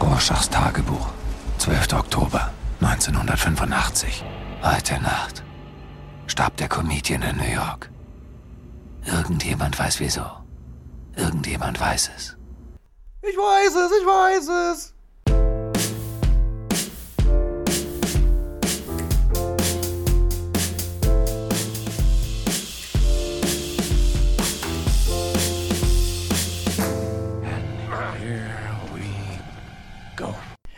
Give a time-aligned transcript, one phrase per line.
[0.00, 1.08] Rorschachs Tagebuch.
[1.58, 1.94] 12.
[1.94, 4.24] Oktober 1985.
[4.62, 5.42] Heute Nacht
[6.26, 7.90] starb der Comedian in New York.
[9.06, 10.24] Irgendjemand weiß wieso.
[11.16, 12.36] Irgendjemand weiß es.
[13.22, 14.95] Ich weiß es, ich weiß es.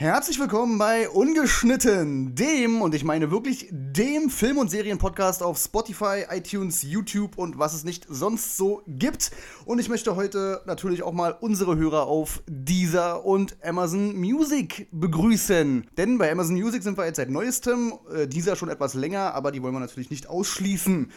[0.01, 6.23] Herzlich willkommen bei Ungeschnitten, dem, und ich meine wirklich dem Film- und Serienpodcast auf Spotify,
[6.31, 9.33] iTunes, YouTube und was es nicht sonst so gibt.
[9.65, 15.89] Und ich möchte heute natürlich auch mal unsere Hörer auf Deezer und Amazon Music begrüßen.
[15.97, 19.51] Denn bei Amazon Music sind wir jetzt seit neuestem, äh, Deezer schon etwas länger, aber
[19.51, 21.11] die wollen wir natürlich nicht ausschließen.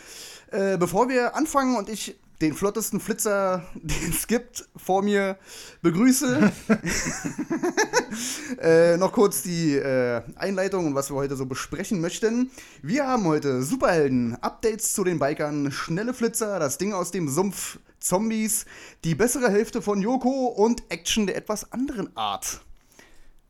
[0.50, 5.38] Äh, bevor wir anfangen und ich den flottesten Flitzer, den es gibt, vor mir
[5.82, 6.52] begrüße.
[8.62, 12.52] äh, noch kurz die äh, Einleitung und was wir heute so besprechen möchten.
[12.82, 17.80] Wir haben heute Superhelden, Updates zu den Bikern, schnelle Flitzer, das Ding aus dem Sumpf,
[18.00, 18.66] Zombies,
[19.04, 22.62] die bessere Hälfte von Yoko und Action der etwas anderen Art.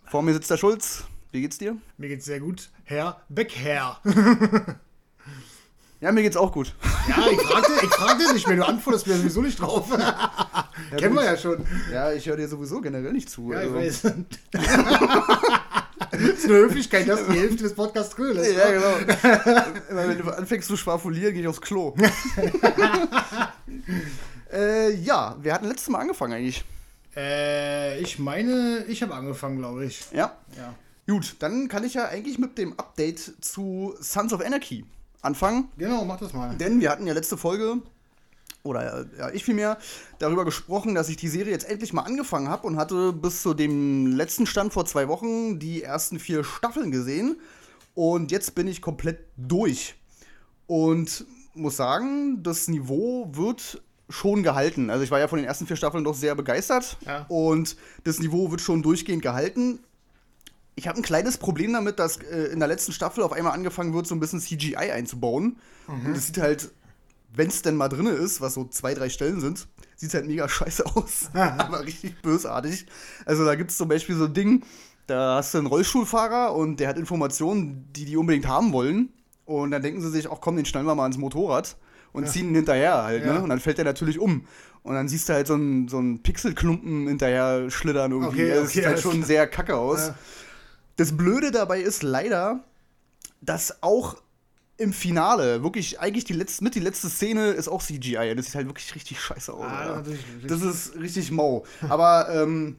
[0.05, 1.05] Vor mir sitzt der Schulz.
[1.31, 1.77] Wie geht's dir?
[1.97, 2.69] Mir geht's sehr gut.
[2.83, 4.01] Herr Beckherr.
[6.01, 6.73] Ja, mir geht's auch gut.
[7.07, 8.57] Ja, ich fragte, ich fragte nicht mehr.
[8.57, 9.87] Du antwortest mir sowieso nicht drauf.
[9.91, 11.63] Ja, Kennen wir ja schon.
[11.93, 13.53] Ja, ich höre dir sowieso generell nicht zu.
[13.53, 13.77] Ja, also.
[13.77, 14.11] ich weiß.
[16.11, 18.51] das ist eine Höflichkeit, dass die Hälfte des Podcasts grün ist.
[18.51, 18.97] Ja, genau.
[19.91, 21.93] Immer wenn du anfängst zu schwafulieren, gehe ich aufs Klo.
[24.51, 26.65] äh, ja, wir hatten letztes Mal angefangen eigentlich.
[27.15, 30.01] Äh, ich meine, ich habe angefangen, glaube ich.
[30.11, 30.35] Ja?
[30.57, 30.73] Ja.
[31.07, 34.83] Gut, dann kann ich ja eigentlich mit dem Update zu Sons of Anarchy
[35.21, 35.69] anfangen.
[35.77, 36.55] Genau, mach das mal.
[36.55, 37.81] Denn wir hatten ja letzte Folge,
[38.63, 39.77] oder ja, ich vielmehr,
[40.19, 43.53] darüber gesprochen, dass ich die Serie jetzt endlich mal angefangen habe und hatte bis zu
[43.53, 47.39] dem letzten Stand vor zwei Wochen die ersten vier Staffeln gesehen.
[47.93, 49.95] Und jetzt bin ich komplett durch.
[50.67, 54.89] Und muss sagen, das Niveau wird schon gehalten.
[54.89, 56.97] Also ich war ja von den ersten vier Staffeln doch sehr begeistert.
[57.05, 57.25] Ja.
[57.29, 59.79] Und das Niveau wird schon durchgehend gehalten.
[60.75, 63.93] Ich habe ein kleines Problem damit, dass äh, in der letzten Staffel auf einmal angefangen
[63.93, 65.57] wird, so ein bisschen CGI einzubauen.
[65.87, 66.71] Und das sieht halt,
[67.33, 69.67] wenn es denn mal drin ist, was so zwei, drei Stellen sind,
[69.97, 71.29] sieht halt mega scheiße aus.
[71.33, 72.85] Aber richtig bösartig.
[73.25, 74.63] Also da gibt es zum Beispiel so ein Ding,
[75.07, 79.09] da hast du einen Rollstuhlfahrer und der hat Informationen, die die unbedingt haben wollen.
[79.45, 81.75] Und dann denken sie sich, ach komm, den schnallen wir mal ins Motorrad
[82.13, 83.33] und ziehen ihn hinterher halt, Ja.
[83.33, 83.43] ne?
[83.43, 84.45] Und dann fällt der natürlich um.
[84.83, 88.29] Und dann siehst du halt so einen, so einen Pixelklumpen hinterher schlittern irgendwie.
[88.43, 89.25] Okay, Also es okay, sieht halt schon klar.
[89.25, 90.07] sehr kacke aus.
[90.07, 90.15] Ja.
[91.01, 92.63] Das Blöde dabei ist leider,
[93.41, 94.17] dass auch
[94.77, 98.29] im Finale, wirklich, eigentlich die letzte, mit die letzte Szene ist auch CGI.
[98.29, 99.65] Und das sieht halt wirklich richtig scheiße aus.
[99.65, 100.03] Ah.
[100.47, 101.65] Das ist richtig mau.
[101.89, 102.75] Aber ähm,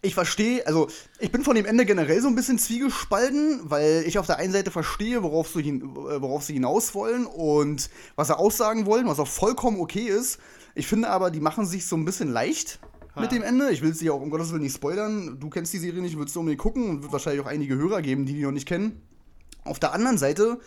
[0.00, 0.86] ich verstehe, also
[1.18, 4.52] ich bin von dem Ende generell so ein bisschen zwiegespalten, weil ich auf der einen
[4.52, 9.08] Seite verstehe, worauf, so hin, äh, worauf sie hinaus wollen und was sie aussagen wollen,
[9.08, 10.38] was auch vollkommen okay ist.
[10.76, 12.78] Ich finde aber, die machen sich so ein bisschen leicht
[13.16, 13.70] mit dem Ende.
[13.70, 15.38] Ich will sie auch um Gottes Willen nicht spoilern.
[15.40, 18.02] Du kennst die Serie nicht, willst du unbedingt gucken und wird wahrscheinlich auch einige Hörer
[18.02, 19.02] geben, die die noch nicht kennen.
[19.64, 20.58] Auf der anderen Seite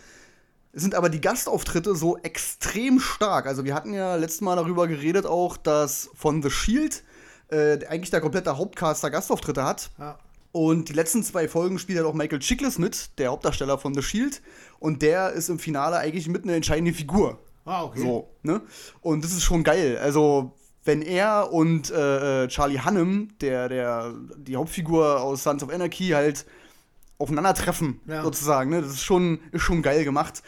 [0.72, 3.46] sind aber die Gastauftritte so extrem stark.
[3.46, 7.04] Also wir hatten ja letztes Mal darüber geredet auch, dass von The Shield
[7.48, 9.90] äh, eigentlich der komplette Hauptcaster Gastauftritte hat.
[9.98, 10.18] Ja.
[10.52, 14.02] Und die letzten zwei Folgen spielt halt auch Michael Chiklis mit, der Hauptdarsteller von The
[14.02, 14.40] Shield.
[14.78, 17.38] Und der ist im Finale eigentlich mit einer entscheidende Figur.
[17.64, 18.00] Ah, okay.
[18.00, 18.60] So, ne?
[19.00, 19.98] Und das ist schon geil.
[19.98, 20.52] Also,
[20.84, 26.10] wenn er und äh, äh, Charlie Hunnam, der, der, die Hauptfigur aus Sons of Anarchy,
[26.10, 26.46] halt
[27.18, 28.22] aufeinandertreffen, Ja.
[28.22, 28.82] sozusagen, ne?
[28.82, 30.42] Das ist schon, ist schon geil gemacht.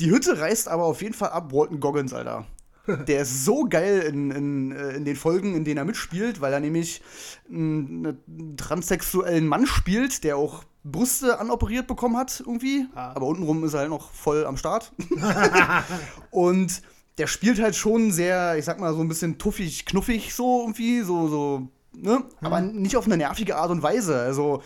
[0.00, 2.46] Die Hütte reißt aber auf jeden Fall ab Walton Goggins, Alter.
[3.06, 6.52] Der ist so geil in, in, äh, in den Folgen, in denen er mitspielt, weil
[6.52, 7.02] er nämlich
[7.48, 12.86] einen, einen transsexuellen Mann spielt, der auch Brüste anoperiert bekommen hat, irgendwie.
[12.94, 13.12] Ah.
[13.14, 14.92] Aber untenrum ist er halt noch voll am Start.
[16.30, 16.80] Und
[17.20, 21.02] der spielt halt schon sehr, ich sag mal, so ein bisschen tuffig, knuffig so irgendwie,
[21.02, 22.24] so, so, ne?
[22.40, 24.18] Aber nicht auf eine nervige Art und Weise.
[24.18, 24.62] Also,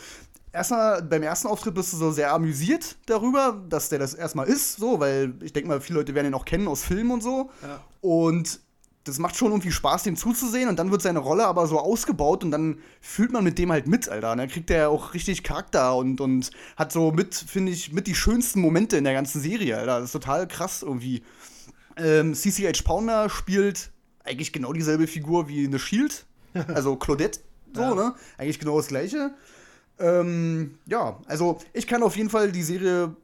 [0.52, 4.76] erstmal beim ersten Auftritt bist du so sehr amüsiert darüber, dass der das erstmal ist,
[4.76, 7.50] so, weil ich denke mal, viele Leute werden ihn auch kennen aus Filmen und so.
[7.60, 7.80] Ja.
[8.00, 8.60] Und
[9.02, 12.44] das macht schon irgendwie Spaß, dem zuzusehen und dann wird seine Rolle aber so ausgebaut
[12.44, 14.30] und dann fühlt man mit dem halt mit, Alter.
[14.30, 18.06] Und dann kriegt er auch richtig Charakter und, und hat so mit, finde ich, mit
[18.06, 19.98] die schönsten Momente in der ganzen Serie, Alter.
[19.98, 21.24] Das ist total krass irgendwie.
[21.96, 23.90] Ähm, CCH Pounder spielt
[24.24, 26.26] eigentlich genau dieselbe Figur wie eine Shield,
[26.74, 27.40] also Claudette,
[27.74, 27.94] so, Ja.
[27.94, 28.14] ne?
[28.38, 29.32] Eigentlich genau das gleiche.
[29.98, 33.14] Ähm, ja, also ich kann auf jeden Fall die Serie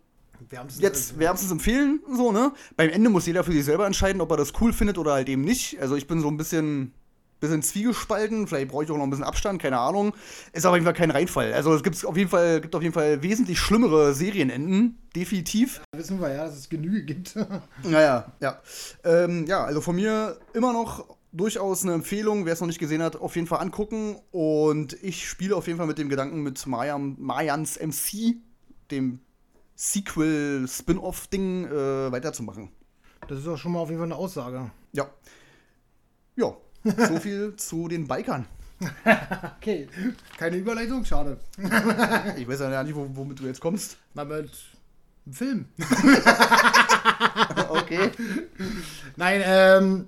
[0.50, 2.52] Wärmstens- jetzt wärmstens empfehlen, so, ne?
[2.76, 5.28] Beim Ende muss jeder für sich selber entscheiden, ob er das cool findet oder halt
[5.28, 5.80] eben nicht.
[5.80, 6.92] Also ich bin so ein bisschen
[7.40, 8.46] bisschen zwiegespalten.
[8.46, 10.12] Vielleicht brauche ich auch noch ein bisschen Abstand, keine Ahnung.
[10.52, 11.52] Ist auf jeden Fall kein Reinfall.
[11.52, 15.80] Also es gibt's auf jeden Fall, gibt auf jeden Fall wesentlich schlimmere Serienenden, definitiv.
[15.96, 17.34] Wissen wir ja, dass es Genüge gibt.
[17.82, 18.60] Naja, ja.
[19.04, 22.44] Ähm, ja, also von mir immer noch durchaus eine Empfehlung.
[22.44, 24.16] Wer es noch nicht gesehen hat, auf jeden Fall angucken.
[24.30, 28.36] Und ich spiele auf jeden Fall mit dem Gedanken, mit Mayan, Mayans MC,
[28.90, 29.20] dem
[29.76, 32.70] Sequel-Spin-Off-Ding, äh, weiterzumachen.
[33.28, 34.70] Das ist auch schon mal auf jeden Fall eine Aussage.
[34.92, 35.08] Ja.
[36.36, 36.54] Ja,
[36.84, 38.46] so viel zu den Bikern.
[39.58, 39.88] Okay.
[40.38, 41.38] Keine Überleitung, schade.
[42.38, 43.98] Ich weiß ja nicht, wo, womit du jetzt kommst.
[44.14, 44.50] Mal mit
[45.26, 45.64] einem Film.
[47.68, 48.10] Okay.
[49.16, 50.06] Nein, ähm,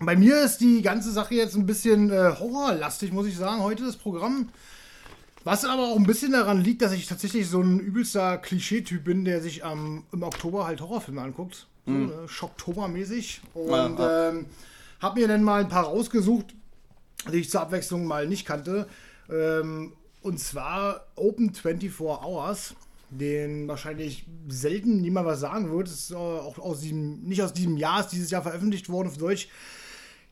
[0.00, 3.84] bei mir ist die ganze Sache jetzt ein bisschen äh, horrorlastig, muss ich sagen, heute
[3.84, 4.48] das Programm.
[5.44, 9.24] Was aber auch ein bisschen daran liegt, dass ich tatsächlich so ein übelster Klischee-Typ bin,
[9.26, 11.66] der sich ähm, im Oktober halt Horrorfilme anguckt.
[11.86, 13.42] So, äh, Schocktober-mäßig.
[13.52, 14.46] Und Ja, ähm,
[15.04, 16.54] hab mir dann mal ein paar rausgesucht,
[17.30, 18.88] die ich zur Abwechslung mal nicht kannte.
[19.30, 19.92] Ähm,
[20.22, 22.74] und zwar Open 24 Hours,
[23.10, 25.88] den wahrscheinlich selten niemand was sagen wird.
[25.88, 29.08] Das ist äh, auch aus diesem, nicht aus diesem Jahr, ist dieses Jahr veröffentlicht worden
[29.08, 29.48] auf Deutsch.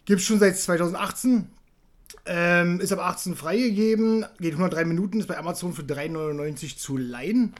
[0.06, 1.48] Gibt es schon seit 2018.
[2.24, 7.54] Ähm, ist ab 18 freigegeben, geht 103 Minuten, ist bei Amazon für 3,99 zu leihen.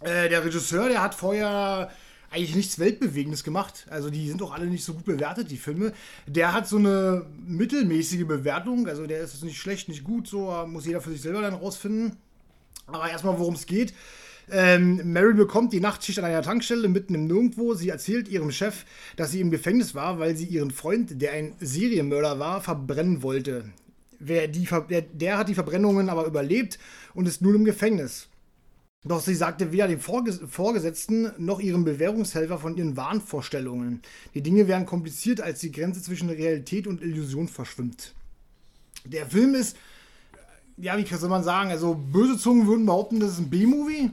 [0.00, 1.90] Äh, der Regisseur, der hat vorher
[2.32, 3.86] eigentlich nichts Weltbewegendes gemacht.
[3.90, 5.92] Also die sind auch alle nicht so gut bewertet, die Filme.
[6.26, 10.86] Der hat so eine mittelmäßige Bewertung, also der ist nicht schlecht, nicht gut, so muss
[10.86, 12.16] jeder für sich selber dann rausfinden.
[12.86, 13.94] Aber erstmal, worum es geht.
[14.50, 17.74] Ähm, Mary bekommt die Nachtschicht an einer Tankstelle mitten im Nirgendwo.
[17.74, 18.84] Sie erzählt ihrem Chef,
[19.16, 23.64] dass sie im Gefängnis war, weil sie ihren Freund, der ein Serienmörder war, verbrennen wollte.
[24.18, 26.78] Wer die, der, der hat die Verbrennungen aber überlebt
[27.14, 28.28] und ist nun im Gefängnis.
[29.04, 34.00] Doch sie sagte weder dem Vorges Vorgesetzten noch ihrem Bewährungshelfer von ihren Wahnvorstellungen.
[34.34, 38.14] Die Dinge wären kompliziert, als die Grenze zwischen Realität und Illusion verschwimmt.
[39.04, 39.76] Der Film ist,
[40.76, 44.10] ja, wie soll man sagen, also böse Zungen würden behaupten, das ist ein B-Movie.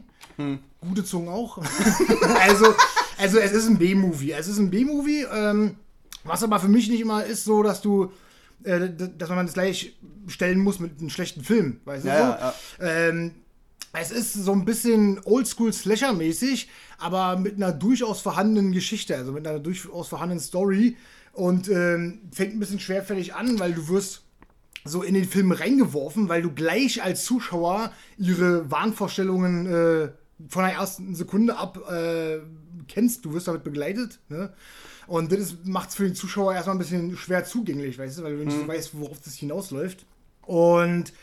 [0.82, 1.58] Gute Zungen auch.
[2.40, 2.74] also,
[3.18, 4.32] also es ist ein B-Movie.
[4.32, 5.76] Es ist ein B-Movie, ähm,
[6.24, 8.12] was aber für mich nicht immer ist so, dass du,
[8.64, 9.96] äh, dass man das gleich
[10.28, 11.80] stellen muss mit einem schlechten Film.
[11.86, 12.84] Weißt du Ja, so?
[12.86, 13.32] ja, Ähm,
[13.94, 19.60] es ist so ein bisschen Oldschool-Slasher-mäßig, aber mit einer durchaus vorhandenen Geschichte, also mit einer
[19.60, 20.98] durchaus vorhandenen Story.
[21.34, 24.24] Und ähm, fängt ein bisschen schwerfällig an, weil du wirst
[24.84, 30.10] so in den Film reingeworfen, weil du gleich als Zuschauer ihre Wahnvorstellungen äh,
[30.48, 32.40] von der ersten Sekunde ab äh,
[32.88, 33.26] kennst.
[33.26, 34.20] Du wirst damit begleitet.
[34.30, 34.54] Ne?
[35.08, 38.38] Und das macht es für den Zuschauer erstmal ein bisschen schwer zugänglich, weißt du, weil
[38.38, 40.06] du nicht so weißt, worauf das hinausläuft.
[40.44, 41.14] Und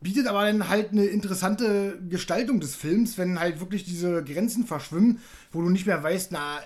[0.00, 5.20] bietet aber dann halt eine interessante Gestaltung des Films, wenn halt wirklich diese Grenzen verschwimmen,
[5.52, 6.60] wo du nicht mehr weißt, na,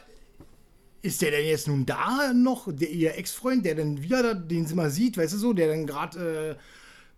[1.03, 4.67] ist der denn jetzt nun da noch, der ihr Ex-Freund, der dann wieder, da, den
[4.67, 6.57] sie mal sieht, weißt du so, der dann gerade,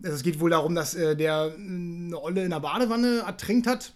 [0.03, 3.67] äh, also es geht wohl darum, dass äh, der eine Olle in der Badewanne ertränkt
[3.67, 3.93] hat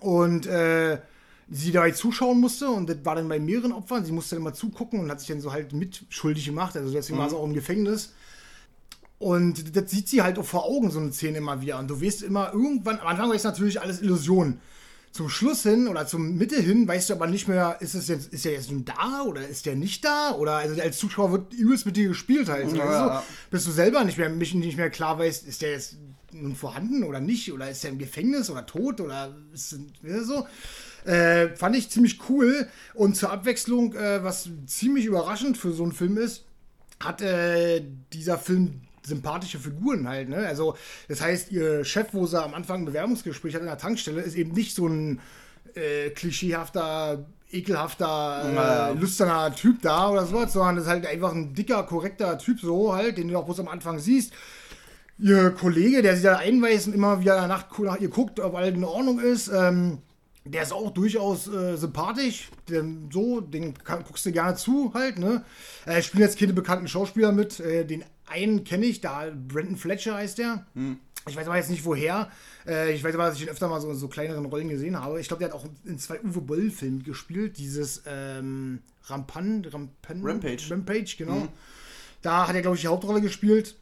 [0.00, 1.00] und äh,
[1.50, 4.54] sie dabei zuschauen musste und das war dann bei mehreren Opfern, sie musste dann mal
[4.54, 7.54] zugucken und hat sich dann so halt mitschuldig gemacht, also deswegen war sie auch im
[7.54, 8.12] Gefängnis.
[9.18, 11.78] Und das sieht sie halt auch vor Augen, so eine Szene immer wieder.
[11.78, 14.60] Und du weißt immer, irgendwann, am Anfang ist natürlich alles Illusion.
[15.10, 18.32] Zum Schluss hin oder zum Mitte hin weißt du aber nicht mehr, ist es jetzt,
[18.32, 20.32] ist er jetzt nun da oder ist der nicht da?
[20.32, 22.70] Oder also als Zuschauer wird übelst mit dir gespielt halt.
[22.72, 23.06] Ja, weißt du?
[23.06, 23.24] ja.
[23.50, 25.96] Bis du selber nicht mehr, nicht mehr klar weißt, ist der jetzt
[26.30, 27.52] nun vorhanden oder nicht?
[27.52, 29.00] Oder ist er im Gefängnis oder tot?
[29.00, 29.76] Oder ist
[30.22, 30.46] so?
[31.04, 32.68] Äh, fand ich ziemlich cool.
[32.94, 36.44] Und zur Abwechslung, äh, was ziemlich überraschend für so einen Film ist,
[37.00, 37.82] hat äh,
[38.12, 40.46] dieser Film sympathische Figuren halt, ne?
[40.46, 40.76] Also,
[41.08, 44.36] das heißt, ihr Chef, wo sie am Anfang ein Bewerbungsgespräch hat in der Tankstelle, ist
[44.36, 45.20] eben nicht so ein
[45.74, 51.54] äh, klischeehafter, ekelhafter, äh, lüsterner Typ da oder sowas, sondern das ist halt einfach ein
[51.54, 54.32] dicker, korrekter Typ so halt, den du auch bloß am Anfang siehst.
[55.18, 58.74] Ihr Kollege, der sie da einweist und immer wieder Nacht nach ihr guckt, ob alles
[58.74, 59.98] in Ordnung ist, ähm,
[60.44, 62.50] der ist auch durchaus äh, sympathisch.
[62.68, 65.44] Der, so, den kann, guckst du gerne zu halt, ne?
[65.84, 67.60] Äh, spielen jetzt keine bekannten Schauspieler mit.
[67.60, 70.66] Äh, den einen kenne ich, da Brandon Fletcher heißt der.
[71.28, 72.30] Ich weiß aber jetzt nicht woher.
[72.66, 74.98] Äh, ich weiß aber, dass ich ihn öfter mal so in so kleineren Rollen gesehen
[74.98, 75.20] habe.
[75.20, 77.58] Ich glaube, der hat auch in zwei Uwe Boll-Filmen gespielt.
[77.58, 80.70] Dieses ähm, Rampan, Rampan, Rampage.
[80.70, 81.48] Rampage, genau.
[82.22, 83.76] Da hat er, glaube ich, die Hauptrolle gespielt.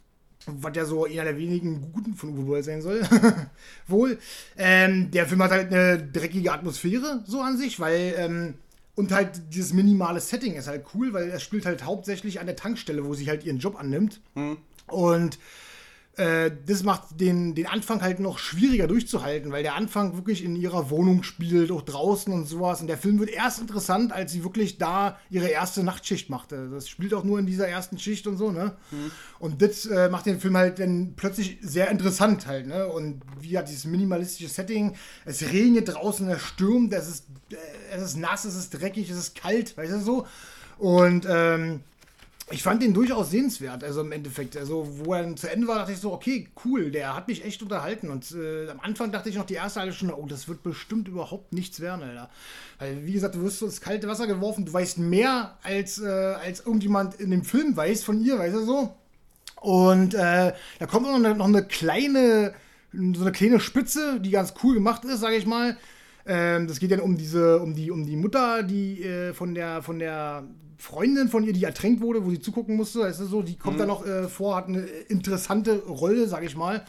[0.46, 3.02] Was ja so einer der wenigen guten von Uwe Boll sein soll.
[3.88, 4.18] Wohl.
[4.56, 8.14] Ähm, der Film hat halt eine dreckige Atmosphäre, so an sich, weil.
[8.16, 8.54] Ähm,
[8.96, 12.56] und halt dieses minimale Setting ist halt cool, weil er spielt halt hauptsächlich an der
[12.56, 14.20] Tankstelle, wo sie halt ihren Job annimmt.
[14.88, 15.38] Und
[16.16, 20.56] äh, das macht den, den Anfang halt noch schwieriger durchzuhalten, weil der Anfang wirklich in
[20.56, 22.80] ihrer Wohnung spielt, auch draußen und sowas.
[22.80, 26.70] Und der Film wird erst interessant, als sie wirklich da ihre erste Nachtschicht machte.
[26.70, 28.76] Das spielt auch nur in dieser ersten Schicht und so, ne?
[28.90, 29.10] Mhm.
[29.38, 32.86] Und das äh, macht den Film halt dann plötzlich sehr interessant halt, ne?
[32.86, 34.96] Und wie hat dieses minimalistische Setting,
[35.26, 37.56] es regnet draußen, es stürmt, es ist, äh,
[37.94, 40.26] es ist nass, es ist dreckig, es ist kalt, weißt du so?
[40.78, 41.80] Und ähm,
[42.50, 44.56] ich fand den durchaus sehenswert, also im Endeffekt.
[44.56, 47.60] Also, wo er zu Ende war, dachte ich so, okay, cool, der hat mich echt
[47.60, 48.08] unterhalten.
[48.08, 51.08] Und äh, am Anfang dachte ich noch die erste halbe Stunde, oh, das wird bestimmt
[51.08, 52.30] überhaupt nichts werden, Alter.
[52.78, 56.06] Weil, wie gesagt, du wirst so ins kalte Wasser geworfen, du weißt mehr, als, äh,
[56.06, 58.94] als irgendjemand in dem Film weiß von ihr, weißt du so.
[59.60, 62.54] Und äh, da kommt noch eine, noch eine kleine,
[62.92, 65.76] so eine kleine Spitze, die ganz cool gemacht ist, sage ich mal.
[66.24, 69.82] Ähm, das geht dann um diese, um die, um die Mutter, die äh, von der,
[69.82, 70.44] von der
[70.78, 73.76] Freundin von ihr, die ertränkt wurde, wo sie zugucken musste, weißt du so, die kommt
[73.76, 73.80] mhm.
[73.80, 76.84] da noch äh, vor, hat eine interessante Rolle, sag ich mal.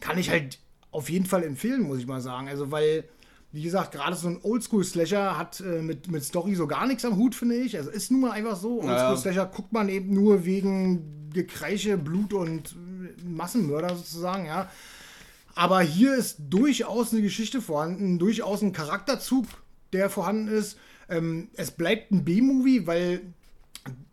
[0.00, 0.58] Kann ich halt
[0.90, 2.48] auf jeden Fall empfehlen, muss ich mal sagen.
[2.48, 3.04] Also, weil,
[3.50, 7.16] wie gesagt, gerade so ein Oldschool-Slasher hat äh, mit, mit Story so gar nichts am
[7.16, 7.76] Hut, finde ich.
[7.76, 8.82] Also ist nun mal einfach so.
[8.82, 12.76] Oldschool-Slasher guckt man eben nur wegen Gekreiche, Blut und
[13.24, 14.70] Massenmörder sozusagen, ja.
[15.54, 19.46] Aber hier ist durchaus eine Geschichte vorhanden, durchaus ein Charakterzug,
[19.92, 20.78] der vorhanden ist.
[21.08, 23.22] Ähm, es bleibt ein B-Movie, weil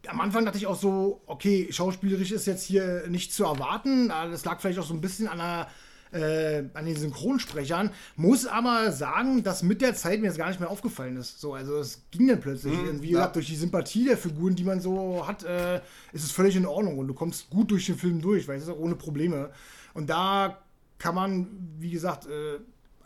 [0.08, 4.10] am Anfang dachte ich auch so, okay, schauspielerisch ist jetzt hier nicht zu erwarten.
[4.10, 5.68] Das lag vielleicht auch so ein bisschen an der
[6.12, 7.92] äh, an den Synchronsprechern.
[8.16, 11.40] Muss aber sagen, dass mit der Zeit mir das gar nicht mehr aufgefallen ist.
[11.40, 12.74] So, also es ging dann plötzlich.
[12.74, 13.34] Mhm, wie gesagt, ja.
[13.34, 15.78] durch die Sympathie der Figuren, die man so hat, äh,
[16.12, 18.74] ist es völlig in Ordnung und du kommst gut durch den Film durch, weißt du,
[18.74, 19.52] ohne Probleme.
[19.94, 20.62] Und da
[20.98, 22.60] kann man, wie gesagt, äh,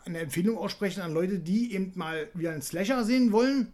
[0.05, 3.73] eine Empfehlung aussprechen an Leute, die eben mal wieder einen Slasher sehen wollen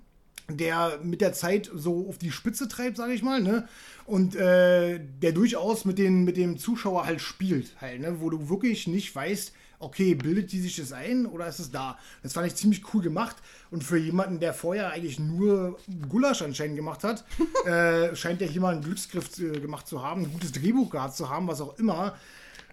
[0.50, 3.68] der mit der Zeit so auf die Spitze treibt, sage ich mal, ne?
[4.06, 8.20] Und äh, der durchaus mit, den, mit dem Zuschauer halt spielt, halt, ne?
[8.20, 11.98] Wo du wirklich nicht weißt, okay, bildet die sich das ein oder ist es da?
[12.22, 13.38] Das fand ich ziemlich cool gemacht.
[13.72, 17.26] Und für jemanden, der vorher eigentlich nur Gulasch anscheinend gemacht hat,
[17.66, 21.16] äh, scheint der hier mal einen Glücksgriff äh, gemacht zu haben, ein gutes Drehbuch gehabt
[21.16, 22.16] zu haben, was auch immer.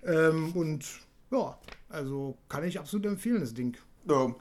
[0.04, 0.84] Ähm, und
[1.30, 3.76] ja, also kann ich absolut empfehlen, das Ding.
[4.08, 4.34] Ja.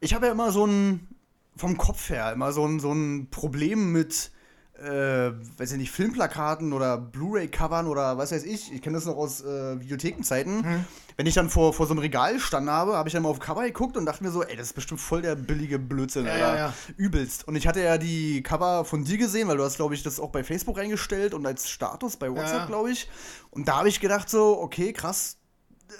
[0.00, 1.14] Ich habe ja immer so ein
[1.56, 4.32] vom Kopf her immer so ein, so ein Problem mit,
[4.78, 8.72] äh, weiß ich nicht, Filmplakaten oder Blu-ray-Covern oder was weiß ich.
[8.72, 10.56] Ich kenne das noch aus äh, Videothekenzeiten.
[10.56, 10.84] Mhm.
[11.16, 13.38] Wenn ich dann vor, vor so einem Regal stand habe, habe ich dann mal auf
[13.38, 16.36] Cover geguckt und dachte mir so, ey, das ist bestimmt voll der billige Blödsinn, ja,
[16.36, 16.74] ja, ja.
[16.96, 17.46] Übelst.
[17.46, 20.18] Und ich hatte ja die Cover von dir gesehen, weil du hast, glaube ich, das
[20.18, 23.08] auch bei Facebook eingestellt und als Status bei WhatsApp, glaube ich.
[23.50, 25.38] Und da habe ich gedacht so, okay, krass,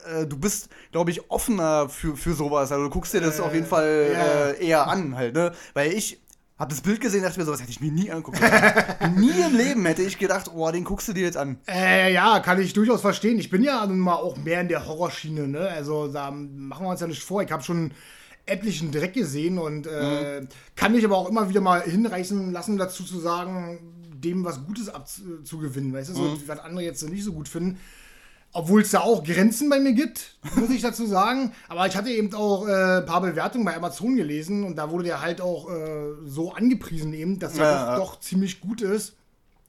[0.07, 2.73] äh, du bist, glaube ich, offener für, für sowas.
[2.73, 4.51] Also du guckst dir das äh, auf jeden Fall ja.
[4.51, 5.53] äh, eher an, halt, ne?
[5.75, 6.21] Weil ich
[6.59, 8.39] habe das Bild gesehen, dachte mir, sowas hätte ich mir nie angucken
[9.17, 11.59] Nie im Leben hätte ich gedacht, oh, den guckst du dir jetzt an.
[11.67, 13.39] Äh, ja, kann ich durchaus verstehen.
[13.39, 15.69] Ich bin ja nun mal auch mehr in der Horrorschiene, ne?
[15.69, 17.43] Also da machen wir uns ja nicht vor.
[17.43, 17.93] Ich habe schon
[18.47, 20.49] etlichen Dreck gesehen und äh, mhm.
[20.77, 23.79] kann mich aber auch immer wieder mal hinreißen lassen, dazu zu sagen,
[24.13, 26.43] dem was Gutes abzugewinnen, weißt du, so, mhm.
[26.47, 27.79] was andere jetzt nicht so gut finden.
[28.57, 31.53] Obwohl es da auch Grenzen bei mir gibt, muss ich dazu sagen.
[31.69, 35.05] Aber ich hatte eben auch äh, ein paar Bewertungen bei Amazon gelesen und da wurde
[35.05, 39.15] der halt auch äh, so angepriesen eben, dass der ja, doch, doch, ziemlich gut ist.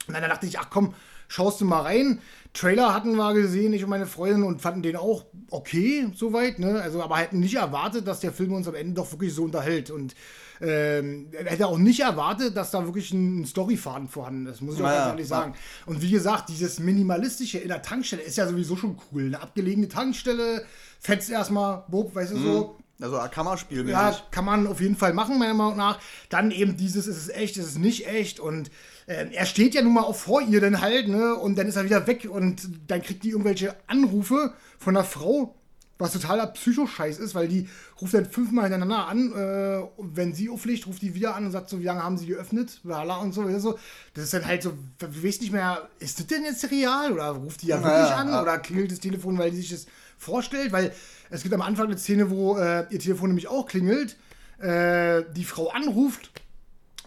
[0.06, 0.94] Und dann dachte ich, ach komm,
[1.26, 2.20] schaust du mal rein.
[2.52, 6.80] Trailer hatten wir gesehen, ich und meine Freundin, und fanden den auch okay, soweit, ne?
[6.80, 9.90] Also, aber hätten nicht erwartet, dass der Film uns am Ende doch wirklich so unterhält.
[9.90, 10.14] Und
[10.60, 14.80] ähm, er hätte auch nicht erwartet, dass da wirklich ein Storyfaden vorhanden ist, muss ich
[14.80, 15.54] auch ganz ehrlich sagen.
[15.86, 19.26] Und wie gesagt, dieses Minimalistische in der Tankstelle ist ja sowieso schon cool.
[19.26, 20.64] Eine abgelegene Tankstelle,
[21.00, 22.44] fetzt erstmal, bob, weißt du mhm.
[22.44, 22.76] so.
[23.00, 23.86] Also Kammerspiel.
[23.88, 26.00] Ja, kann man auf jeden Fall machen, meiner Meinung nach.
[26.30, 28.40] Dann eben dieses, ist es echt, ist es nicht echt.
[28.40, 28.70] Und
[29.06, 31.34] äh, er steht ja nun mal auch vor ihr dann halt, ne?
[31.34, 35.54] Und dann ist er wieder weg und dann kriegt die irgendwelche Anrufe von einer Frau,
[35.98, 37.68] was totaler Psychoscheiß ist, weil die
[38.00, 39.32] ruft dann fünfmal hintereinander an.
[39.32, 42.26] Äh, wenn sie auflegt, ruft die wieder an und sagt so, wie lange haben sie
[42.26, 42.80] geöffnet?
[42.82, 43.78] Bla und so, so.
[44.14, 47.12] Das ist dann halt so, du weißt nicht mehr, ist das denn jetzt real?
[47.12, 48.28] Oder ruft die ja wirklich ja, an?
[48.28, 48.42] Ja.
[48.42, 49.86] Oder klingelt das Telefon, weil die sich das
[50.18, 50.72] vorstellt?
[50.72, 50.92] Weil
[51.30, 54.16] es gibt am Anfang eine Szene, wo äh, ihr Telefon nämlich auch klingelt,
[54.58, 56.30] äh, die Frau anruft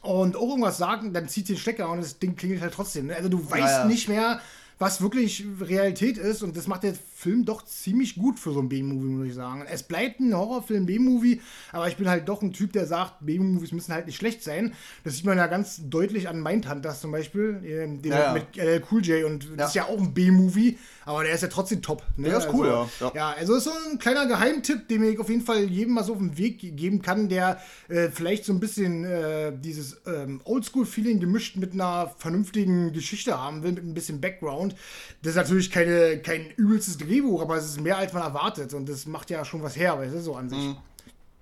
[0.02, 3.08] und auch irgendwas sagt, dann zieht sie den Stecker und das Ding klingelt halt trotzdem.
[3.08, 3.16] Ne?
[3.16, 4.40] Also du weißt nicht mehr,
[4.80, 6.42] was wirklich Realität ist.
[6.42, 9.66] Und das macht der Film doch ziemlich gut für so ein B-Movie, muss ich sagen.
[9.70, 11.42] Es bleibt ein Horrorfilm B-Movie,
[11.74, 14.74] aber ich bin halt doch ein Typ, der sagt, B-Movies müssen halt nicht schlecht sein.
[15.04, 18.82] Das sieht man ja ganz deutlich an Mindhunters zum Beispiel, ähm, den ja, mit äh,
[18.90, 19.26] Cool J.
[19.26, 19.50] Und ja.
[19.58, 22.04] das ist ja auch ein B-Movie, aber der ist ja trotzdem top.
[22.16, 22.30] Ne?
[22.30, 23.12] Der ist cool, also, ja.
[23.14, 23.30] ja.
[23.32, 26.20] also ist so ein kleiner Geheimtipp, den ich auf jeden Fall jedem mal so auf
[26.20, 27.60] den Weg geben kann, der
[27.90, 33.62] äh, vielleicht so ein bisschen äh, dieses ähm, Oldschool-Feeling gemischt mit einer vernünftigen Geschichte haben
[33.64, 34.74] will, mit ein bisschen Background.
[35.22, 38.88] Das ist natürlich keine, kein übelstes Drehbuch, aber es ist mehr als man erwartet und
[38.88, 40.76] das macht ja schon was her, weißt du, so an sich.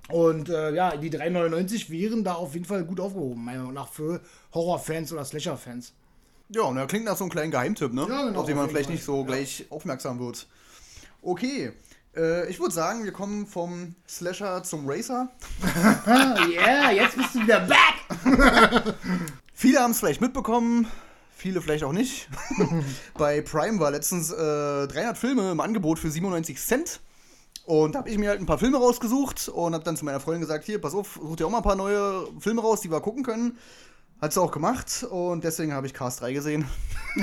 [0.09, 3.89] Und äh, ja, die 3,99 wären da auf jeden Fall gut aufgehoben, meiner Meinung nach,
[3.89, 4.21] für
[4.53, 5.93] Horrorfans oder Slasher-Fans.
[6.49, 8.07] Ja, und er klingt nach so einem kleinen Geheimtipp, ne?
[8.07, 10.47] Ja, genau, Auf den man vielleicht nicht so gleich aufmerksam wird.
[11.21, 11.73] Okay.
[12.15, 15.29] Äh, ich würde sagen, wir kommen vom Slasher zum Racer.
[16.07, 17.75] Yeah, jetzt bist du wieder back!
[19.53, 20.87] Viele haben es vielleicht mitbekommen,
[21.37, 22.27] viele vielleicht auch nicht.
[23.17, 26.99] Bei Prime war letztens äh, 300 Filme im Angebot für 97 Cent.
[27.65, 30.19] Und da habe ich mir halt ein paar Filme rausgesucht und habe dann zu meiner
[30.19, 32.89] Freundin gesagt, hier, pass auf, such dir auch mal ein paar neue Filme raus, die
[32.89, 33.57] wir gucken können.
[34.21, 36.65] Hat sie auch gemacht und deswegen habe ich Cast 3 gesehen.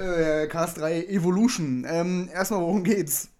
[0.00, 1.86] äh, Cast 3 Evolution.
[1.88, 3.30] Ähm, erstmal, worum geht's?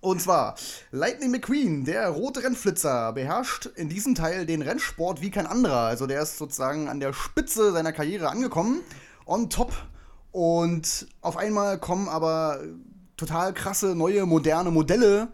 [0.00, 0.54] Und zwar,
[0.92, 5.80] Lightning McQueen, der rote Rennflitzer, beherrscht in diesem Teil den Rennsport wie kein anderer.
[5.80, 8.80] Also der ist sozusagen an der Spitze seiner Karriere angekommen,
[9.26, 9.72] on top.
[10.32, 12.60] Und auf einmal kommen aber
[13.18, 15.28] total krasse, neue, moderne Modelle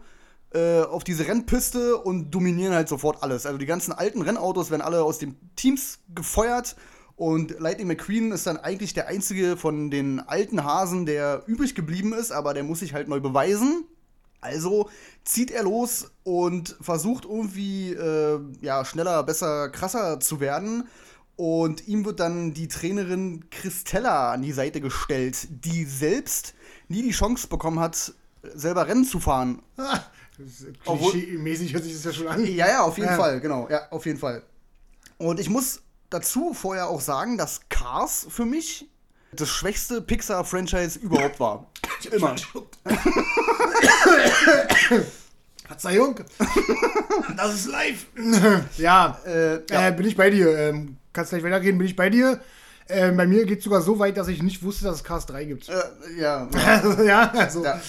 [0.53, 3.45] äh, auf diese Rennpiste und dominieren halt sofort alles.
[3.45, 6.75] Also die ganzen alten Rennautos werden alle aus den Teams gefeuert.
[7.15, 12.13] Und Lightning McQueen ist dann eigentlich der einzige von den alten Hasen, der übrig geblieben
[12.13, 13.85] ist, aber der muss sich halt neu beweisen.
[14.47, 14.89] Also
[15.23, 20.87] zieht er los und versucht irgendwie äh, ja, schneller, besser, krasser zu werden.
[21.35, 26.55] Und ihm wird dann die Trainerin Christella an die Seite gestellt, die selbst
[26.87, 29.61] nie die Chance bekommen hat, selber Rennen zu fahren.
[29.77, 29.99] Ah,
[30.83, 32.45] Klischee-mäßig hört sich das ja schon an.
[32.45, 33.15] Ja, ja, auf jeden Ja.
[33.17, 33.67] Fall, genau.
[33.69, 34.43] Ja, auf jeden Fall.
[35.17, 38.87] Und ich muss dazu vorher auch sagen, dass Cars für mich
[39.31, 41.67] das schwächste Pixar-Franchise überhaupt war.
[42.11, 42.35] Immer.
[45.67, 46.19] Verzeihung.
[47.35, 48.05] Das ist live.
[48.77, 49.87] ja, Äh, ja.
[49.87, 50.57] Äh, bin ich bei dir.
[50.57, 52.39] Ähm, kannst gleich weitergehen, bin ich bei dir.
[52.87, 55.25] Äh, bei mir geht es sogar so weit, dass ich nicht wusste, dass es Cars
[55.25, 55.67] 3 gibt.
[55.67, 55.73] Äh,
[56.17, 56.47] ja.
[57.03, 57.63] ja, also.
[57.63, 57.81] Ja.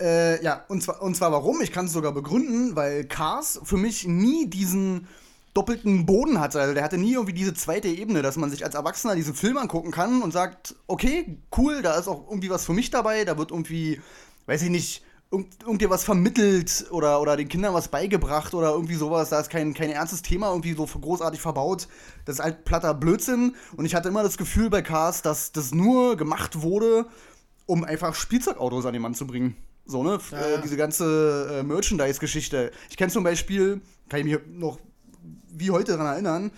[0.00, 1.60] Äh, ja, und zwar, und zwar warum?
[1.60, 5.08] Ich kann es sogar begründen, weil Cars für mich nie diesen
[5.54, 6.60] doppelten Boden hatte.
[6.60, 9.56] Also der hatte nie irgendwie diese zweite Ebene, dass man sich als Erwachsener diesen Film
[9.56, 13.38] angucken kann und sagt, okay, cool, da ist auch irgendwie was für mich dabei, da
[13.38, 14.00] wird irgendwie,
[14.46, 18.94] weiß ich nicht, irgend, irgenddir was vermittelt oder, oder den Kindern was beigebracht oder irgendwie
[18.94, 19.30] sowas.
[19.30, 21.88] Da ist kein, kein ernstes Thema irgendwie so großartig verbaut.
[22.24, 23.54] Das ist halt platter Blödsinn.
[23.76, 27.06] Und ich hatte immer das Gefühl bei Cars, dass das nur gemacht wurde,
[27.66, 29.56] um einfach Spielzeugautos an den Mann zu bringen.
[29.84, 30.18] So, ne?
[30.30, 32.70] Ja, Äh, diese ganze äh, Merchandise-Geschichte.
[32.90, 34.78] Ich kenne zum Beispiel, kann ich mich noch
[35.58, 36.50] wie heute daran erinnern,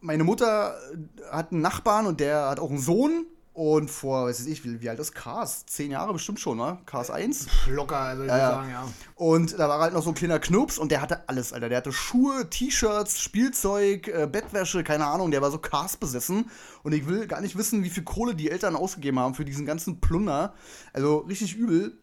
[0.00, 3.26] meine Mutter äh, hat einen Nachbarn und der hat auch einen Sohn.
[3.54, 5.66] Und vor, weiß ich, wie, wie alt ist Cars?
[5.66, 6.78] Zehn Jahre bestimmt schon, ne?
[6.86, 7.48] Cars 1.
[7.66, 8.50] Locker, also ich würde ja.
[8.50, 8.88] sagen, ja.
[9.14, 11.68] Und da war halt noch so ein kleiner Knirps und der hatte alles, Alter.
[11.68, 15.30] Der hatte Schuhe, T-Shirts, Spielzeug, äh, Bettwäsche, keine Ahnung.
[15.30, 16.50] Der war so Cars besessen.
[16.82, 19.66] Und ich will gar nicht wissen, wie viel Kohle die Eltern ausgegeben haben für diesen
[19.66, 20.54] ganzen Plunder.
[20.94, 21.98] Also richtig übel.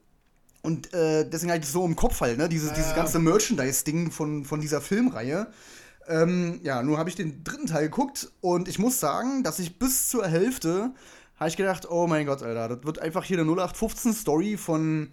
[0.61, 2.47] Und äh, deswegen das so im Kopf halt, ne?
[2.47, 5.47] Dieses, dieses ganze Merchandise-Ding von, von dieser Filmreihe.
[6.09, 9.77] Ähm, ja, nur habe ich den dritten Teil geguckt und ich muss sagen, dass ich
[9.79, 10.91] bis zur Hälfte
[11.35, 15.11] habe ich gedacht, oh mein Gott, Alter, das wird einfach hier eine 0815-Story von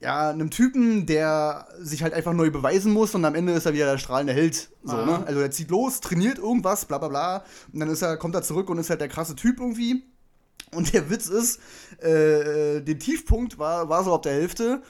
[0.00, 3.74] ja, einem Typen, der sich halt einfach neu beweisen muss und am Ende ist er
[3.74, 4.70] wieder der strahlende Held.
[4.82, 5.04] So, Ah.
[5.04, 5.26] ne?
[5.26, 7.44] Also er zieht los, trainiert irgendwas, bla bla bla.
[7.72, 10.04] Und dann ist er, kommt er zurück und ist halt der krasse Typ irgendwie.
[10.72, 11.58] Und der Witz ist,
[12.02, 14.82] äh, äh, der Tiefpunkt war, war so ab der Hälfte,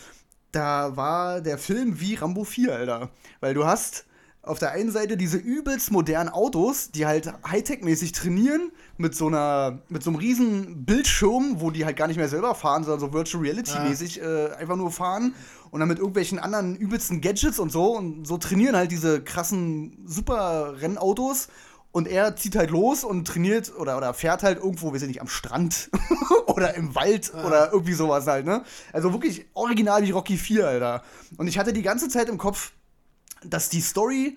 [0.53, 3.11] da war der Film wie Rambo 4, Alter.
[3.41, 4.05] Weil du hast
[4.51, 9.79] auf der einen Seite diese übelst modernen Autos, die halt Hightech-mäßig trainieren, mit so einer,
[9.89, 13.13] mit so einem riesen Bildschirm, wo die halt gar nicht mehr selber fahren, sondern so
[13.13, 15.35] Virtual Reality-mäßig äh, einfach nur fahren
[15.71, 19.97] und dann mit irgendwelchen anderen übelsten Gadgets und so und so trainieren halt diese krassen
[20.05, 21.49] Super-Rennautos
[21.93, 25.21] und er zieht halt los und trainiert oder, oder fährt halt irgendwo, weiß ich nicht,
[25.21, 25.91] am Strand
[26.47, 28.65] oder im Wald oder irgendwie sowas halt, ne?
[28.93, 31.03] Also wirklich original wie Rocky 4, Alter.
[31.37, 32.73] Und ich hatte die ganze Zeit im Kopf,
[33.45, 34.37] dass die Story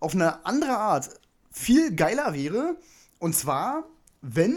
[0.00, 1.10] auf eine andere Art
[1.50, 2.76] viel geiler wäre.
[3.18, 3.84] Und zwar,
[4.22, 4.56] wenn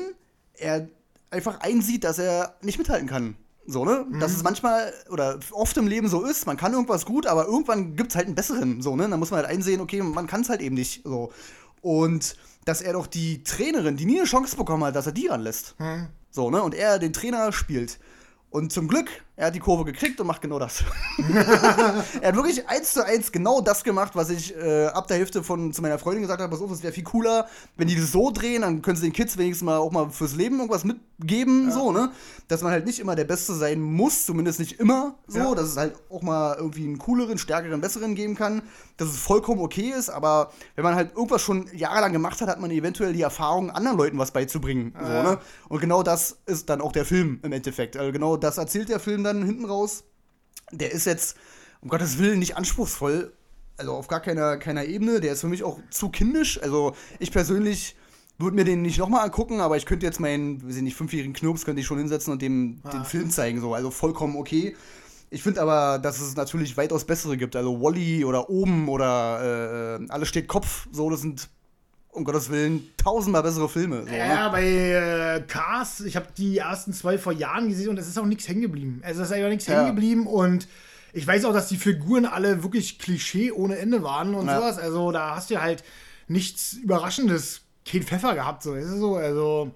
[0.53, 0.89] er
[1.29, 3.35] einfach einsieht, dass er nicht mithalten kann.
[3.69, 4.05] So, ne?
[4.19, 7.97] Dass es manchmal oder oft im Leben so ist, man kann irgendwas gut, aber irgendwann
[7.97, 8.81] gibt es halt einen besseren.
[8.81, 9.09] So, ne?
[9.09, 11.03] Dann muss man halt einsehen, okay, man kann es halt eben nicht.
[11.03, 11.33] So.
[11.81, 15.27] Und dass er doch die Trainerin, die nie eine Chance bekommen hat, dass er die
[15.27, 15.75] ranlässt.
[16.31, 16.63] So, ne?
[16.63, 17.99] Und er den Trainer spielt.
[18.49, 20.83] Und zum Glück Er hat die Kurve gekriegt und macht genau das.
[22.21, 25.43] er hat wirklich eins zu eins genau das gemacht, was ich äh, ab der Hälfte
[25.43, 26.49] von zu meiner Freundin gesagt habe.
[26.51, 29.13] Pass auf, es wäre viel cooler, wenn die das so drehen, dann können sie den
[29.13, 32.11] Kids wenigstens mal auch mal fürs Leben irgendwas mitgeben, so, ne?
[32.47, 35.53] Dass man halt nicht immer der Beste sein muss, zumindest nicht immer so, Ja.
[35.55, 38.63] dass es halt auch mal irgendwie einen cooleren, stärkeren, besseren geben kann,
[38.97, 42.59] dass es vollkommen okay ist, aber wenn man halt irgendwas schon jahrelang gemacht hat, hat
[42.59, 45.23] man eventuell die Erfahrung, anderen Leuten was beizubringen, so, Ja.
[45.23, 45.37] ne?
[45.69, 47.97] Und genau das ist dann auch der Film im Endeffekt.
[47.97, 50.03] Also genau das erzählt der Film dann hinten raus.
[50.71, 51.37] Der ist jetzt,
[51.81, 53.33] um Gottes Willen, nicht anspruchsvoll.
[53.77, 55.19] Also auf gar keiner, keiner Ebene.
[55.19, 56.61] Der ist für mich auch zu kindisch.
[56.61, 57.95] Also ich persönlich
[58.39, 61.33] würde mir den nicht nochmal angucken, aber ich könnte jetzt meinen, weiß ich nicht, fünfjährigen
[61.33, 63.61] Knirps könnte ich schon hinsetzen und dem den Film zeigen.
[63.61, 63.73] So.
[63.73, 64.75] Also vollkommen okay.
[65.29, 67.55] Ich finde aber, dass es natürlich weitaus bessere gibt.
[67.55, 70.87] Also Wally oder Oben oder äh, Alles steht Kopf.
[70.91, 71.49] So, das sind
[72.17, 74.01] um Gottes Willen tausendmal bessere Filme.
[74.03, 74.17] So, ne?
[74.17, 78.17] Ja, bei äh, Cars, ich habe die ersten zwei vor Jahren gesehen und es ist
[78.17, 79.01] auch nichts hängen geblieben.
[79.03, 79.75] Also es ist einfach nichts Ja.
[79.75, 80.67] hängen geblieben und
[81.13, 84.57] ich weiß auch, dass die Figuren alle wirklich Klischee ohne Ende waren und Ja.
[84.57, 84.77] sowas.
[84.77, 85.83] Also da hast du halt
[86.27, 89.15] nichts Überraschendes, kein Pfeffer gehabt, so ist es so.
[89.15, 89.71] Also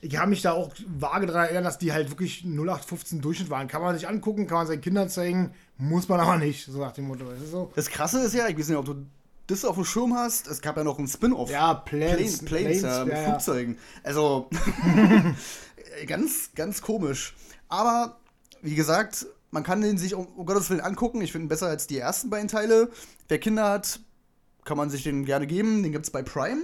[0.00, 3.68] ich kann mich da auch vage daran erinnern, dass die halt wirklich 0815 Durchschnitt waren.
[3.68, 6.92] Kann man sich angucken, kann man seinen Kindern zeigen, muss man aber nicht, so nach
[6.92, 7.24] dem Motto.
[7.32, 7.70] Es so?
[7.74, 9.04] Das Krasse ist ja, ich weiß nicht, ob du
[9.46, 11.50] das auf dem Schirm hast, es gab ja noch einen Spin-off.
[11.50, 13.24] Ja, Planes, Planes, Planes, ja, mit ja.
[13.24, 13.78] Flugzeugen.
[14.02, 14.50] Also,
[16.06, 17.34] ganz, ganz komisch.
[17.68, 18.18] Aber,
[18.62, 21.20] wie gesagt, man kann den sich um, um Gottes Willen angucken.
[21.20, 22.90] Ich finde ihn besser als die ersten beiden Teile.
[23.28, 24.00] Wer Kinder hat,
[24.64, 25.82] kann man sich den gerne geben.
[25.82, 26.62] Den gibt es bei Prime.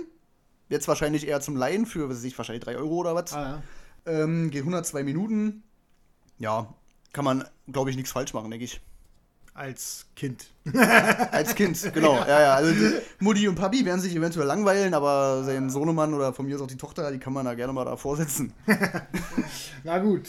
[0.68, 3.32] Jetzt wahrscheinlich eher zum Leihen für, was weiß ich, wahrscheinlich 3 Euro oder was.
[3.32, 3.62] Ah,
[4.06, 4.22] ja.
[4.24, 5.62] Ähm, geht 102 Minuten.
[6.38, 6.74] Ja,
[7.12, 8.80] kann man, glaube ich, nichts falsch machen, denke ich.
[9.54, 10.46] Als Kind.
[11.30, 12.16] Als Kind, genau.
[12.16, 12.40] ja.
[12.40, 16.46] ja, Also die Mutti und Papi werden sich eventuell langweilen, aber sein Sohnemann oder von
[16.46, 18.54] mir aus auch die Tochter, die kann man da gerne mal davor setzen.
[19.84, 20.28] Na gut.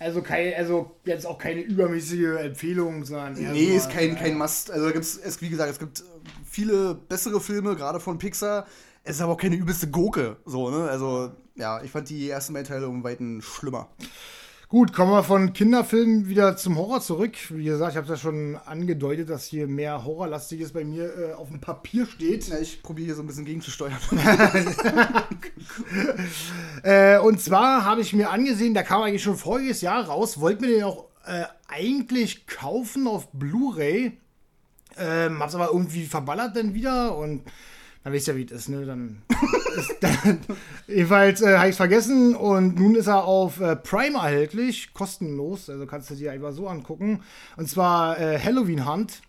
[0.00, 4.70] Also, kein, also jetzt auch keine übermäßige Empfehlung, sondern eher Nee, ist kein, kein Must.
[4.70, 6.02] Also da gibt's, es, wie gesagt, es gibt
[6.48, 8.66] viele bessere Filme, gerade von Pixar.
[9.04, 10.88] Es ist aber auch keine übelste Gurke, so, ne?
[10.88, 13.88] Also, ja, ich fand die ersten beiden Teile um Weiten schlimmer.
[14.70, 17.32] Gut, kommen wir von Kinderfilmen wieder zum Horror zurück.
[17.48, 21.32] Wie gesagt, ich habe es ja schon angedeutet, dass hier mehr Horrorlastiges bei mir äh,
[21.32, 22.46] auf dem Papier steht.
[22.46, 23.98] Ja, ich probiere hier so ein bisschen gegenzusteuern.
[26.82, 30.62] Äh, und zwar habe ich mir angesehen, der kam eigentlich schon voriges Jahr raus, wollte
[30.62, 34.16] mir den auch äh, eigentlich kaufen auf Blu-ray.
[34.96, 37.42] Ähm, hab's aber irgendwie verballert dann wieder und
[38.02, 38.86] dann wisst ihr, wie es ist, ne?
[38.86, 39.22] Dann
[39.76, 40.40] ist dann,
[40.86, 45.86] jedenfalls äh, habe ich vergessen und nun ist er auf äh, Prime erhältlich, kostenlos, also
[45.86, 47.22] kannst du dir einfach so angucken.
[47.56, 49.20] Und zwar äh, Halloween Hunt.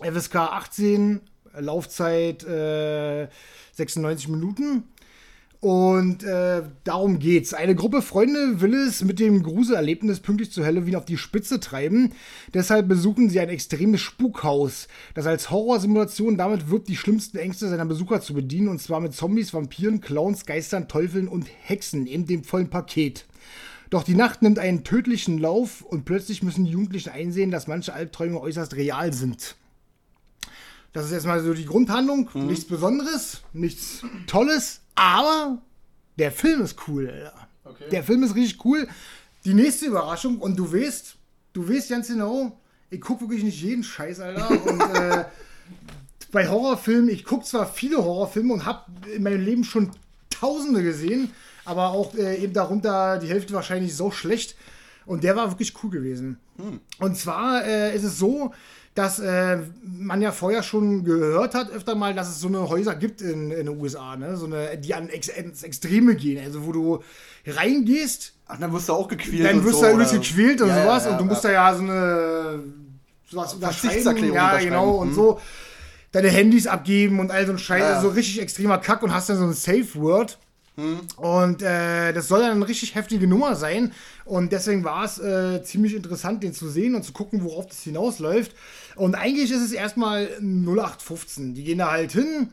[0.00, 1.20] FSK 18,
[1.58, 3.28] Laufzeit äh,
[3.72, 4.84] 96 Minuten.
[5.60, 7.52] Und äh, darum geht's.
[7.52, 12.12] Eine Gruppe Freunde will es mit dem Gruselerlebnis pünktlich zu Halloween auf die Spitze treiben.
[12.54, 17.86] Deshalb besuchen sie ein extremes Spukhaus, das als Horrorsimulation damit wirbt, die schlimmsten Ängste seiner
[17.86, 18.68] Besucher zu bedienen.
[18.68, 23.26] Und zwar mit Zombies, Vampiren, Clowns, Geistern, Teufeln und Hexen in dem vollen Paket.
[23.90, 27.94] Doch die Nacht nimmt einen tödlichen Lauf und plötzlich müssen die Jugendlichen einsehen, dass manche
[27.94, 29.56] Albträume äußerst real sind.
[30.98, 32.28] Das ist erstmal so die Grundhandlung.
[32.34, 35.58] Nichts Besonderes, nichts Tolles, aber
[36.18, 37.46] der Film ist cool, Alter.
[37.92, 38.88] Der Film ist richtig cool.
[39.44, 41.14] Die nächste Überraschung, und du weißt,
[41.52, 42.58] du weißt ganz genau,
[42.90, 44.50] ich gucke wirklich nicht jeden Scheiß, Alter.
[44.66, 45.24] Und äh,
[46.32, 49.92] bei Horrorfilmen, ich gucke zwar viele Horrorfilme und habe in meinem Leben schon
[50.30, 51.30] Tausende gesehen,
[51.64, 54.56] aber auch äh, eben darunter die Hälfte wahrscheinlich so schlecht.
[55.06, 56.38] Und der war wirklich cool gewesen.
[56.98, 58.52] Und zwar äh, ist es so,
[58.98, 62.96] dass äh, man ja vorher schon gehört hat, öfter mal, dass es so eine Häuser
[62.96, 64.36] gibt in, in den USA, ne?
[64.36, 66.42] so eine, die an Ex ins Extreme gehen.
[66.44, 67.02] Also wo du
[67.46, 69.44] reingehst, Ach, dann wirst du auch gequält.
[69.44, 70.20] dann wirst so, du übelst oder?
[70.22, 71.50] gequält und Ja, ja, sowas ja, und du musst ja.
[71.50, 72.62] da ja so eine
[73.30, 74.32] sowas unterschreiben.
[74.34, 75.14] Ja, genau, und Mhm.
[75.14, 75.40] so
[76.10, 77.96] deine Handys abgeben und all so ein Scheiß, Ja, ja.
[77.96, 80.38] also so richtig extremer Kack und hast dann so ein Safe Word.
[80.76, 81.00] Mhm.
[81.16, 83.92] Und äh, das soll dann eine richtig heftige Nummer sein.
[84.24, 87.80] Und deswegen war es äh, ziemlich interessant, den zu sehen und zu gucken, worauf das
[87.80, 88.52] hinausläuft.
[88.98, 91.54] Und eigentlich ist es erstmal 0815.
[91.54, 92.52] Die gehen da halt hin,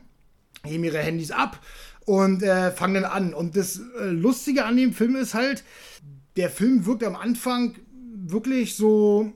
[0.64, 1.60] geben ihre Handys ab
[2.04, 3.34] und äh, fangen dann an.
[3.34, 5.64] Und das äh, Lustige an dem Film ist halt,
[6.36, 7.74] der Film wirkt am Anfang
[8.14, 9.32] wirklich so,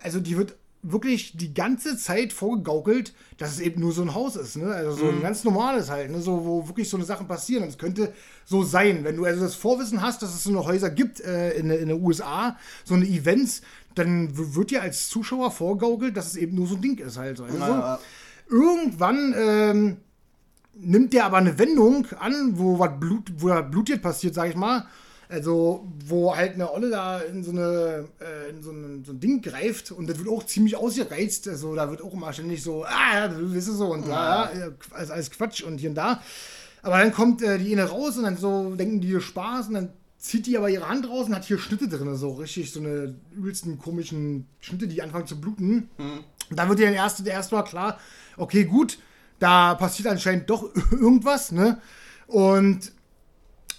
[0.00, 0.54] also die wird
[0.84, 4.66] wirklich die ganze Zeit vorgegaukelt, dass es eben nur so ein Haus ist, ne?
[4.66, 6.20] Also so ein ganz normales halt, ne?
[6.20, 7.62] So, wo wirklich so eine Sachen passieren.
[7.62, 8.12] Und es könnte
[8.44, 11.52] so sein, wenn du also das Vorwissen hast, dass es so eine Häuser gibt äh,
[11.52, 13.62] in, in den USA, so eine Events,
[13.94, 17.40] dann wird dir als Zuschauer vorgaukelt, dass es eben nur so ein Ding ist halt.
[17.40, 17.98] Also, Ja, ja.
[18.48, 19.96] Irgendwann ähm,
[20.74, 24.56] nimmt der aber eine Wendung an, wo was Blut, wo da blutiert passiert, sag ich
[24.56, 24.86] mal.
[25.28, 29.20] Also, wo halt eine Olle da in so, eine, äh, in so, ein, so ein
[29.20, 31.48] Ding greift und das wird auch ziemlich ausgereizt.
[31.48, 35.10] Also, da wird auch immer ständig so, ah, du weißt so, und ja, ja alles,
[35.10, 36.20] alles Quatsch und hier und da.
[36.82, 39.92] Aber dann kommt äh, die eine raus und dann so denken die Spaß und dann
[40.24, 43.14] zieht die aber ihre Hand raus und hat hier Schnitte drin, so richtig so eine
[43.36, 45.90] übelsten komischen Schnitte, die anfangen zu bluten.
[45.98, 46.24] Mhm.
[46.48, 48.00] Und dann wird dir dann erst, erst mal klar,
[48.38, 48.98] okay, gut,
[49.38, 51.78] da passiert anscheinend doch irgendwas, ne?
[52.26, 52.92] Und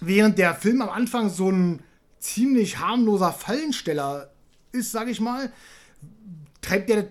[0.00, 1.82] während der Film am Anfang so ein
[2.20, 4.30] ziemlich harmloser Fallensteller
[4.70, 5.52] ist, sag ich mal,
[6.60, 7.08] treibt der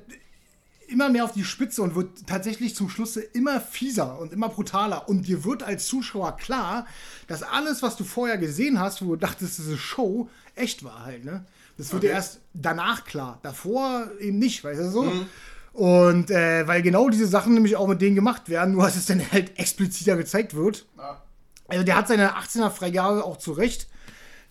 [0.87, 5.09] immer mehr auf die Spitze und wird tatsächlich zum Schluss immer fieser und immer brutaler.
[5.09, 6.85] Und dir wird als Zuschauer klar,
[7.27, 11.25] dass alles, was du vorher gesehen hast, wo du dachtest, diese Show echt war halt,
[11.25, 11.45] ne?
[11.77, 12.07] Das wird okay.
[12.07, 13.39] dir erst danach klar.
[13.43, 15.03] Davor eben nicht, weißt du so?
[15.03, 15.25] Mhm.
[15.73, 19.07] Und äh, weil genau diese Sachen nämlich auch mit denen gemacht werden, nur dass es
[19.07, 20.85] dann halt expliziter gezeigt wird.
[20.97, 21.21] Ja.
[21.67, 23.87] Also der hat seine 18er Freigabe auch zurecht.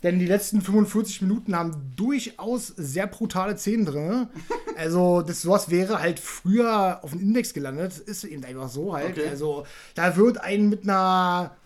[0.05, 4.29] Denn die letzten 45 Minuten haben durchaus sehr brutale Szenen drin.
[4.77, 7.97] Also, das sowas wäre halt früher auf dem Index gelandet.
[7.97, 9.17] Ist eben einfach so halt.
[9.17, 9.29] Okay.
[9.29, 9.65] Also,
[9.95, 11.57] da wird ein mit einer.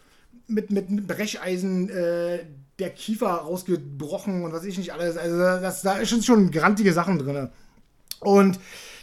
[0.47, 2.41] mit, mit Brecheisen äh,
[2.79, 5.17] der Kiefer rausgebrochen und was ich nicht alles.
[5.17, 7.49] Also, das, da sind schon grantige Sachen drin.
[8.21, 8.59] Und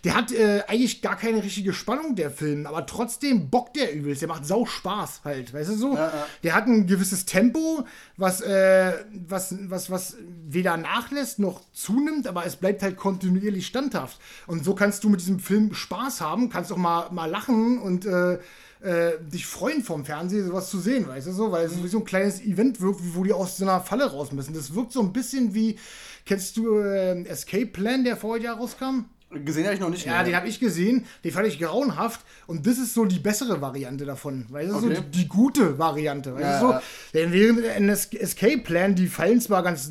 [0.06, 4.22] der hat äh, eigentlich gar keine richtige Spannung, der Film, aber trotzdem bockt der übelst.
[4.22, 5.96] Der macht sau Spaß halt, weißt du so?
[5.96, 6.28] Ja, ja.
[6.44, 8.94] Der hat ein gewisses Tempo, was, äh,
[9.28, 14.20] was, was, was weder nachlässt noch zunimmt, aber es bleibt halt kontinuierlich standhaft.
[14.46, 18.06] Und so kannst du mit diesem Film Spaß haben, kannst auch mal, mal lachen und
[18.06, 18.38] äh,
[18.86, 21.52] äh, dich freuen vom Fernsehen, sowas zu sehen, weißt du so?
[21.52, 24.32] Weil es wie so ein kleines Event wirkt, wo die aus so einer Falle raus
[24.32, 24.54] müssen.
[24.54, 25.78] Das wirkt so ein bisschen wie,
[26.26, 29.06] kennst du äh, Escape Plan, der vorher Jahr rauskam?
[29.32, 30.06] Gesehen habe ich noch nicht.
[30.06, 30.24] Ja, mehr.
[30.24, 31.06] den habe ich gesehen.
[31.24, 32.22] Den fand ich grauenhaft.
[32.48, 34.46] Und das ist so die bessere Variante davon.
[34.50, 34.96] Weißt du, okay.
[34.96, 36.36] so die, die, gute Variante.
[36.36, 36.80] Weißt ja, du, so?
[37.14, 39.90] Denn während Escape Plan, die Fallen zwar ganz,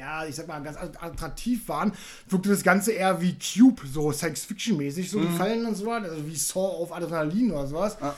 [0.00, 1.92] ja, ich sag mal, ganz attraktiv waren,
[2.28, 5.28] wirkte das Ganze eher wie Cube, so Science-Fiction-mäßig, so mhm.
[5.28, 6.04] die Fallen und so was.
[6.04, 7.98] Also wie Saw auf Adrenalin oder sowas.
[8.00, 8.14] Ja.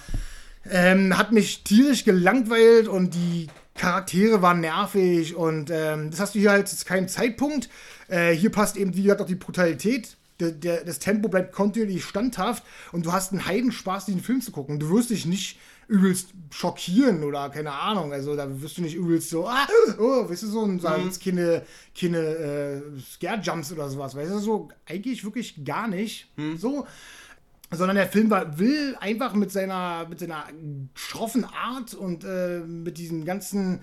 [0.70, 6.38] Ähm, hat mich tierisch gelangweilt und die Charaktere waren nervig und ähm, das hast du
[6.38, 7.68] hier halt jetzt keinen Zeitpunkt.
[8.06, 13.06] Äh, hier passt eben, wie gesagt, auch die Brutalität das Tempo bleibt kontinuierlich standhaft und
[13.06, 14.80] du hast einen Heidenspaß, diesen Film zu gucken.
[14.80, 18.12] Du wirst dich nicht übelst schockieren oder keine Ahnung.
[18.12, 19.66] Also da wirst du nicht übelst so, ah,
[19.98, 21.18] oh, weißt du, so, sagen mhm.
[21.22, 21.62] keine,
[21.98, 24.14] keine äh, Scare-Jumps oder sowas.
[24.14, 26.30] Weißt du, so eigentlich wirklich gar nicht.
[26.36, 26.56] Mhm.
[26.56, 26.86] So.
[27.70, 30.44] Sondern der Film war, will einfach mit seiner, mit seiner
[30.94, 33.80] schroffen Art und äh, mit diesem ganzen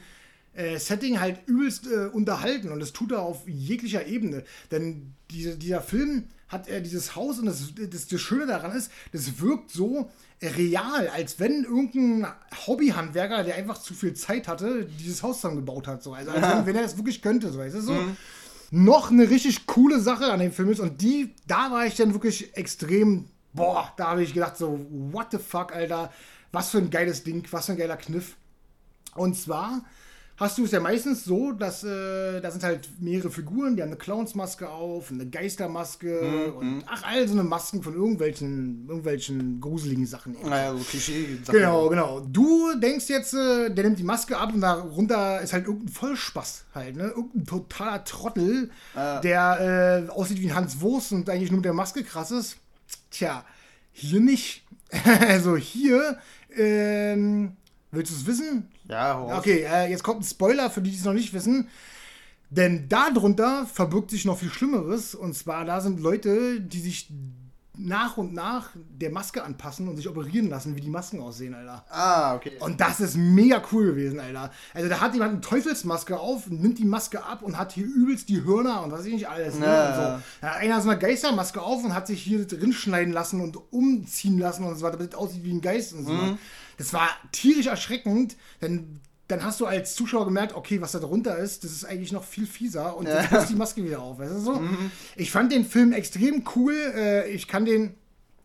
[0.53, 2.69] äh, Setting halt übelst äh, unterhalten.
[2.69, 4.43] Und das tut er auf jeglicher Ebene.
[4.71, 8.91] Denn diese, dieser Film hat er dieses Haus und das, das, das Schöne daran ist,
[9.11, 10.09] das wirkt so
[10.41, 12.31] real, als wenn irgendein
[12.65, 16.03] Hobbyhandwerker, der einfach zu viel Zeit hatte, dieses Haus zusammengebaut hat.
[16.03, 16.13] So.
[16.13, 17.59] Also, als wenn, wenn er das wirklich könnte, so.
[17.59, 17.93] Weißt du, so.
[17.93, 18.17] Mhm.
[18.71, 22.13] Noch eine richtig coole Sache an dem Film ist und die, da war ich dann
[22.13, 26.11] wirklich extrem, boah, da habe ich gedacht so, what the fuck, Alter,
[26.51, 28.35] was für ein geiles Ding, was für ein geiler Kniff.
[29.15, 29.83] Und zwar
[30.39, 33.89] hast du es ja meistens so, dass äh, da sind halt mehrere Figuren, die haben
[33.89, 36.53] eine Clownsmaske auf, eine Geistermaske mhm.
[36.57, 36.83] und mhm.
[36.87, 40.37] ach, all so eine Masken von irgendwelchen, irgendwelchen gruseligen Sachen.
[40.43, 41.39] Naja, so Klischee.
[41.43, 41.51] -Sachen.
[41.51, 42.21] Genau, genau.
[42.21, 46.65] Du denkst jetzt, äh, der nimmt die Maske ab und darunter ist halt irgendein Vollspaß
[46.73, 47.09] halt, ne?
[47.09, 49.19] Irgendein totaler Trottel, ah.
[49.19, 52.57] der äh, aussieht wie ein Hans Wurst und eigentlich nur mit der Maske krass ist.
[53.11, 53.43] Tja,
[53.91, 54.63] hier nicht.
[55.27, 56.17] also hier,
[56.55, 57.57] ähm,
[57.91, 58.69] willst du es wissen?
[58.89, 59.37] Ja, Horst.
[59.37, 61.69] Okay, äh, jetzt kommt ein Spoiler für die, die es noch nicht wissen.
[62.49, 65.13] Denn darunter verbirgt sich noch viel Schlimmeres.
[65.13, 67.11] Und zwar, da sind Leute, die sich
[67.81, 71.85] nach und nach der Maske anpassen und sich operieren lassen, wie die Masken aussehen, Alter.
[71.89, 72.51] Ah, okay.
[72.59, 74.51] Und das ist mega cool gewesen, Alter.
[74.73, 78.27] Also da hat jemand eine Teufelsmaske auf, nimmt die Maske ab und hat hier übelst
[78.27, 79.57] die Hörner und was weiß ich nicht alles.
[79.57, 79.65] Ne?
[79.65, 79.95] Ja.
[79.95, 80.23] So.
[80.41, 83.57] Da hat einer so eine Geistermaske auf und hat sich hier drin schneiden lassen und
[83.71, 86.11] umziehen lassen und so weiter, damit es aussieht wie ein Geist und so.
[86.11, 86.37] Mhm.
[86.79, 91.37] Das war tierisch erschreckend, denn dann hast du als Zuschauer gemerkt, okay, was da drunter
[91.37, 94.17] ist, das ist eigentlich noch viel fieser und jetzt ist die Maske wieder auf.
[94.17, 94.55] Weißt du so?
[94.55, 94.89] Mhm.
[95.15, 96.73] Ich fand den Film extrem cool.
[96.73, 97.93] Äh, ich kann den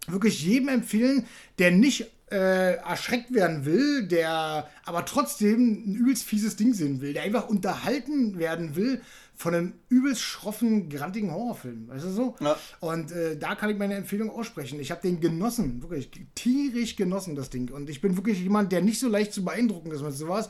[0.08, 1.26] wirklich jedem empfehlen,
[1.58, 7.12] der nicht äh, erschreckt werden will, der aber trotzdem ein übelst fieses Ding sehen will,
[7.12, 9.00] der einfach unterhalten werden will
[9.36, 11.88] von einem übelst schroffen, grantigen Horrorfilm.
[11.88, 12.36] Weißt du so?
[12.40, 12.56] Ja.
[12.80, 14.78] Und äh, da kann ich meine Empfehlung aussprechen.
[14.80, 17.70] Ich habe den genossen, wirklich tierisch genossen, das Ding.
[17.70, 20.48] Und ich bin wirklich jemand, der nicht so leicht zu beeindrucken ist mit sowas.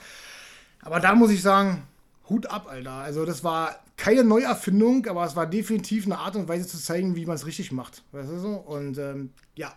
[0.82, 1.84] Aber da muss ich sagen,
[2.28, 2.92] Hut ab, Alter.
[2.92, 7.16] Also das war keine Neuerfindung, aber es war definitiv eine Art und Weise zu zeigen,
[7.16, 8.02] wie man es richtig macht.
[8.12, 8.50] Weißt du so?
[8.50, 9.72] Und ähm, ja,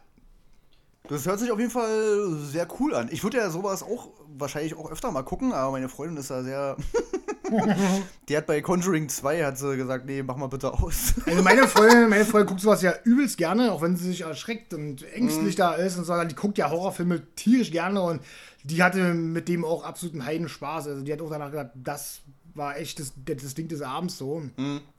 [1.07, 3.09] das hört sich auf jeden Fall sehr cool an.
[3.11, 6.43] Ich würde ja sowas auch wahrscheinlich auch öfter mal gucken, aber meine Freundin ist da
[6.43, 6.75] sehr
[8.29, 11.13] Die hat bei Conjuring 2 hat sie gesagt, nee, mach mal bitte aus.
[11.25, 14.73] Also meine Freundin, meine Freundin guckt sowas ja übelst gerne, auch wenn sie sich erschreckt
[14.73, 16.23] und ängstlich da ist und so.
[16.23, 18.21] Die guckt ja Horrorfilme tierisch gerne und
[18.63, 20.87] die hatte mit dem auch absoluten Heidenspaß.
[20.87, 22.21] Also die hat auch danach gesagt, das
[22.53, 24.41] war echt das, das Ding des Abends so.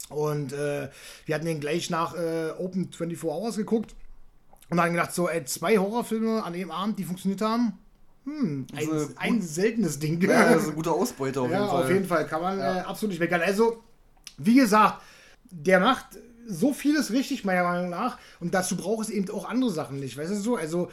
[0.08, 0.88] Und äh,
[1.26, 3.94] wir hatten den gleich nach äh, Open 24 Hours geguckt
[4.70, 7.78] und haben gedacht, so, ey, zwei Horrorfilme an dem Abend, die funktioniert haben.
[8.28, 10.20] Hm, ein, Also, ein seltenes Ding.
[10.20, 11.82] Ja, das ist eine gute Ausbeute auf Ja, jeden Fall.
[11.82, 12.26] auf jeden Fall.
[12.26, 13.40] Kann man äh, absolut nicht meckern.
[13.40, 13.82] Also,
[14.36, 15.02] wie gesagt,
[15.50, 16.06] der macht
[16.46, 18.18] so vieles richtig, meiner Meinung nach.
[18.40, 20.16] Und dazu braucht es eben auch andere Sachen nicht.
[20.16, 20.56] Weißt du so?
[20.56, 20.90] Also,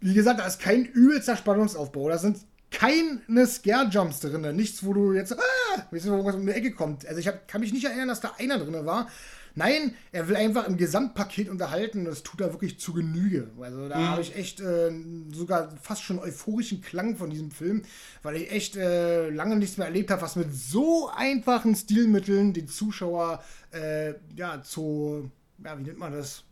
[0.00, 2.08] wie gesagt, da ist kein übelster Spannungsaufbau.
[2.08, 2.38] Da sind
[2.70, 4.54] keine Scare-Jumps drin.
[4.56, 7.06] Nichts, wo du jetzt, ah, weißt du, wo irgendwas um die Ecke kommt.
[7.06, 9.08] Also, ich hab, kann mich nicht erinnern, dass da einer drin war.
[9.56, 13.50] Nein, er will einfach im Gesamtpaket unterhalten und das tut er wirklich zu Genüge.
[13.60, 14.90] Also da habe ich echt äh,
[15.32, 17.82] sogar fast schon euphorischen Klang von diesem Film,
[18.22, 22.66] weil ich echt äh, lange nichts mehr erlebt habe, was mit so einfachen Stilmitteln den
[22.66, 25.30] Zuschauer äh, ja zu,
[25.64, 26.44] ja, wie nennt man das?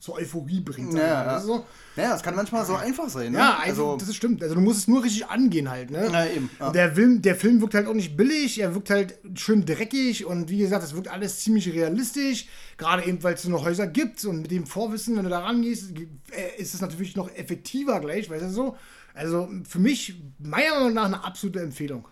[0.00, 0.92] Zur Euphorie bringt.
[0.94, 1.26] Ja, mal.
[1.26, 1.40] ja.
[1.40, 1.64] So,
[1.96, 3.32] Ja, das kann manchmal so einfach sein.
[3.32, 3.38] Ne?
[3.38, 4.42] ja, also, das ist stimmt.
[4.42, 6.10] Also du musst es nur richtig angehen halt, ne?
[6.12, 6.70] Ja, eben, ja.
[6.70, 10.48] Der, Film, der Film wirkt halt auch nicht billig, er wirkt halt schön dreckig und
[10.50, 12.46] wie gesagt, es wirkt alles ziemlich realistisch.
[12.76, 15.40] Gerade eben, weil es so noch Häuser gibt und mit dem Vorwissen, wenn du da
[15.40, 15.92] rangehst,
[16.32, 18.76] äh, ist es natürlich noch effektiver gleich, weißt du so?
[19.14, 22.06] Also für mich, meiner Meinung nach, eine absolute Empfehlung.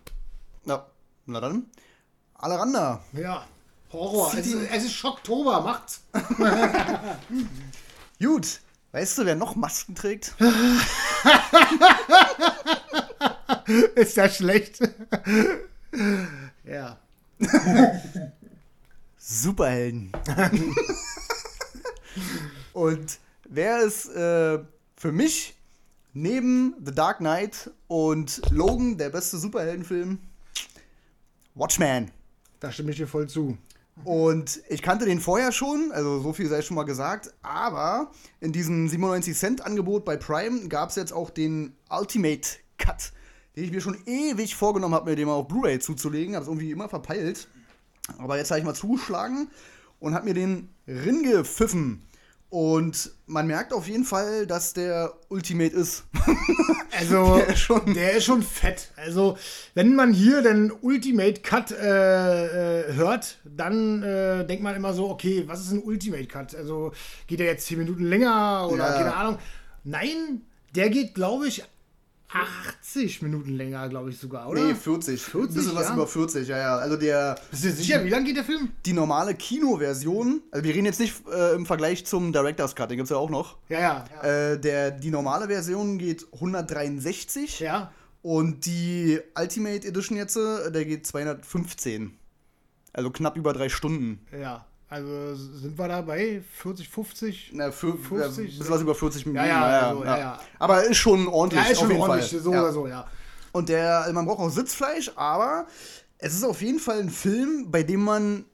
[0.67, 0.87] ja.
[1.27, 1.67] Na dann.
[2.35, 3.03] Alaranda.
[3.15, 3.47] Ja.
[3.95, 4.35] Horror.
[4.37, 6.03] Es ist, es ist Schocktober, macht's.
[8.21, 8.61] Gut.
[8.93, 10.35] Weißt du, wer noch Masken trägt?
[13.97, 14.79] Ist ja schlecht.
[16.65, 16.97] ja.
[19.19, 20.13] Superhelden.
[22.73, 24.61] Und wer ist äh,
[24.97, 25.57] für mich
[26.13, 30.21] neben The Dark Knight und Logan der beste Superheldenfilm?
[31.57, 32.13] Watchmen.
[32.61, 33.59] Da stimme ich dir voll zu.
[34.03, 38.53] Und ich kannte den vorher schon, also so viel sei schon mal gesagt, aber in
[38.53, 43.13] diesem 97 Cent Angebot bei Prime gab es jetzt auch den Ultimate Cut,
[43.55, 46.49] den ich mir schon ewig vorgenommen habe, mir den mal auf Blu-ray zuzulegen, habe es
[46.49, 47.47] irgendwie immer verpeilt.
[48.19, 49.49] Aber jetzt habe ich mal zugeschlagen
[50.01, 52.03] und habe mir den Rin gepfiffen.
[52.55, 56.05] Und man merkt auf jeden Fall, dass der Ultimate ist.
[56.97, 58.93] Also, Der ist schon- der ist schon fett.
[58.95, 59.37] Also,
[59.75, 65.11] wenn man hier den Ultimate Cut äh, äh, hört, dann äh, denkt man immer so,
[65.11, 66.55] okay, was ist ein Ultimate Cut?
[66.55, 66.93] Also,
[67.27, 68.93] geht der jetzt 10 Minuten länger oder Ja.
[68.97, 69.39] keine Ahnung?
[69.83, 70.43] Nein,
[70.77, 71.65] der geht, glaube ich,
[72.35, 74.65] 80 Minuten länger, glaube ich sogar, oder?
[74.65, 75.21] Nee, 40.
[75.21, 75.95] 40, Ein bisschen was ja.
[75.95, 76.77] über 40, ja, ja.
[76.77, 78.71] Also der, Bist du sicher, wie lang geht der Film?
[78.85, 82.97] die normale Kinoversion, also wir reden jetzt nicht äh, im Vergleich zum Director's Cut, den
[82.97, 83.59] gibt es ja auch noch.
[83.69, 84.05] Ja, ja.
[84.23, 84.53] Ja.
[84.53, 87.93] Äh, der, die normale Version geht 163 ja.
[88.23, 92.17] und die Ultimate Edition jetzt, äh, der geht 215.
[92.93, 94.21] Also knapp über drei Stunden.
[94.33, 94.67] ja.
[94.89, 97.51] Also, sind wir da bei 40, 50?
[97.55, 99.45] Na, für, 50, äh, bisschen was über 40 Minuten.
[99.45, 100.41] Ja, ja, also, ja, ja.
[100.59, 102.41] Aber ist schon ordentlich, Ja, ist schon ordentlich, Fall.
[102.41, 102.61] so ja.
[102.61, 103.07] oder so, ja.
[103.53, 105.67] Und der, also man braucht auch Sitzfleisch, aber
[106.19, 108.45] es ist auf jeden Fall ein Film, bei dem man,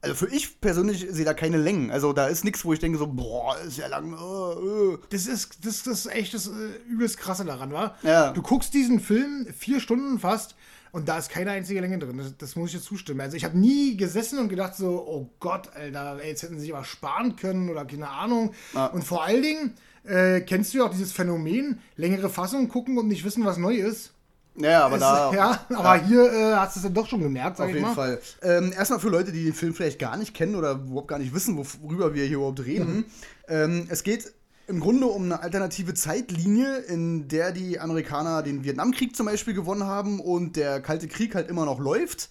[0.00, 1.90] also für ich persönlich sehe da keine Längen.
[1.90, 4.12] Also da ist nichts, wo ich denke so, boah, ist ja lang.
[4.12, 4.98] Äh, äh.
[5.10, 6.50] Das ist, das, das ist echt das äh,
[6.88, 7.96] übelst krasse daran, war.
[8.02, 8.32] Ja.
[8.32, 10.56] Du guckst diesen Film vier Stunden fast
[10.96, 12.16] und da ist keine einzige Länge drin.
[12.16, 13.20] Das, das muss ich dir zustimmen.
[13.20, 16.62] Also ich habe nie gesessen und gedacht so, oh Gott, Alter, ey, jetzt hätten sie
[16.62, 18.52] sich aber sparen können oder keine Ahnung.
[18.74, 18.86] Ja.
[18.86, 23.08] Und vor allen Dingen äh, kennst du ja auch dieses Phänomen, längere Fassungen gucken und
[23.08, 24.12] nicht wissen, was neu ist.
[24.58, 25.34] Ja, aber Es- da.
[25.34, 27.94] ja, aber hier äh, hast du es dann doch schon gemerkt, sag Auf jeden mal.
[27.94, 28.20] Fall.
[28.42, 31.34] Ähm, erstmal für Leute, die den Film vielleicht gar nicht kennen oder überhaupt gar nicht
[31.34, 33.04] wissen, worüber wir hier überhaupt reden.
[33.48, 34.32] Ähm, es geht
[34.66, 39.84] im Grunde um eine alternative Zeitlinie, in der die Amerikaner den Vietnamkrieg zum Beispiel gewonnen
[39.84, 42.30] haben und der Kalte Krieg halt immer noch läuft.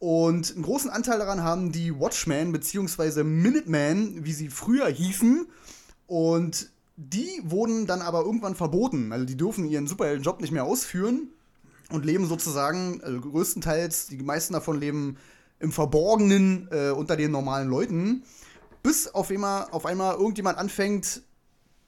[0.00, 3.22] Und einen großen Anteil daran haben die Watchmen bzw.
[3.22, 5.46] Minutemen, wie sie früher hießen.
[6.06, 9.12] Und die wurden dann aber irgendwann verboten.
[9.12, 11.28] Also die dürfen ihren Superheldenjob nicht mehr ausführen
[11.90, 15.18] und leben sozusagen, also größtenteils, die meisten davon leben
[15.60, 18.24] im Verborgenen äh, unter den normalen Leuten,
[18.82, 21.22] bis auf einmal, auf einmal irgendjemand anfängt,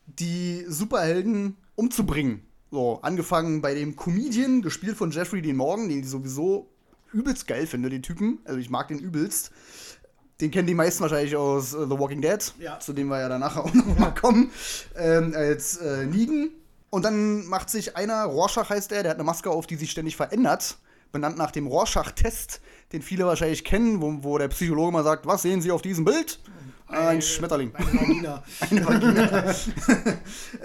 [0.06, 2.42] die Superhelden umzubringen.
[2.70, 6.70] So, angefangen bei dem Comedian, gespielt von Jeffrey Dean Morgan, den ich sowieso
[7.12, 8.38] übelst geil finde, den Typen.
[8.44, 9.50] Also ich mag den übelst.
[10.40, 12.80] Den kennen die meisten wahrscheinlich aus äh, The Walking Dead, Ja.
[12.80, 14.50] zu dem wir ja danach auch noch mal kommen,
[14.96, 16.50] ähm, als äh, Negan.
[16.90, 19.90] Und dann macht sich einer, Rorschach heißt er, der hat eine Maske auf, die sich
[19.90, 20.78] ständig verändert,
[21.12, 22.60] benannt nach dem Rorschach-Test,
[22.92, 26.04] den viele wahrscheinlich kennen, wo, wo der Psychologe mal sagt, was sehen Sie auf diesem
[26.06, 26.40] Bild?
[26.92, 27.74] Ein Schmetterling.
[27.74, 28.42] Eine Vagina.
[28.60, 29.54] Eine Vagina.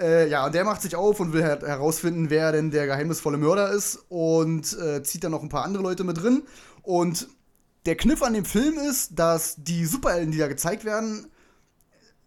[0.00, 3.38] äh, ja, und der macht sich auf und will her herausfinden, wer denn der geheimnisvolle
[3.38, 6.42] Mörder ist und äh, zieht dann noch ein paar andere Leute mit drin.
[6.82, 7.28] Und
[7.86, 11.28] der Kniff an dem Film ist, dass die Superhelden, die da gezeigt werden,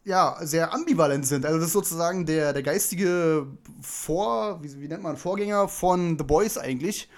[0.04, 1.46] ja, sehr ambivalent sind.
[1.46, 3.46] Also das ist sozusagen der, der geistige
[3.82, 7.10] Vor, wie, wie nennt man, Vorgänger von The Boys eigentlich.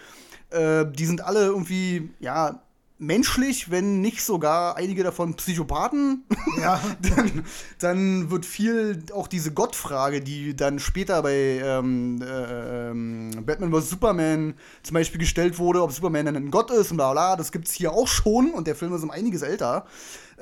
[0.50, 2.63] Äh, die sind alle irgendwie, ja,
[3.00, 6.24] menschlich, wenn nicht sogar einige davon Psychopathen.
[6.62, 6.80] Ja.
[7.16, 7.46] dann,
[7.80, 13.90] dann wird viel auch diese Gottfrage, die dann später bei ähm, äh, ähm, Batman vs.
[13.90, 17.52] Superman zum Beispiel gestellt wurde, ob Superman dann ein Gott ist und bla bla, das
[17.52, 19.86] gibt's hier auch schon und der Film ist um einiges älter.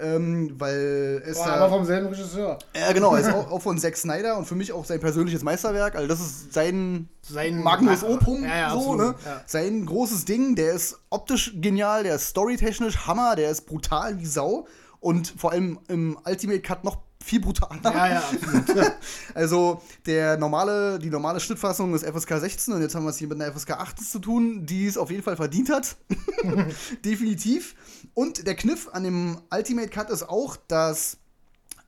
[0.01, 2.57] Ähm, weil es Boah, da- aber vom selben Regisseur.
[2.75, 5.95] ja, genau, ist auch, auch von Zack Snyder und für mich auch sein persönliches Meisterwerk.
[5.95, 9.15] Also, das ist sein, Sein- Magnus Opum, ja, ja, so, absolut, ne?
[9.25, 9.41] ja.
[9.45, 14.25] Sein großes Ding, der ist optisch genial, der ist storytechnisch Hammer, der ist brutal wie
[14.25, 14.65] Sau
[14.99, 17.79] und vor allem im Ultimate Cut noch viel brutaler.
[17.83, 18.91] Ja, ja, absolut.
[19.33, 23.27] Also der normale, die normale Schnittfassung ist FSK 16 und jetzt haben wir es hier
[23.27, 25.95] mit einer FSK 18 zu tun, die es auf jeden Fall verdient hat.
[27.05, 27.75] Definitiv.
[28.13, 31.17] Und der Kniff an dem Ultimate Cut ist auch, dass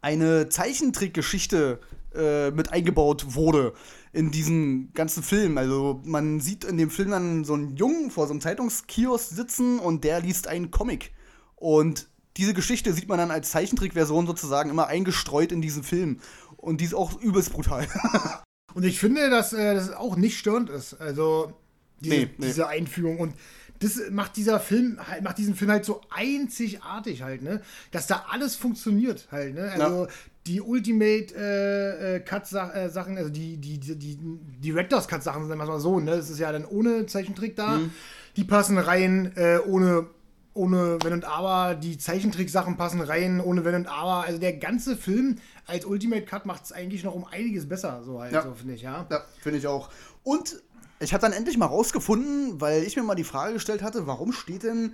[0.01, 1.79] eine Zeichentrickgeschichte
[2.13, 3.73] äh, mit eingebaut wurde
[4.11, 5.57] in diesen ganzen Film.
[5.57, 9.79] Also man sieht in dem Film dann so einen Jungen vor so einem Zeitungskiosk sitzen
[9.79, 11.11] und der liest einen Comic.
[11.55, 12.07] Und
[12.37, 16.19] diese Geschichte sieht man dann als Zeichentrickversion sozusagen immer eingestreut in diesen Film.
[16.57, 17.87] Und die ist auch übelst brutal.
[18.73, 20.99] Und ich finde, dass äh, das auch nicht störend ist.
[20.99, 21.53] Also
[21.99, 22.45] diese, Nee, nee.
[22.47, 23.19] diese Einführung.
[23.19, 23.35] Und
[23.79, 27.61] das macht dieser Film halt, macht diesen Film halt so einzigartig halt, ne?
[27.91, 29.71] Dass da alles funktioniert halt, ne?
[29.71, 30.09] Also Ja.
[30.47, 34.17] die Ultimate äh, äh, Cut äh, Sachen, also die die die, die
[34.61, 36.11] Directors Cut Sachen, sagen wir mal so, ne?
[36.15, 37.77] Das ist ja dann ohne Zeichentrick da.
[37.77, 37.91] Mhm.
[38.37, 40.07] Die passen rein äh, ohne
[40.53, 44.23] ohne Wenn und Aber, die Zeichentrick-Sachen passen rein, ohne Wenn und Aber.
[44.25, 48.19] Also der ganze Film als Ultimate Cut macht es eigentlich noch um einiges besser, so
[48.21, 48.43] halt, Ja.
[48.43, 49.05] so finde ich, ja.
[49.09, 49.89] Ja, finde ich auch.
[50.23, 50.61] Und
[50.99, 54.31] ich habe dann endlich mal rausgefunden, weil ich mir mal die Frage gestellt hatte, warum
[54.31, 54.93] steht denn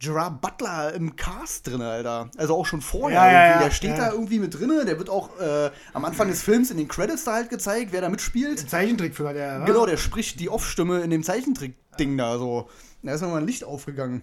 [0.00, 2.30] Gerard Butler im Cast drin, Alter?
[2.36, 3.18] Also auch schon vorher.
[3.18, 3.58] Ja, ja, irgendwie.
[3.62, 4.70] ja, der steht da irgendwie mit drin.
[4.86, 8.00] Der wird auch äh, am Anfang des Films in den Credits da halt gezeigt, wer
[8.02, 8.70] da mitspielt.
[8.70, 9.64] Zeichentrickfilm hat er.
[9.64, 12.68] Genau, der spricht die Off-Stimme in dem Zeichentrick-Ding da so.
[13.02, 14.22] Da ist nochmal ein Licht aufgegangen.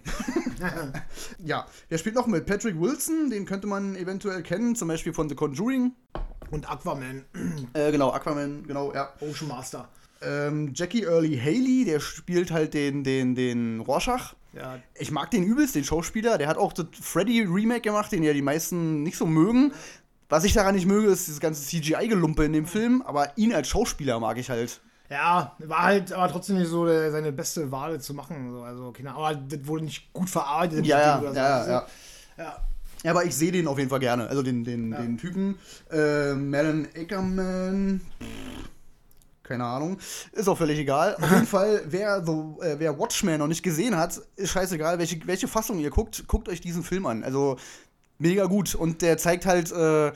[1.44, 2.46] ja, wer spielt noch mit?
[2.46, 5.92] Patrick Wilson, den könnte man eventuell kennen, zum Beispiel von The Conjuring.
[6.50, 7.24] Und Aquaman,
[7.72, 9.12] Äh, genau, Aquaman, genau, ja.
[9.20, 9.88] Ocean Master.
[10.22, 14.34] Ähm, Jackie Early Haley, der spielt halt den, den, den Rorschach.
[14.54, 16.38] Ja, Ich mag den übelst, den Schauspieler.
[16.38, 19.72] Der hat auch das Freddy-Remake gemacht, den ja die meisten nicht so mögen.
[20.28, 23.68] Was ich daran nicht möge, ist dieses ganze CGI-Gelumpe in dem Film, aber ihn als
[23.68, 24.80] Schauspieler mag ich halt.
[25.10, 28.50] Ja, war halt aber trotzdem nicht so der, seine beste Wahl zu machen.
[28.52, 28.62] So.
[28.62, 30.84] Also, keine Ahnung, aber das wurde nicht gut verarbeitet.
[30.86, 31.26] Ja, ja, so.
[31.26, 31.86] ja, ja.
[32.38, 32.56] ja.
[33.04, 34.26] Ja, aber ich sehe den auf jeden Fall gerne.
[34.26, 35.00] Also den, den, Ja.
[35.00, 35.58] den Typen.
[35.92, 38.00] Äh, Melon Ackerman.
[39.44, 39.98] Keine Ahnung.
[40.32, 41.14] Ist auch völlig egal.
[41.14, 45.24] Auf jeden Fall, wer, so, äh, wer Watchmen noch nicht gesehen hat, ist scheißegal, welche,
[45.26, 47.22] welche Fassung ihr guckt, guckt euch diesen Film an.
[47.22, 47.58] Also
[48.18, 48.74] mega gut.
[48.74, 50.10] Und der zeigt halt, äh,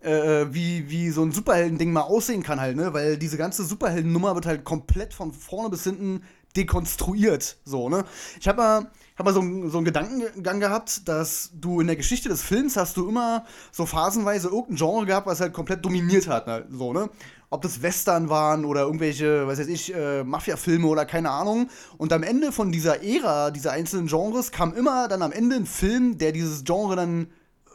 [0.00, 2.92] äh, wie, wie so ein Superhelden-Ding mal aussehen kann halt, ne?
[2.94, 6.22] Weil diese ganze Superhelden-Nummer wird halt komplett von vorne bis hinten
[6.56, 7.58] dekonstruiert.
[7.64, 8.04] So, ne?
[8.40, 12.28] Ich habe mal, hab mal so, so einen Gedankengang gehabt, dass du in der Geschichte
[12.28, 16.46] des Films hast du immer so phasenweise irgendein Genre gehabt, was halt komplett dominiert hat,
[16.46, 16.66] ne?
[16.70, 17.10] So, ne?
[17.50, 21.70] Ob das Western waren oder irgendwelche, weiß ich, äh, Mafia-Filme oder keine Ahnung.
[21.96, 25.64] Und am Ende von dieser Ära, dieser einzelnen Genres, kam immer dann am Ende ein
[25.66, 27.28] Film, der dieses Genre dann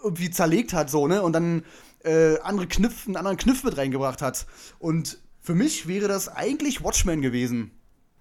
[0.03, 1.23] irgendwie zerlegt hat, so, ne?
[1.23, 1.63] Und dann
[2.03, 4.45] äh, andere Kniff, einen anderen Kniff mit reingebracht hat.
[4.79, 7.71] Und für mich wäre das eigentlich Watchmen gewesen.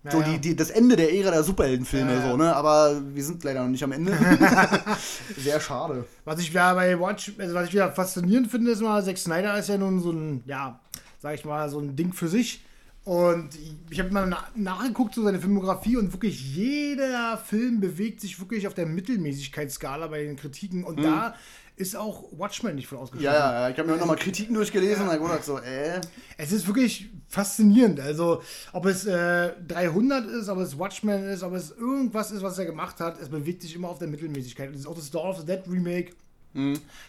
[0.08, 0.32] so Ja, ja.
[0.32, 2.54] Die, die, das Ende der Ära der Superheldenfilme, Ja, so, ne?
[2.54, 4.16] Aber wir sind leider noch nicht am Ende.
[5.36, 6.04] Sehr schade.
[6.24, 9.58] Was ich ja bei Watch, also was ich wieder faszinierend finde, ist mal, Zack Snyder
[9.58, 10.80] ist ja nun so ein, ja,
[11.20, 12.62] sag ich mal, so ein Ding für sich.
[13.04, 13.50] Und
[13.90, 18.68] ich habe mal na nachgeguckt, so seine Filmografie, und wirklich jeder Film bewegt sich wirklich
[18.68, 20.84] auf der Mittelmäßigkeitsskala bei den Kritiken.
[20.84, 21.34] Und da
[21.76, 23.24] ist auch Watchmen nicht von ausgeschlossen.
[23.34, 23.70] Ja, ja, ja.
[23.70, 26.00] Ich habe mir noch mal Kritiken durchgelesen und dann wurde so, äh.
[26.36, 27.98] Es ist wirklich faszinierend.
[28.00, 28.42] Also,
[28.72, 32.66] ob es äh, 300 ist, ob es Watchmen ist, ob es irgendwas ist, was er
[32.66, 34.68] gemacht hat, es bewegt sich immer auf der Mittelmäßigkeit.
[34.68, 36.12] Und das ist auch das Dawn of the Dead Remake.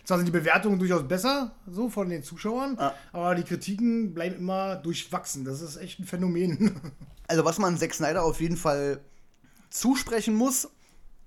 [0.06, 2.94] Zwar sind die Bewertungen durchaus besser, so von den Zuschauern, Ja.
[3.12, 5.44] aber die Kritiken bleiben immer durchwachsen.
[5.44, 6.80] Das ist echt ein Phänomen.
[7.28, 9.00] Also, was man Zack Snyder auf jeden Fall
[9.70, 10.70] zusprechen muss,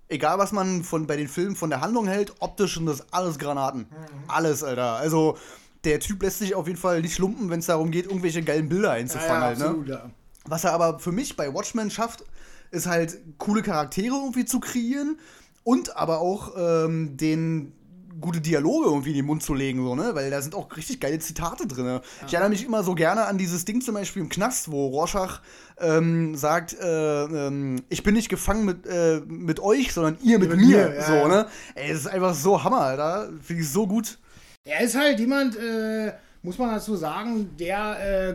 [0.09, 3.39] egal was man von, bei den Filmen von der Handlung hält, optisch sind das alles
[3.39, 3.87] Granaten.
[4.29, 4.97] Alles, Alter.
[4.97, 5.37] Also,
[5.85, 8.69] der Typ lässt sich auf jeden Fall nicht lumpen, wenn es darum geht, irgendwelche geilen
[8.69, 9.43] Bilder einzufangen.
[9.43, 9.85] halt, ne?
[9.87, 10.11] ja.
[10.45, 12.25] Was er aber für mich bei Watchmen schafft,
[12.71, 15.19] ist halt coole Charaktere irgendwie zu kreieren
[15.65, 17.73] und aber auch ähm, den
[18.21, 20.11] gute Dialoge irgendwie in den Mund zu legen, so, ne?
[20.15, 22.01] Weil da sind auch richtig geile Zitate drin.
[22.27, 25.41] Ich erinnere mich immer so gerne an dieses Ding zum Beispiel im Knast, wo Rorschach
[25.79, 30.51] ähm, sagt, äh, ähm, ich bin nicht gefangen mit, äh, mit euch, sondern ihr mit,
[30.51, 30.89] mit mir.
[30.89, 31.29] mir, ja, so, ja.
[31.29, 31.47] ne?
[31.75, 33.31] Ey, das ist einfach so Hammer, Alter.
[33.43, 34.19] Finde ich so gut.
[34.65, 36.13] Er ist halt jemand, äh,
[36.43, 38.35] muss man dazu sagen, der, äh,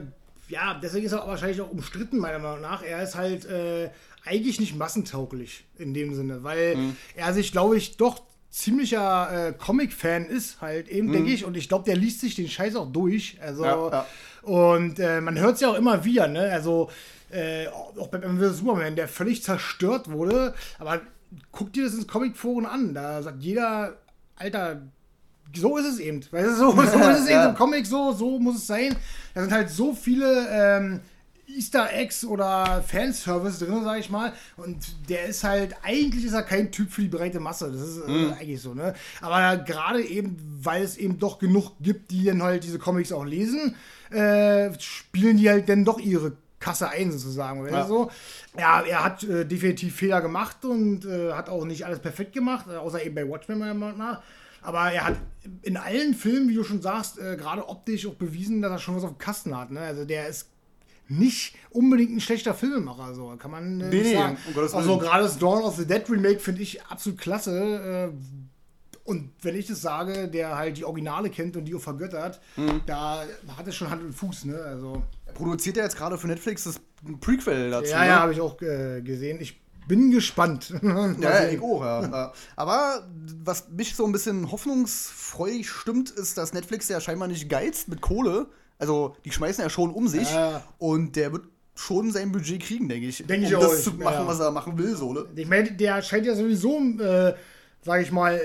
[0.52, 2.84] ja, deswegen ist er auch wahrscheinlich auch umstritten, meiner Meinung nach.
[2.84, 3.90] Er ist halt äh,
[4.26, 6.96] eigentlich nicht massentauglich in dem Sinne, weil Mhm.
[7.16, 8.22] er sich, glaube ich, doch
[8.52, 11.46] ziemlicher äh, Comic-Fan ist, halt eben, denke ich.
[11.46, 13.38] Und ich glaube, der liest sich den Scheiß auch durch.
[13.42, 13.68] Also, Mhm.
[13.70, 14.06] Ja, ja.
[14.44, 16.52] und äh, man hört es ja auch immer wieder, ne?
[16.52, 16.90] Also,
[17.32, 18.58] äh, auch bei vs.
[18.60, 20.54] Superman, der völlig zerstört wurde.
[20.80, 21.00] Aber
[21.52, 22.94] guck dir das ins Comic-Foren an.
[22.94, 23.96] Da sagt jeder,
[24.36, 24.82] Alter,
[25.56, 26.22] so ist es eben.
[26.30, 27.50] Weißt du, so, so ist es eben Ja.
[27.50, 28.96] im Comic, so, so muss es sein.
[29.34, 31.00] Da sind halt so viele ähm,
[31.58, 34.34] Easter Eggs oder Fanservice drin, sag ich mal.
[34.58, 34.78] Und
[35.10, 37.72] der ist halt, eigentlich ist er kein Typ für die breite Masse.
[37.72, 38.34] Das ist äh, Mhm.
[38.40, 38.94] eigentlich so, ne?
[39.22, 43.26] Aber gerade eben, weil es eben doch genug gibt, die dann halt diese Comics auch
[43.26, 43.76] lesen,
[44.12, 47.66] äh, spielen die halt dann doch ihre Kasse ein, sozusagen.
[47.68, 47.88] Ja.
[47.88, 48.12] So.
[48.58, 52.68] Ja, er hat äh, definitiv Fehler gemacht und äh, hat auch nicht alles perfekt gemacht,
[52.72, 54.22] äh, außer eben bei Watchmen meiner Meinung nach.
[54.64, 55.16] Aber er hat
[55.64, 58.96] in allen Filmen, wie du schon sagst, äh, gerade optisch auch bewiesen, dass er schon
[58.96, 59.72] was auf dem Kasten hat.
[59.72, 59.80] Ne?
[59.80, 60.51] Also der ist
[61.12, 64.38] nicht unbedingt ein schlechter Filmemacher, so kann man äh, Nee, nicht nee, sagen.
[64.56, 68.12] um also gerade das Dawn of the Dead Remake finde ich absolut klasse.
[68.14, 68.18] Äh,
[69.04, 72.82] und wenn ich das sage, der halt die Originale kennt und die auch vergöttert, Mhm.
[72.86, 73.24] da
[73.58, 74.56] hat es schon Hand und Fuß, ne?
[74.62, 75.02] Also
[75.34, 76.80] Produziert er jetzt gerade für Netflix das
[77.20, 77.92] Prequel dazu?
[77.92, 78.08] ja, ne?
[78.08, 79.40] ja, habe ich auch äh, gesehen.
[79.42, 80.74] Ich bin gespannt.
[81.20, 82.32] Ja, ich auch, ja.
[82.56, 83.08] Aber
[83.44, 88.02] was mich so ein bisschen hoffnungsfreudig stimmt, ist, dass Netflix ja scheinbar nicht geizt mit
[88.02, 88.48] Kohle.
[88.82, 90.30] Also, die schmeißen ja schon um sich.
[90.34, 90.64] Ja.
[90.80, 93.26] Und der wird schon sein Budget kriegen, denke ich.
[93.26, 93.70] Denk ich um auch.
[93.70, 94.28] das zu machen, Ja.
[94.28, 95.26] was er machen will, so, ne?
[95.36, 97.34] Ich meine, der scheint ja sowieso, äh,
[97.84, 98.40] sage ich mal,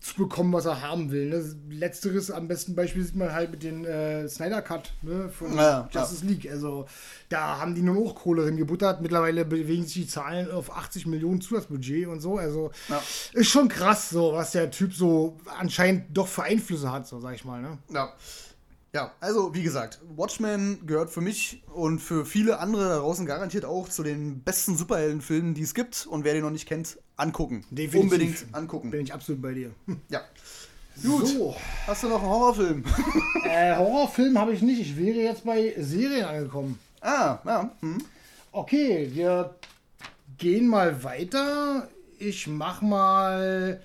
[0.00, 1.28] zu bekommen, was er haben will.
[1.28, 1.44] Ne?
[1.70, 5.28] Letzteres am besten Beispiel sieht man halt mit den äh, Snyder Cut ne?
[5.28, 5.88] von Ja, ja.
[5.92, 6.50] Justice League.
[6.50, 6.86] Also
[7.28, 9.02] da haben die nur noch Kohle reingebuttert.
[9.02, 12.38] Mittlerweile bewegen sich die Zahlen auf 80 Millionen Zusatzbudget und so.
[12.38, 13.02] Also Ja.
[13.34, 17.34] ist schon krass, so was der Typ so anscheinend doch für Einflüsse hat, so sag
[17.34, 17.60] ich mal.
[17.60, 17.76] Ne?
[17.92, 18.12] Ja.
[18.94, 23.64] Ja, also wie gesagt, Watchmen gehört für mich und für viele andere da draußen garantiert
[23.66, 26.06] auch zu den besten Superheldenfilmen, die es gibt.
[26.06, 27.64] Und wer den noch nicht kennt, angucken.
[27.70, 28.00] Definitiv.
[28.02, 28.90] Unbedingt angucken.
[28.90, 29.70] Bin ich absolut bei dir.
[30.08, 30.22] Ja.
[31.02, 31.28] Gut.
[31.28, 31.54] So.
[31.86, 32.84] Hast du noch einen Horrorfilm?
[33.44, 34.80] Äh, Horrorfilm habe ich nicht.
[34.80, 36.78] Ich wäre jetzt bei Serien angekommen.
[37.02, 37.70] ah, ja.
[37.80, 37.98] Hm.
[38.52, 39.54] Okay, wir
[40.38, 41.88] gehen mal weiter.
[42.18, 43.80] Ich mach mal.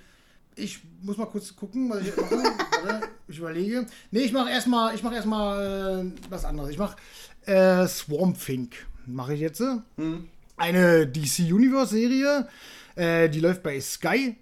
[0.56, 2.36] Ich muss mal kurz gucken, was ich mache.
[2.84, 3.86] Warte, ich überlege.
[4.10, 6.70] Nee, ich mache erstmal, ich mache erstmal äh, was anderes.
[6.70, 6.96] Ich mache
[7.46, 8.70] äh, Swamp Thing.
[9.06, 9.62] Mache ich jetzt.
[10.56, 12.48] Eine DC Universe Serie.
[12.94, 14.36] Äh, die läuft bei Sky.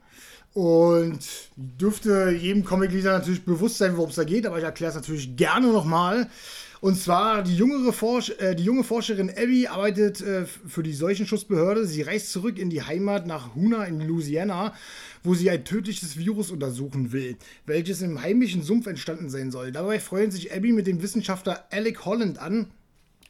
[0.55, 1.21] Und
[1.57, 5.35] dürfte jedem Comic-Leser natürlich bewusst sein, worum es da geht, aber ich erkläre es natürlich
[5.35, 6.29] gerne nochmal.
[6.83, 11.87] Und zwar die, jüngere Forsch äh, die junge Forscherin Abby arbeitet äh, für die Seuchenschutzbehörde.
[11.87, 14.75] Sie reist zurück in die Heimat nach Huna in Louisiana,
[15.23, 19.71] wo sie ein tödliches Virus untersuchen will, welches im heimischen Sumpf entstanden sein soll.
[19.71, 22.73] Dabei freuen sich Abby mit dem Wissenschaftler Alec Holland an.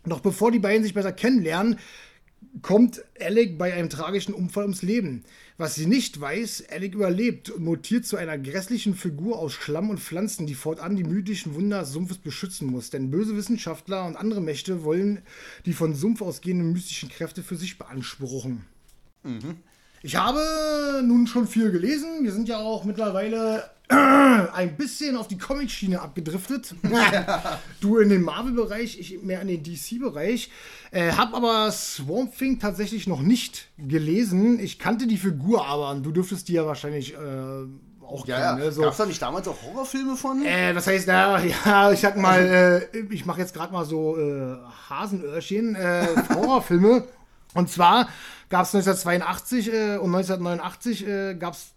[0.07, 1.79] Doch bevor die beiden sich besser kennenlernen,
[2.61, 5.25] kommt Alec bei einem tragischen Unfall ums Leben.
[5.57, 10.01] Was sie nicht weiß, Alec überlebt und mutiert zu einer grässlichen Figur aus Schlamm und
[10.01, 12.91] Pflanzen, die fortan die mythischen Wunder des Sumpfes beschützen muss.
[12.91, 15.23] Denn böse Wissenschaftler und andere Mächte wollen
[15.65, 18.65] die von Sumpf ausgehenden mystischen Kräfte für sich beanspruchen.
[20.05, 22.25] Ich habe nun schon viel gelesen.
[22.25, 26.75] Wir sind ja auch mittlerweile ein bisschen auf die Comic-Schiene abgedriftet.
[27.81, 30.51] du in den Marvel-Bereich, ich mehr in den DC-Bereich.
[30.91, 34.59] Äh, hab aber Swamp Thing tatsächlich noch nicht gelesen.
[34.59, 37.17] Ich kannte die Figur aber und du dürftest die ja wahrscheinlich äh,
[38.05, 38.51] auch Ja, ja.
[38.55, 38.65] kennen.
[38.67, 38.73] Ne?
[38.73, 38.83] So.
[38.83, 40.45] Gab's da nicht damals auch Horrorfilme von?
[40.45, 41.41] Äh, was heißt da?
[41.65, 44.57] Ja, ich sag mal, äh, ich mache jetzt gerade mal so äh,
[44.91, 47.05] Hasenöhrchen, äh, Horrorfilme.
[47.55, 48.09] Und zwar
[48.53, 51.73] gab es 1982 äh, und 1989 äh, gab es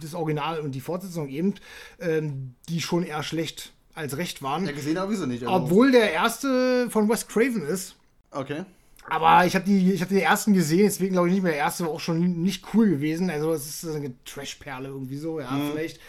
[0.00, 1.54] das Original und die Fortsetzung eben,
[2.00, 4.66] ähm, die schon eher schlecht als recht waren.
[4.66, 5.44] Ja, gesehen habe ich sie nicht.
[5.44, 5.54] also.
[5.54, 7.94] Obwohl der erste von Wes Craven ist.
[8.32, 8.64] Okay.
[9.08, 11.52] Aber ich habe hab den ersten gesehen, deswegen glaube ich nicht mehr.
[11.52, 13.30] Der erste war auch schon nicht cool gewesen.
[13.30, 16.00] Also es ist eine Trashperle irgendwie so, ja, vielleicht.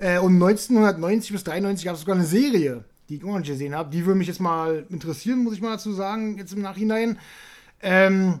[0.00, 3.48] Äh, und 1990 bis 93 gab es sogar eine Serie, die ich auch noch nicht
[3.48, 3.90] gesehen habe.
[3.90, 7.18] Die würde mich jetzt mal interessieren, muss ich mal dazu sagen, jetzt im Nachhinein.
[7.82, 8.40] Ähm,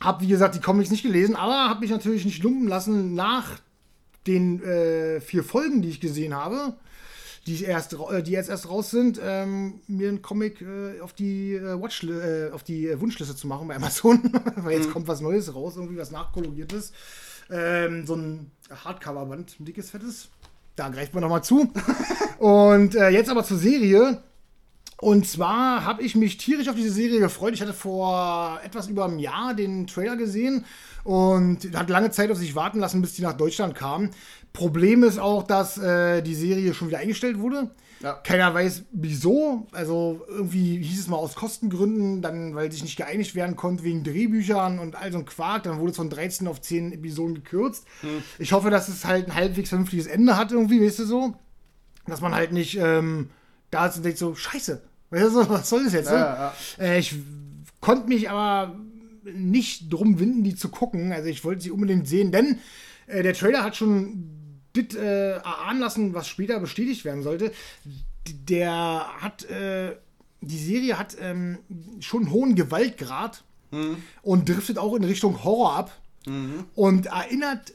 [0.00, 3.60] hab, wie gesagt, die Comics nicht gelesen, aber habe mich natürlich nicht lumpen lassen nach
[4.26, 6.74] den äh, vier Folgen, die ich gesehen habe,
[7.46, 11.12] die, erst, ra- äh, die jetzt erst raus sind, ähm, mir einen Comic äh, auf
[11.12, 14.20] die äh, Watch äh, auf die äh, Wunschliste zu machen bei Amazon,
[14.56, 16.92] weil jetzt kommt was Neues raus, irgendwie was nachkoloriertes.
[17.48, 18.50] Ähm, so ein
[18.84, 20.28] Hardcover-Band, ein dickes, fettes.
[20.74, 21.72] Da greift man nochmal zu.
[22.38, 24.22] und jetzt aber zur Serie.
[24.98, 27.52] Und zwar habe ich mich tierisch auf diese Serie gefreut.
[27.52, 30.64] Ich hatte vor etwas über einem Jahr den Trailer gesehen
[31.04, 34.10] und hat lange Zeit auf sich warten lassen, bis die nach Deutschland kam.
[34.54, 37.70] Problem ist auch, dass äh, die Serie schon wieder eingestellt wurde.
[38.00, 38.14] Ja.
[38.14, 39.66] Keiner weiß wieso.
[39.72, 44.02] Also irgendwie hieß es mal aus Kostengründen, dann weil sich nicht geeinigt werden konnte wegen
[44.02, 45.64] Drehbüchern und all so ein Quark.
[45.64, 47.86] Dann wurde es von 13 auf 10 Episoden gekürzt.
[48.38, 51.34] Ich hoffe, dass es halt ein halbwegs vernünftiges Ende hat irgendwie, weißt du so.
[52.06, 53.30] Dass man halt nicht ähm,
[53.70, 56.10] da ist und denkt so, scheiße, was soll das jetzt?
[56.10, 56.16] Ne?
[56.16, 57.14] Ja, Äh, ich
[57.80, 58.76] konnte mich aber
[59.24, 61.12] nicht drum winden, die zu gucken.
[61.12, 62.58] Also ich wollte sie unbedingt sehen, denn
[63.06, 64.30] äh, der Trailer hat schon
[64.74, 67.52] dit äh, erahnen lassen, was später bestätigt werden sollte.
[68.48, 69.96] Der hat, äh,
[70.40, 71.58] die Serie hat ähm,
[72.00, 73.42] schon einen hohen Gewaltgrad
[74.22, 76.00] und driftet auch in Richtung Horror ab
[76.76, 77.72] und erinnert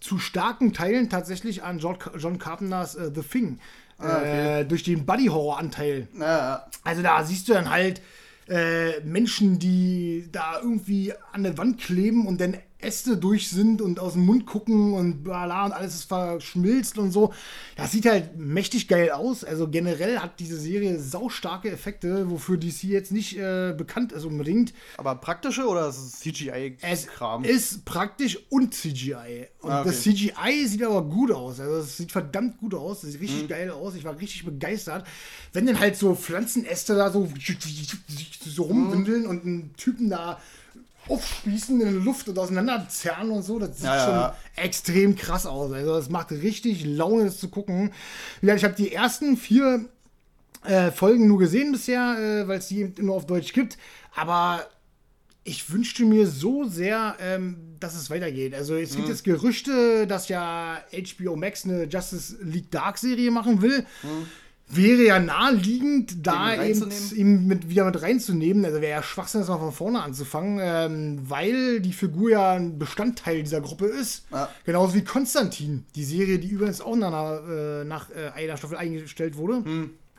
[0.00, 3.58] zu starken Teilen tatsächlich an John, Carpenters The Thing.
[4.02, 6.08] Äh, durch den Buddy-Horror-Anteil.
[6.18, 6.66] Ja.
[6.84, 8.00] Also da siehst du dann halt
[8.48, 13.98] äh, Menschen, die da irgendwie an der Wand kleben und dann Äste durch sind und
[14.00, 17.32] aus dem Mund gucken und bla und alles ist verschmilzt und so.
[17.76, 19.44] Das sieht halt mächtig geil aus.
[19.44, 24.72] Also generell hat diese Serie saustarke Effekte, wofür DC jetzt nicht äh, bekannt ist unbedingt.
[24.96, 27.44] Aber praktische oder ist es Es CGI-Kram?
[27.44, 29.46] ist praktisch und CGI.
[29.60, 29.90] Und Ah, okay.
[29.90, 31.60] das CGI sieht aber gut aus.
[31.60, 33.00] Also es sieht verdammt gut aus.
[33.02, 33.26] Das sieht Mhm.
[33.26, 33.94] richtig geil aus.
[33.94, 35.06] Ich war richtig begeistert.
[35.52, 37.28] Wenn dann halt so Pflanzenäste da so,
[38.44, 40.40] so rumwindeln und einen Typen da
[41.10, 44.36] aufspießen in der Luft und auseinanderzerren und so, das sieht Ja, schon ja.
[44.56, 45.72] extrem krass aus.
[45.72, 47.92] Also es macht richtig Laune, das zu gucken.
[48.42, 49.86] Ja, ich habe die ersten vier
[50.64, 53.78] äh, Folgen nur gesehen bisher, äh, weil es die nur auf Deutsch gibt.
[54.14, 54.66] Aber
[55.42, 58.54] ich wünschte mir so sehr, ähm, dass es weitergeht.
[58.54, 58.96] Also es Mhm.
[58.96, 63.86] gibt jetzt Gerüchte, dass ja HBO Max eine Justice League Dark Serie machen will.
[64.72, 68.64] Wäre ja naheliegend, da eben ihn mit, wieder mit reinzunehmen.
[68.64, 72.78] Also wäre ja Schwachsinn, das mal von vorne anzufangen, ähm, weil die Figur ja ein
[72.78, 74.26] Bestandteil dieser Gruppe ist.
[74.30, 74.48] Ja.
[74.64, 78.76] Genauso wie Konstantin, die Serie, die übrigens auch nach, einer, äh, nach äh, einer Staffel
[78.76, 79.62] eingestellt wurde.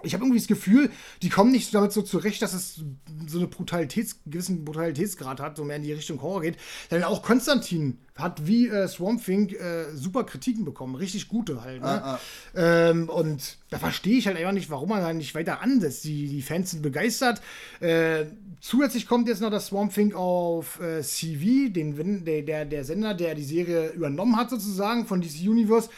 [0.03, 0.89] Ich habe irgendwie das Gefühl,
[1.21, 2.83] die kommen nicht damit so zurecht, dass es
[3.27, 6.57] so eine Brutalitäts, gewissen Brutalitätsgrad hat, so mehr in die Richtung Horror geht.
[6.89, 11.81] Denn auch Konstantin hat wie äh, Swamp Thing äh, super Kritiken bekommen, richtig gute halt.
[11.81, 12.03] Ne?
[12.03, 12.19] Ah,
[12.55, 16.03] Ähm, und da verstehe ich halt einfach nicht, warum man da nicht weiter ansetzt.
[16.03, 17.41] Die, die Fans sind begeistert.
[17.79, 18.25] Äh,
[18.59, 23.13] zusätzlich kommt jetzt noch das Swamp Thing auf äh, CV, den, der, der, der Sender,
[23.13, 25.89] der die Serie übernommen hat, sozusagen von DC Universe,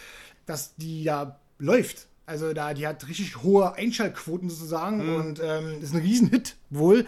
[0.46, 2.08] dass die ja läuft.
[2.26, 7.06] Also da, die hat richtig hohe Einschaltquoten sozusagen und ähm, ist ein Riesenhit wohl.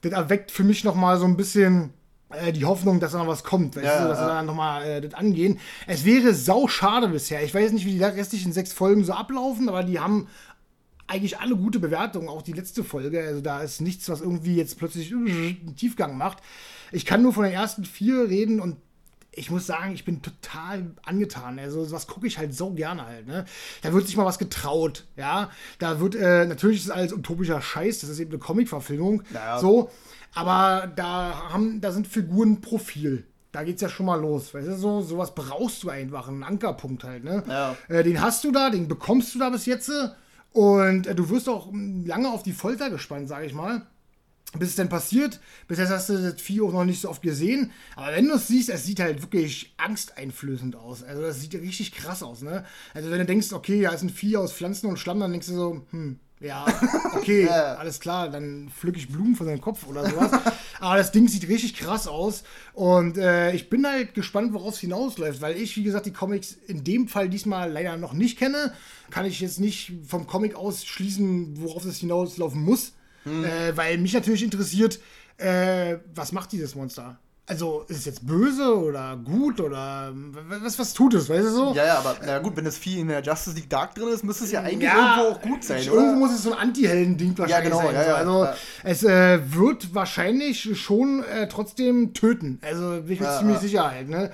[0.00, 1.90] Das erweckt für mich noch mal so ein bisschen
[2.30, 4.24] äh, die Hoffnung, dass da noch was kommt, weißt Ja, du, dass ja.
[4.26, 5.60] wir da noch mal äh, das angehen.
[5.86, 7.44] Es wäre sau schade bisher.
[7.44, 10.26] Ich weiß nicht, wie die restlichen sechs Folgen so ablaufen, aber die haben
[11.06, 13.20] eigentlich alle gute Bewertungen, auch die letzte Folge.
[13.24, 16.38] Also da ist nichts, was irgendwie jetzt plötzlich einen Tiefgang macht.
[16.90, 18.76] Ich kann nur von den ersten vier reden und
[19.36, 21.58] ich muss sagen, ich bin total angetan.
[21.58, 23.26] Also sowas gucke ich halt so gerne halt.
[23.26, 23.44] Ne?
[23.82, 25.50] Da wird sich mal was getraut, ja.
[25.78, 28.00] Da wird äh, natürlich ist alles utopischer Scheiß.
[28.00, 29.58] Das ist eben eine Comic-Verfilmung, Naja.
[29.58, 29.90] so.
[30.34, 33.24] Aber da haben, da sind Figuren Profil.
[33.52, 34.52] Da geht's ja schon mal los.
[34.52, 37.24] Weißt du, so sowas brauchst du einfach, einen Ankerpunkt halt.
[37.24, 37.42] Ne?
[37.46, 37.76] Ja.
[37.88, 39.90] Äh, den hast du da, den bekommst du da bis jetzt.
[40.52, 43.82] Und äh, du wirst auch mh, lange auf die Folter gespannt, sage ich mal
[44.58, 45.40] bis es denn passiert.
[45.68, 47.72] Bis jetzt hast du das Vieh auch noch nicht so oft gesehen.
[47.94, 51.02] Aber wenn du es siehst, es sieht halt wirklich angsteinflößend aus.
[51.02, 52.64] Also das sieht richtig krass aus, ne?
[52.94, 55.48] Also wenn du denkst, okay, da ist ein Vieh aus Pflanzen und Schlamm, dann denkst
[55.48, 56.66] du so, hm, ja,
[57.14, 60.30] okay, alles klar, dann pflück ich Blumen von seinem Kopf oder sowas.
[60.80, 62.44] Aber das Ding sieht richtig krass aus.
[62.74, 66.52] Und äh, ich bin halt gespannt, worauf es hinausläuft, weil ich, wie gesagt, die Comics
[66.52, 68.74] in dem Fall diesmal leider noch nicht kenne.
[69.10, 72.92] Kann ich jetzt nicht vom Comic ausschließen, worauf es hinauslaufen muss.
[73.26, 75.00] Äh, weil mich natürlich interessiert,
[75.38, 77.18] äh, was macht dieses Monster?
[77.48, 80.12] Also, ist es jetzt böse oder gut oder
[80.62, 81.74] was, was tut es, weißt du so?
[81.74, 84.24] Ja, ja, aber na gut, wenn das Vieh in der Justice League Dark drin ist,
[84.24, 86.12] müsste es ja eigentlich Ja, irgendwo auch gut sein, Irgendwo oder?
[86.16, 87.94] muss es so ein Anti-Helden-Ding wahrscheinlich genau, sein.
[87.94, 88.54] ja, ja, also, ja.
[88.82, 92.58] es äh, wird wahrscheinlich schon äh, trotzdem töten.
[92.62, 93.62] Also, bin ich mir Ja, ziemlich ja.
[93.62, 94.32] sicher halt, ne?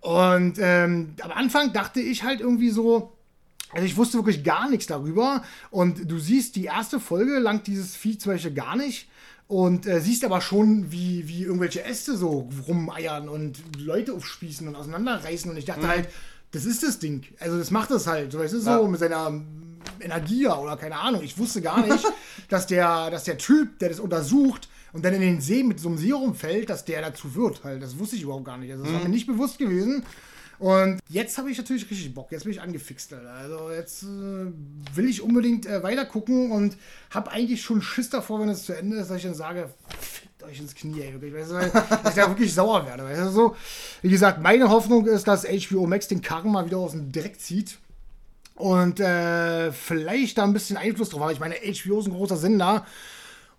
[0.00, 3.12] Und ähm, am Anfang dachte ich halt irgendwie so,
[3.72, 5.42] also ich wusste wirklich gar nichts darüber.
[5.70, 9.08] Und du siehst, die erste Folge langt dieses Vieh zum Beispiel gar nicht.
[9.48, 14.74] Und äh, siehst aber schon, wie, wie irgendwelche Äste so rumeiern und Leute aufspießen und
[14.74, 15.50] auseinanderreißen.
[15.50, 16.08] Und ich dachte halt,
[16.50, 17.24] das ist das Ding.
[17.38, 18.32] Also das macht es halt.
[18.32, 18.82] So, es ist so Ja.
[18.88, 19.40] mit seiner
[20.00, 21.22] Energie oder keine Ahnung.
[21.22, 22.04] Ich wusste gar nicht,
[22.48, 25.88] dass der, dass der Typ, der das untersucht und dann in den See mit so
[25.88, 27.62] einem Serum fällt, dass der dazu wird.
[27.62, 27.82] Halt.
[27.82, 28.72] Das wusste ich überhaupt gar nicht.
[28.72, 30.02] Also das war mir nicht bewusst gewesen.
[30.58, 32.32] Und jetzt habe ich natürlich richtig Bock.
[32.32, 33.32] Jetzt bin ich angefixt, Alter.
[33.32, 34.06] Also jetzt äh,
[34.94, 36.76] will ich unbedingt äh, weiter gucken und
[37.10, 40.42] habe eigentlich schon Schiss davor, wenn es zu Ende ist, dass ich dann sage, fickt
[40.42, 41.12] euch ins Knie, ey.
[41.12, 43.04] Wirklich, weißt du, dass ich da wirklich sauer werde.
[43.04, 43.56] Weißt du, so.
[44.02, 47.38] Wie gesagt, meine Hoffnung ist, dass HBO Max den Karren mal wieder aus dem Dreck
[47.40, 47.78] zieht
[48.54, 51.32] und äh, vielleicht da ein bisschen Einfluss drauf haben.
[51.32, 52.86] Ich meine, HBO ist ein großer Sender.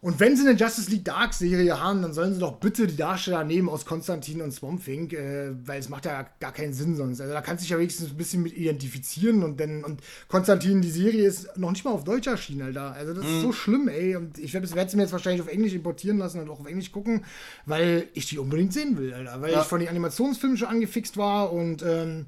[0.08, 2.96] Und wenn sie eine Justice League Dark Serie haben, dann sollen sie doch bitte die
[2.96, 6.96] Darsteller nehmen aus Konstantin und Swamp Thing, äh, weil es macht ja gar keinen Sinn
[6.96, 7.20] sonst.
[7.20, 10.00] Also da kannst du dich ja wenigstens ein bisschen mit identifizieren und dann und
[10.30, 12.94] Konstantin, die Serie ist noch nicht mal auf Deutsch erschienen, Alter.
[12.94, 14.16] Also das ist so schlimm, ey.
[14.16, 16.94] Und ich werde es mir jetzt wahrscheinlich auf Englisch importieren lassen und auch auf Englisch
[16.94, 17.26] gucken,
[17.66, 19.42] weil ich die unbedingt sehen will, Alter.
[19.42, 19.60] Weil Ja.
[19.60, 22.28] ich von den Animationsfilmen schon angefixt war und ähm,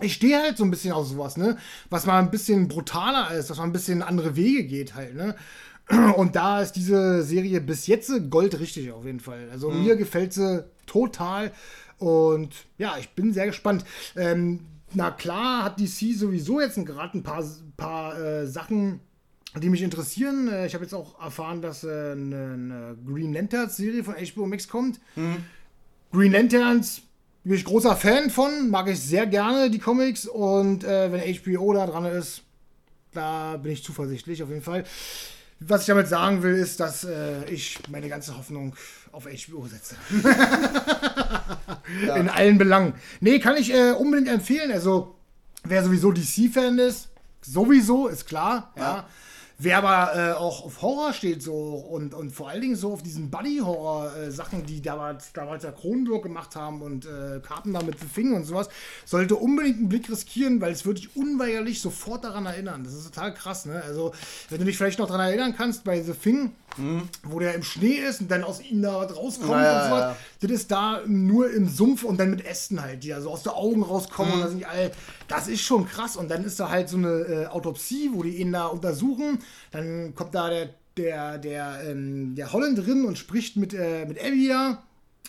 [0.00, 1.56] ich stehe halt so ein bisschen auf sowas, ne?
[1.88, 5.36] Was mal ein bisschen brutaler ist, was mal ein bisschen andere Wege geht halt, ne?
[6.16, 9.48] Und da ist diese Serie bis jetzt goldrichtig auf jeden Fall.
[9.50, 11.52] Also mir gefällt sie total.
[11.98, 13.84] Und ja, ich bin sehr gespannt.
[14.16, 14.60] Ähm,
[14.94, 17.44] na klar hat DC sowieso jetzt gerade ein paar,
[17.76, 19.00] paar äh, Sachen,
[19.60, 20.48] die mich interessieren.
[20.48, 24.46] Äh, ich habe jetzt auch erfahren, dass äh, eine, eine Green Lanterns Serie von HBO
[24.46, 25.00] Max kommt.
[26.12, 27.02] Green Lanterns
[27.44, 31.72] bin ich großer Fan von, mag ich sehr gerne die Comics und äh, wenn HBO
[31.72, 32.42] da dran ist,
[33.12, 34.84] da bin ich zuversichtlich auf jeden Fall.
[35.66, 38.74] Was ich damit sagen will, ist, dass äh, ich meine ganze Hoffnung
[39.12, 39.96] auf HBO setze.
[42.16, 42.94] In allen Belangen.
[43.20, 44.72] Nee, kann ich äh, unbedingt empfehlen.
[44.72, 45.14] Also,
[45.64, 47.10] wer sowieso DC-Fan ist,
[47.42, 48.72] sowieso, ist klar.
[48.76, 49.06] Ja.
[49.64, 53.02] Wer aber äh, auch auf Horror steht so und, und vor allen Dingen so auf
[53.04, 58.44] diesen Buddy-Horror-Sachen, die damals, damals der Kronenburg gemacht haben und äh, Karten damit befingen und
[58.44, 58.68] sowas,
[59.04, 62.82] sollte unbedingt einen Blick riskieren, weil es wird dich unweigerlich sofort daran erinnern.
[62.82, 63.82] Das ist total krass, ne?
[63.86, 64.12] Also,
[64.50, 66.52] wenn du dich vielleicht noch daran erinnern kannst, bei The Thing,
[67.24, 70.00] wo der im Schnee ist und dann aus ihm da rauskommt Ja, ja, und sowas,
[70.00, 70.16] ja.
[70.40, 73.42] das ist da nur im Sumpf und dann mit Ästen halt, die da so aus
[73.42, 74.36] den Augen rauskommen Mhm.
[74.38, 74.90] und da sind die all,
[75.32, 76.16] das ist schon krass.
[76.16, 79.38] Und dann ist da halt so eine äh, Autopsie, wo die ihn da untersuchen.
[79.70, 84.20] Dann kommt da der, der, der, ähm, der Holland drin und spricht mit, äh, mit
[84.22, 84.82] Abby da.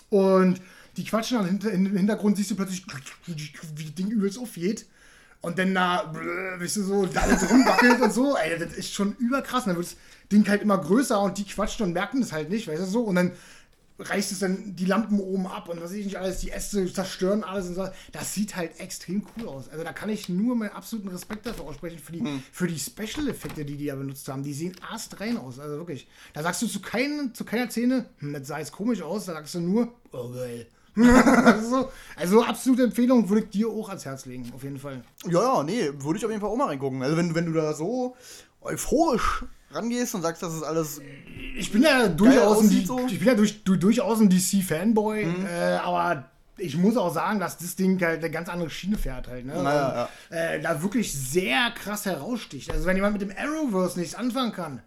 [0.10, 0.62] Und
[0.97, 2.86] die quatschen dann hinter, im Hintergrund, siehst du plötzlich,
[3.26, 4.86] wie das Ding übelst aufgeht.
[5.41, 6.14] Und dann da,
[6.60, 8.38] weißt du, so, da alles rumwackelt und so.
[8.38, 9.64] Ey, das ist schon überkrass.
[9.64, 9.97] Und dann wird das
[10.32, 13.01] Ding halt immer größer und die quatschen und merken das halt nicht, weißt du so.
[13.01, 13.32] Und dann
[14.00, 17.44] reißt es dann die Lampen oben ab und was ich nicht alles, die Äste zerstören
[17.44, 17.88] alles und so.
[18.12, 19.70] Das sieht halt extrem cool aus.
[19.70, 23.66] Also da kann ich nur meinen absoluten Respekt dafür aussprechen, für die, für die Special-Effekte,
[23.66, 24.44] die die da benutzt haben.
[24.44, 26.08] Die sehen astrein aus, also wirklich.
[26.34, 29.34] Da sagst du zu, keinen, zu keiner Szene, hm, das sah jetzt komisch aus, da
[29.34, 30.68] sagst du nur, oh geil.
[30.96, 35.04] also, also absolute Empfehlung würde ich dir auch ans Herz legen, auf jeden Fall.
[35.26, 37.02] Ja, ja, nee, würde ich auf jeden Fall auch mal reingucken.
[37.02, 38.16] Also wenn, wenn du da so
[38.62, 39.44] euphorisch
[39.74, 41.02] rangehst und sagst, das ist alles.
[41.56, 43.06] Ich bin ja durchaus ein, so.
[43.08, 47.58] ich bin ja durch, du, durchaus ein DC-Fanboy, äh, aber ich muss auch sagen, dass
[47.58, 49.62] das Ding halt eine ganz andere Schiene fährt halt, ne?
[49.62, 52.72] Naja, Und, äh, da wirklich sehr krass heraussticht.
[52.72, 54.82] Also wenn jemand mit dem Arrowverse nichts anfangen kann,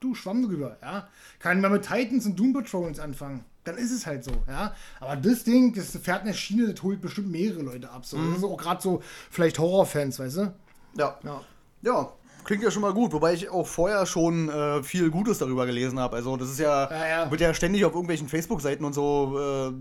[0.00, 1.08] du schwamm drüber, ja.
[1.38, 3.44] Kann man mit Titans und Doom Patrol nichts anfangen.
[3.64, 4.74] Dann ist es halt so, ja.
[5.00, 8.04] Aber das Ding, das fährt eine Schiene, das holt bestimmt mehrere Leute ab.
[8.06, 8.16] So.
[8.16, 10.54] Das ist auch gerade so vielleicht Horrorfans, weißt du?
[10.96, 11.18] Ja.
[11.22, 11.40] Ja.
[11.82, 12.12] Ja,
[12.44, 15.98] klingt ja schon mal gut, wobei ich auch vorher schon äh, viel Gutes darüber gelesen
[15.98, 16.16] habe.
[16.16, 17.30] Also das ist ja, Ja, ja.
[17.30, 19.38] wird ja ständig auf irgendwelchen Facebook-Seiten und so
[19.70, 19.72] äh,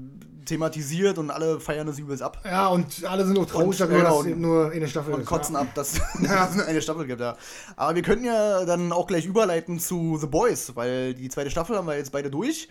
[0.46, 2.40] thematisiert und alle feiern das übelst ab.
[2.44, 5.22] Ja, und alle sind auch traurig Und- darüber, genau, dass es nur eine Staffel Und
[5.22, 5.28] ist.
[5.28, 5.62] kotzen ja.
[5.62, 7.38] ab, dass es nur eine Staffel gibt, ja.
[7.76, 11.76] Aber wir können ja dann auch gleich überleiten zu The Boys, weil die zweite Staffel
[11.78, 12.68] haben wir jetzt beide durch.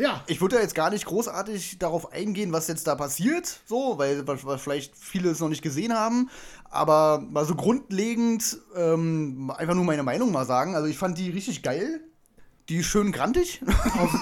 [0.00, 3.98] Ja, Ich würde ja jetzt gar nicht großartig darauf eingehen, was jetzt da passiert, so,
[3.98, 6.30] weil, weil weil vielleicht viele es noch nicht gesehen haben.
[6.70, 10.74] Aber mal so grundlegend ähm, einfach nur meine Meinung mal sagen.
[10.74, 12.00] Also ich fand die richtig geil.
[12.68, 13.62] Die ist schön grantig.
[13.98, 14.14] auf,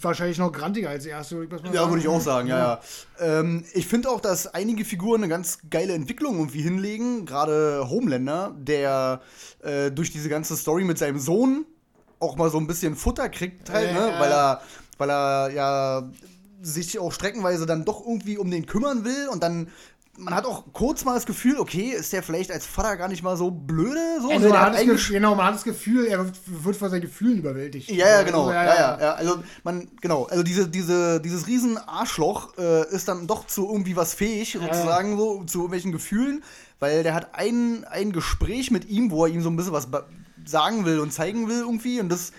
[0.00, 1.90] wahrscheinlich noch grantiger als die erste, würde ich mal ja, sagen.
[1.92, 2.80] würde ich auch sagen, ja, ja.
[3.18, 7.26] Ähm, ich finde auch, dass einige Figuren eine ganz geile Entwicklung irgendwie hinlegen.
[7.26, 9.20] Gerade Homelander, der
[9.62, 11.66] äh, durch diese ganze Story mit seinem Sohn
[12.20, 14.14] auch mal so ein bisschen Futter kriegt, halt, Ja, ne?
[14.18, 14.62] weil er,
[14.96, 16.10] weil er ja
[16.62, 19.68] sich auch streckenweise dann doch irgendwie um den kümmern will und dann
[20.20, 23.22] man hat auch kurz mal das Gefühl, okay, ist der vielleicht als Vater gar nicht
[23.22, 26.76] mal so blöde, so, Also der man, Gefühl, genau, man hat das Gefühl, er wird,
[26.76, 27.90] von seinen Gefühlen überwältigt.
[27.90, 28.46] Ja, ja, genau.
[28.46, 29.12] Also, ja, ja, ja.
[29.14, 30.24] Also man, genau.
[30.24, 35.16] Also diese, diese, dieses riesen Arschloch äh, ist dann doch zu irgendwie was fähig, sozusagen
[35.16, 36.42] so zu irgendwelchen Gefühlen,
[36.78, 39.88] weil der hat ein, ein Gespräch mit ihm, wo er ihm so ein bisschen was
[40.44, 42.32] sagen will und zeigen will irgendwie und das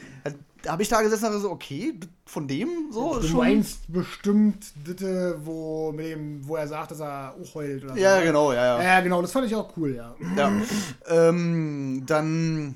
[0.64, 3.38] da habe ich da gesessen und so, okay, von dem so Du schon.
[3.38, 8.00] meinst bestimmt äh, wo, mit dem, wo er sagt, dass er auch heult oder so.
[8.00, 8.84] Ja, genau, ja, ja.
[8.84, 10.16] Ja, genau, das fand ich auch cool, ja.
[10.38, 10.52] Ja.
[11.08, 12.76] ähm, dann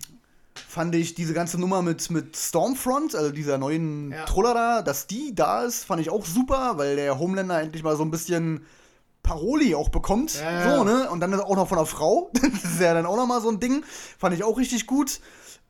[0.68, 4.26] fand ich diese ganze Nummer mit, mit Stormfront, also dieser neuen Ja.
[4.26, 7.96] Truller da, dass die da ist, fand ich auch super, weil der Homelander endlich mal
[7.96, 8.66] so ein bisschen
[9.24, 10.40] Paroli auch bekommt.
[10.40, 10.78] Ja.
[10.78, 11.10] So, ne?
[11.10, 12.30] Und dann auch noch von einer Frau.
[12.34, 13.84] das ist ja dann auch noch mal so ein Ding.
[14.20, 15.20] Fand ich auch richtig gut.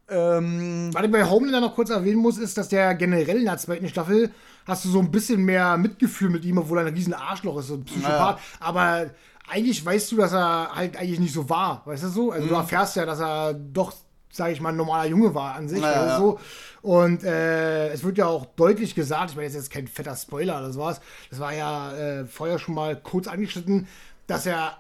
[0.08, 3.58] Ähm, Was ich bei Homelander noch kurz erwähnen muss, ist, dass der generell in der
[3.58, 4.32] zweiten Staffel
[4.66, 7.68] hast du so ein bisschen mehr Mitgefühl mit ihm, obwohl er ein riesen Arschloch ist,
[7.68, 8.40] so ein Psychopath.
[8.60, 9.10] Aber
[9.50, 12.32] eigentlich weißt du, dass er halt eigentlich nicht so war, weißt du so?
[12.32, 13.94] Also du erfährst ja, dass er doch,
[14.32, 15.82] sag ich mal, ein normaler Junge war an sich.
[15.82, 16.18] Ja, also ja.
[16.18, 16.40] so.
[16.82, 20.60] Und äh, es wird ja auch deutlich gesagt, ich meine, jetzt ist kein fetter Spoiler
[20.60, 21.02] oder sowas,
[21.32, 23.88] das war ja äh, vorher schon mal kurz angeschnitten,
[24.28, 24.78] dass er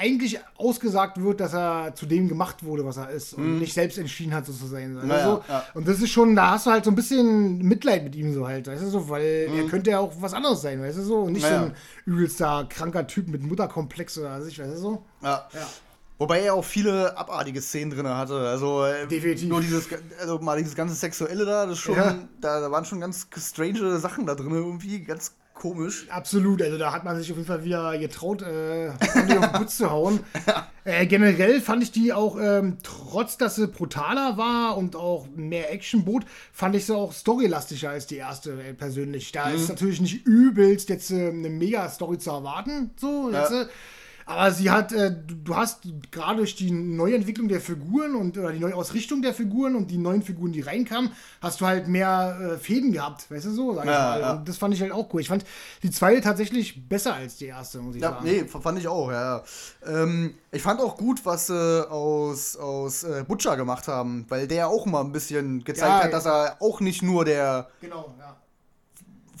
[0.00, 3.98] eigentlich ausgesagt wird, dass er zu dem gemacht wurde, was er ist und nicht selbst
[3.98, 4.96] entschieden hat, so zu sein.
[4.98, 5.40] Also, Mhm.
[5.48, 5.64] ja.
[5.74, 8.48] Und das ist schon, da hast du halt so ein bisschen Mitleid mit ihm so
[8.48, 11.16] halt, weißt du so, weil er könnte ja auch was anderes sein, weißt du so,
[11.20, 11.52] und nicht Mhm.
[11.52, 11.74] Ja, so ein
[12.06, 15.04] übelster kranker Typ mit Mutterkomplex oder was weiß ich, weißt du so.
[15.22, 15.48] ja.
[15.52, 15.66] Ja.
[16.18, 18.34] Wobei er auch viele abartige Szenen drin hatte.
[18.36, 19.48] Also äh, Definitiv.
[19.48, 19.88] nur dieses,
[20.20, 22.14] also mal dieses ganze Sexuelle da, das schon, Ja.
[22.42, 26.06] da, da waren schon ganz strange Sachen da drin irgendwie, ganz komisch.
[26.08, 28.90] Absolut, also da hat man sich auf jeden Fall wieder getraut, äh,
[29.28, 30.20] die auf den Putz zu hauen.
[30.82, 35.70] Äh, generell fand ich die auch, ähm, trotz dass sie brutaler war und auch mehr
[35.70, 39.30] Action bot, fand ich sie auch storylastiger als die erste äh, persönlich.
[39.30, 43.66] Da ist natürlich nicht übelst jetzt äh, eine Mega-Story zu erwarten, so, jetzt, äh,
[44.30, 48.60] aber sie hat, äh, du, hast gerade durch die Neuentwicklung der Figuren und oder die
[48.60, 51.10] Neuausrichtung der Figuren und die neuen Figuren, die reinkamen,
[51.40, 54.20] hast du halt mehr äh, Fäden gehabt, weißt du so, sag ich Ja, mal.
[54.20, 54.32] ja.
[54.34, 55.20] Und das fand ich halt auch cool.
[55.20, 55.44] Ich fand
[55.82, 58.24] die zweite tatsächlich besser als die erste, muss ich Ja, sagen.
[58.24, 59.42] nee, fand ich auch, ja.
[59.86, 64.68] Ähm, ich fand auch gut, was sie aus, aus äh, Butcher gemacht haben, weil der
[64.68, 68.36] auch mal ein bisschen gezeigt Ja, hat, dass er auch nicht nur der Genau, ja.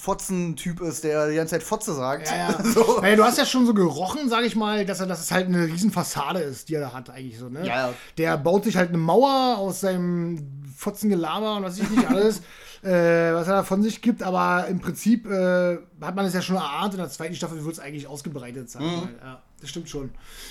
[0.00, 2.28] Fotzen-Typ ist, der die ganze Zeit Fotze sagt.
[2.28, 2.64] Ja, ja.
[2.64, 3.00] so.
[3.00, 5.46] Naja, du hast ja schon so gerochen, sag ich mal, dass er, dass es halt
[5.46, 7.60] eine riesen Fassade ist, die er da hat, eigentlich so, ne?
[7.60, 7.94] Ja, ja.
[8.16, 12.38] Der baut sich halt eine Mauer aus seinem Fotzengelaber und was weiß ich nicht alles,
[12.82, 16.40] äh, was er da von sich gibt, aber im Prinzip äh, hat man es ja
[16.40, 19.08] schon erahnt, in der zweiten Staffel wird es eigentlich ausgebreitet, ich mal.
[19.22, 20.10] Ja, das stimmt schon.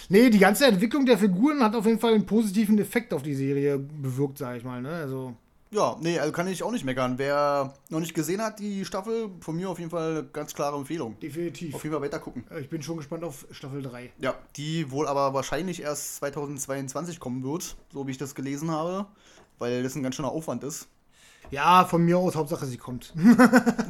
[0.09, 3.33] Nee, die ganze Entwicklung der Figuren hat auf jeden Fall einen positiven Effekt auf die
[3.33, 4.89] Serie bewirkt, sag ich mal, ne?
[4.89, 5.35] Also.
[5.71, 7.19] Ja, nee, also kann ich auch nicht meckern.
[7.19, 10.75] Wer noch nicht gesehen hat, die Staffel, von mir auf jeden Fall eine ganz klare
[10.75, 11.19] Empfehlung.
[11.19, 11.75] Definitiv.
[11.75, 12.43] Auf jeden Fall weiter gucken.
[12.59, 14.11] Ich bin schon gespannt auf Staffel 3.
[14.17, 19.05] Ja, die wohl aber wahrscheinlich erst 2022 kommen wird, so wie ich das gelesen habe,
[19.59, 20.87] weil das ein ganz schöner Aufwand ist.
[21.51, 23.13] Ja, von mir aus, Hauptsache sie kommt.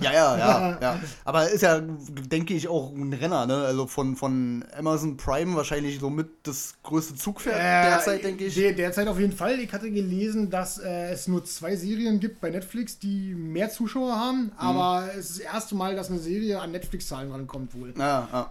[0.01, 0.99] Ja, ja, ja, ja.
[1.25, 3.55] Aber ist ja, denke ich, auch ein Renner, ne?
[3.65, 8.55] Also von, von Amazon Prime wahrscheinlich somit das größte Zugpferd derzeit, denke ich.
[8.55, 9.59] Der, derzeit auf jeden Fall.
[9.59, 14.15] Ich hatte gelesen, dass äh, es nur zwei Serien gibt bei Netflix, die mehr Zuschauer
[14.15, 14.19] Mhm.
[14.19, 14.51] haben.
[14.57, 17.93] Aber es ist das erste Mal, dass eine Serie an Netflix-Zahlen rankommt wohl.
[17.97, 18.49] Ja, ja.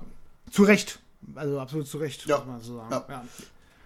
[0.50, 0.98] Zu Recht.
[1.34, 2.38] Also absolut zu Recht, Ja.
[2.38, 2.88] muss man so sagen.
[2.92, 3.04] Ja.
[3.08, 3.24] Ja.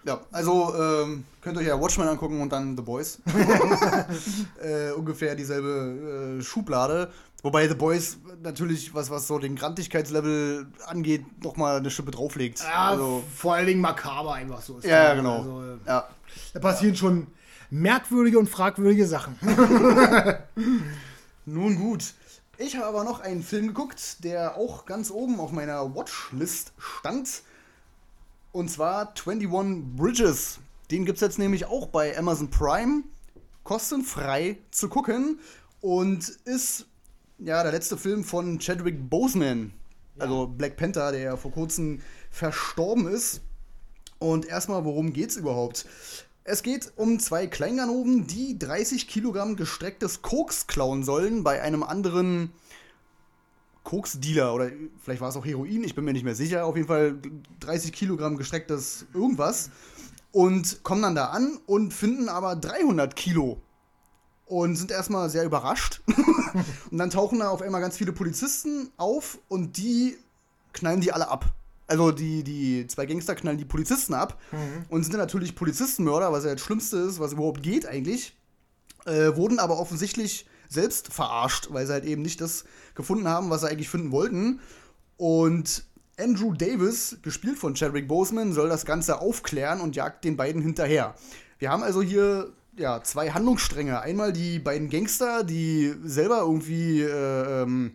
[0.05, 3.19] Ja, also ähm, könnt ihr euch ja Watchmen angucken und dann The Boys.
[4.61, 7.09] äh, ungefähr dieselbe äh, Schublade.
[7.41, 12.59] Wobei The Boys natürlich, was, was so den Grantigkeitslevel angeht, nochmal eine Schippe drauflegt.
[12.61, 14.77] Ja, also, vor allen Dingen makaber einfach so.
[14.77, 15.17] Ist ja, ja, das.
[15.17, 15.37] genau.
[15.37, 16.07] Also, ja.
[16.53, 17.27] da passieren schon
[17.69, 19.37] merkwürdige und fragwürdige Sachen.
[21.45, 22.13] Nun gut.
[22.57, 27.41] Ich habe aber noch einen Film geguckt, der auch ganz oben auf meiner Watchlist stand.
[28.53, 29.49] Und zwar 21
[29.95, 30.59] Bridges.
[30.91, 33.03] Den gibt es jetzt nämlich auch bei Amazon Prime.
[33.63, 35.39] Kostenfrei zu gucken.
[35.81, 36.85] Und ist
[37.39, 39.73] ja der letzte Film von Chadwick Boseman.
[40.19, 43.41] Also Black Panther, der ja vor kurzem verstorben ist.
[44.19, 45.87] Und erstmal, worum geht's überhaupt?
[46.43, 52.51] Es geht um zwei Kleinganoven, die 30 Kilogramm gestrecktes Koks klauen sollen bei einem anderen
[53.83, 54.71] Koks-Dealer oder
[55.03, 56.65] vielleicht war es auch Heroin, ich bin mir nicht mehr sicher.
[56.65, 57.17] Auf jeden Fall
[57.59, 59.71] 30 Kilogramm gestrecktes irgendwas
[60.31, 63.61] und kommen dann da an und finden aber 300 Kilo
[64.45, 66.01] und sind erstmal sehr überrascht.
[66.91, 70.17] und dann tauchen da auf einmal ganz viele Polizisten auf und die
[70.73, 71.53] knallen die alle ab.
[71.87, 74.39] Also die, die zwei Gangster knallen die Polizisten ab
[74.89, 78.35] und sind dann natürlich Polizistenmörder, was ja das Schlimmste ist, was überhaupt geht eigentlich.
[79.05, 82.65] Äh, wurden aber offensichtlich selbst verarscht, weil sie halt eben nicht das
[82.95, 84.59] gefunden haben, was sie eigentlich finden wollten.
[85.17, 85.85] Und
[86.19, 91.15] Andrew Davis, gespielt von Chadwick Boseman, soll das Ganze aufklären und jagt den beiden hinterher.
[91.59, 94.01] Wir haben also hier ja, zwei Handlungsstränge.
[94.01, 97.93] Einmal die beiden Gangster, die selber irgendwie äh, ähm,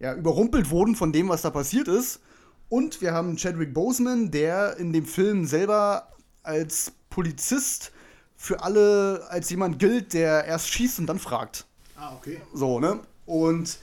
[0.00, 2.20] ja, überrumpelt wurden von dem, was da passiert ist.
[2.68, 6.12] Und wir haben Chadwick Boseman, der in dem Film selber
[6.42, 7.92] als Polizist
[8.36, 11.66] für alle als jemand gilt, der erst schießt und dann fragt.
[11.98, 12.40] Ah, okay.
[12.52, 13.00] So, ne?
[13.26, 13.78] Und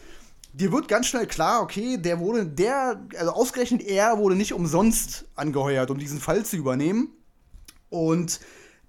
[0.53, 5.25] dir wird ganz schnell klar, okay, der wurde, der, also ausgerechnet er wurde nicht umsonst
[5.35, 7.09] angeheuert, um diesen Fall zu übernehmen.
[7.89, 8.39] Und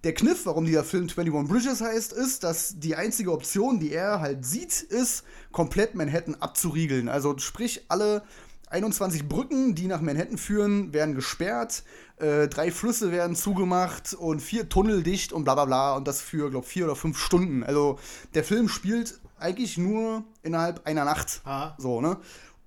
[0.05, 4.21] der Kniff, warum dieser Film 21 Bridges heißt, ist, dass die einzige Option, die er
[4.21, 7.09] halt sieht, ist, komplett Manhattan abzuriegeln.
[7.09, 8.23] Also sprich, alle
[8.69, 11.83] 21 Brücken, die nach Manhattan führen, werden gesperrt.
[12.19, 15.97] Äh, drei Flüsse werden zugemacht und vier Tunnel dicht und bla bla bla.
[15.97, 17.63] Und das für, glaube vier oder fünf Stunden.
[17.63, 17.99] Also
[18.35, 21.43] der Film spielt eigentlich nur innerhalb einer Nacht.
[21.45, 21.75] Ah.
[21.79, 22.17] So, ne?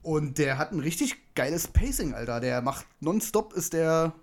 [0.02, 2.39] Und der hat ein richtig geiles Pacing, Alter.
[2.39, 4.14] Der macht nonstop, ist der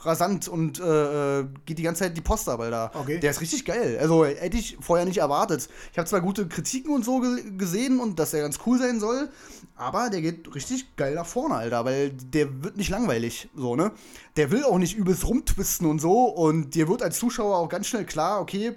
[0.00, 2.90] rasant und äh, äh, geht die ganze Zeit die Post ab, Alter.
[2.94, 3.18] Okay.
[3.18, 3.98] Der ist richtig geil.
[4.00, 5.68] Also hätte ich vorher nicht erwartet.
[5.92, 9.00] Ich habe zwar gute Kritiken und so ge gesehen und dass er ganz cool sein
[9.00, 9.28] soll,
[9.76, 13.92] aber der geht richtig geil nach vorne, Alter, weil der wird nicht langweilig, so, ne?
[14.36, 17.88] Der will auch nicht übelst rumtwisten und so und dir wird als Zuschauer auch ganz
[17.88, 18.76] schnell klar, okay,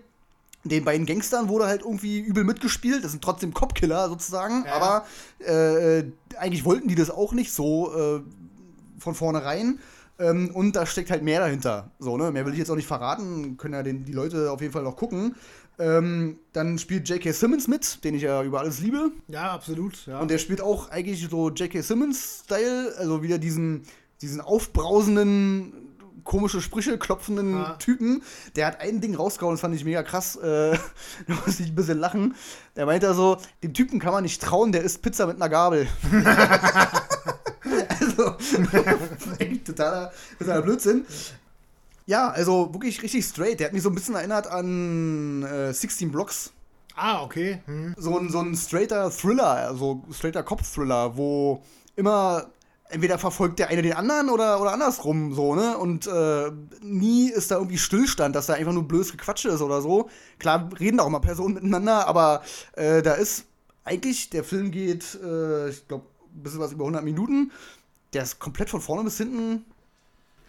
[0.63, 3.03] den beiden Gangstern wurde halt irgendwie übel mitgespielt.
[3.03, 4.63] Das sind trotzdem Copkiller sozusagen.
[4.65, 4.73] Ja.
[4.73, 5.05] Aber
[5.39, 6.03] äh,
[6.37, 8.21] eigentlich wollten die das auch nicht so äh,
[8.99, 9.79] von vornherein.
[10.21, 11.89] Ähm, und da steckt halt mehr dahinter.
[11.99, 12.31] So, ne?
[12.31, 13.57] Mehr will ich jetzt auch nicht verraten.
[13.57, 15.35] Können ja den, die Leute auf jeden Fall noch gucken.
[15.79, 17.31] Ähm, dann spielt J.K.
[17.31, 19.11] Simmons mit, den ich ja über alles liebe.
[19.27, 20.05] Ja, absolut.
[20.05, 20.19] Ja.
[20.19, 21.81] Und der spielt auch eigentlich so J.K.
[21.81, 23.83] Simmons-Style, also wieder diesen,
[24.21, 25.73] diesen aufbrausenden,
[26.23, 27.73] komische Sprüche klopfenden Ja.
[27.77, 28.21] Typen.
[28.55, 30.35] Der hat ein Ding rausgehauen, das fand ich mega krass.
[30.35, 30.77] Äh,
[31.27, 32.35] da musste ich ein bisschen lachen.
[32.75, 35.87] Der meinte so, dem Typen kann man nicht trauen, der isst Pizza mit einer Gabel.
[37.99, 38.35] also,
[39.39, 41.05] echt totaler, totaler Blödsinn.
[42.05, 43.59] Ja, also wirklich richtig straight.
[43.59, 46.51] Der hat mich so ein bisschen erinnert an äh, 16 Blocks
[46.95, 47.61] ah, okay.
[47.65, 47.95] Hm.
[47.97, 51.63] so ein, so ein straighter Thriller, also straighter Kopf-Thriller, wo
[51.95, 52.47] immer
[52.89, 55.77] entweder verfolgt der eine den anderen oder, oder andersrum so, ne?
[55.77, 56.51] Und äh,
[56.81, 60.09] nie ist da irgendwie Stillstand, dass da einfach nur blödes Gequatsche ist oder so.
[60.39, 62.41] Klar reden da auch mal Personen miteinander, aber
[62.73, 63.45] äh, da ist
[63.85, 67.51] eigentlich, der Film geht, äh, ich glaube, ein bisschen was über 100 Minuten.
[68.13, 69.65] Der ist komplett von vorne bis hinten.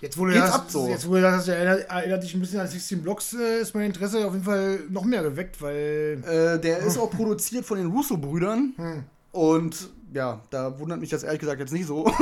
[0.01, 0.89] Jetzt wurde das, ab so.
[0.89, 4.27] jetzt wurde das erinnert, erinnert dich ein bisschen an 16 Blocks, äh, ist mein Interesse
[4.27, 8.73] auf jeden Fall noch mehr geweckt, weil Äh, der ist auch produziert von den Russo-Brüdern.
[8.77, 9.05] Hm.
[9.31, 12.05] Und ja, da wundert mich das ehrlich gesagt jetzt nicht so.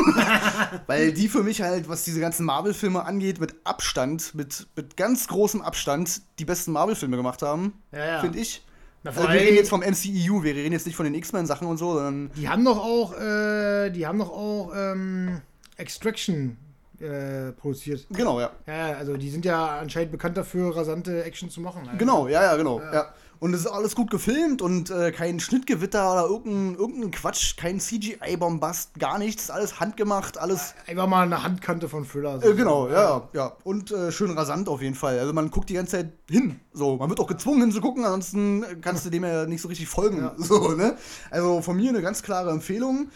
[0.86, 5.26] Weil die für mich halt, was diese ganzen Marvel-Filme angeht, mit Abstand, mit, mit ganz
[5.26, 7.72] großem Abstand die besten Marvel-Filme gemacht haben.
[7.92, 8.20] Ja, ja.
[8.20, 8.64] Finde ich.
[9.02, 11.78] Na, Also wir reden jetzt vom MCEU, wir reden jetzt nicht von den X-Men-Sachen und
[11.78, 12.30] so, sondern.
[12.36, 15.40] die haben doch auch, äh, die haben doch auch ähm,
[15.76, 16.56] Extraction
[17.00, 18.06] äh, produziert.
[18.10, 18.50] Genau, ja.
[18.66, 21.82] Ja, also die sind ja anscheinend bekannt dafür, rasante Action zu machen.
[21.86, 21.96] Also.
[21.96, 22.80] Genau, ja, ja, genau.
[22.80, 23.14] Ja.
[23.40, 27.80] Und es ist alles gut gefilmt und äh, kein Schnittgewitter oder irgendein, irgendein Quatsch, kein
[27.80, 30.74] CGI-Bombast, gar nichts, alles handgemacht, alles.
[30.86, 32.38] Einfach mal eine Handkante von Thriller.
[32.38, 32.50] so.
[32.50, 33.56] Äh, genau, ja, ja, ja.
[33.64, 35.18] Und äh, schön rasant auf jeden Fall.
[35.18, 36.60] Also man guckt die ganze Zeit hin.
[36.74, 40.30] So, man wird auch gezwungen hinzugucken, ansonsten kannst du dem ja nicht so richtig folgen.
[40.50, 40.96] So, ne?
[41.30, 43.08] Also von mir eine ganz klare Empfehlung.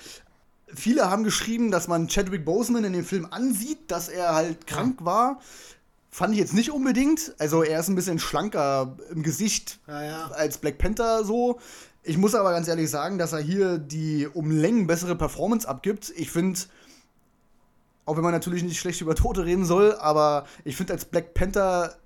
[0.68, 5.04] Viele haben geschrieben, dass man Chadwick Boseman in dem Film ansieht, dass er halt krank
[5.04, 5.40] war.
[6.14, 7.34] Fand ich jetzt nicht unbedingt.
[7.40, 10.26] Also er ist ein bisschen schlanker im Gesicht Ja, ja.
[10.28, 11.58] als Black Panther so.
[12.04, 16.12] Ich muss aber ganz ehrlich sagen, dass er hier die um Längen bessere Performance abgibt.
[16.14, 16.60] Ich finde,
[18.04, 21.34] auch wenn man natürlich nicht schlecht über Tote reden soll, aber ich finde als Black
[21.34, 21.96] Panther,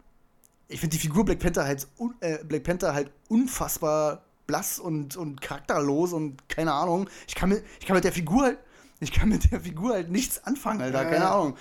[0.69, 1.87] ich finde die Figur Black Panther halt,
[2.21, 7.11] äh, Black Panther halt unfassbar blass und, und charakterlos und keine Ahnung.
[7.27, 8.59] Ich kann mit, ich kann mit der Figur halt,
[9.01, 11.29] ich kann mit der Figur halt nichts anfangen, Alter, Ja, keine.
[11.29, 11.59] Ahnung.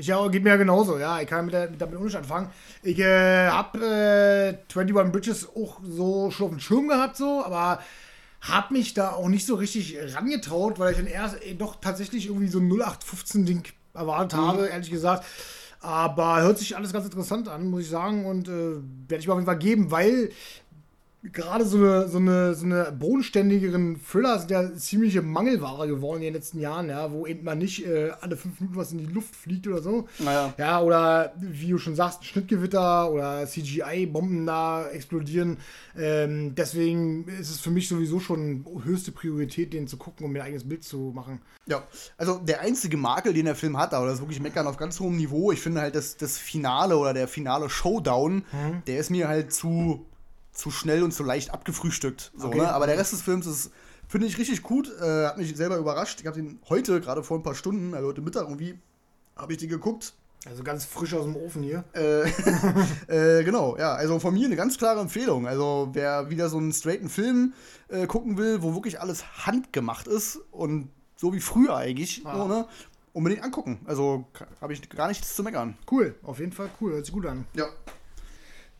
[0.00, 1.20] Ich ja, geht mir ja genauso, ja.
[1.20, 2.48] Ich kann mit der, damit auch nicht anfangen.
[2.82, 7.80] Ich äh, hab äh, 21 Bridges auch so schon auf dem Schirm gehabt, so, aber
[8.40, 12.28] hab mich da auch nicht so richtig rangetraut, weil ich dann erst äh, doch tatsächlich
[12.28, 15.26] irgendwie so ein 0815-Ding erwartet habe, ehrlich gesagt.
[15.80, 18.76] Aber hört sich alles ganz interessant an, muss ich sagen, und äh,
[19.06, 20.30] werde ich mir auf jeden Fall geben, weil
[21.22, 26.24] gerade so eine, so eine, so eine bodenständigeren Thriller sind ja ziemliche Mangelware geworden in
[26.24, 29.12] den letzten Jahren, ja, wo eben mal nicht äh, alle fünf Minuten was in die
[29.12, 30.08] Luft fliegt oder so.
[30.18, 30.54] Naja.
[30.56, 35.58] Ja, oder wie du schon sagst, Schnittgewitter oder CGI-Bomben da explodieren.
[35.96, 40.40] Ähm, deswegen ist es für mich sowieso schon höchste Priorität, den zu gucken, um mir
[40.40, 41.42] ein eigenes Bild zu machen.
[41.66, 41.82] Ja,
[42.16, 44.98] also der einzige Makel, den der Film hat, aber das ist wirklich Meckern auf ganz
[44.98, 45.52] hohem Niveau.
[45.52, 48.44] Ich finde halt, das, das Finale oder der finale Showdown,
[48.86, 50.06] der ist mir halt zu,
[50.60, 52.32] zu schnell und zu leicht abgefrühstückt.
[52.36, 52.58] So, Okay.
[52.58, 52.72] ne?
[52.72, 53.70] Aber der Rest des Films ist,
[54.08, 54.92] finde ich, richtig gut.
[55.00, 56.20] Äh, hat mich selber überrascht.
[56.20, 58.78] Ich habe den heute, gerade vor ein paar Stunden, also heute Mittag irgendwie,
[59.36, 60.14] habe ich den geguckt.
[60.46, 61.84] Also ganz frisch aus dem Ofen hier.
[61.92, 62.22] Äh,
[63.40, 65.46] äh, genau, ja, also von mir eine ganz klare Empfehlung.
[65.46, 67.52] Also wer wieder so einen straighten Film
[67.88, 72.36] äh, gucken will, wo wirklich alles handgemacht ist und so wie früher eigentlich, Ah.
[72.38, 72.66] so, ne,
[73.12, 73.80] unbedingt angucken.
[73.84, 74.24] Also
[74.62, 75.76] habe ich gar nichts zu meckern.
[75.90, 77.44] Cool, auf jeden Fall cool, hört sich gut an.
[77.54, 77.66] Ja.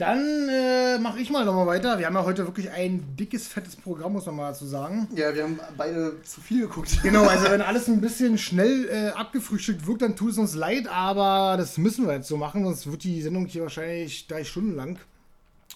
[0.01, 1.99] Dann äh, mache ich mal nochmal weiter.
[1.99, 5.07] Wir haben ja heute wirklich ein dickes, fettes Programm, muss man mal dazu sagen.
[5.15, 7.03] Ja, wir haben beide zu viel geguckt.
[7.03, 10.89] Genau, also wenn alles ein bisschen schnell äh, abgefrühstückt wirkt, dann tut es uns leid,
[10.89, 14.75] aber das müssen wir jetzt so machen, sonst wird die Sendung hier wahrscheinlich drei Stunden
[14.75, 14.99] lang.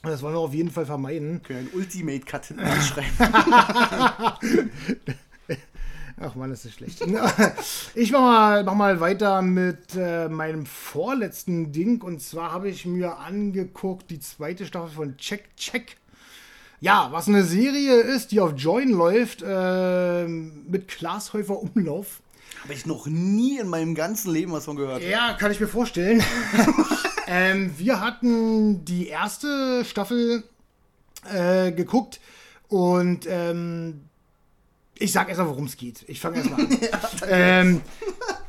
[0.02, 1.32] Und das wollen wir auf jeden Fall vermeiden.
[1.34, 3.10] Wir können einen Ultimate Cut hinten anschreiben.
[6.20, 7.04] Ach man, ist das schlecht.
[7.94, 12.02] Ich mach mal, mach mal weiter mit äh, meinem vorletzten Ding.
[12.02, 15.96] Und zwar habe ich mir angeguckt die zweite Staffel von Check Check.
[16.80, 22.20] Ja, was eine Serie ist, die auf Join läuft, äh, mit Klaas Häufer Umlauf.
[22.62, 25.02] Habe ich noch nie in meinem ganzen Leben was von gehört.
[25.02, 26.22] Ja, kann ich mir vorstellen.
[27.26, 30.44] ähm, wir hatten die erste Staffel
[31.32, 32.20] äh, geguckt
[32.68, 34.02] und ähm,
[34.98, 36.04] ich sag erstmal, worum es geht.
[36.08, 36.78] Ich fange erstmal an.
[37.28, 37.80] ähm,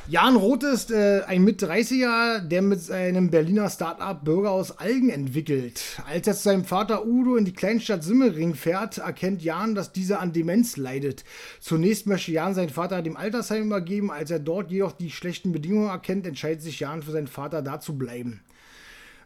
[0.08, 5.82] Jan Roth ist äh, ein Mit-30er, der mit seinem Berliner Start-up Bürger aus Algen entwickelt.
[6.08, 10.20] Als er zu seinem Vater Udo in die Kleinstadt Simmering fährt, erkennt Jan, dass dieser
[10.20, 11.24] an Demenz leidet.
[11.60, 14.12] Zunächst möchte Jan seinen Vater dem Altersheim übergeben.
[14.12, 17.80] Als er dort jedoch die schlechten Bedingungen erkennt, entscheidet sich Jan für seinen Vater da
[17.80, 18.41] zu bleiben.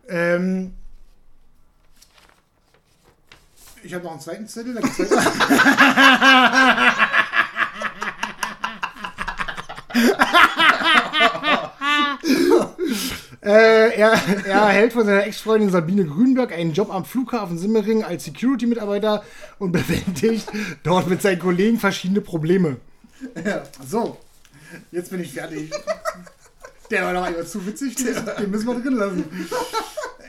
[0.07, 0.75] Ähm,
[3.83, 4.75] ich habe noch einen zweiten Zettel.
[13.41, 14.11] Äh, er,
[14.45, 19.23] er erhält von seiner Ex-Freundin Sabine Grünberg einen Job am Flughafen Simmering als Security-Mitarbeiter
[19.59, 20.47] und bewältigt
[20.83, 22.77] dort mit seinen Kollegen verschiedene Probleme.
[23.45, 23.63] Ja.
[23.87, 24.17] So,
[24.91, 25.71] jetzt bin ich fertig.
[26.91, 29.23] Der war doch einfach zu witzig, den müssen wir drin lassen.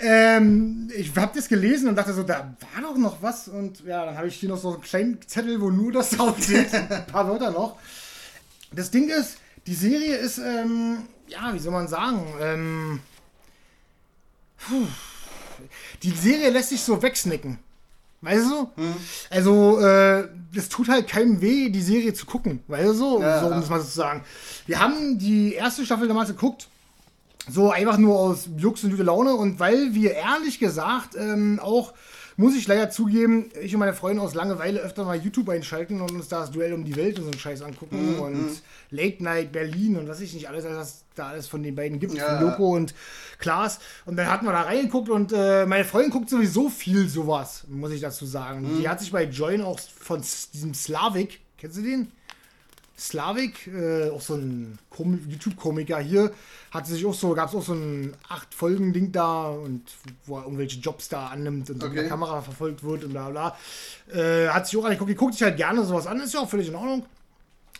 [0.02, 3.48] Ähm, ich habe das gelesen und dachte so, da war doch noch was.
[3.48, 6.72] Und ja, dann habe ich hier noch so einen kleinen Zettel, wo nur das draufsteht.
[6.72, 7.76] Ein paar Wörter noch.
[8.72, 10.98] Das Ding ist, die Serie ist, ähm,
[11.28, 13.00] ja, wie soll man sagen, ähm,
[16.02, 17.58] die Serie lässt sich so wegsnicken.
[18.22, 18.70] Weißt du?
[18.76, 18.94] Hm.
[19.30, 22.62] Also, äh, es tut halt keinem weh, die Serie zu gucken.
[22.68, 23.22] Weißt du so?
[23.22, 24.24] Ja, so um das mal so zu sagen.
[24.66, 26.68] Wir haben die erste Staffel damals geguckt.
[27.48, 29.34] So einfach nur aus Jux und gute Laune.
[29.34, 31.94] Und weil wir ehrlich gesagt ähm, auch
[32.40, 36.10] muss ich leider zugeben, ich und meine Freunde aus Langeweile öfter mal YouTube einschalten und
[36.12, 38.20] uns da das Duell um die Welt und so einen Scheiß angucken mhm.
[38.20, 38.56] und mhm.
[38.90, 42.14] Late Night Berlin und was ich nicht alles, was da alles von den beiden gibt,
[42.14, 42.38] ja.
[42.38, 42.94] von Loco und
[43.38, 43.78] Klaas.
[44.06, 47.92] Und dann hatten wir da reingeguckt und äh, meine Freundin guckt sowieso viel sowas, muss
[47.92, 48.62] ich dazu sagen.
[48.62, 48.80] Mhm.
[48.80, 50.22] Die hat sich bei Join auch von
[50.54, 52.10] diesem Slavik, kennst du den?
[53.00, 54.78] Slavik, äh, auch so ein
[55.26, 56.32] YouTube-Komiker hier,
[56.70, 59.82] hatte sich auch so, gab es auch so ein acht Folgen Ding da und
[60.26, 61.88] wo er irgendwelche Jobs da annimmt und okay.
[61.88, 63.56] mit der Kamera verfolgt wird und bla bla.
[64.12, 66.48] Äh, hat sich auch angeguckt, die guckt sich halt gerne sowas an, ist ja auch
[66.50, 67.06] völlig in Ordnung.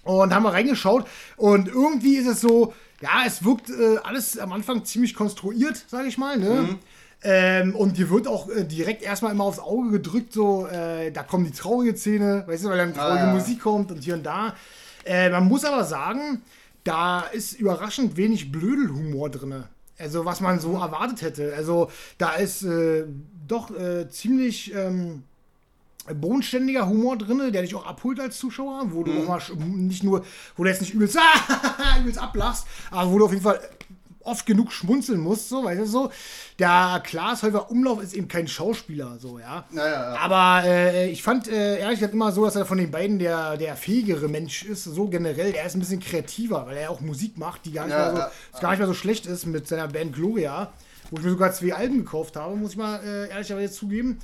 [0.03, 1.07] Und haben wir reingeschaut
[1.37, 6.09] und irgendwie ist es so, ja, es wirkt äh, alles am Anfang ziemlich konstruiert, sage
[6.09, 6.63] ich mal, ne?
[6.63, 6.79] Mhm.
[7.23, 11.23] Ähm, und dir wird auch äh, direkt erstmal immer aufs Auge gedrückt, so, äh, da
[11.23, 13.35] kommt die traurige Szene, weißt du, weil dann traurige ah, ja.
[13.35, 14.55] Musik kommt und hier und da.
[15.05, 16.43] Äh, man muss aber sagen,
[16.85, 19.65] da ist überraschend wenig Blödelhumor drin.
[19.99, 21.55] Also, was man so erwartet hätte.
[21.55, 23.05] Also, da ist äh,
[23.47, 25.25] doch äh, ziemlich ähm,
[26.15, 29.23] bodenständiger Humor drin, der dich auch abholt als Zuschauer, wo du mhm.
[29.23, 30.25] auch mal nicht nur,
[30.57, 31.19] wo du jetzt nicht übelst,
[32.01, 33.61] übelst ablachst, aber wo du auf jeden Fall
[34.23, 36.13] oft genug schmunzeln muss, so, weißt du, so.
[36.59, 39.65] Der Klaas Häufer Umlauf ist eben kein Schauspieler, so, ja.
[39.73, 40.21] ja, ja, ja.
[40.21, 43.57] Aber äh, ich fand äh, ehrlich gesagt immer so, dass er von den beiden der,
[43.57, 45.55] der fähigere Mensch ist, so generell.
[45.55, 48.61] Er ist ein bisschen kreativer, weil er auch Musik macht, die gar nicht, mehr, so,
[48.61, 50.73] gar nicht mehr so schlecht ist mit seiner Band Gloria,
[51.11, 54.19] wo ich mir sogar zwei Alben gekauft habe, muss ich mal äh, ehrlicherweise zugeben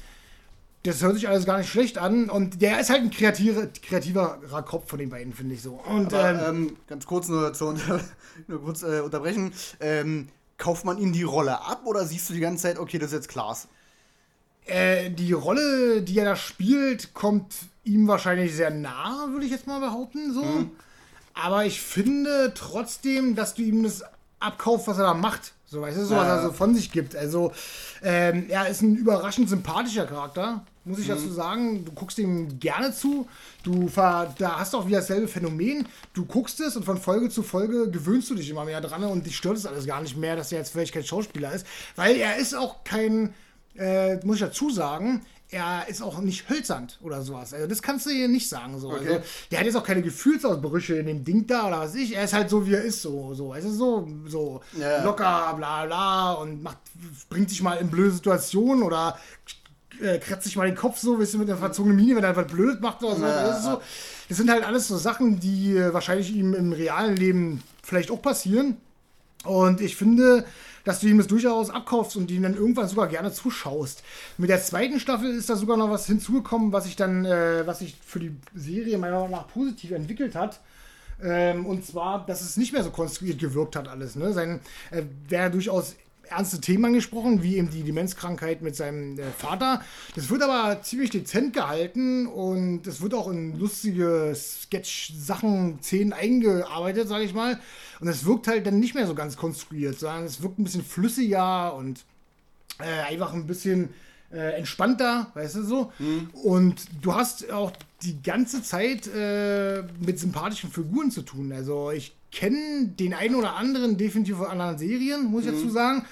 [0.86, 2.30] das hört sich alles gar nicht schlecht an.
[2.30, 5.80] Und der ist halt ein kreativer, kreativerer Kopf von den beiden, finde ich so.
[5.88, 8.00] Und Aber, ähm, ähm, ganz kurz nur, zu unter,
[8.46, 9.52] nur kurz äh, unterbrechen.
[9.80, 10.28] Ähm,
[10.58, 13.14] kauft man ihm die Rolle ab oder siehst du die ganze Zeit, okay, das ist
[13.14, 13.68] jetzt Klaas?
[14.64, 19.66] Äh, die Rolle, die er da spielt, kommt ihm wahrscheinlich sehr nah, würde ich jetzt
[19.66, 20.32] mal behaupten.
[20.32, 20.42] So.
[20.42, 20.70] Mhm.
[21.34, 24.02] Aber ich finde trotzdem, dass du ihm das
[24.40, 25.52] abkaufst, was er da macht.
[25.66, 27.16] So, weißt du, so, was er so von sich gibt.
[27.16, 27.52] Also,
[28.02, 31.12] ähm, er ist ein überraschend sympathischer Charakter muss ich mhm.
[31.12, 31.84] dazu sagen.
[31.84, 33.28] Du guckst ihm gerne zu.
[33.62, 35.86] Du da hast auch wieder dasselbe Phänomen.
[36.14, 39.26] Du guckst es und von Folge zu Folge gewöhnst du dich immer mehr dran und
[39.26, 41.66] dich stört es alles gar nicht mehr, dass er jetzt vielleicht kein Schauspieler ist.
[41.96, 43.34] Weil er ist auch kein,
[43.74, 47.54] äh, muss ich dazu sagen, er ist auch nicht hölzernd oder sowas.
[47.54, 48.78] Also das kannst du hier nicht sagen.
[48.78, 48.90] So.
[48.90, 49.08] Okay.
[49.08, 49.20] Also,
[49.50, 52.16] der hat jetzt auch keine Gefühlsausbrüche in dem Ding da oder was ich.
[52.16, 55.04] Er ist halt so, wie er ist, so, so, weißt du, so, so ja.
[55.04, 56.78] locker, bla bla und macht,
[57.28, 59.18] bringt sich mal in blöde Situationen oder
[60.02, 62.46] äh, kratzt sich mal den Kopf so, du, mit der verzogenen Miene, wenn er was
[62.46, 63.22] blöd macht oder so.
[63.24, 63.46] Ja.
[63.46, 63.80] Das, so.
[64.28, 68.22] das sind halt alles so Sachen, die äh, wahrscheinlich ihm im realen Leben vielleicht auch
[68.22, 68.76] passieren.
[69.44, 70.44] Und ich finde,
[70.84, 74.02] dass du ihm das durchaus abkaufst und ihm dann irgendwann sogar gerne zuschaust.
[74.38, 77.80] Mit der zweiten Staffel ist da sogar noch was hinzugekommen, was sich dann, äh, was
[77.80, 80.60] sich für die Serie meiner Meinung nach positiv entwickelt hat.
[81.22, 84.16] Ähm, und zwar, dass es nicht mehr so konstruiert gewirkt hat alles.
[84.16, 84.32] Ne?
[84.32, 84.60] Sein,
[84.90, 85.96] äh, wer durchaus
[86.28, 89.82] ernste Themen angesprochen, wie eben die Demenzkrankheit mit seinem äh, Vater.
[90.14, 97.08] Das wird aber ziemlich dezent gehalten und es wird auch in lustige Sketch-Sachen, Szenen eingearbeitet,
[97.08, 97.60] sage ich mal.
[98.00, 100.84] Und es wirkt halt dann nicht mehr so ganz konstruiert, sondern es wirkt ein bisschen
[100.84, 102.04] flüssiger und
[102.78, 103.90] äh, einfach ein bisschen
[104.32, 105.92] äh, entspannter, weißt du so.
[105.98, 106.30] Mhm.
[106.32, 107.72] Und du hast auch
[108.02, 111.52] die ganze Zeit äh, mit sympathischen Figuren zu tun.
[111.52, 115.54] Also ich kenne den einen oder anderen definitiv von anderen Serien, muss ich Mhm.
[115.56, 116.04] dazu sagen.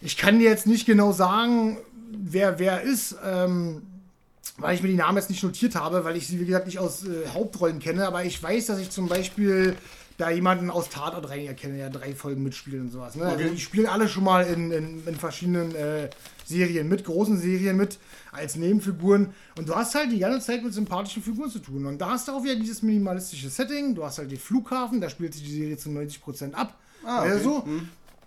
[0.00, 1.78] Ich kann dir jetzt nicht genau sagen,
[2.12, 3.82] wer wer ist, ähm,
[4.58, 6.78] weil ich mir die Namen jetzt nicht notiert habe, weil ich sie, wie gesagt, nicht
[6.78, 8.06] aus äh, Hauptrollen kenne.
[8.06, 9.76] Aber ich weiß, dass ich zum Beispiel
[10.16, 13.14] da jemanden aus Tatort rein erkenne, der drei Folgen mitspielt und sowas.
[13.14, 13.24] Ne?
[13.24, 13.54] Also Okay.
[13.54, 16.08] die spielen alle schon mal in, in, in verschiedenen äh,
[16.48, 17.98] Serien mit, großen Serien mit,
[18.32, 19.34] als Nebenfiguren.
[19.56, 21.84] Und du hast halt die ganze Zeit mit sympathischen Figuren zu tun.
[21.86, 23.94] Und da hast du auch wieder dieses minimalistische Setting.
[23.94, 26.74] Du hast halt den Flughafen, da spielt sich die Serie zu 90% ab.
[27.04, 27.42] Ah, du okay.
[27.42, 27.64] so?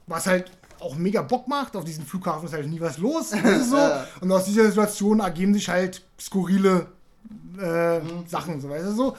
[0.08, 1.76] Was halt auch mega Bock macht.
[1.76, 3.32] Auf diesem Flughafen ist halt nie was los.
[3.70, 3.78] So.
[4.22, 6.88] Und aus dieser Situation ergeben sich halt skurrile
[7.58, 9.18] äh, Sachen, so weißt du so.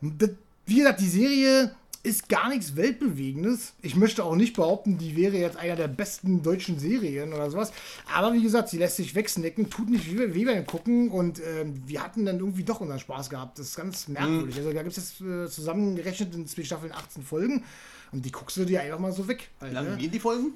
[0.00, 0.30] Das,
[0.66, 3.74] wie gesagt, die Serie ist gar nichts Weltbewegendes.
[3.82, 7.72] Ich möchte auch nicht behaupten, die wäre jetzt einer der besten deutschen Serien oder sowas.
[8.14, 12.02] Aber wie gesagt, sie lässt sich wegsnacken, tut nicht weh, beim Gucken und ähm, wir
[12.02, 13.58] hatten dann irgendwie doch unseren Spaß gehabt.
[13.58, 14.56] Das ist ganz merkwürdig.
[14.56, 17.64] Also da gibt es jetzt äh, zusammengerechnet in zwei Staffeln 18 Folgen
[18.12, 19.50] und die guckst du dir einfach mal so weg.
[19.60, 19.96] Wie lange ne?
[19.98, 20.54] gehen die Folgen?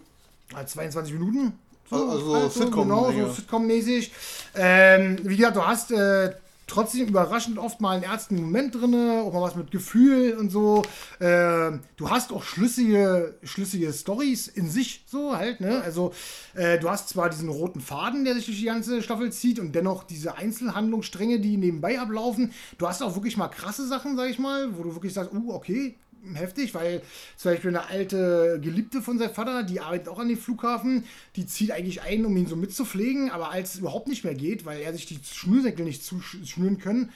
[0.54, 1.58] Halt 22 Minuten.
[1.90, 4.10] Also halt Sitcom, Genau, so Sitcom-mäßig.
[4.54, 6.32] Ähm, wie gesagt, du hast äh,
[6.74, 10.82] trotzdem überraschend oft mal einen ernsten Moment drin, auch mal was mit Gefühl und so.
[11.20, 15.80] Ähm, du hast auch schlüssige, schlüssige Stories in sich, so halt, ne?
[15.82, 16.12] Also,
[16.54, 19.74] äh, du hast zwar diesen roten Faden, der sich durch die ganze Staffel zieht und
[19.74, 22.52] dennoch diese Einzelhandlungsstränge, die nebenbei ablaufen.
[22.78, 25.52] Du hast auch wirklich mal krasse Sachen, sag ich mal, wo du wirklich sagst, uh,
[25.54, 25.96] okay,
[26.34, 27.02] heftig, weil
[27.36, 31.04] zum Beispiel eine alte Geliebte von seinem Vater, die arbeitet auch an dem Flughafen,
[31.36, 34.64] die zieht eigentlich ein, um ihn so mitzupflegen, aber als es überhaupt nicht mehr geht,
[34.64, 37.10] weil er sich die Schnürsenkel nicht zuschnüren können,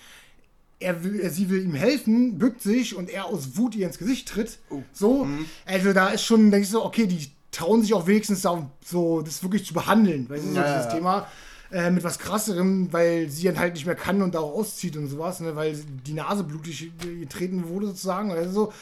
[0.80, 3.98] er will, er, sie will ihm helfen, bückt sich und er aus Wut ihr ins
[3.98, 4.59] Gesicht tritt.
[4.93, 5.26] So,
[5.66, 9.22] also da ist schon, denke ich so, okay, die trauen sich auch wenigstens da so,
[9.22, 10.94] das wirklich zu behandeln, du, so Ja, dieses ja.
[10.94, 11.26] Thema.
[11.70, 14.97] Äh, mit was krasserem, weil sie dann halt nicht mehr kann und da auch auszieht
[14.97, 15.77] und sowas, ne, weil
[16.07, 16.90] die Nase blutig
[17.20, 18.31] getreten wurde sozusagen.
[18.32, 18.73] Also so.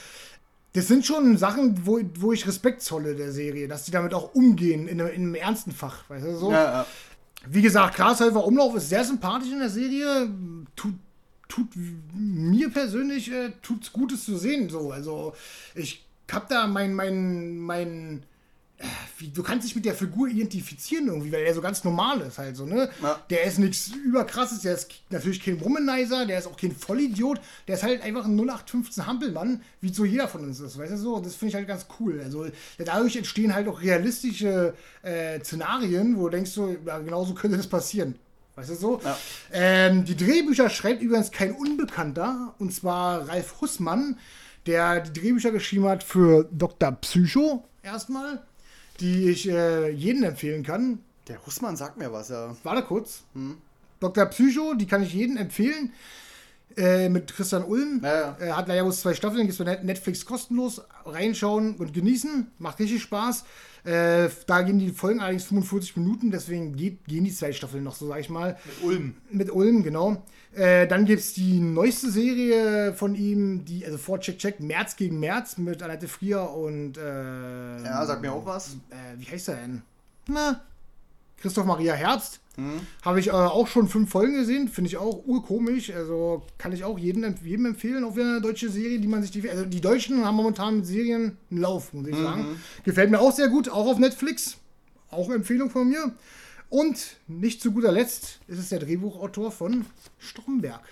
[0.73, 4.35] Das sind schon Sachen, wo, wo ich Respekt zolle der Serie, dass die damit auch
[4.35, 6.53] umgehen in, einem- in einem ernsten Fach, weißt du so.
[6.53, 6.87] Ja, ja.
[7.49, 10.29] Wie gesagt, Glashäufer Umlauf ist sehr sympathisch in der Serie.
[10.77, 10.95] Tut,
[11.49, 11.69] tut
[12.15, 14.69] mir persönlich äh, tut's Gutes zu sehen.
[14.69, 14.93] So.
[14.93, 15.33] Also
[15.75, 18.23] ich hab da mein, mein, mein.
[19.35, 22.57] Du kannst dich mit der Figur identifizieren irgendwie, weil er so ganz normal ist halt
[22.57, 22.91] so, ne?
[23.03, 23.19] Ja.
[23.31, 27.77] Der ist nichts überkrasses, der ist natürlich kein Womanizer, der ist auch kein Vollidiot, der
[27.77, 31.15] ist halt einfach ein 0815 Hampelmann, wie so jeder von uns ist, weißt du so?
[31.15, 32.21] Und das finde ich halt ganz cool.
[32.23, 32.47] Also
[32.79, 37.67] dadurch entstehen halt auch realistische äh, Szenarien, wo du denkst so, ja, genauso könnte das
[37.67, 38.17] passieren.
[38.57, 39.01] Weißt du so?
[39.05, 39.19] Ja.
[39.53, 44.19] Ähm, die Drehbücher schreibt übrigens kein Unbekannter, und zwar Ralf Hussmann,
[44.67, 46.93] der die Drehbücher geschrieben hat für Dr.
[46.93, 48.43] Psycho erstmal,
[49.01, 51.01] die ich äh, jedem empfehlen kann.
[51.29, 52.55] Der Hussmann sagt mir was, ja.
[52.63, 53.23] Warte kurz.
[54.01, 54.27] Dr.
[54.27, 55.93] Psycho, die kann ich jedem empfehlen.
[56.77, 58.01] Äh, mit Christian Ulm.
[58.05, 58.37] Ja, ja.
[58.39, 60.83] Er hat leider bloß zwei Staffeln, gibt es bei Net- Netflix kostenlos.
[61.07, 62.49] Reinschauen und genießen.
[62.59, 63.45] Macht richtig Spaß.
[63.87, 67.95] Äh, da gehen die Folgen allerdings 45 Minuten, deswegen geht, gehen die zwei Staffeln noch,
[67.95, 68.57] so sag ich mal.
[68.83, 69.15] Ulm.
[69.31, 70.23] Mit Ulm, genau.
[70.55, 74.97] Äh, dann gibt es die neueste Serie von ihm, die, also vor Check Check, März
[74.97, 78.75] gegen März mit Annette Frier und äh, Ja, sag mir auch was.
[78.91, 79.83] äh, wie heißt er denn?
[80.27, 80.61] Na,
[81.41, 82.41] Christoph Maria Herbst.
[83.03, 85.93] Habe ich äh, auch schon fünf Folgen gesehen, finde ich auch urkomisch.
[85.93, 89.31] Also kann ich auch jedem, jedem empfehlen, auch wieder eine deutsche Serie, die man sich
[89.31, 89.49] die.
[89.49, 92.59] Also die Deutschen haben momentan mit Serien einen Lauf, muss ich sagen.
[92.85, 94.57] Gefällt mir auch sehr gut, auch auf Netflix.
[95.11, 96.13] Auch eine Empfehlung von mir.
[96.69, 99.85] Und nicht zu guter Letzt ist es der Drehbuchautor von
[100.19, 100.83] Stromberg.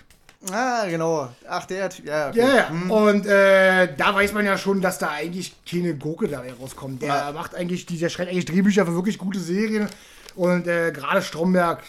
[0.51, 1.29] Ah, genau.
[1.49, 2.05] Ach, der Typ.
[2.05, 2.39] Ja, okay.
[2.39, 2.69] Ja, ja.
[2.93, 7.01] Und äh, da weiß man ja schon, dass da eigentlich keine Gurke dabei rauskommt.
[7.01, 7.31] Der Ja.
[7.31, 9.87] macht eigentlich, der schreibt eigentlich Drehbücher für wirklich gute Serien.
[10.35, 11.83] Und äh, gerade Stromberg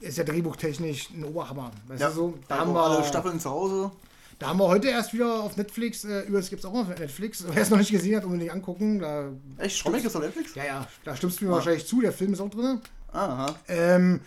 [0.00, 1.70] ist ja drehbuchtechnisch ein Oberhammer.
[1.88, 2.38] Weißt Ja, du so?
[2.48, 3.90] Da haben, haben alle wir, Staffeln zu Hause.
[4.38, 7.44] da haben wir heute erst wieder auf Netflix, äh, übrigens gibt es auch auf Netflix.
[7.48, 8.98] Wer es noch nicht gesehen hat, unbedingt angucken.
[9.00, 9.28] Da,
[9.58, 9.76] Echt?
[9.78, 10.54] Stromberg ist auf Netflix?
[10.54, 12.80] ja, ja, da stimmst du mir wahrscheinlich zu, der Film ist auch drin.
[13.12, 13.54] Aha.
[13.68, 14.20] Ähm,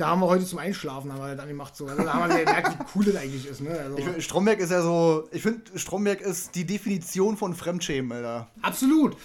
[0.00, 1.76] da haben wir heute zum Einschlafen haben wir das angemacht.
[1.76, 1.86] So.
[1.86, 3.60] Also, da haben wir gemerkt, wie cool das eigentlich ist.
[3.60, 3.70] Ne?
[3.70, 5.28] Also, Ich Stromberg ist ja so.
[5.30, 8.48] Ich finde, Stromberg ist die Definition von Fremdschämen, Alter.
[8.62, 9.16] Absolut.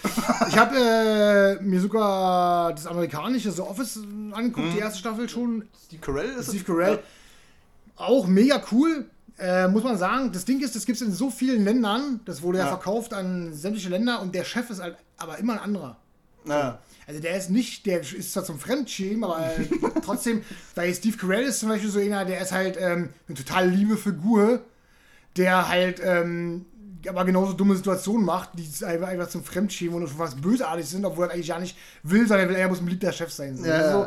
[0.49, 3.99] Ich habe äh, mir sogar das amerikanische The Office
[4.31, 5.65] angeguckt, die erste Staffel schon.
[5.85, 6.99] Steve Carell ist Steve Carell.
[7.95, 9.05] Auch mega cool.
[9.37, 12.21] Äh, muss man sagen, das Ding ist, das gibt es in so vielen Ländern.
[12.25, 12.69] Das wurde ja, Ja.
[12.69, 15.97] verkauft an sämtliche Länder und der Chef ist halt aber immer ein anderer.
[16.47, 16.79] Ja.
[17.07, 19.51] Also der ist nicht, der ist zwar zum Fremdschämen, aber
[20.03, 20.41] trotzdem,
[20.73, 23.95] weil Steve Carell ist zum Beispiel so einer, der ist halt ähm, eine total liebe
[23.97, 24.61] Figur,
[25.37, 26.65] der halt ähm,
[27.07, 31.25] aber genauso dumme Situationen macht, die einfach, zum Fremdschämen und schon fast bösartig sind, obwohl
[31.25, 33.57] er eigentlich ja nicht will, sondern er will, er muss ein beliebter Chef sein.
[33.57, 33.65] So.
[33.65, 34.05] Ja, Also,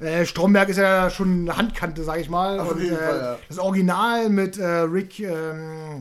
[0.00, 2.60] ja, Äh, Stromberg ist ja schon eine Handkante, sag ich mal.
[2.60, 6.00] Auf und jeden äh, Fall, das Original mit äh, Rick, ähm,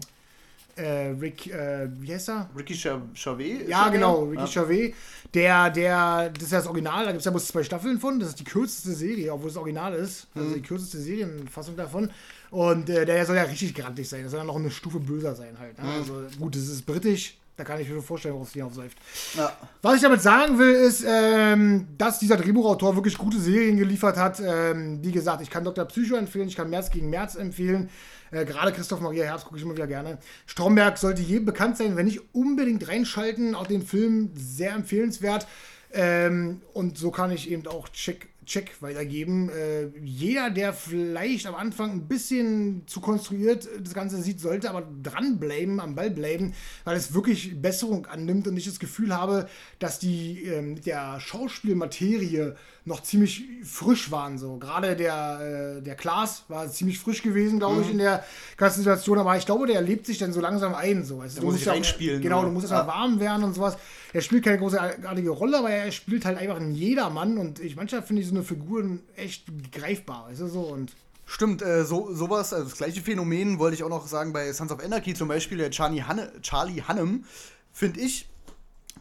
[0.76, 2.50] äh, Rick, äh, wie heißt er?
[2.58, 3.62] Ricky Chavez?
[3.62, 4.24] ist Ja, genau?
[4.24, 4.48] Ricky Ja.
[4.48, 4.96] Chavez.
[5.34, 8.20] Der, der, das ist ja das Original, da gibt es ja bloß zwei Staffeln von.
[8.20, 10.28] Das ist die kürzeste Serie, obwohl es Original ist.
[10.36, 10.54] Also Mhm.
[10.56, 12.10] die kürzeste Serienfassung davon.
[12.52, 14.22] Und äh, der soll ja richtig grantig sein.
[14.22, 15.78] Der soll ja noch eine Stufe böser sein halt.
[15.80, 15.86] Mhm.
[15.86, 15.94] Ne?
[15.96, 17.38] Also gut, das ist britisch.
[17.56, 18.98] Da kann ich mir vorstellen, worauf es hinausläuft.
[19.38, 19.56] Ja.
[19.84, 24.40] Was ich damit sagen will, ist, ähm, dass dieser Drehbuchautor wirklich gute Serien geliefert hat.
[24.44, 25.86] Ähm, wie gesagt, ich kann Dr.
[25.86, 27.92] Psycho empfehlen, ich kann März gegen März empfehlen.
[28.34, 30.18] Äh, Gerade Christoph Maria Herz gucke ich immer wieder gerne.
[30.46, 33.56] Stromberg sollte jedem bekannt sein, wenn nicht unbedingt reinschalten.
[33.56, 35.48] Auch den Film sehr empfehlenswert.
[35.96, 39.50] Ähm, und so kann ich eben auch Check, Check weitergeben.
[39.50, 44.88] Äh, jeder, der vielleicht am Anfang ein bisschen zu konstruiert das Ganze sieht, sollte aber
[45.04, 46.54] dranbleiben, am Ball bleiben,
[46.84, 49.48] weil es wirklich Besserung annimmt und ich das Gefühl habe,
[49.78, 52.56] dass die ähm, der Schauspielmaterie
[52.86, 54.38] noch ziemlich frisch waren.
[54.38, 54.58] So.
[54.58, 58.24] Gerade der, äh, der Klaas war ziemlich frisch gewesen, glaube ich, in der
[58.58, 61.06] ganzen Situation, aber ich glaube, der lebt sich dann so langsam ein.
[61.06, 61.22] So.
[61.22, 62.48] Also, du muss musst ja reinspielen, Genau, oder?
[62.48, 62.88] du musst erstmal Ja.
[63.02, 63.78] warm werden und sowas.
[64.12, 68.04] Er spielt keine großartige Rolle, aber er spielt halt einfach einen Jedermann und ich manchmal
[68.04, 68.84] finde ich so eine Figur
[69.16, 70.92] echt greifbar, weißt du so und
[71.26, 74.74] Stimmt, äh, so, sowas, also das gleiche Phänomen wollte ich auch noch sagen bei Sons
[74.74, 77.24] of Anarchy zum Beispiel, der Charlie, Hanne, Charlie Hannem,
[77.72, 78.28] finde ich,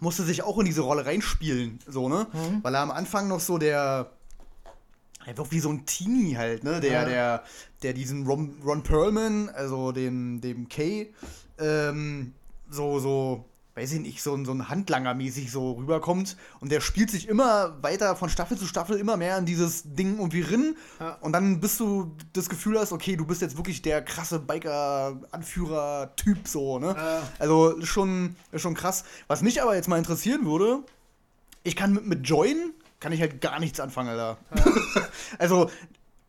[0.02, 2.26] musste sich auch in diese Rolle reinspielen, so, ne?
[2.62, 4.10] Weil er am Anfang noch so der,
[5.24, 6.80] er wird wie so ein Teenie halt, ne?
[6.80, 7.04] Der, Ja.
[7.04, 7.44] der,
[7.82, 11.14] der diesen Ron, Ron Perlman, also dem, dem Kay,
[11.58, 12.34] ähm,
[12.68, 13.44] so, so,
[13.74, 16.36] weiß ich nicht, so, ein- so ein Handlanger-mäßig so rüberkommt.
[16.60, 20.18] Und der spielt sich immer weiter von Staffel zu Staffel immer mehr in dieses Ding
[20.18, 20.76] irgendwie rin.
[21.00, 21.16] Ja.
[21.22, 24.38] Und dann bist du das Gefühl hast, okay, du bist jetzt wirklich der krasse
[25.32, 26.94] Biker-Anführer-Typ so, ne?
[26.96, 27.22] Ja.
[27.38, 29.04] Also ist schon, schon krass.
[29.26, 30.80] Was mich aber jetzt mal interessieren würde,
[31.62, 34.36] ich kann mit, mit Join, kann ich halt gar nichts anfangen, Alter.
[35.38, 35.70] also,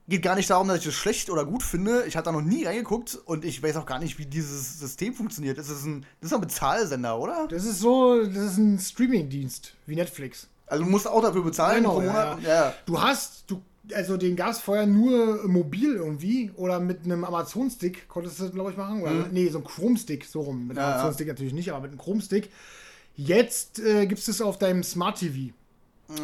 [0.08, 2.04] geht gar nicht darum, dass ich das schlecht oder gut finde.
[2.08, 5.14] Ich hatte da noch nie reingeguckt und ich weiß auch gar nicht, wie dieses System
[5.14, 5.58] funktioniert.
[5.58, 7.48] Das ist ein, das ist ein Bezahlsender, oder?
[7.50, 10.48] das ist so, das ist ein Streaming-Dienst wie Netflix.
[10.68, 12.42] Also du musst auch dafür bezahlen Genau, pro ja, Monat.
[12.44, 12.50] ja.
[12.66, 12.74] Ja.
[12.86, 13.62] Du hast, du,
[13.94, 18.54] also den gab es vorher nur mobil irgendwie oder mit einem Amazon-Stick konntest du das,
[18.54, 19.02] glaube ich, machen.
[19.04, 20.68] Oder, Nee, so ein Chrome-Stick, so rum.
[20.68, 20.82] Mit Mhm.
[20.82, 20.94] Ja.
[20.96, 22.50] Amazon-Stick natürlich nicht, aber mit einem Chrome-Stick.
[23.16, 25.54] Jetzt äh, gibt es das auf deinem Smart TV.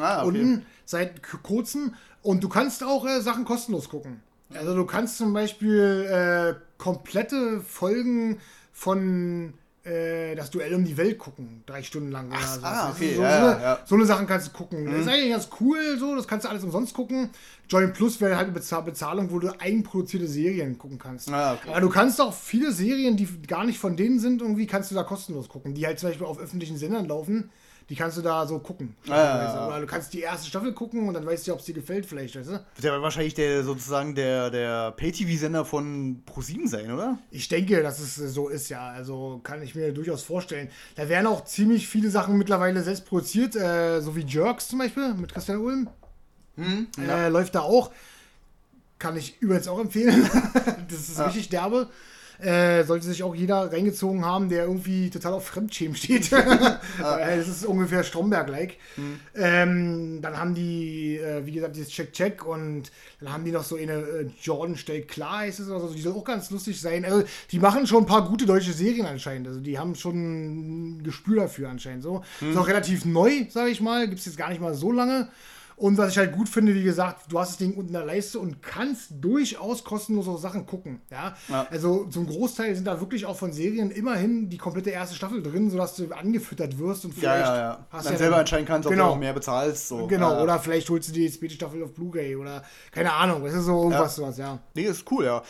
[0.01, 0.27] Ah, okay.
[0.27, 1.93] unten seit kurzem.
[2.22, 4.22] Und du kannst auch äh, Sachen kostenlos gucken.
[4.54, 8.40] Also du kannst zum Beispiel äh, komplette Folgen
[8.72, 12.60] von äh, das Duell um die Welt gucken, drei Stunden lang oder so.
[12.64, 13.76] ah, okay, so, ja, so, eine, ja.
[13.76, 13.80] Mhm.
[13.86, 14.86] so eine Sachen kannst du gucken.
[14.86, 17.30] Das ist eigentlich ganz cool, so, das kannst du alles umsonst gucken.
[17.70, 21.32] Join Plus wäre halt eine Bezahl Bezahlung, wo du eigenproduzierte Serien gucken kannst.
[21.32, 21.70] Ah, okay.
[21.70, 24.96] Aber du kannst auch viele Serien, die gar nicht von denen sind, irgendwie kannst du
[24.96, 27.52] da kostenlos gucken, die halt zum Beispiel auf öffentlichen Sendern laufen.
[27.90, 28.95] Die kannst du da so gucken.
[29.07, 29.68] Ah, ja, ja.
[29.68, 32.06] Oder du kannst die erste Staffel gucken und dann weißt du, ob es dir gefällt,
[32.06, 32.53] vielleicht, weißt du?
[32.53, 37.18] Das wird ja wahrscheinlich der sozusagen der, der Pay-TV-Sender von Pro7 sein, oder?
[37.32, 38.90] Ich denke, dass es so ist, ja.
[38.90, 40.70] Also kann ich mir durchaus vorstellen.
[40.95, 45.16] Da werden auch ziemlich viele Sachen mittlerweile selbst produziert, äh, so wie Jerks zum Beispiel
[45.16, 45.90] mit Christian Ulm.
[46.99, 47.91] Äh, läuft da auch.
[48.99, 50.30] Kann ich übrigens auch empfehlen.
[50.90, 51.90] das ist richtig derbe.
[52.40, 56.32] Äh, sollte sich auch jeder reingezogen haben, der irgendwie total auf Fremdschämen steht.
[56.32, 56.80] Weil
[57.38, 58.78] das ist ungefähr Stromberg-like.
[59.36, 63.76] Ähm, dann haben die, äh, wie gesagt, dieses Check-Check und dann haben die noch so
[63.76, 65.94] eine äh, Jordan stellt klar, heißt es oder so.
[65.94, 67.03] Die soll auch ganz lustig sein.
[67.03, 69.48] Also, die machen schon ein paar gute deutsche Serien anscheinend.
[69.48, 72.24] Also, die haben schon ein Gespür dafür anscheinend so.
[72.40, 74.07] Ist auch relativ neu, sage ich mal.
[74.07, 75.28] Gibt es jetzt gar nicht mal so lange.
[75.80, 78.06] Und was ich halt gut finde, wie gesagt, du hast das Ding unten in der
[78.06, 80.99] Leiste und kannst durchaus kostenlose Sachen gucken.
[81.10, 81.35] Ja?
[81.47, 81.68] Ja.
[81.72, 85.69] Also zum Großteil sind da wirklich auch von Serien immerhin die komplette erste Staffel drin,
[85.69, 87.85] sodass du angefüttert wirst und vielleicht ja, ja.
[87.91, 89.07] hast Dann ja selber entscheiden kannst, ob Genau.
[89.07, 89.88] du auch mehr bezahlst.
[89.88, 90.06] So.
[90.07, 92.61] Genau, oder vielleicht holst du die zweite Staffel auf Blu-ray oder
[92.91, 94.60] keine Ahnung, das ist so irgendwas sowas, ja.
[94.76, 95.41] Nee, ist cool, ja.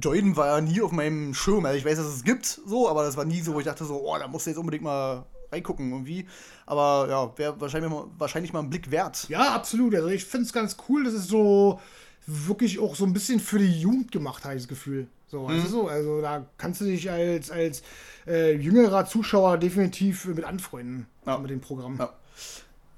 [0.00, 1.66] Jordan war ja nie auf meinem Schirm.
[1.66, 3.84] Also ich weiß, dass es gibt, so, aber das war nie so, wo ich dachte
[3.84, 6.26] so, oh, da musst du jetzt unbedingt mal reingucken irgendwie.
[6.66, 9.28] Aber ja, wäre wahrscheinlich mal, wahrscheinlich mal ein Blick wert.
[9.28, 9.94] Ja, absolut.
[9.94, 11.80] Also ich finde es ganz cool, das ist so
[12.26, 15.06] wirklich auch so ein bisschen für die Jugend gemacht, habe ich das Gefühl.
[15.26, 17.82] So, also, so, also da kannst du dich als, als
[18.26, 21.38] äh, jüngerer Zuschauer definitiv mit anfreunden Ja.
[21.38, 21.96] mit dem Programm.
[21.98, 22.12] Ja.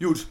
[0.05, 0.27] Gut.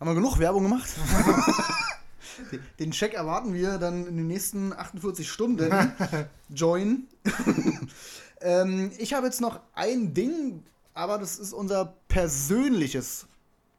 [0.00, 0.88] Haben wir genug Werbung gemacht?
[2.78, 5.70] Den Check erwarten wir dann in den nächsten 48 Stunden.
[6.48, 7.04] Join.
[8.40, 10.62] ähm, ich habe jetzt noch ein Ding,
[10.94, 13.26] aber das ist unser persönliches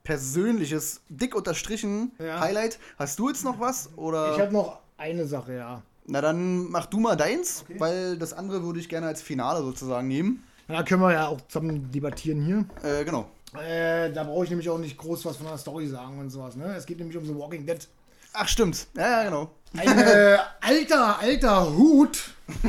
[0.04, 2.42] persönliches, dick unterstrichen Ja.
[2.42, 2.78] Highlight.
[3.00, 3.90] Hast du jetzt noch was?
[3.96, 4.34] Oder?
[4.36, 5.82] Ich habe noch eine Sache, ja.
[6.06, 7.80] Na dann mach du mal deins, Okay.
[7.80, 10.44] weil das andere würde ich gerne als Finale sozusagen nehmen.
[10.68, 12.66] Da können wir ja auch zusammen debattieren hier.
[12.84, 13.30] Äh, genau.
[13.58, 16.56] Äh, da brauche ich nämlich auch nicht groß was von der Story sagen und sowas.
[16.58, 16.76] Ne?
[16.76, 17.88] Es geht nämlich um The Walking Dead.
[18.34, 18.88] Ach, stimmt.
[18.96, 19.52] Ja, ja, genau.
[19.78, 22.32] Ein äh, alter, alter Hut.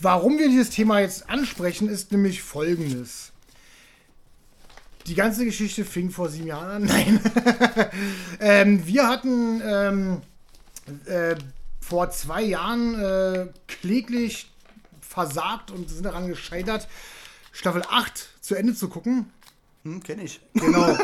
[0.00, 3.32] Warum wir dieses Thema jetzt ansprechen, ist nämlich folgendes.
[5.06, 6.84] Die ganze Geschichte fing vor sieben Jahren an.
[6.86, 7.20] Nein.
[8.40, 10.22] ähm, wir hatten ähm,
[11.06, 11.36] äh,
[11.80, 14.50] vor zwei Jahren äh, kläglich
[15.00, 16.88] versagt und sind daran gescheitert,
[17.52, 19.30] Staffel 8 zu Ende zu gucken.
[19.82, 20.40] Hm, kenn ich.
[20.54, 20.96] Genau.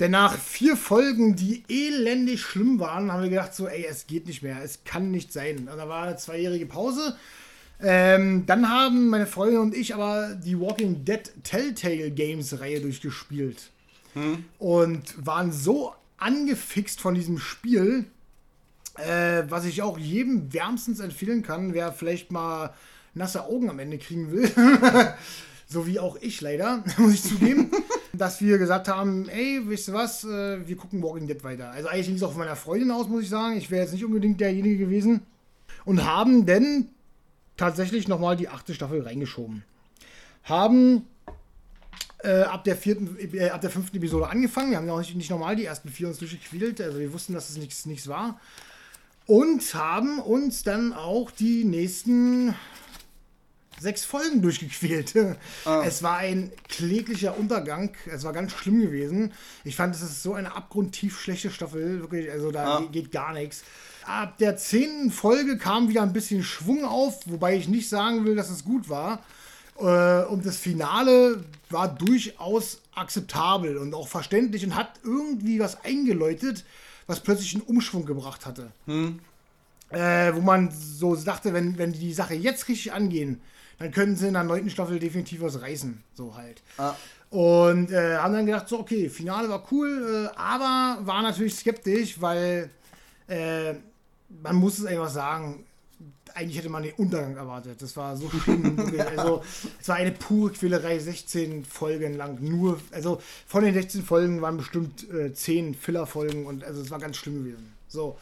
[0.00, 4.26] Denn nach vier Folgen, die elendig schlimm waren, haben wir gedacht, so, ey, es geht
[4.26, 5.58] nicht mehr, es kann nicht sein.
[5.58, 7.16] Und da war eine zweijährige Pause.
[7.82, 13.70] Ähm, dann haben meine Freundin und ich aber die Walking Dead Telltale Games Reihe durchgespielt.
[14.58, 18.04] Und waren so angefixt von diesem Spiel,
[18.98, 22.74] äh, was ich auch jedem wärmstens empfehlen kann, wer vielleicht mal
[23.14, 24.50] nasse Augen am Ende kriegen will.
[25.66, 27.70] so wie auch ich leider, muss ich zugeben.
[28.12, 31.70] dass wir gesagt haben, ey, wisst ihr was, äh, wir gucken Walking Dead weiter.
[31.70, 33.56] Also eigentlich ging es auch von meiner Freundin aus, muss ich sagen.
[33.56, 35.22] Ich wäre jetzt nicht unbedingt derjenige gewesen.
[35.86, 36.88] Und haben denn
[37.66, 39.62] tatsächlich nochmal die achte Staffel reingeschoben.
[40.42, 41.06] Haben
[42.24, 44.70] äh, ab, der vierten, äh, ab der fünften Episode angefangen.
[44.72, 46.80] Wir haben ja auch nicht, nicht normal die ersten vier uns durchgequält.
[46.80, 48.40] Also wir wussten, dass es nichts, nichts war.
[49.26, 52.54] Und haben uns dann auch die nächsten
[53.78, 55.14] sechs Folgen durchgequält.
[55.84, 57.94] Es war ein kläglicher Untergang.
[58.12, 59.32] Es war ganz schlimm gewesen.
[59.62, 62.00] Ich fand, es ist so eine abgrundtief schlechte Staffel.
[62.00, 62.80] Wirklich, also da Ah.
[62.80, 63.62] ge- geht gar nichts.
[64.06, 68.36] Ab der zehnten Folge kam wieder ein bisschen Schwung auf, wobei ich nicht sagen will,
[68.36, 69.20] dass es gut war.
[69.78, 76.64] Äh, Und das Finale war durchaus akzeptabel und auch verständlich und hat irgendwie was eingeläutet,
[77.06, 78.72] was plötzlich einen Umschwung gebracht hatte
[79.92, 83.40] äh, wo man so dachte, wenn, wenn die die Sache jetzt richtig angehen,
[83.78, 86.02] dann können sie in der neunten Staffel definitiv was reißen.
[86.14, 86.62] So halt.
[86.78, 86.94] Ah.
[87.30, 92.20] Und äh, haben dann gedacht, so, okay, Finale war cool, äh, aber war natürlich skeptisch,
[92.20, 92.70] weil
[93.26, 93.74] äh,
[94.42, 95.64] man muss es einfach sagen,
[96.34, 97.80] eigentlich hätte man den Untergang erwartet.
[97.80, 98.78] Das war so schlimm.
[99.16, 99.42] also,
[99.80, 102.38] es war eine pure Quälerei, 16 Folgen lang.
[102.40, 106.98] Nur, also von den 16 Folgen waren bestimmt äh, 10 Filler-Folgen und also es war
[106.98, 107.72] ganz schlimm gewesen.
[107.88, 108.18] So.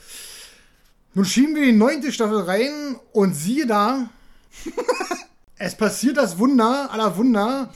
[1.15, 4.11] Nun schieben wir die neunte Staffel rein und siehe da,
[5.59, 7.73] es passiert das Wunder aller Wunder.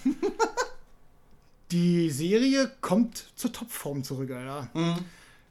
[1.72, 4.68] Die Serie kommt zur Topform zurück, Alter.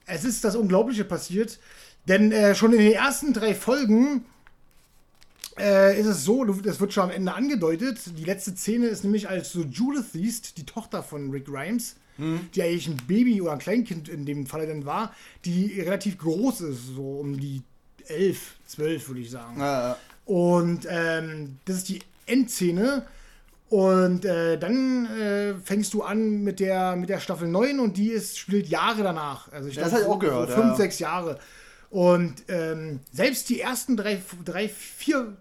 [0.06, 1.60] Es ist das Unglaubliche passiert,
[2.08, 4.26] denn äh, schon in den ersten drei Folgen
[5.58, 8.00] äh, ist es so, das wird schon am Ende angedeutet.
[8.18, 12.62] Die letzte Szene ist nämlich, als so Judith siehst, die Tochter von Rick Grimes, die
[12.62, 15.16] eigentlich ein Baby oder ein Kleinkind in dem Falle dann war,
[15.46, 17.64] die relativ groß ist, so um die
[18.08, 19.60] elf, zwölf würde ich sagen.
[19.60, 19.98] Ja, ja.
[20.26, 23.06] Und ähm, das ist die Endszene.
[23.70, 28.10] Und äh, dann äh, fängst du an mit der, mit der Staffel 9 und die
[28.10, 29.52] ist, spielt Jahre danach.
[29.52, 30.76] Also ich das glaub, hab ich auch gehört, So fünf, ja.
[30.76, 31.40] sechs Jahre.
[31.94, 35.38] Und ähm, selbst die ersten drei, drei vier,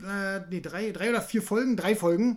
[0.00, 2.36] äh, nee, drei, drei oder vier Folgen, drei Folgen,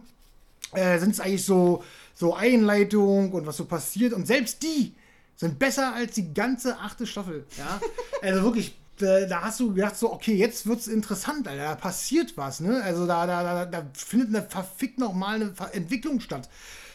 [0.72, 1.84] äh, sind es eigentlich so,
[2.16, 4.14] so Einleitung und was so passiert.
[4.14, 4.94] Und selbst die
[5.36, 7.46] sind besser als die ganze achte Staffel.
[7.58, 7.82] Ja?
[8.22, 11.64] Also wirklich, da, hast du gedacht, so, okay, jetzt wird's interessant, Alter.
[11.64, 12.82] Da passiert was, ne?
[12.82, 16.50] Also da, da, da, da findet eine verfickt nochmal eine Entwicklung statt.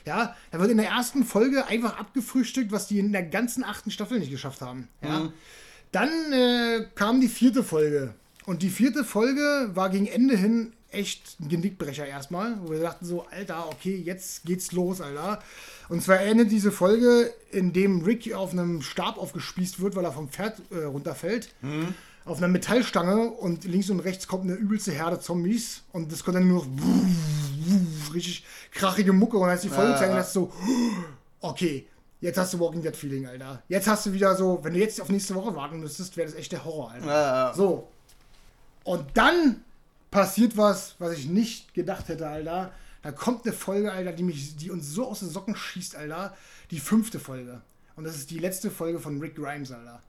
[0.07, 3.91] Ja, da wird in der ersten Folge einfach abgefrühstückt, was die in der ganzen achten
[3.91, 4.89] Staffel nicht geschafft haben.
[5.03, 5.31] Ja.
[5.93, 8.15] Dann äh, kam die vierte Folge.
[8.45, 13.07] Und die vierte Folge war gegen Ende hin echt ein Genickbrecher erstmal, wo wir dachten
[13.07, 15.43] so, Alter, okay, jetzt geht's los, Alter.
[15.89, 20.13] Und zwar endet diese Folge, in dem Rick auf einem Stab aufgespießt wird, weil er
[20.13, 21.49] vom Pferd äh, runterfällt.
[22.25, 26.37] Auf einer Metallstange und links und rechts kommt eine übelste Herde Zombies und das kommt
[26.37, 30.17] dann nur noch richtig krachige Mucke und dann ist die Folge Ja, ja.
[30.17, 30.53] das so,
[31.41, 31.87] okay,
[32.23, 33.63] jetzt hast du Walking Dead Feeling, Alter.
[33.69, 36.39] Jetzt hast du wieder so, wenn du jetzt auf nächste Woche warten müsstest, wäre das
[36.39, 37.07] echt der Horror, Alter.
[37.07, 37.55] Ja, ja.
[37.55, 37.89] So.
[38.85, 39.63] Und dann
[40.11, 42.73] passiert was, was ich nicht gedacht hätte, Alter.
[43.03, 46.35] Da kommt eine Folge, Alter, die, mich, die uns so aus den Socken schießt, Alter.
[46.71, 47.61] Die fünfte Folge.
[47.97, 50.01] Und das ist die letzte Folge von Rick Grimes, Alter.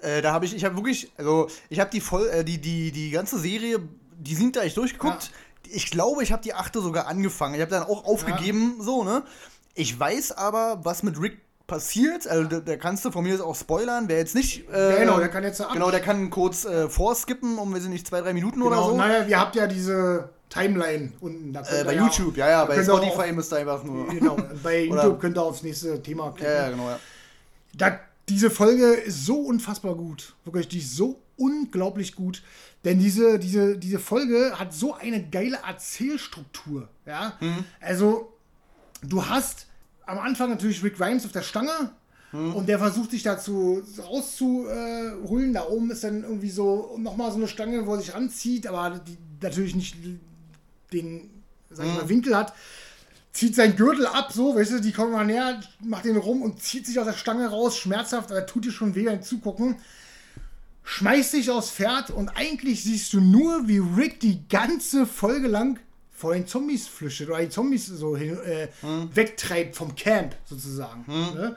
[0.00, 2.92] Äh, da habe ich, ich habe wirklich, also ich habe die voll, äh, die, die,
[2.92, 3.80] die ganze Serie,
[4.18, 5.30] die sind da echt durchgeguckt.
[5.68, 7.54] Ich glaube, ich habe die achte sogar angefangen.
[7.54, 9.24] Ich habe dann auch aufgegeben, so, ne?
[9.74, 12.26] Ich weiß aber, was mit Rick passiert.
[12.26, 14.08] Also da, da kannst du von mir jetzt auch spoilern.
[14.08, 14.68] Wer jetzt nicht.
[14.72, 15.62] Äh, genau, der kann jetzt.
[15.72, 18.90] Genau, der kann kurz äh, vorskippen, um, weiß ich nicht, zwei, drei Minuten oder Genau,
[18.90, 18.96] so.
[18.96, 21.52] naja, ihr habt ja diese, Timeline unten.
[21.52, 24.08] Da Äh, bei YouTube, ja, ja, bei Spotify Auf, müsst ihr einfach nur.
[24.10, 26.52] genau, bei Oder- YouTube könnt ihr aufs nächste Thema klicken.
[26.52, 26.98] Ja, ja, genau, ja.
[27.74, 30.34] Da, diese Folge ist so unfassbar gut.
[30.44, 32.42] Wirklich, die ist so unglaublich gut.
[32.84, 36.88] Denn diese, diese, diese Folge hat so eine geile Erzählstruktur.
[37.06, 37.34] Ja?
[37.80, 38.32] Also,
[39.02, 39.66] du hast
[40.06, 41.92] am Anfang natürlich Rick Grimes auf der Stange.
[42.32, 45.52] Und der versucht sich dazu rauszuholen.
[45.52, 49.00] Da oben ist dann irgendwie so nochmal so eine Stange, wo er sich ranzieht, aber
[49.00, 49.96] die natürlich nicht
[50.92, 51.28] den
[51.70, 52.54] sag ich mal, Winkel hat
[53.32, 56.60] zieht seinen Gürtel ab, so, weißt du, die kommen mal näher, macht den rum und
[56.60, 59.76] zieht sich aus der Stange raus, schmerzhaft, aber tut dir schon weh beim Zugucken.
[60.82, 65.78] Schmeißt sich aufs Pferd und eigentlich siehst du nur, wie Rick die ganze Folge lang
[66.20, 68.68] vor den Zombies flüchtet oder die Zombies so hin, äh,
[69.14, 71.04] wegtreibt vom Camp sozusagen.
[71.08, 71.56] Ne?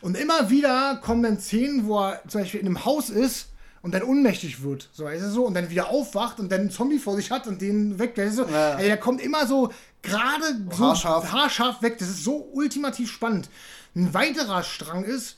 [0.00, 3.48] Und immer wieder kommen dann Szenen, wo er zum Beispiel in einem Haus ist
[3.82, 6.70] und dann ohnmächtig wird, so weißt du so, und dann wieder aufwacht und dann einen
[6.70, 8.50] Zombie vor sich hat und den weg, weißt du, so.
[8.50, 8.72] Ja.
[8.74, 9.70] also, der kommt immer so
[10.02, 11.32] gerade so Haarscharf.
[11.32, 11.98] haarscharf weg.
[11.98, 13.48] Das ist so ultimativ spannend.
[13.94, 15.36] Ein weiterer Strang ist,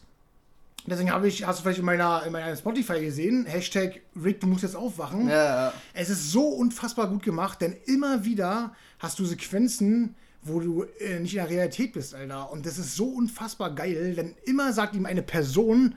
[0.89, 4.47] deswegen habe ich, hast du vielleicht in meiner, in meiner Spotify gesehen, Hashtag Rick, du
[4.47, 5.29] musst jetzt aufwachen.
[5.29, 5.73] Ja, ja.
[5.95, 11.21] Es ist so unfassbar gut gemacht, denn immer wieder hast du Sequenzen, wo du äh,
[11.21, 12.51] nicht in der Realität bist, Alter.
[12.51, 15.95] Und das ist so unfassbar geil, denn immer sagt ihm eine Person,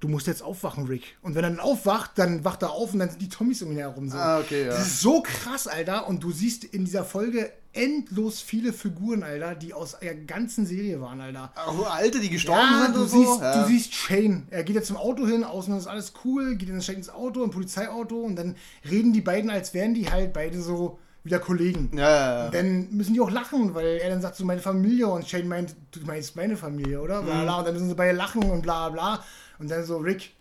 [0.00, 1.16] du musst jetzt aufwachen, Rick.
[1.22, 3.72] Und wenn er dann aufwacht, dann wacht er auf und dann sind die Zombies um
[3.72, 4.08] ihn herum.
[4.08, 4.18] So.
[4.18, 4.68] Ah, okay, ja.
[4.68, 6.06] Das ist so krass, Alter.
[6.08, 11.00] Und du siehst in dieser Folge endlos viele Figuren, Alter, die aus der ganzen Serie
[11.00, 11.52] waren, Alter.
[11.56, 13.18] Auch Alte, die gestorben Ja, sind du und so.
[13.18, 13.62] siehst, ja.
[13.62, 14.46] du siehst Shane.
[14.50, 17.50] Er geht jetzt zum Auto hin, außen ist alles cool, geht steigt ins Auto, ein
[17.50, 18.56] Polizeiauto und dann
[18.88, 21.90] reden die beiden, als wären die halt beide so wieder Kollegen.
[21.94, 22.50] Ja, ja, ja.
[22.50, 25.74] Dann müssen die auch lachen, weil er dann sagt so meine Familie und Shane meint,
[25.90, 27.22] du meinst meine Familie, oder?
[27.22, 27.28] Mhm.
[27.28, 29.24] Und dann müssen sie beide lachen und bla bla.
[29.58, 30.33] Und dann so, Rick,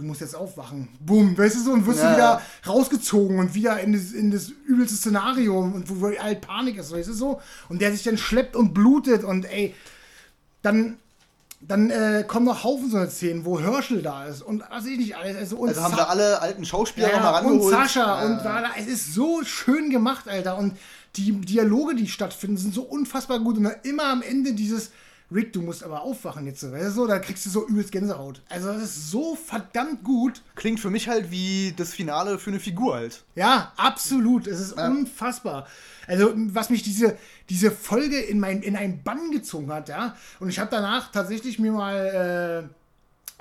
[0.00, 0.88] du musst jetzt aufwachen.
[1.00, 4.30] Boom, weißt du so, und wirst Ja, du wieder rausgezogen und wieder in das, in
[4.30, 7.40] das übelste Szenario und wo, halt Panik ist, weißt du so?
[7.68, 9.74] Und der sich dann schleppt und blutet und ey,
[10.62, 10.96] dann,
[11.60, 14.86] dann äh, kommen noch Haufen so eine Szenen, wo Herschel da ist und was weiß
[14.86, 15.36] ich nicht alles.
[15.36, 17.74] Also, und Also haben sie alle alten Schauspieler ja, und rangeholt.
[17.74, 18.26] Sascha ja.
[18.26, 18.70] und Wada.
[18.78, 20.56] Es ist so schön gemacht, Alter.
[20.56, 20.78] Und
[21.16, 23.58] die Dialoge, die stattfinden, sind so unfassbar gut.
[23.58, 24.90] Und immer am Ende dieses
[25.32, 26.62] Rick, du musst aber aufwachen jetzt.
[26.70, 28.42] Weißt du, so, da kriegst du so übelst Gänsehaut.
[28.48, 30.42] Also das ist so verdammt gut.
[30.56, 33.22] Klingt für mich halt wie das Finale für eine Figur halt.
[33.36, 34.46] Ja, absolut.
[34.48, 35.68] Es ist unfassbar.
[36.08, 37.16] Also, was mich diese,
[37.48, 40.16] diese Folge in, mein, in einen Bann gezogen hat, ja.
[40.40, 42.68] Und ich habe danach tatsächlich mir mal,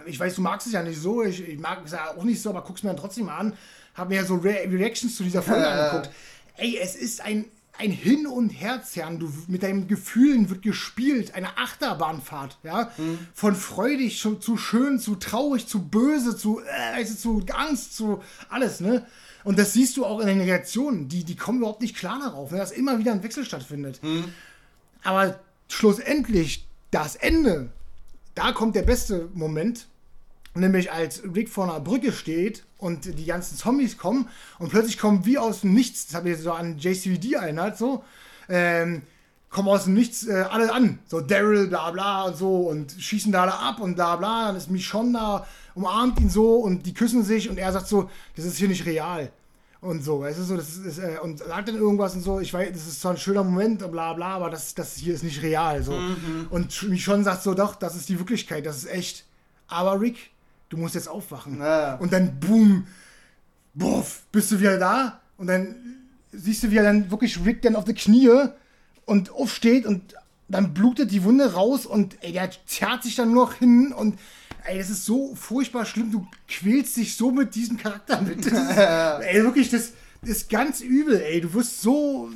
[0.05, 2.23] äh, ich weiß, du magst es ja nicht so, ich, ich mag es ja auch
[2.23, 3.53] nicht so, aber guck's mir dann trotzdem mal an,
[3.95, 5.87] habe mir ja so Re Reactions zu dieser Folge Ja.
[5.89, 6.13] angeguckt.
[6.57, 7.45] Ey, es ist ein,
[7.79, 9.19] ein Hin- und Herzherren.
[9.19, 12.91] Du, mit deinen Gefühlen wird gespielt, eine Achterbahnfahrt, ja.
[13.33, 18.81] Von freudig zu, zu schön, zu traurig, zu böse, zu, äh, zu Angst, zu alles,
[18.81, 19.05] ne?
[19.43, 21.07] Und das siehst du auch in den Reaktionen.
[21.07, 22.57] Die, die kommen überhaupt nicht klar darauf, ne?
[22.57, 24.01] dass immer wieder ein Wechsel stattfindet.
[25.01, 25.39] Aber
[25.69, 27.69] schlussendlich, das Ende,
[28.35, 29.87] da kommt der beste Moment.
[30.55, 34.27] Nämlich als Rick vor einer Brücke steht und die ganzen Zombies kommen
[34.57, 38.03] und plötzlich kommen wie aus dem Nichts, das habe ich so an JCVD erinnert, so,
[38.49, 39.03] ähm,
[39.49, 40.99] kommen aus dem Nichts äh, alle an.
[41.07, 44.47] So Daryl, bla bla und so und schießen da alle ab und bla bla.
[44.47, 48.09] Dann ist Michonne da, umarmt ihn so und die küssen sich und er sagt so,
[48.35, 49.31] das ist hier nicht real.
[49.81, 52.39] Und so, weißt du, so, das ist, ist, äh, und sagt dann irgendwas und so,
[52.41, 55.23] ich weiß, das ist zwar ein schöner Moment, bla bla, aber das, das hier ist
[55.23, 55.81] nicht real.
[55.83, 55.93] So.
[56.49, 59.25] Und Michonne sagt so, doch, das ist die Wirklichkeit, das ist echt.
[59.67, 60.31] Aber Rick,
[60.69, 61.59] du musst jetzt aufwachen.
[61.59, 61.95] Ja.
[61.95, 62.87] Und dann, boom,
[63.73, 65.75] buff, bist du wieder da und dann
[66.31, 68.29] siehst du, wie er dann wirklich Rick dann auf die Knie
[69.05, 70.15] und aufsteht und
[70.47, 74.19] dann blutet die Wunde raus und ey, der zerrt sich dann nur noch hin und
[74.65, 76.11] ey, das ist so furchtbar schlimm.
[76.11, 78.45] Du quälst dich so mit diesem Charakter mit.
[78.45, 81.41] Ist, ey, wirklich, das ist ganz übel, ey.
[81.41, 82.29] Du wirst so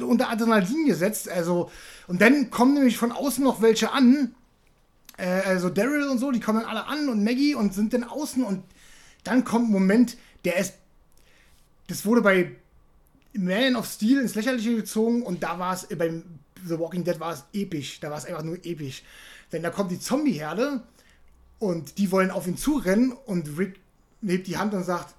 [0.00, 1.28] unter Adrenalin gesetzt.
[1.28, 1.70] Also,
[2.06, 4.34] und dann kommen nämlich von außen noch welche an.
[5.22, 8.02] Äh, also Daryl und so, die kommen dann alle an und Maggie und sind dann
[8.02, 8.64] außen und
[9.22, 10.74] dann kommt ein Moment, der ist.
[11.86, 12.56] Das wurde bei
[13.34, 16.24] Man of Steel ins Lächerliche gezogen und da war es, äh, beim
[16.66, 18.00] The Walking Dead war es episch.
[18.00, 19.04] Da war es einfach nur episch.
[19.52, 20.82] Denn da kommt die Zombie-Herde
[21.58, 23.78] und die wollen auf ihn zurennen und Rick
[24.24, 25.14] hebt die Hand und sagt,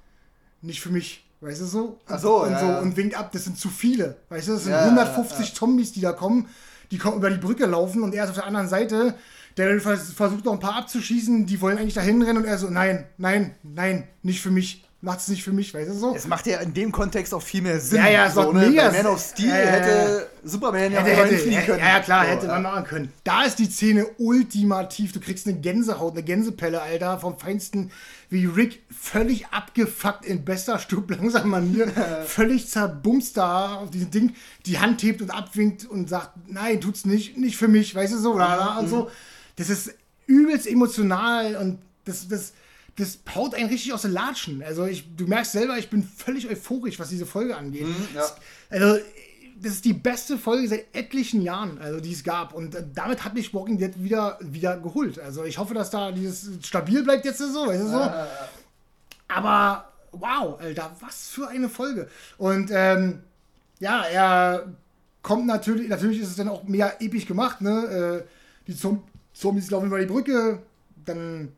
[0.61, 1.99] nicht für mich, weißt du so?
[2.07, 2.79] Ach so, und, ja, so ja.
[2.79, 4.53] und winkt ab, das sind zu viele, weißt du?
[4.53, 6.47] Das sind Ja, 150 Zombies, die da kommen,
[6.91, 9.15] die kommen über die Brücke laufen und er ist auf der anderen Seite.
[9.57, 12.69] Der vers- versucht noch ein paar abzuschießen, die wollen eigentlich dahin rennen und er so,
[12.69, 14.83] nein, nein, nein, nicht für mich.
[15.01, 16.15] macht es nicht für mich, weißt du so?
[16.15, 17.97] Es macht ja in dem Kontext auch viel mehr Sinn.
[17.97, 18.69] Ja, ja, macht ne?
[18.69, 21.79] mega Bei Man of Steel ja, hätte Superman ja Hätte, auch hätte, können.
[21.79, 23.11] ja, klar, So, hätte man machen können.
[23.25, 25.11] Da ist die Szene ultimativ.
[25.11, 27.91] Du kriegst eine Gänsehaut, eine Gänsepelle, Alter, vom Feinsten,
[28.29, 31.89] wie Rick völlig abgefuckt in bester Stub langsam Manier,
[32.25, 34.35] völlig zerbumst da auf diesem Ding,
[34.65, 38.17] die Hand hebt und abwinkt und sagt, nein, tut's nicht, nicht für mich, weißt du
[38.19, 39.11] so, bla, bla, und so.
[39.55, 39.93] Das ist
[40.25, 42.53] übelst emotional und das, das,
[42.95, 44.63] das haut einen richtig aus den Latschen.
[44.63, 47.87] Also ich, du merkst selber, ich bin völlig euphorisch, was diese Folge angeht.
[48.15, 48.25] ja.
[48.69, 48.99] Also,
[49.61, 52.53] das ist die beste Folge seit etlichen Jahren, also die es gab.
[52.53, 55.19] Und äh, damit hat mich Walking Dead wieder, wieder geholt.
[55.19, 58.11] Also ich hoffe, dass da dieses stabil bleibt jetzt so, weißt du so.
[59.29, 62.09] Aber wow, Alter, was für eine Folge.
[62.37, 63.19] Und ähm,
[63.79, 64.73] ja, er
[65.21, 68.23] kommt natürlich, natürlich ist es dann auch mega episch gemacht, ne?
[68.25, 68.27] Äh,
[68.67, 69.03] die Zom
[69.33, 70.61] Zombies laufen über die Brücke,
[71.05, 71.51] dann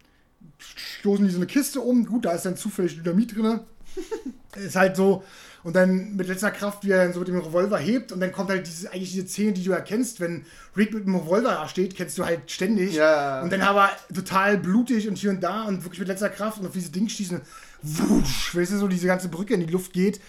[0.57, 2.05] stoßen die so eine Kiste um.
[2.05, 3.59] Gut, da ist dann zufällig Dynamit drin.
[4.55, 5.23] ist halt so.
[5.63, 8.11] Und dann mit letzter Kraft, wie er dann so mit dem Revolver hebt.
[8.11, 10.45] Und dann kommt halt diese, eigentlich diese Szene, die du erkennst, wenn
[10.77, 12.93] Rick mit dem Revolver da steht, kennst du halt ständig.
[12.93, 13.41] Ja.
[13.41, 16.67] Und dann aber total blutig und hier und da und wirklich mit letzter Kraft und
[16.67, 17.41] auf diese Ding schießen.
[17.81, 20.21] Wusch, weißt du, so diese ganze Brücke in die Luft geht.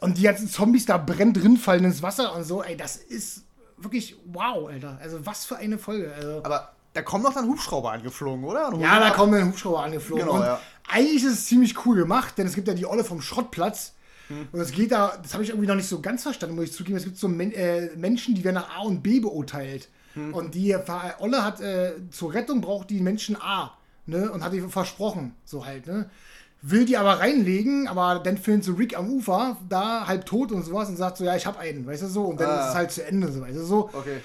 [0.00, 2.62] Und die ganzen Zombies da brennt drin fallen ins Wasser und so.
[2.62, 3.45] Ey, das ist
[3.76, 4.98] wirklich wow, Alter.
[5.00, 6.12] Also was für eine Folge.
[6.14, 6.42] Also.
[6.44, 8.68] Aber da kommen doch dann Hubschrauber angeflogen, oder?
[8.68, 10.24] Und Ja, da kommen dann Hubschrauber angeflogen.
[10.24, 10.60] Genau, und ja.
[10.88, 13.94] eigentlich ist es ziemlich cool gemacht, denn es gibt ja die Olle vom Schrottplatz.
[14.28, 14.48] Hm.
[14.50, 16.72] Und es geht da, das habe ich irgendwie noch nicht so ganz verstanden, muss ich
[16.72, 16.96] zugeben.
[16.96, 19.88] Es gibt so Men äh, Menschen, die werden nach A und B beurteilt.
[20.14, 20.32] Hm.
[20.32, 20.74] Und die
[21.18, 23.76] Olle hat äh, zur Rettung braucht die Menschen A.
[24.06, 24.30] Ne?
[24.30, 26.08] Und hat die versprochen, so halt, ne?
[26.62, 30.64] Will die aber reinlegen, aber dann findet sie Rick am Ufer, da halb tot und
[30.64, 32.62] sowas und sagt so, ja, ich hab einen, weißt du so, und dann Ah.
[32.64, 33.90] ist es halt zu Ende, so, weißt du so.
[33.92, 34.18] Okay.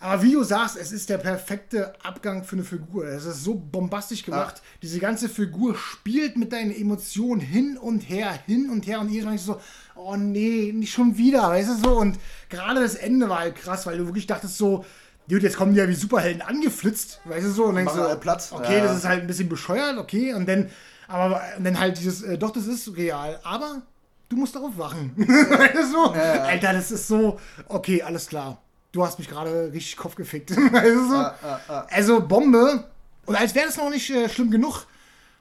[0.00, 3.04] Aber wie du sagst, es ist der perfekte Abgang für eine Figur.
[3.06, 4.62] Es ist so bombastisch gemacht.
[4.80, 9.00] Diese ganze Figur spielt mit deinen Emotionen hin und her, hin und her.
[9.00, 9.60] Und jedes Mal ist so,
[9.96, 11.98] oh nee, nicht schon wieder, weißt du so.
[11.98, 12.16] Und
[12.48, 14.84] gerade das Ende war halt krass, weil du wirklich dachtest so,
[15.28, 17.64] Dude, jetzt kommen die ja wie Superhelden angeflitzt, weißt du so.
[17.64, 18.52] Und denkst Machen so, Platz.
[18.52, 18.84] okay, Ja.
[18.84, 20.32] das ist halt ein bisschen bescheuert, okay.
[20.32, 20.70] Und dann,
[21.08, 23.40] aber und dann halt dieses, äh, doch, das ist real.
[23.42, 23.82] Aber
[24.28, 25.12] du musst darauf wachen.
[25.90, 26.10] so?
[26.12, 28.60] Alter, das ist so, okay, alles klar.
[28.92, 30.50] Du hast mich gerade richtig Kopf gefickt.
[30.50, 31.26] weißt du so?
[31.90, 32.84] Also Bombe.
[33.26, 34.86] Und als wäre das noch nicht äh, schlimm genug,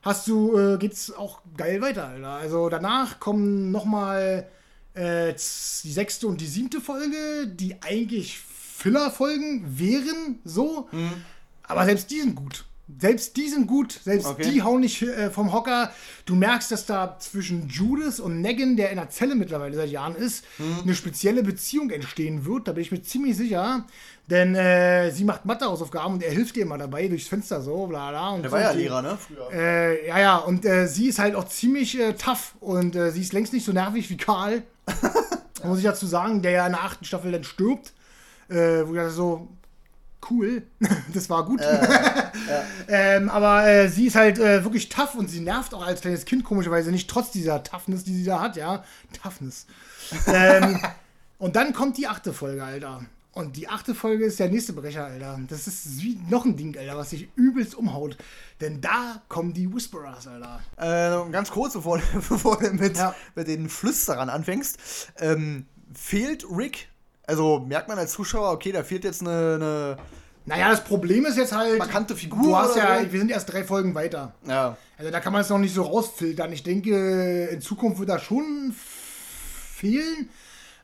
[0.01, 2.29] hast du, äh, geht's auch geil weiter, Alter.
[2.31, 4.47] Also danach kommen nochmal
[4.93, 10.87] äh, die sechste und die siebte Folge, die eigentlich Filler-Folgen wären, so.
[11.63, 12.65] Aber selbst die sind gut.
[12.99, 14.49] Selbst die sind gut, selbst Okay.
[14.49, 15.91] die hauen nicht äh, vom Hocker.
[16.25, 20.15] Du merkst, dass da zwischen Judas und Negan, der in der Zelle mittlerweile seit Jahren
[20.15, 20.79] ist, Mhm.
[20.83, 22.67] eine spezielle Beziehung entstehen wird.
[22.67, 23.85] Da bin ich mir ziemlich sicher.
[24.29, 28.09] Denn äh, sie macht Mathehausaufgaben und er hilft ihr immer dabei durchs Fenster so, bla
[28.09, 28.29] bla.
[28.31, 29.17] Und Der war ja Lehrer, ne?
[29.17, 29.49] Früher.
[29.53, 33.21] Äh, ja, ja, und äh, sie ist halt auch ziemlich äh, tough und äh, sie
[33.21, 34.63] ist längst nicht so nervig wie Karl.
[35.63, 37.93] Muss ich dazu sagen, der ja in der achten Staffel dann stirbt.
[38.49, 39.47] Äh, wo ich so,
[40.29, 40.63] cool,
[41.13, 41.61] das war gut.
[42.87, 46.25] ähm, aber äh, sie ist halt äh, wirklich tough und sie nervt auch als kleines
[46.25, 48.83] Kind komischerweise nicht, trotz dieser Toughness, die sie da hat, ja.
[49.21, 49.65] Toughness.
[50.27, 50.79] ähm,
[51.37, 53.05] und dann kommt die achte Folge, Alter.
[53.33, 55.39] Und die achte Folge ist der nächste Brecher, Alter.
[55.47, 58.17] Das ist wie noch ein Ding, Alter, was sich übelst umhaut.
[58.61, 60.59] Denn da kommen die Whisperers, Alter.
[60.77, 63.13] Äh, ganz kurz, bevor, bevor du mit, Ja.
[63.35, 64.79] mit den Flüsterern anfängst.
[65.19, 66.89] Ähm, fehlt Rick?
[67.27, 69.97] Also merkt man als Zuschauer, okay, da fehlt jetzt eine, eine
[70.45, 71.77] Naja, das Problem ist jetzt halt.
[71.77, 72.41] markante Figur.
[72.41, 73.11] Du hast oder ja, so?
[73.11, 74.33] wir sind erst drei Folgen weiter.
[74.47, 74.77] Ja.
[74.97, 76.51] Also da kann man es noch nicht so rausfiltern.
[76.53, 80.29] Ich denke, in Zukunft wird da schon fehlen.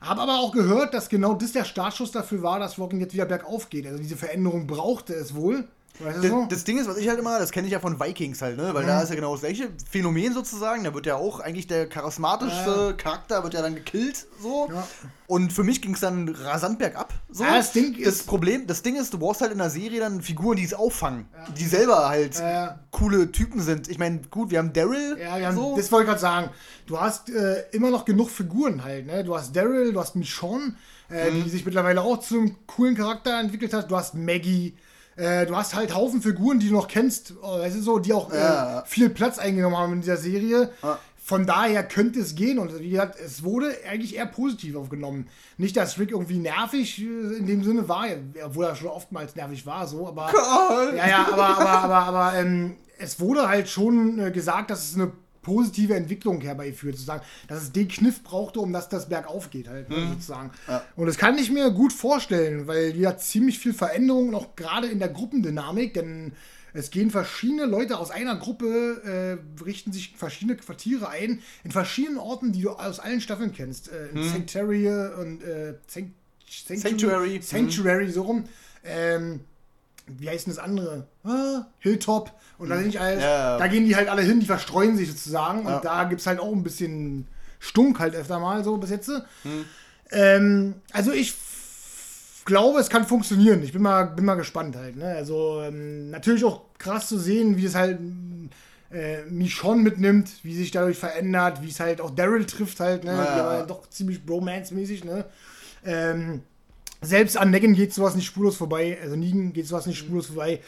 [0.02, 3.24] Habe aber auch gehört, dass genau das der Startschuss dafür war, dass Walking jetzt wieder
[3.24, 3.86] bergauf geht.
[3.86, 5.66] Also diese Veränderung brauchte es wohl.
[6.00, 8.42] Weißt du Das, Ding ist, was ich halt immer, das kenne ich ja von Vikings
[8.42, 8.74] halt, ne?
[8.74, 8.88] Weil Mhm.
[8.88, 10.82] da ist ja genau das gleiche Phänomen sozusagen.
[10.82, 14.68] Da wird ja auch eigentlich der charismatischste Charakter wird ja dann gekillt, so.
[14.72, 14.86] Ja.
[15.26, 17.14] Und für mich ging es dann rasant bergab.
[17.30, 17.44] So.
[17.44, 20.00] Ja, das Ding das ist- Problem, das Ding ist, du brauchst halt in der Serie
[20.00, 22.80] dann Figuren, die es auffangen, die selber halt Ja.
[22.90, 23.88] coole Typen sind.
[23.88, 25.76] Ich meine, gut, wir haben Daryl, Ja, wir haben, so.
[25.76, 26.50] das wollte ich gerade sagen.
[26.86, 29.06] Du hast äh, immer noch genug Figuren halt.
[29.06, 29.22] Ne?
[29.24, 30.74] Du hast Daryl, du hast Michonne,
[31.08, 31.44] äh, Mhm.
[31.44, 33.90] die sich mittlerweile auch zum coolen Charakter entwickelt hat.
[33.90, 34.74] Du hast Maggie.
[35.16, 38.12] Äh, du hast halt Haufen Figuren, die du noch kennst, oh, weißt du so, die
[38.12, 38.80] auch Ja.
[38.80, 40.70] äh, viel Platz eingenommen haben in dieser Serie.
[40.82, 40.98] Ja.
[41.26, 45.26] Von daher könnte es gehen und wie gesagt, es wurde eigentlich eher positiv aufgenommen.
[45.56, 47.04] Nicht, dass Rick irgendwie nervig äh,
[47.38, 48.04] in dem Sinne war,
[48.44, 50.26] obwohl er schon oftmals nervig war, so, aber.
[50.26, 50.94] Karl.
[50.96, 54.94] Ja, ja, aber, aber, aber, aber ähm, es wurde halt schon äh, gesagt, dass es
[54.96, 55.12] eine
[55.44, 59.88] positive Entwicklung herbeiführt, sozusagen, dass es den Kniff brauchte, um dass das bergauf geht, halt,
[59.90, 60.50] ne, sozusagen.
[60.96, 64.98] Und das kann ich mir gut vorstellen, weil hat ziemlich viel Veränderung, noch gerade in
[64.98, 66.32] der Gruppendynamik, denn
[66.76, 72.18] Es gehen verschiedene Leute aus einer Gruppe, äh, richten sich verschiedene Quartiere ein, in verschiedenen
[72.18, 73.92] Orten, die du aus allen Staffeln kennst.
[73.92, 74.88] Äh, in Sanctuary
[75.20, 76.12] und äh, Sanct
[76.66, 77.40] Sanctuary.
[77.40, 78.44] Sanctuary, so rum.
[78.84, 79.40] Ähm,
[80.06, 81.06] wie heißt denn das andere?
[81.24, 82.32] Ah, Hilltop.
[82.58, 85.08] Und da, sind nicht alles, Ja, da gehen die halt alle hin, die verstreuen sich
[85.10, 85.66] sozusagen.
[85.66, 85.76] Ja.
[85.76, 87.26] Und da gibt es halt auch ein bisschen
[87.58, 89.10] Stunk halt öfter mal so bis jetzt.
[90.10, 91.34] Ähm, also ich
[92.44, 93.62] glaube, es kann funktionieren.
[93.62, 94.96] Ich bin mal, bin mal gespannt halt.
[94.96, 95.06] Ne?
[95.06, 97.98] Also ähm, natürlich auch krass zu sehen, wie es halt
[98.92, 103.04] äh, Michonne mitnimmt, wie sich dadurch verändert, wie es halt auch Daryl trifft halt.
[103.04, 103.12] Ne?
[103.12, 105.04] Ja, Die aber doch ziemlich Bromance-mäßig.
[105.04, 105.24] Ne?
[105.84, 106.42] Ähm,
[107.04, 108.98] selbst an Negan geht sowas nicht spurlos vorbei.
[109.00, 110.60] Also Negan geht sowas nicht spurlos vorbei.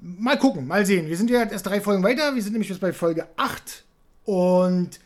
[0.00, 1.08] Mal gucken, mal sehen.
[1.08, 2.34] Wir sind ja erst drei Folgen weiter.
[2.34, 3.84] Wir sind nämlich jetzt bei Folge 8.
[4.24, 5.00] Und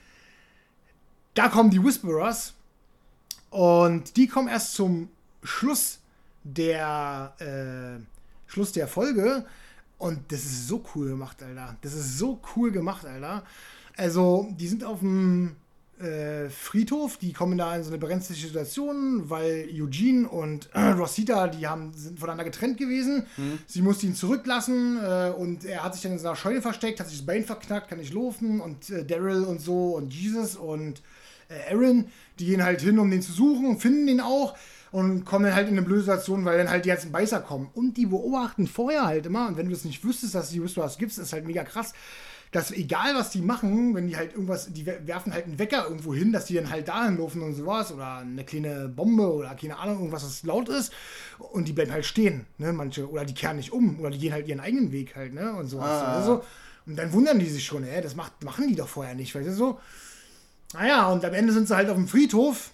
[1.34, 2.54] da kommen die Whisperers.
[3.50, 5.08] Und die kommen erst zum
[5.42, 5.98] Schluss
[6.44, 9.44] der, äh, Schluss der Folge.
[9.98, 11.76] Und das ist so cool gemacht, Alter.
[11.80, 13.44] Das ist so cool gemacht, Alter.
[13.96, 15.56] Also, die sind auf dem
[16.00, 21.48] äh, Friedhof, die kommen da in so eine brenzliche Situation, weil Eugene und äh, Rosita,
[21.48, 23.26] die haben, sind voneinander getrennt gewesen.
[23.66, 27.08] Sie musste ihn zurücklassen äh, und er hat sich dann in seiner Scheune versteckt, hat
[27.08, 31.02] sich das Bein verknackt, kann nicht laufen und äh, Daryl und so und Jesus und
[31.48, 32.06] äh, Aaron,
[32.38, 34.56] die gehen halt hin, um den zu suchen und finden den auch
[34.90, 37.70] und kommen dann halt in eine blöde Situation, weil dann halt die ganzen Beißer kommen.
[37.74, 40.62] Und die beobachten vorher halt immer, und wenn du es nicht wüsstest, dass es die
[40.62, 41.94] Whisperers gibt, ist halt mega krass,
[42.52, 45.84] dass egal was die machen, wenn die halt irgendwas, die wer- werfen halt einen Wecker
[45.88, 49.54] irgendwo hin, dass die dann halt dahin laufen und sowas oder eine kleine Bombe oder
[49.54, 50.92] keine Ahnung, irgendwas, was laut ist
[51.38, 54.32] und die bleiben halt stehen, ne, manche, oder die kehren nicht um oder die gehen
[54.34, 56.02] halt ihren eigenen Weg halt, ne, und sowas.
[56.02, 56.16] Ah.
[56.18, 56.44] Also,
[56.84, 59.48] und dann wundern die sich schon, ey, das macht, machen die doch vorher nicht, weißt
[59.48, 59.80] du so.
[60.74, 62.70] Naja, und am Ende sind sie halt auf dem Friedhof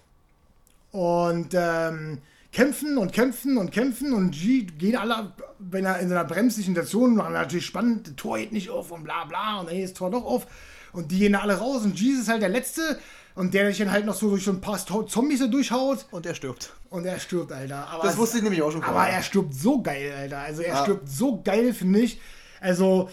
[0.91, 2.19] und ähm,
[2.53, 6.75] kämpfen und kämpfen und kämpfen und G gehen alle, wenn er in so einer bremslichen
[6.75, 9.93] Situation, natürlich spannend, das Tor geht nicht auf und bla bla und dann geht das
[9.95, 10.47] Tor doch auf
[10.93, 12.99] und die gehen da alle raus und Jesus ist halt der Letzte
[13.35, 16.27] und der sich dann halt noch so durch so ein paar Zombies so durchhaut Und
[16.27, 16.73] er stirbt.
[16.91, 17.87] und er stirbt, Alter.
[17.89, 19.13] Aber Das wusste ich nämlich auch schon Aber vorher.
[19.15, 20.39] er stirbt so geil, Alter.
[20.39, 20.83] Also er Ja.
[20.83, 22.21] stirbt so geil, finde ich.
[22.61, 23.09] Also,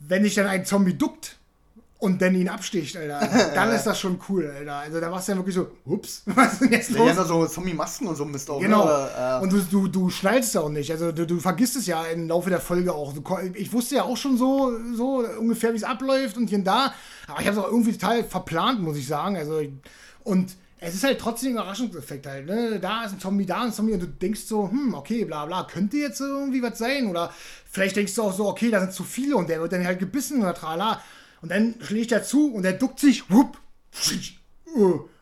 [0.00, 1.36] wenn sich dann ein Zombie duckt
[2.02, 3.20] und dann ihn absticht, Alter,
[3.54, 4.74] dann ist das schon cool, Alter.
[4.74, 7.08] Also da warst du ja wirklich so, ups, was ist denn jetzt los?
[7.08, 8.58] haben da so Zombie-Masken und so Mist auch.
[8.58, 8.84] Genau.
[8.84, 8.90] Ne?
[8.90, 10.90] Aber, äh, Und du, du, du schnallst es auch nicht.
[10.90, 13.12] Also du, du vergisst es ja im Laufe der Folge auch.
[13.12, 13.22] Du,
[13.54, 16.92] ich wusste ja auch schon so, so ungefähr, wie es abläuft und hier und da.
[17.28, 19.36] Aber ich habe es auch irgendwie total verplant, muss ich sagen.
[19.36, 19.60] Also,
[20.24, 22.46] und es ist halt trotzdem ein Überraschungseffekt halt.
[22.46, 22.80] Ne?
[22.80, 25.46] Da ist ein Zombie, da ist ein Zombie und du denkst so, hm, okay, bla
[25.46, 27.06] bla, könnte jetzt irgendwie was sein.
[27.06, 27.32] Oder
[27.70, 30.00] vielleicht denkst du auch so, okay, da sind zu viele und der wird dann halt
[30.00, 31.00] gebissen oder trala.
[31.42, 33.58] Und dann schlägt er zu und er duckt sich, whoop,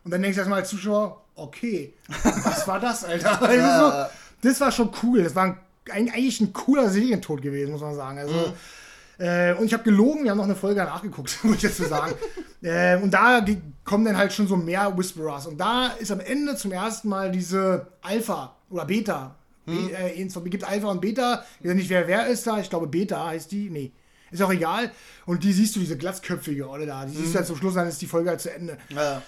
[0.05, 1.94] und dann denkst du erstmal als Zuschauer, okay,
[2.44, 3.40] was war das, Alter?
[3.42, 4.10] Also so,
[4.42, 5.22] das war schon cool.
[5.22, 5.59] Das war
[5.90, 8.18] ein, eigentlich ein cooler Serientod gewesen, muss man sagen.
[8.18, 8.52] Also,
[9.18, 11.86] äh, und ich habe gelogen, wir haben noch eine Folge nachgeguckt, muss ich jetzt so
[11.86, 12.14] sagen.
[12.62, 13.44] äh, und da
[13.84, 15.47] kommen dann halt schon so mehr Whisperers.
[15.47, 19.34] Und da ist am Ende zum ersten Mal diese Alpha oder Beta.
[19.66, 21.44] Be äh, es gibt Alpha und Beta.
[21.60, 22.59] Ich weiß nicht, wer wer ist da.
[22.59, 23.68] Ich glaube, Beta heißt die.
[23.68, 23.92] Nee.
[24.31, 24.90] Ist auch egal.
[25.27, 27.05] Und die siehst du, diese glatzköpfige Olle da.
[27.05, 28.78] Die siehst du halt zum Schluss, dann ist die Folge halt zu Ende.
[28.90, 29.23] ja.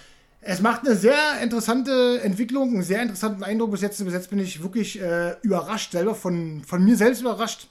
[0.45, 3.71] Es macht eine sehr interessante Entwicklung, einen sehr interessanten Eindruck.
[3.71, 7.69] Bis jetzt, bis jetzt bin ich wirklich äh, überrascht, selber von, von mir selbst überrascht.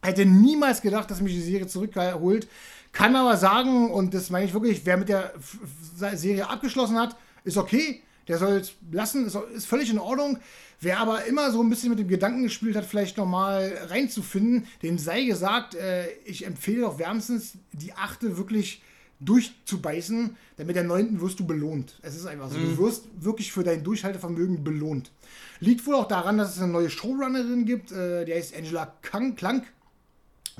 [0.00, 2.48] Hätte niemals gedacht, dass mich die Serie zurückholt.
[2.92, 5.34] Kann aber sagen, und das meine ich wirklich, wer mit der
[6.14, 7.14] Serie abgeschlossen hat,
[7.44, 8.02] ist okay.
[8.28, 10.38] Der soll es lassen, ist, ist völlig in Ordnung.
[10.80, 14.98] Wer aber immer so ein bisschen mit dem Gedanken gespielt hat, vielleicht nochmal reinzufinden, dem
[14.98, 18.82] sei gesagt, äh, ich empfehle doch wärmstens, die achte wirklich
[19.20, 21.98] durchzubeißen, denn mit der neunten wirst du belohnt.
[22.02, 22.58] Es ist einfach so.
[22.58, 25.10] Du wirst wirklich für dein Durchhaltevermögen belohnt.
[25.58, 29.34] Liegt wohl auch daran, dass es eine neue Showrunnerin gibt, äh, die heißt Angela Kang,
[29.34, 29.64] Klank.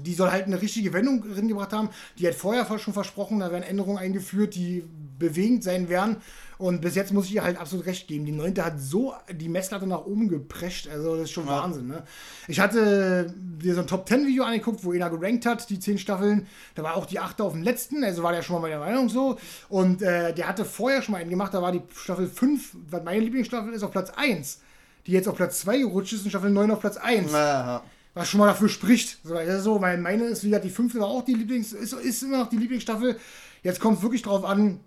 [0.02, 1.90] Die soll halt eine richtige Wendung reingebracht haben.
[2.18, 4.84] Die hat vorher schon versprochen, da werden Änderungen eingeführt, die
[5.18, 6.16] bewegend sein werden.
[6.58, 8.24] Und bis jetzt muss ich ihr halt absolut recht geben.
[8.26, 10.88] Die neunte hat so die Messlatte nach oben geprescht.
[10.88, 11.86] Also das ist schon Wahnsinn.
[11.86, 12.02] Ne?
[12.48, 15.98] Ich hatte dir so ein Top 10 Video angeguckt, wo einer gerankt hat, die zehn
[15.98, 16.48] Staffeln.
[16.74, 18.02] Da war auch die achte auf dem letzten.
[18.02, 19.38] Also war der schon mal meiner Meinung so.
[19.68, 21.54] Und äh, der hatte vorher schon mal einen gemacht.
[21.54, 24.60] Da war die Staffel 5, was meine Lieblingsstaffel ist, auf Platz 1.
[25.06, 27.82] Die jetzt auf Platz 2 gerutscht ist und Staffel 9 auf Platz 1 Ja,
[28.19, 29.19] was schon mal dafür spricht.
[29.23, 32.39] So, weil meine ist, wie gesagt, die fünfte war auch die Lieblings, ist, ist immer
[32.39, 33.19] noch die Lieblingsstaffel.
[33.62, 34.81] Jetzt kommt es wirklich drauf an,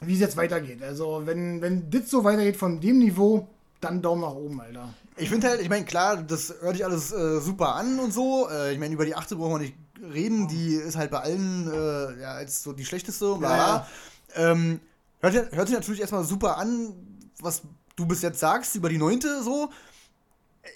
[0.00, 0.82] wie es jetzt weitergeht.
[0.82, 3.48] Also, wenn, wenn das so weitergeht von dem Niveau,
[3.80, 4.92] dann Daumen nach oben, Alter.
[5.16, 8.48] Ich finde halt, ich meine, klar, das hört sich alles äh, super an und so.
[8.50, 9.74] Äh, ich meine, über die achte brauchen wir nicht
[10.12, 10.48] reden.
[10.48, 13.36] Die ist halt bei allen äh, ja, als so die schlechteste.
[13.36, 13.88] Bla, Ja,
[14.34, 14.50] bla.
[14.50, 14.80] Ähm,
[15.20, 16.92] hört, hört sich natürlich erstmal super an,
[17.40, 17.62] was
[17.94, 19.70] du bis jetzt sagst über die neunte so.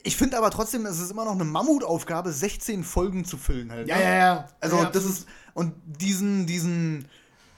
[0.03, 3.89] Ich finde aber trotzdem, es ist immer noch eine Mammutaufgabe, 16 Folgen zu füllen halt.
[3.89, 4.03] Ja, ne?
[4.03, 4.49] ja, ja.
[4.61, 7.07] Also ja, das ist, und diesen, diesen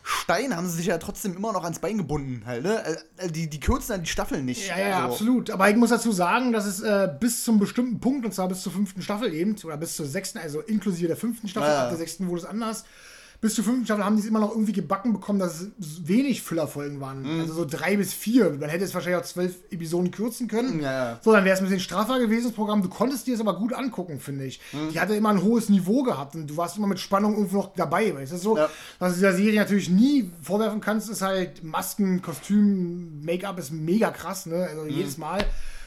[0.07, 2.85] Stein haben sie sich ja trotzdem immer noch ans Bein gebunden halt, ne?
[3.17, 4.69] Äh, Die, die kürzen dann die Staffeln nicht.
[4.69, 5.51] Ja, ja, Also, absolut.
[5.51, 8.61] Aber ich muss dazu sagen, dass es äh, bis zum bestimmten Punkt, und zwar bis
[8.61, 11.85] zur fünften Staffel eben, oder bis zur sechsten, also inklusive der fünften Staffel, ja.
[11.85, 12.85] ab der sechsten wurde es anders.
[13.45, 16.41] Bis zur fünften Staffel haben die es immer noch irgendwie gebacken bekommen, dass es wenig
[16.41, 17.21] Füllerfolgen waren.
[17.21, 17.41] Mhm.
[17.43, 18.49] Also so drei bis vier.
[18.59, 20.81] Man hätte es wahrscheinlich auch zwölf Episoden kürzen können.
[20.81, 21.21] Ja, ja.
[21.23, 22.81] So, dann wäre es ein bisschen straffer gewesen, das Programm.
[22.81, 24.63] Du konntest dir es aber gut angucken, finde ich.
[24.73, 24.93] Mhm.
[24.93, 27.75] Die hatte immer ein hohes Niveau gehabt und du warst immer mit Spannung irgendwo noch
[27.75, 28.15] dabei.
[28.15, 28.57] Weißt du so?
[28.57, 28.71] Ja.
[28.99, 34.11] Was du dieser Serie natürlich nie vorwerfen kannst, ist halt Masken, Kostüm, Make-up ist mega
[34.11, 34.69] krass, ne?
[34.71, 35.45] Also jedes Mal.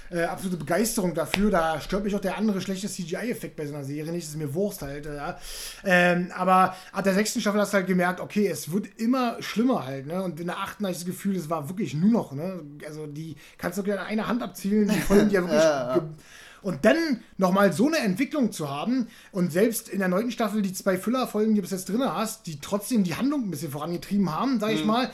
[0.09, 1.51] Äh, absolute Begeisterung dafür.
[1.51, 4.25] Da stört mich auch der andere schlechte CGI-Effekt bei so einer Serie nicht.
[4.25, 5.05] Das ist mir Wurst halt.
[5.05, 5.37] äh, Ja.
[5.83, 9.85] Ähm, aber ab der sechsten Staffel hast du halt gemerkt, okay, es wird immer schlimmer
[9.85, 10.07] halt.
[10.07, 10.21] Ne?
[10.23, 12.31] Und in der achten hatte ich das Gefühl, es war wirklich nur noch.
[12.31, 12.61] Ne?
[12.85, 14.87] Also die kannst du an einer Hand abzählen.
[14.87, 15.61] Die Folgen, ja wirklich
[16.01, 16.09] ge-
[16.63, 20.73] und dann nochmal so eine Entwicklung zu haben und selbst in der neunten Staffel die
[20.73, 24.33] zwei Füllerfolgen, die du bis jetzt drin hast, die trotzdem die Handlung ein bisschen vorangetrieben
[24.33, 25.09] haben, sag ich mal.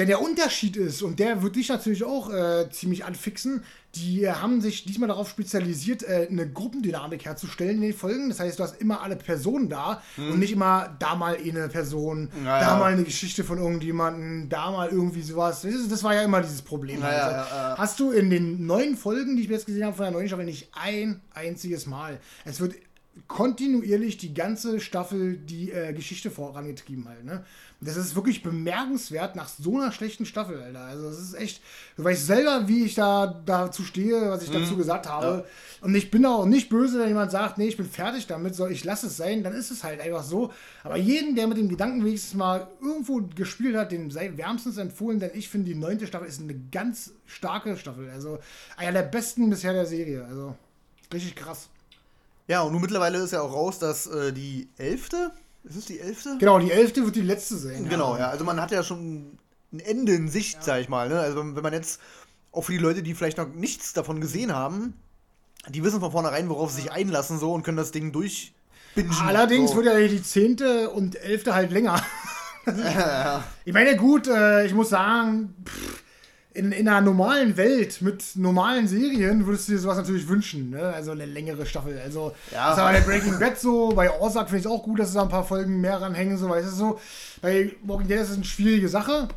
[0.00, 3.62] Denn der Unterschied ist, und der wird dich natürlich auch äh, ziemlich anfixen,
[3.94, 8.30] die haben sich diesmal darauf spezialisiert, äh, eine Gruppendynamik herzustellen in den Folgen.
[8.30, 12.30] Das heißt, du hast immer alle Personen da und nicht immer da mal eine Person,
[12.42, 15.60] Ja, da mal eine Geschichte von irgendjemandem, da mal irgendwie sowas.
[15.60, 17.02] Das, ist, das war ja immer dieses Problem.
[17.02, 17.76] Ja, ja, Also, ja, ja.
[17.76, 20.46] Hast du in den neuen Folgen, die ich jetzt gesehen habe von der neuen Staffel,
[20.46, 22.20] nicht ein einziges Mal.
[22.46, 22.74] Es wird
[23.26, 27.44] kontinuierlich die ganze Staffel die äh, Geschichte vorangetrieben halt, ne?
[27.82, 30.80] Das ist wirklich bemerkenswert nach so einer schlechten Staffel, Alter.
[30.80, 31.62] Also es ist echt,
[31.96, 34.60] du weißt selber, wie ich da dazu stehe, was ich Mhm.
[34.60, 35.46] dazu gesagt habe.
[35.80, 38.70] Und ich bin auch nicht böse, wenn jemand sagt, nee, ich bin fertig damit, soll
[38.70, 40.52] ich lasse es sein, dann ist es halt einfach so.
[40.84, 45.18] Aber jeden, der mit dem Gedanken wenigstens mal irgendwo gespielt hat, dem sei wärmstens empfohlen,
[45.18, 48.10] denn ich finde, die neunte Staffel ist eine ganz starke Staffel.
[48.10, 48.40] Also
[48.76, 50.26] einer der besten bisher der Serie.
[50.26, 50.54] Also
[51.14, 51.70] richtig krass.
[52.50, 55.30] Ja, und nun mittlerweile ist ja auch raus, dass äh, die elfte,
[55.62, 56.36] ist es die elfte?
[56.40, 57.88] Genau, die elfte wird die letzte sein.
[57.88, 58.28] Genau, ja.
[58.28, 59.38] Also man hat ja schon
[59.72, 61.08] ein Ende in Sicht, sag ich mal.
[61.08, 61.20] Ne?
[61.20, 62.00] Also wenn man jetzt,
[62.50, 64.94] auch für die Leute, die vielleicht noch nichts davon gesehen haben,
[65.68, 69.14] die wissen von vornherein, worauf sie sich einlassen so und können das Ding durchbingen.
[69.24, 69.76] Allerdings so.
[69.76, 72.02] wird ja die zehnte und elfte halt länger.
[73.64, 76.02] Ich meine, gut, äh, ich muss sagen, pff,
[76.52, 80.82] in, in einer normalen Welt mit normalen Serien würdest du dir sowas natürlich wünschen, ne?
[80.82, 82.00] Also eine längere Staffel.
[82.04, 82.70] Also, Ja.
[82.70, 85.14] das war bei Breaking Bad so, bei Ozark finde ich es auch gut, dass es
[85.14, 87.00] da ein paar Folgen mehr ranhängen, so, weißt du so.
[87.40, 89.28] Bei Walking Dead ist es eine schwierige Sache,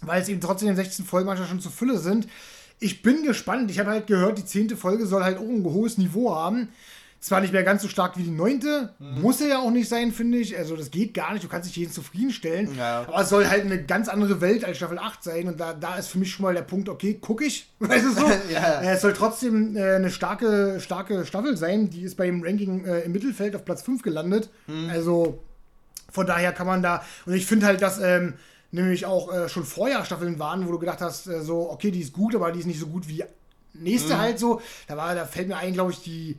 [0.00, 2.26] weil es eben trotzdem in 16 Folgen manchmal schon zu Fülle sind.
[2.78, 3.70] Ich bin gespannt.
[3.70, 6.68] Ich habe halt gehört, die zehnte Folge soll halt auch ein hohes Niveau haben.
[7.26, 10.12] Zwar nicht mehr ganz so stark wie die neunte, muss er ja auch nicht sein,
[10.12, 10.56] finde ich.
[10.56, 12.72] Also das geht gar nicht, du kannst nicht jeden zufriedenstellen.
[12.76, 13.00] Ja.
[13.08, 15.48] Aber es soll halt eine ganz andere Welt als Staffel 8 sein.
[15.48, 17.68] Und da, da ist für mich schon mal der Punkt, okay, gucke ich.
[17.80, 18.30] Weißt du so?
[18.52, 18.80] Ja.
[18.80, 21.90] Äh, Es soll trotzdem äh, eine starke, starke Staffel sein.
[21.90, 24.48] Die ist beim Ranking äh, im Mittelfeld auf Platz 5 gelandet.
[24.88, 25.42] Also
[26.12, 27.02] von daher kann man da.
[27.26, 28.34] Und ich finde halt, dass ähm,
[28.70, 32.12] nämlich auch äh, schon vorher Staffeln waren, wo du gedacht hast, so, okay, die ist
[32.12, 33.24] gut, aber die ist nicht so gut wie
[33.74, 34.60] nächste halt so.
[34.86, 36.38] Da war, da fällt mir ein, glaube ich, die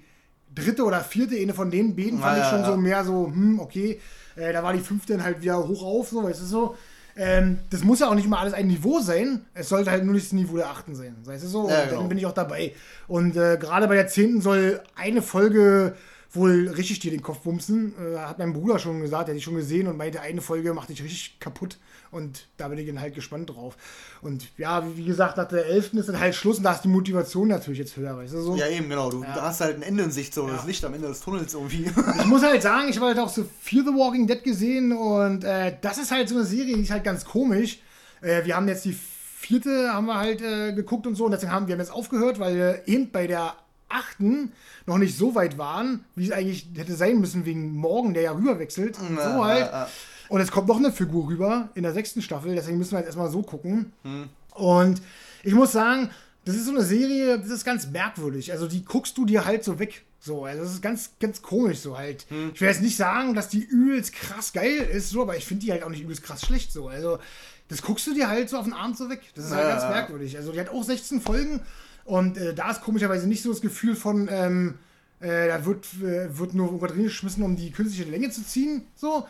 [0.58, 3.28] dritte oder vierte, eine von den beiden fand Ja, ich schon ja, so mehr so,
[3.28, 4.00] hm, okay.
[4.36, 6.76] Äh, da war die fünfte dann halt wieder hoch auf, so, weißt du so.
[7.20, 9.42] Ähm, das muss ja auch nicht mal alles ein Niveau sein.
[9.54, 11.16] Es sollte halt nur nicht das Niveau der achten sein.
[11.26, 11.70] Weißt du so?
[11.70, 12.02] Ja, genau.
[12.02, 12.74] dann bin ich auch dabei.
[13.08, 15.96] Und äh, gerade bei der zehnten soll eine Folge
[16.32, 17.94] wohl richtig dir den Kopf bumsen.
[18.00, 20.74] Äh, hat mein Bruder schon gesagt, der hat die schon gesehen und meinte, eine Folge
[20.74, 21.78] macht dich richtig kaputt.
[22.18, 23.78] Und da bin ich dann halt gespannt drauf.
[24.22, 26.88] Und ja, wie, gesagt, nach der elften ist dann halt Schluss und da ist die
[26.90, 28.56] Motivation natürlich jetzt höher, weißt du so?
[28.56, 29.10] Ja, eben, genau.
[29.10, 30.56] Du da hast halt ein Ende in Sicht, so Ja.
[30.56, 31.90] das Licht am Ende des Tunnels irgendwie.
[32.20, 35.44] Ich muss halt sagen, ich habe halt auch so Fear the Walking Dead gesehen und
[35.44, 37.80] äh, das ist halt so eine Serie, die ist halt ganz komisch.
[38.22, 38.98] Äh, wir haben jetzt die
[39.40, 42.40] vierte, haben wir halt äh, geguckt und so und deswegen haben wir haben jetzt aufgehört,
[42.40, 43.54] weil wir eben bei der
[43.90, 44.52] achten
[44.86, 48.32] noch nicht so weit waren, wie es eigentlich hätte sein müssen wegen Morgen, der ja
[48.32, 48.96] rüberwechselt.
[48.98, 49.60] so Ja, halt.
[49.66, 49.88] ja, ja.
[50.30, 53.08] Und es kommt noch eine Figur rüber in der sechsten Staffel, deswegen müssen wir jetzt
[53.08, 53.94] erstmal so gucken.
[54.04, 54.30] Hm.
[54.54, 55.02] Und
[55.44, 56.10] ich muss sagen,
[56.46, 58.52] das ist so eine Serie, das ist ganz merkwürdig.
[58.52, 60.04] Also die guckst du dir halt so weg.
[60.20, 62.26] So, also das ist ganz, ganz komisch so halt.
[62.30, 62.52] Hm.
[62.54, 65.66] Ich will jetzt nicht sagen, dass die übelst krass geil ist, so, aber ich finde
[65.66, 66.88] die halt auch nicht übelst krass schlecht so.
[66.88, 67.20] Also
[67.68, 69.22] das guckst du dir halt so auf den Abend so weg.
[69.36, 69.90] Das ist halt Ja, ganz ja.
[69.90, 70.38] merkwürdig.
[70.38, 71.62] Also die hat auch 16 Folgen
[72.06, 74.76] und äh, da ist komischerweise nicht so das Gefühl von, ähm,
[75.20, 78.84] äh, da wird, äh, wird nur irgendwas reingeschmissen, um die künstliche Länge zu ziehen.
[78.96, 79.28] So.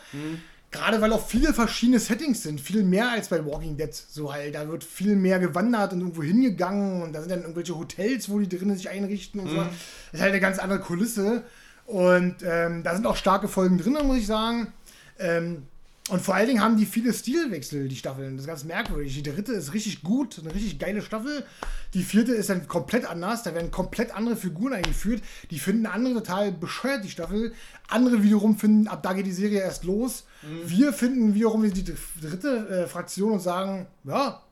[0.70, 3.94] Gerade weil auch viele verschiedene Settings sind, viel mehr als bei Walking Dead.
[3.94, 7.78] So halt, da wird viel mehr gewandert und irgendwo hingegangen und da sind dann irgendwelche
[7.78, 9.56] Hotels, wo die drinnen sich einrichten und so.
[9.56, 9.66] Das
[10.12, 11.44] ist halt eine ganz andere Kulisse.
[11.86, 14.72] Und ähm, da sind auch starke Folgen drin, muss ich sagen.
[15.18, 15.66] Ähm,
[16.08, 18.36] Und vor allen Dingen haben die viele Stilwechsel, die Staffeln.
[18.36, 19.14] Das ist ganz merkwürdig.
[19.14, 21.44] Die dritte ist richtig gut, eine richtig geile Staffel.
[21.92, 23.42] Die vierte ist dann komplett anders.
[23.42, 25.22] Da werden komplett andere Figuren eingeführt.
[25.50, 27.52] Die finden andere total bescheuert, die Staffel.
[27.88, 30.24] Andere wiederum finden, ab da geht die Serie erst los.
[30.64, 34.42] Wir finden wiederum die dritte äh, Fraktion und sagen, ja,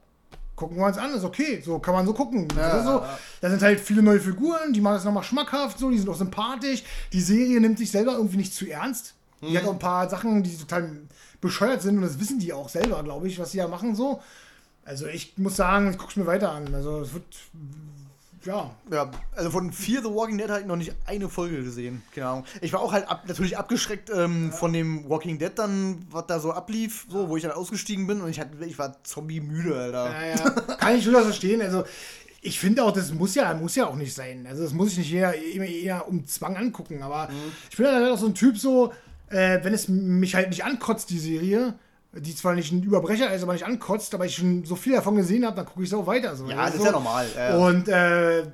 [0.56, 2.48] gucken wir uns an, ist okay, so kann man so gucken.
[2.48, 3.02] das, ist so,
[3.40, 6.16] da sind halt viele neue Figuren, die machen es nochmal schmackhaft, so, die sind auch
[6.16, 6.82] sympathisch.
[7.12, 9.14] Die Serie nimmt sich selber irgendwie nicht zu ernst.
[9.42, 10.90] Die hat auch ein paar Sachen, die total
[11.46, 14.20] bescheuert sind und das wissen die auch selber, glaube ich, was sie ja machen so.
[14.84, 16.72] Also ich muss sagen, ich gucke es mir weiter an.
[16.74, 17.24] Also es wird
[18.46, 18.70] ja.
[18.90, 22.02] Ja, also von Fear the Walking Dead habe ich noch nicht eine Folge gesehen.
[22.14, 22.44] Keine Ahnung.
[22.60, 24.56] Ich war auch halt ab, natürlich abgeschreckt ähm, ja.
[24.56, 28.20] von dem Walking Dead dann, was da so ablief, so, wo ich dann ausgestiegen bin
[28.20, 30.10] und ich, hatte, ich war zombie-müde, Alter.
[30.12, 30.50] Ja, ja.
[30.76, 31.60] Kann ich schon verstehen.
[31.60, 31.84] Also
[32.40, 34.46] ich finde auch, das muss ja, muss ja auch nicht sein.
[34.48, 37.02] Also das muss ich nicht eher, immer eher um Zwang angucken.
[37.02, 37.52] Aber mhm.
[37.70, 38.92] ich bin halt auch so ein Typ so,
[39.30, 41.74] äh, wenn es mich halt nicht ankotzt, die Serie,
[42.12, 45.16] die zwar nicht ein Überbrecher ist, aber nicht ankotzt, aber ich schon so viel davon
[45.16, 46.34] gesehen habe, dann gucke ich es auch weiter.
[46.36, 46.48] So.
[46.48, 46.86] Ja, das ist so.
[46.86, 47.26] ja normal.
[47.36, 47.56] Ja.
[47.58, 48.44] Und äh,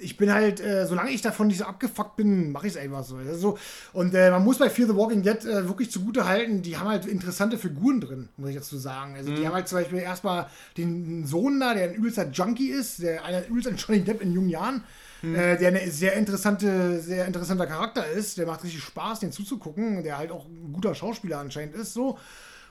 [0.00, 3.04] ich bin halt, äh, solange ich davon nicht so abgefuckt bin, mache ich es einfach
[3.04, 3.18] so.
[3.34, 3.58] so.
[3.92, 6.88] Und äh, man muss bei Fear the Walking Dead äh, wirklich zugute halten, die haben
[6.88, 9.14] halt interessante Figuren drin, muss ich dazu sagen.
[9.16, 9.36] Also mhm.
[9.36, 10.46] die haben halt zum Beispiel erstmal
[10.76, 14.50] den Sohn da, der ein übelster Junkie ist, der einer übelster Johnny Depp in jungen
[14.50, 14.84] Jahren.
[15.22, 15.34] Mhm.
[15.34, 20.02] Äh, der eine sehr interessante, sehr interessanter Charakter ist, der macht richtig Spaß, den zuzugucken,
[20.02, 22.18] der halt auch ein guter Schauspieler anscheinend ist, so.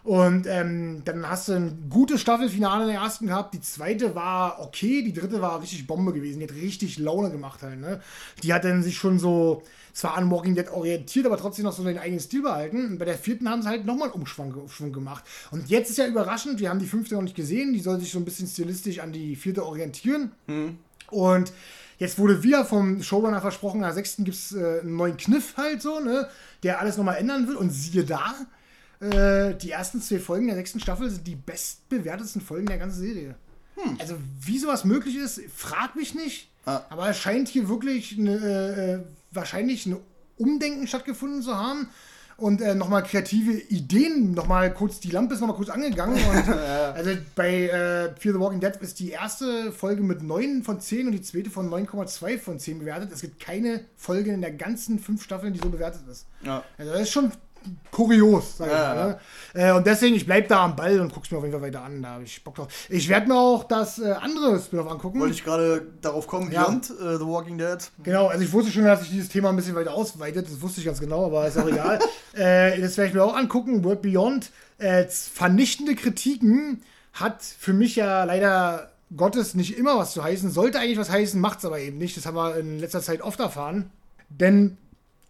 [0.03, 3.53] Und ähm, dann hast du ein gutes Staffelfinale in der ersten gehabt.
[3.53, 6.39] Die zweite war okay, die dritte war richtig Bombe gewesen.
[6.39, 7.79] Die hat richtig Laune gemacht halt.
[7.79, 7.99] Ne?
[8.41, 9.61] Die hat dann sich schon so
[9.91, 12.85] zwar an Walking Dead orientiert, aber trotzdem noch so den eigenen Stil behalten.
[12.85, 15.25] Und bei der vierten haben sie halt nochmal einen Umschwung, Umschwung gemacht.
[15.51, 17.73] Und jetzt ist ja überraschend, wir haben die fünfte noch nicht gesehen.
[17.73, 20.31] Die soll sich so ein bisschen stilistisch an die vierte orientieren.
[20.47, 20.77] Mhm.
[21.11, 21.51] Und
[21.99, 25.81] Jetzt wurde wieder vom Showrunner versprochen, der sechsten gibt es äh, einen neuen Kniff halt
[25.81, 26.29] so, ne,
[26.63, 27.57] der alles nochmal ändern will.
[27.57, 28.33] Und siehe da,
[29.01, 33.35] äh, die ersten zwei Folgen der sechsten Staffel sind die bestbewertetsten Folgen der ganzen Serie.
[33.75, 33.97] Hm.
[33.99, 36.49] Also, wie sowas möglich ist, frag mich nicht.
[36.65, 36.83] Ah.
[36.89, 38.99] Aber es scheint hier wirklich eine, äh, äh
[39.31, 39.97] wahrscheinlich ein
[40.37, 41.89] Umdenken stattgefunden zu haben
[42.39, 46.15] und äh, nochmal kreative Ideen, nochmal kurz, die Lampe ist nochmal kurz angegangen.
[46.29, 46.91] Und, ja.
[46.91, 51.07] Also bei äh, Fear the Walking Dead ist die erste Folge mit 9 von 10
[51.07, 53.11] und die zweite von 9,2 von 10 bewertet.
[53.13, 56.25] Es gibt keine Folge in der ganzen fünf Staffeln, die so bewertet ist.
[56.43, 56.63] Ja.
[56.77, 57.31] Also das ist schon
[57.91, 59.07] kurios, sag ich ja, mal.
[59.07, 59.19] Ne?
[59.53, 61.83] Äh, und deswegen, ich bleib da am Ball und guck's mir auf jeden Fall weiter
[61.83, 62.01] an.
[62.01, 62.67] Da habe ich Bock drauf.
[62.89, 65.19] Ich werde mir auch das äh, andere Spin-off angucken.
[65.19, 66.63] Wollte ich gerade darauf kommen, ja.
[66.63, 67.77] Beyond äh, The Walking Dead.
[68.03, 70.47] Genau, also ich wusste schon, dass sich dieses Thema ein bisschen weiter ausweitet.
[70.47, 71.99] Das wusste ich ganz genau, aber ist auch egal.
[72.33, 73.83] Äh, das werde ich mir auch angucken.
[73.83, 74.51] World Beyond.
[74.77, 76.81] Äh, vernichtende Kritiken
[77.13, 80.51] hat für mich ja leider Gottes nicht immer was zu heißen.
[80.51, 82.15] Sollte eigentlich was heißen, macht's aber eben nicht.
[82.15, 83.89] Das haben wir in letzter Zeit oft erfahren.
[84.29, 84.77] Denn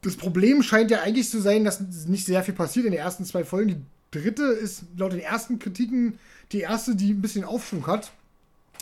[0.02, 3.26] das Problem scheint ja eigentlich zu sein, dass nicht sehr viel passiert in den ersten
[3.26, 3.86] zwei Folgen.
[4.14, 6.18] Die dritte ist laut den ersten Kritiken
[6.52, 8.12] die erste, die ein bisschen Aufschwung hat.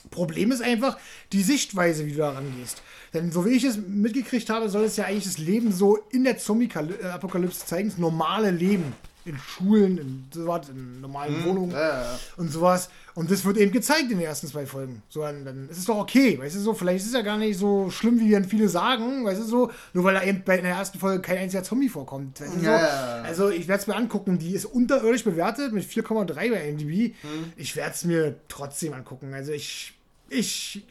[0.10, 0.98] Problem ist einfach
[1.34, 2.82] die Sichtweise, wie du da rangehst.
[3.14, 6.24] Denn so wie ich es mitgekriegt habe, soll es ja eigentlich das Leben so in
[6.24, 8.94] der Zombie-Apokalypse zeigen, das normale Leben
[9.28, 12.90] in Schulen, in sowas, in normalen hm, Wohnungen ja, und sowas.
[13.14, 15.02] Und das wird eben gezeigt in den ersten zwei Folgen.
[15.10, 17.38] So, dann, dann ist es doch okay, weißt du so, vielleicht ist es ja gar
[17.38, 20.58] nicht so schlimm, wie dann viele sagen, weißt du so, nur weil da eben bei
[20.58, 22.40] in der ersten Folge kein einziger Zombie vorkommt.
[22.40, 22.70] Weißt du, so?
[22.70, 27.16] Also ich werde es mir angucken, die ist unterirdisch bewertet mit 4,3 bei MDB.
[27.22, 27.54] Hm.
[27.58, 29.34] Ich werde es mir trotzdem angucken.
[29.34, 29.94] Also ich,
[30.30, 30.84] ich,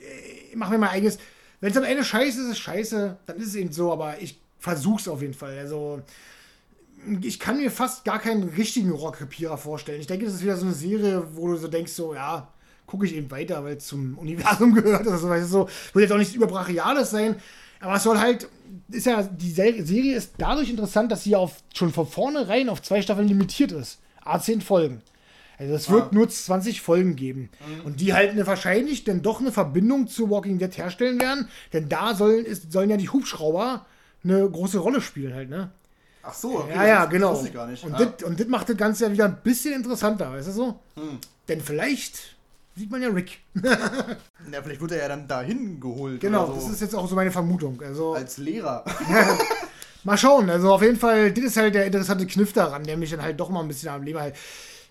[0.51, 1.19] ich mache mir mein eigenes.
[1.61, 4.21] Wenn es am Ende scheiße ist, ist es scheiße, dann ist es eben so, aber
[4.21, 5.57] ich versuch's auf jeden Fall.
[5.59, 6.03] Also
[7.23, 10.01] ich kann mir fast gar keinen richtigen Rohrkrepierer vorstellen.
[10.01, 12.49] Ich denke, das ist wieder so eine Serie, wo du so denkst, so, ja,
[12.87, 15.29] gucke ich eben weiter, weil es zum Universum gehört oder so.
[15.29, 17.37] Weißt du, so wird jetzt auch nichts überbrachiales sein.
[17.81, 18.49] Aber es soll halt,
[18.89, 23.03] ist ja, die Serie ist dadurch interessant, dass sie auf, schon von vornherein auf zwei
[23.03, 24.01] Staffeln limitiert ist.
[24.25, 25.03] A10 Folgen.
[25.59, 26.11] Also es wird ah.
[26.13, 27.51] nur 20 Folgen geben.
[27.61, 27.87] Mhm.
[27.87, 31.49] Und die halt eine, wahrscheinlich dann doch eine Verbindung zu Walking Dead herstellen werden.
[31.73, 33.87] Denn da sollen, ist, sollen ja die Hubschrauber
[34.25, 35.71] eine große Rolle spielen halt, ne?
[36.29, 37.35] Ach so, okay, ja, ja, genau.
[37.35, 37.85] Das ich gar nicht.
[37.85, 38.05] Und, ah.
[38.05, 40.81] das, und das macht das Ganze ja wieder ein bisschen interessanter, weißt du so?
[40.97, 41.19] Hm.
[41.49, 42.37] Denn vielleicht
[42.75, 43.39] sieht man ja Rick.
[43.63, 46.21] ja, vielleicht wird er ja dann dahin geholt.
[46.21, 46.55] Genau, so.
[46.55, 47.81] das ist jetzt auch so meine Vermutung.
[47.81, 48.85] Also, Als Lehrer.
[50.05, 53.11] mal schauen, also auf jeden Fall, das ist halt der interessante Kniff daran, der mich
[53.11, 54.35] dann halt doch mal ein bisschen am Leben halt.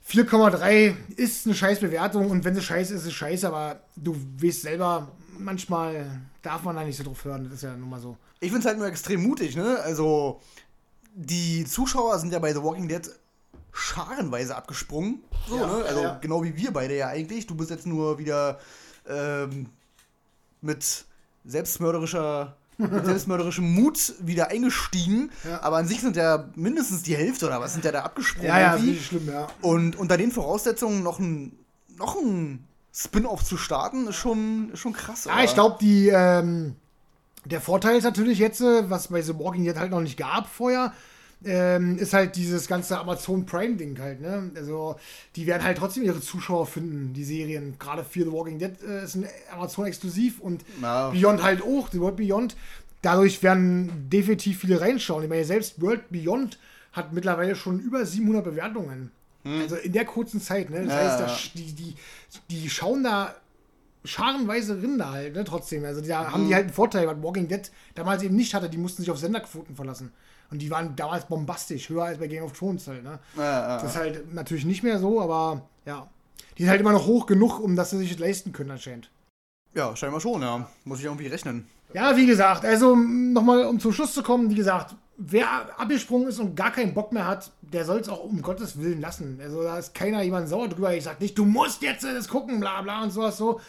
[0.07, 4.15] 4,3 ist eine scheiß Bewertung und wenn sie scheiße ist, ist es scheiße, aber du
[4.39, 7.99] weißt selber, manchmal darf man da nicht so drauf hören, das ist ja nun mal
[7.99, 8.15] so.
[8.39, 9.79] Ich finde es halt nur extrem mutig, ne?
[9.83, 10.41] Also,
[11.15, 13.09] die Zuschauer sind ja bei The Walking Dead
[13.71, 15.23] scharenweise abgesprungen.
[15.47, 15.85] So, ja, ne?
[15.85, 16.17] Also ja.
[16.21, 17.47] genau wie wir beide ja eigentlich.
[17.47, 18.59] Du bist jetzt nur wieder
[19.07, 19.67] ähm,
[20.61, 21.05] mit
[21.45, 25.31] selbstmörderischer mit selbstmörderischem Mut wieder eingestiegen.
[25.47, 25.61] Ja.
[25.63, 28.49] Aber an sich sind ja mindestens die Hälfte oder was sind ja da abgesprungen.
[28.49, 28.99] Ja, ja, irgendwie.
[28.99, 29.47] schlimm, ja.
[29.61, 31.57] Und unter den Voraussetzungen noch ein,
[31.97, 35.25] noch ein Spin-off zu starten, ist schon, ist schon krass.
[35.25, 36.75] Ja, ich glaube, die, ähm,
[37.45, 40.47] der Vorteil ist natürlich jetzt, äh, was bei The Walking Dead halt noch nicht gab
[40.47, 40.93] vorher,
[41.43, 44.49] ähm, ist halt dieses ganze Amazon Prime-Ding halt, ne?
[44.55, 44.95] Also,
[45.35, 47.75] die werden halt trotzdem ihre Zuschauer finden, die Serien.
[47.77, 51.09] Gerade Fear the Walking Dead äh, ist ein Amazon-exklusiv und Ja.
[51.09, 52.55] Beyond halt auch, The World Beyond.
[53.01, 55.23] Dadurch werden definitiv viele reinschauen.
[55.23, 56.57] Ich meine, selbst World Beyond
[56.93, 59.11] hat mittlerweile schon über 700 Bewertungen.
[59.43, 60.85] Also in der kurzen Zeit, ne?
[60.85, 61.95] Das Ja, heißt, die, die,
[62.49, 63.35] die schauen da
[64.05, 65.83] scharenweise Rinder halt, ne, trotzdem.
[65.85, 68.69] Also da haben die halt einen Vorteil, was Walking Dead damals eben nicht hatte.
[68.69, 70.11] Die mussten sich auf Senderquoten verlassen.
[70.51, 73.19] Und die waren damals bombastisch, höher als bei Game of Thrones halt, ne.
[73.35, 76.07] Ja, ja, Das ist halt natürlich nicht mehr so, aber ja.
[76.57, 79.09] Die sind halt immer noch hoch genug, um dass sie sich das leisten können anscheinend.
[79.73, 80.67] ja, scheinbar schon, ja.
[80.85, 81.67] Muss ich irgendwie rechnen.
[81.93, 85.47] Ja, wie gesagt, also nochmal um zum Schluss zu kommen, wie gesagt, wer
[85.79, 88.99] abgesprungen ist und gar keinen Bock mehr hat, der soll es auch um Gottes Willen
[89.01, 89.39] lassen.
[89.41, 90.93] Also da ist keiner jemand sauer drüber.
[90.93, 93.59] Ich sag nicht, du musst jetzt das gucken, bla bla und sowas so.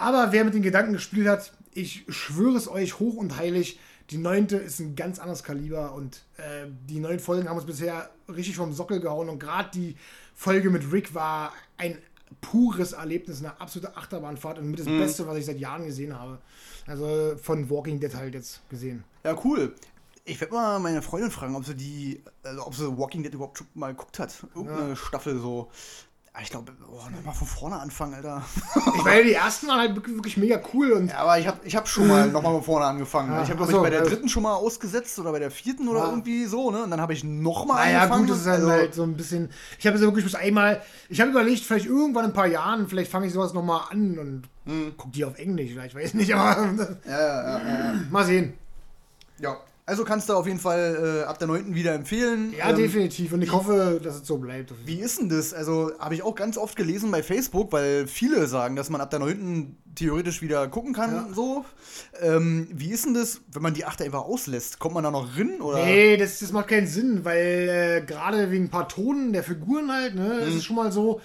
[0.00, 3.78] Aber wer mit den Gedanken gespielt hat, ich schwöre es euch hoch und heilig,
[4.08, 8.10] die neunte ist ein ganz anderes Kaliber und äh, die neun Folgen haben uns bisher
[8.28, 9.96] richtig vom Sockel gehauen und gerade die
[10.34, 11.98] Folge mit Rick war ein
[12.40, 16.38] pures Erlebnis, eine absolute Achterbahnfahrt und mit das Beste, was ich seit Jahren gesehen habe.
[16.86, 19.04] Also von Walking Dead halt jetzt gesehen.
[19.22, 19.74] Ja, cool.
[20.24, 23.64] Ich werde mal meine Freundin fragen, ob sie die, also ob sie Walking Dead überhaupt
[23.74, 24.46] mal geguckt hat.
[24.54, 25.70] Irgendeine Staffel so.
[26.32, 28.42] Ah, Ich glaube, oh, nochmal von vorne anfangen, Alter.
[28.96, 31.74] Ich meine, die ersten waren halt wirklich mega cool und Ja, aber ich habe ich
[31.74, 33.32] hab schon mal nochmal von vorne angefangen.
[33.32, 34.08] Ja, ich habe, glaube so, ich, bei der ja.
[34.08, 36.06] dritten schon mal ausgesetzt oder bei der vierten oder Ja.
[36.10, 36.84] irgendwie so, ne?
[36.84, 38.22] Und dann habe ich nochmal Naja, angefangen.
[38.26, 39.50] gut, das ist halt, also, halt so ein bisschen.
[39.80, 40.80] Ich habe es ja wirklich bis einmal.
[41.08, 44.18] Ich habe überlegt, vielleicht irgendwann in ein paar Jahren, vielleicht fange ich sowas nochmal an
[44.18, 44.94] und Hm.
[44.96, 47.94] guck die auf Englisch, oder ich weiß nicht, aber ja, ja, ja, ja.
[48.10, 48.54] mal sehen.
[49.40, 49.56] ja.
[49.90, 51.74] Also kannst du auf jeden Fall äh, ab der 9.
[51.74, 52.54] wieder empfehlen.
[52.56, 53.32] Ja, Ähm, definitiv.
[53.32, 54.72] Und ich hoffe, dass es so bleibt.
[54.86, 55.52] Wie ist denn das?
[55.52, 59.10] Also, habe ich auch ganz oft gelesen bei Facebook, weil viele sagen, dass man ab
[59.10, 59.76] der 9.
[59.96, 61.28] theoretisch wieder gucken kann, Ja.
[61.34, 61.64] so.
[62.22, 64.78] Ähm, wie ist denn das, wenn man die 8 einfach auslässt?
[64.78, 65.60] Kommt man da noch rin?
[65.60, 65.84] Oder?
[65.84, 69.90] Nee, das, das macht keinen Sinn, weil äh, gerade wegen ein paar Tonen der Figuren
[69.92, 70.48] halt, ne, Mhm.
[70.48, 71.20] ist es schon mal so.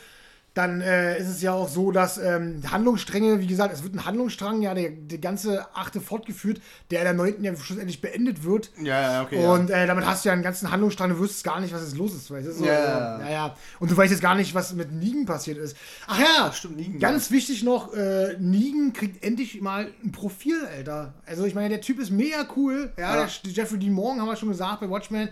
[0.56, 4.06] Dann äh, ist es ja auch so, dass ähm, Handlungsstränge, wie gesagt, es wird ein
[4.06, 6.62] Handlungsstrang, ja, der, der ganze achte fortgeführt,
[6.92, 8.72] der in der neunten ja schlussendlich beendet wird.
[8.82, 9.46] Ja, ja, okay.
[9.46, 11.98] Und äh, damit hast du ja einen ganzen Handlungsstrang, du wüsstest gar nicht, was jetzt
[11.98, 12.32] los ist.
[12.32, 12.52] Weißt du?
[12.54, 13.20] So, Ja, äh, ja, ja.
[13.20, 13.56] ja, ja.
[13.80, 15.76] Und du weißt jetzt gar nicht, was mit Negan passiert ist.
[16.08, 21.16] Ach ja, stimmt, Negan, Ganz wichtig noch, äh, Negan kriegt endlich mal ein Profil, Alter.
[21.26, 22.94] Also ich meine, der Typ ist mega cool.
[22.98, 23.28] Ja, Ja.
[23.44, 25.28] Der Jeffrey Dean Morgan haben wir schon gesagt bei Watchmen.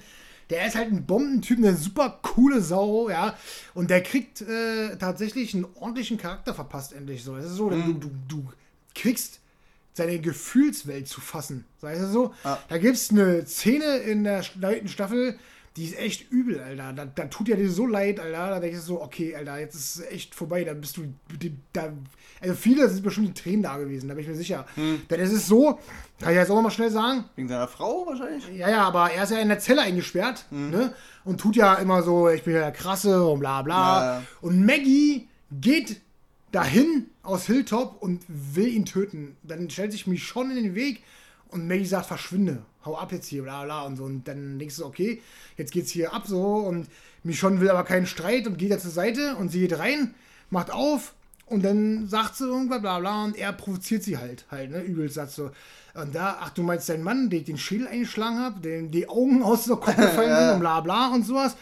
[0.53, 3.35] Der ist halt ein Bombentyp, eine super coole Sau, ja.
[3.73, 7.35] Und der kriegt äh, tatsächlich einen ordentlichen Charakter verpasst, endlich so.
[7.35, 7.99] Es ist so, Mhm.
[7.99, 8.45] du, du, du
[8.93, 9.39] kriegst
[9.95, 11.65] seine Gefühlswelt zu fassen.
[11.81, 12.33] Weißt du so?
[12.43, 12.59] Ja.
[12.69, 15.39] Da gibt es eine Szene in der neunten Staffel,
[15.75, 16.93] die ist echt übel, Alter.
[16.93, 18.49] Da, da tut ja dir so leid, Alter.
[18.49, 20.63] Da denkst du so, okay, Alter, jetzt ist es echt vorbei.
[20.63, 21.13] Da bist du.
[21.73, 21.91] Da,
[22.41, 24.65] also viele sind bestimmt die Tränen da gewesen, da bin ich mir sicher.
[24.75, 25.79] Denn es ist so,
[26.19, 28.45] kann ich jetzt auch mal schnell sagen, Wegen seiner Frau wahrscheinlich?
[28.49, 30.93] ja, ja, aber er ist ja in der Zelle eingesperrt, ne?
[31.23, 33.75] Und tut ja immer so, ich bin ja der Krasse und bla bla.
[33.75, 34.23] Ja, ja.
[34.41, 36.01] Und Maggie geht
[36.51, 39.37] dahin aus Hilltop und will ihn töten.
[39.43, 41.01] Dann stellt sich Michonne in den Weg
[41.53, 44.03] und Maggie sagt, verschwinde, hau ab jetzt hier, bla bla und so.
[44.03, 45.21] Und dann denkst du, okay,
[45.57, 46.41] jetzt geht's hier ab so.
[46.41, 46.87] Und
[47.23, 50.13] Michonne will aber keinen Streit und geht da zur Seite und sie geht rein,
[50.49, 51.13] macht auf
[51.45, 55.15] und dann sagt sie irgendwas, bla bla, und er provoziert sie halt, halt, ne, übelst
[55.15, 55.51] sagt so.
[55.93, 59.07] Und da, ach, du meinst deinen Mann, den ich den Schädel eingeschlagen habe, dem die
[59.07, 61.55] Augen aus der Kopf gefallen sind und bla bla und sowas.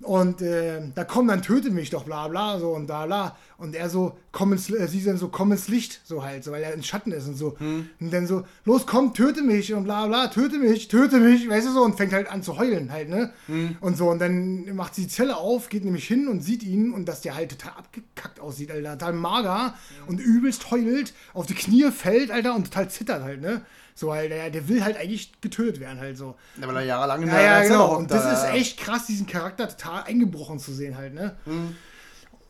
[0.00, 3.36] Und äh, da komm, dann töte mich doch, bla bla, so und da, bla.
[3.56, 6.50] Und er so, komm ins, äh, sie dann so, komm ins Licht, so halt, so,
[6.52, 7.56] weil er im Schatten ist und so.
[8.00, 11.68] Und dann so, los, komm, töte mich und bla bla, töte mich, töte mich, weißt
[11.68, 13.32] du so, und fängt halt an zu heulen halt, ne?
[13.80, 16.92] Und so, und dann macht sie die Zelle auf, geht nämlich hin und sieht ihn
[16.92, 19.74] und dass der halt total abgekackt aussieht, Alter, total mager
[20.06, 23.62] und übelst heult, auf die Knie fällt, Alter, und total zittert halt, ne?
[23.96, 26.34] So, weil der, der will halt eigentlich getötet werden, halt so.
[26.60, 27.88] Ja, weil er jahrelang in Ja, der ja, genau.
[27.90, 28.54] hockt, Und das da, ist ja.
[28.54, 31.36] echt krass, diesen Charakter total eingebrochen zu sehen halt, ne?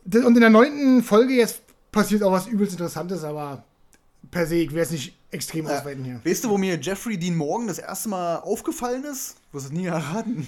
[0.05, 1.61] Das- Und in der neunten Folge jetzt
[1.93, 3.63] passiert auch was übelst Interessantes, aber
[4.31, 6.21] per se, ich will jetzt nicht extrem ausweiten hier.
[6.25, 9.37] Weißt du, wo mir Jeffrey Dean Morgan das erste Mal aufgefallen ist?
[9.53, 10.47] Du wirst es nie erraten.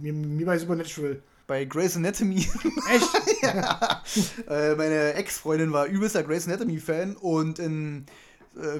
[0.00, 1.20] Mir, mir bei Supernatural.
[1.46, 2.48] Bei Grey's Anatomy.
[2.90, 3.08] Echt?
[4.48, 8.06] Äh, meine Ex-Freundin war übelster Grey's Anatomy-Fan und in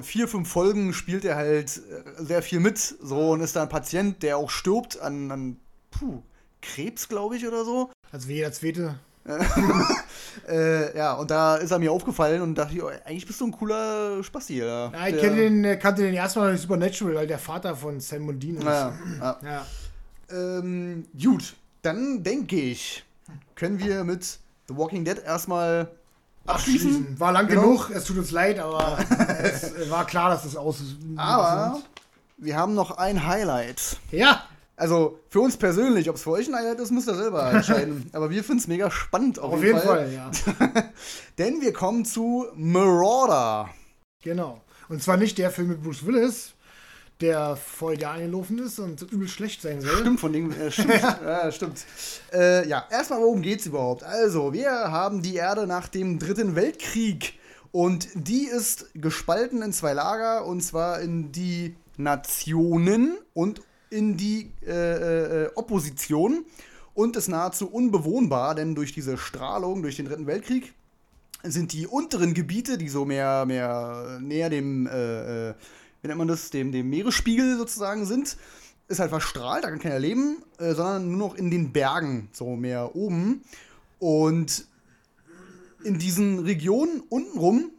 [0.01, 2.77] vier, fünf Folgen spielt er halt äh, sehr viel mit.
[2.79, 5.59] So und ist da ein Patient, der auch stirbt an, an
[5.91, 6.21] puh,
[6.61, 7.91] Krebs, glaube ich, oder so.
[8.11, 8.99] Als wie jeder zweite.
[10.47, 13.47] Äh, ja, und da ist er mir aufgefallen und dachte ich, oh, eigentlich bist du
[13.47, 14.59] ein cooler Spasti.
[14.59, 18.23] Ja, Ja, ich den, äh, kannte den erstmal durch Supernatural, weil der Vater von Sam
[18.23, 18.65] Mundin ist.
[18.65, 19.39] Ja, ja.
[19.43, 19.65] Ja.
[20.29, 23.05] Ähm, gut, dann denke ich,
[23.55, 25.89] können wir mit The Walking Dead erstmal
[26.45, 26.89] abschließen.
[26.91, 27.19] Abschließen.
[27.19, 27.61] War lang Genau.
[27.61, 28.97] genug, es tut uns leid, aber
[29.43, 30.77] es äh, war klar, dass das aus
[31.17, 31.81] Aber
[32.37, 33.97] wir haben noch ein Highlight.
[34.11, 34.43] Ja,
[34.77, 38.09] Also für uns persönlich, ob es für euch ein Highlight ist, müsst ihr selber entscheiden.
[38.13, 40.29] Aber wir finden es mega spannend auf, auf jeden Fall, ja.
[41.37, 43.69] Denn wir kommen zu Marauder.
[44.21, 44.61] Genau.
[44.89, 46.54] Und zwar nicht der Film mit Bruce Willis,
[47.21, 49.97] der voll Jahr angelaufen ist und übel schlecht sein soll.
[49.97, 51.85] Stimmt, von dem, äh, stimmt, ja, stimmt.
[52.33, 54.03] Äh, ja, erstmal, worum geht's überhaupt?
[54.03, 57.39] Also, wir haben die Erde nach dem Dritten Weltkrieg
[57.71, 64.51] und die ist gespalten in zwei Lager und zwar in die Nationen und in die
[64.65, 66.45] äh, äh, Opposition
[66.93, 70.73] und ist nahezu unbewohnbar, denn durch diese Strahlung, durch den Dritten Weltkrieg,
[71.43, 75.53] sind die unteren Gebiete, die so mehr, mehr näher dem, äh, äh,
[76.05, 78.37] wie nennt man das, dem, dem Meeresspiegel sozusagen sind,
[78.87, 82.55] ist halt verstrahlt, da kann keiner leben, äh, sondern nur noch in den Bergen, so
[82.55, 83.41] mehr oben.
[83.97, 84.67] Und
[85.83, 87.71] in diesen Regionen untenrum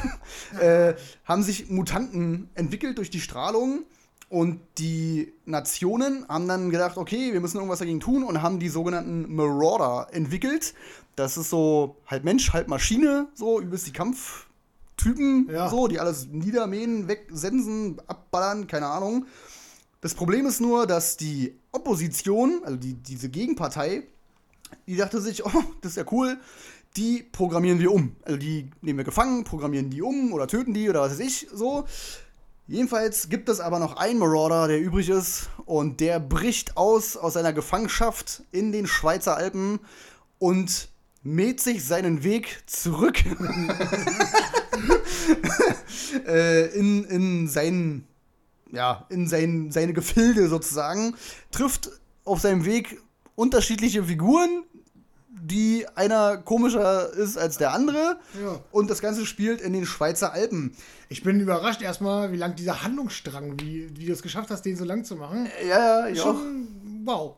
[0.60, 0.94] äh,
[1.26, 3.82] haben sich Mutanten entwickelt durch die Strahlung.
[4.30, 8.70] Und die Nationen haben dann gedacht, okay, wir müssen irgendwas dagegen tun und haben die
[8.70, 10.72] sogenannten Marauder entwickelt.
[11.16, 13.92] Das ist so halb Mensch, halb Maschine, so übelst die
[14.96, 15.68] Kampftypen, Ja.
[15.68, 19.26] so, die alles niedermähen, wegsensen, abballern, keine Ahnung.
[20.00, 24.04] Das Problem ist nur, dass die Opposition, also die, diese Gegenpartei,
[24.86, 25.50] die dachte sich, oh,
[25.80, 26.38] das ist ja cool,
[26.96, 28.14] die programmieren wir um.
[28.22, 31.48] Also die nehmen wir gefangen, programmieren die um oder töten die oder was weiß ich,
[31.52, 31.84] so.
[32.66, 37.34] Jedenfalls gibt es aber noch einen Marauder, der übrig ist und der bricht aus aus
[37.34, 39.80] seiner Gefangenschaft in den Schweizer Alpen
[40.38, 40.88] und
[41.22, 43.22] mäht sich seinen Weg zurück
[46.74, 48.06] in, in sein,
[48.72, 51.14] ja, in sein, seine Gefilde sozusagen,
[51.50, 51.90] trifft
[52.24, 53.00] auf seinem Weg
[53.34, 54.64] unterschiedliche Figuren,
[55.28, 58.18] die einer komischer ist als der andere.
[58.42, 58.60] Ja.
[58.70, 60.74] Und das Ganze spielt in den Schweizer Alpen.
[61.08, 64.76] Ich bin überrascht erstmal, wie lang dieser Handlungsstrang, wie, wie du es geschafft hast, den
[64.76, 65.48] so lang zu machen.
[65.68, 66.34] Ja, ja, ich auch.
[66.34, 66.68] Schon,
[67.04, 67.36] wow.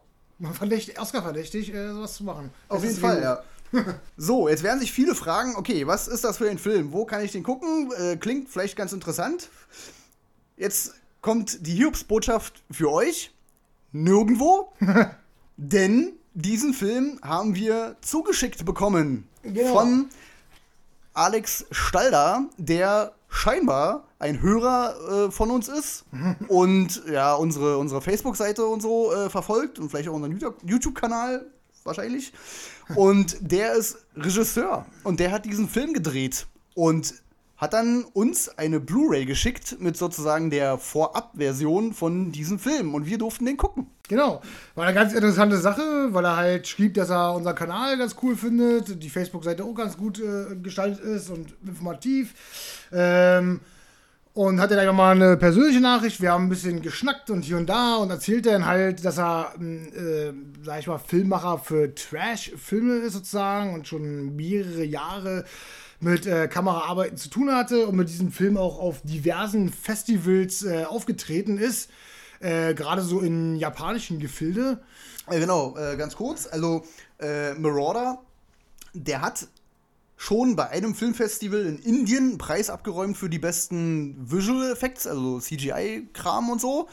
[0.52, 2.50] Verdächtig, Oscar verdächtig, äh, sowas zu machen.
[2.68, 3.42] Auf Das jeden Fall, ja.
[4.16, 6.92] So, jetzt werden sich viele fragen, okay, was ist das für ein Film?
[6.92, 7.92] Wo kann ich den gucken?
[7.98, 9.50] Äh, klingt vielleicht ganz interessant.
[10.56, 13.32] Jetzt kommt die Hiobs-Botschaft für euch.
[13.92, 14.72] Nirgendwo.
[15.56, 19.72] denn diesen Film haben wir zugeschickt bekommen Genau.
[19.72, 20.08] von
[21.14, 26.04] Alex Stalder, der scheinbar ein Hörer äh, von uns ist
[26.48, 31.46] und ja, unsere, unsere Facebook-Seite und so äh, verfolgt und vielleicht auch unseren YouTube- YouTube-Kanal
[31.84, 32.32] wahrscheinlich.
[32.94, 37.14] Und der ist Regisseur und der hat diesen Film gedreht und
[37.56, 43.18] hat dann uns eine Blu-ray geschickt mit sozusagen der Vorab-Version von diesem Film und wir
[43.18, 43.86] durften den gucken.
[44.08, 44.42] Genau.
[44.74, 48.36] War eine ganz interessante Sache, weil er halt schrieb, dass er unseren Kanal ganz cool
[48.36, 52.34] findet, die Facebook-Seite auch ganz gut äh, gestaltet ist und informativ.
[52.92, 53.60] Ähm,
[54.36, 56.20] und hatte dann nochmal eine persönliche Nachricht.
[56.20, 59.54] Wir haben ein bisschen geschnackt und hier und da und erzählt dann halt, dass er,
[59.58, 65.46] ähm, äh, sag ich mal, Filmmacher für Trash-Filme ist sozusagen und schon mehrere Jahre
[66.00, 70.84] mit äh, Kameraarbeiten zu tun hatte und mit diesem Film auch auf diversen Festivals äh,
[70.84, 71.88] aufgetreten ist.
[72.40, 74.82] Äh, Gerade so in japanischen Gefilde.
[75.30, 76.46] Äh, genau, äh, ganz kurz.
[76.46, 76.84] Also,
[77.20, 78.18] äh, Marauder,
[78.92, 79.48] der hat
[80.16, 85.38] schon bei einem Filmfestival in Indien einen Preis abgeräumt für die besten Visual Effects, also
[85.40, 86.88] CGI-Kram und so.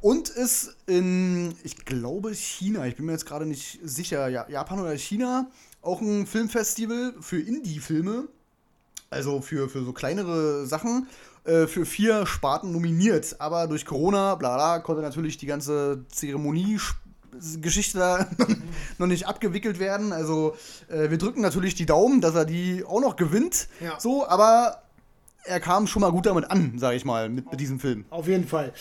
[0.00, 4.80] Und ist in, ich glaube, China, ich bin mir jetzt gerade nicht sicher, ja, Japan
[4.80, 8.28] oder China, auch ein Filmfestival für Indie-Filme,
[9.10, 11.08] also für, für so kleinere Sachen,
[11.44, 13.36] äh, für vier Sparten nominiert.
[13.40, 16.78] Aber durch Corona, bla bla, konnte natürlich die ganze Zeremonie
[17.60, 18.26] Geschichte da
[18.98, 20.12] noch nicht abgewickelt werden.
[20.12, 20.56] Also
[20.88, 23.68] äh, wir drücken natürlich die Daumen, dass er die auch noch gewinnt.
[23.80, 23.98] Ja.
[23.98, 24.82] So, aber
[25.44, 28.04] er kam schon mal gut damit an, sage ich mal, mit, mit diesem Film.
[28.10, 28.72] Auf jeden Fall.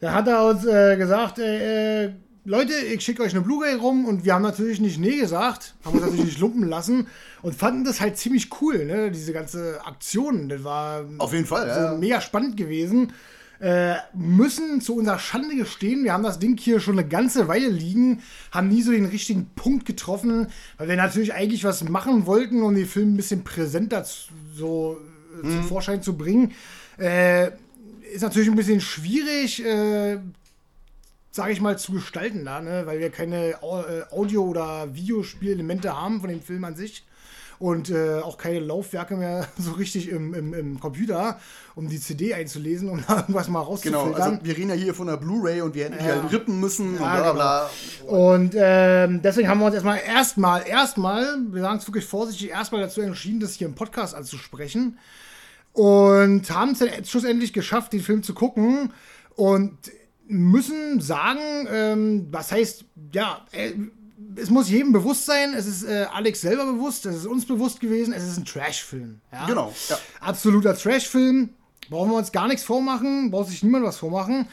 [0.00, 2.12] Da hat er uns äh, gesagt, äh, äh,
[2.46, 5.94] Leute, ich schicke euch eine Blu-ray rum und wir haben natürlich nicht Nee gesagt, haben
[5.94, 7.06] uns natürlich nicht lumpen lassen
[7.40, 9.10] und fanden das halt ziemlich cool, ne?
[9.10, 10.50] diese ganze Aktion.
[10.50, 11.94] Das war Auf jeden Fall, so ja.
[11.94, 13.14] mega spannend gewesen.
[13.64, 17.68] Äh, müssen zu unserer Schande gestehen, wir haben das Ding hier schon eine ganze Weile
[17.68, 18.20] liegen,
[18.50, 22.74] haben nie so den richtigen Punkt getroffen, weil wir natürlich eigentlich was machen wollten, um
[22.74, 25.00] den Film ein bisschen präsenter zu, so
[25.38, 26.52] äh, zum Vorschein zu bringen.
[26.98, 27.52] Äh,
[28.12, 30.18] ist natürlich ein bisschen schwierig, äh,
[31.30, 32.82] sage ich mal, zu gestalten da, ne?
[32.84, 37.02] weil wir keine äh, Audio- oder Videospielelemente haben von dem Film an sich.
[37.64, 41.40] Und äh, auch keine Laufwerke mehr so richtig im, im, im, Computer,
[41.74, 44.12] um die CD einzulesen, um da irgendwas mal rauszufiltern.
[44.12, 46.20] Genau, also wir reden ja hier von der Blu-ray und wir hätten ja.
[46.20, 47.70] halt rippen müssen ja, und bla bla
[48.02, 48.34] genau.
[48.34, 52.82] Und ähm, deswegen haben wir uns erstmal, erstmal, erstmal, wir sagen es wirklich vorsichtig, erstmal
[52.82, 54.98] dazu entschieden, das hier im Podcast anzusprechen.
[55.72, 58.92] Und haben es dann schlussendlich geschafft, den Film zu gucken.
[59.36, 59.90] Und
[60.26, 62.84] müssen sagen, ähm, was heißt,
[63.14, 63.72] ja, äh,
[64.36, 67.80] es muss jedem bewusst sein, es ist äh, Alex selber bewusst, es ist uns bewusst
[67.80, 69.20] gewesen, es ist ein Trash-Film.
[69.32, 69.46] Ja?
[69.46, 69.74] Genau.
[69.88, 69.98] Ja.
[70.20, 71.50] Absoluter Trash-Film.
[71.90, 74.48] Brauchen wir uns gar nichts vormachen, braucht sich niemand was vormachen.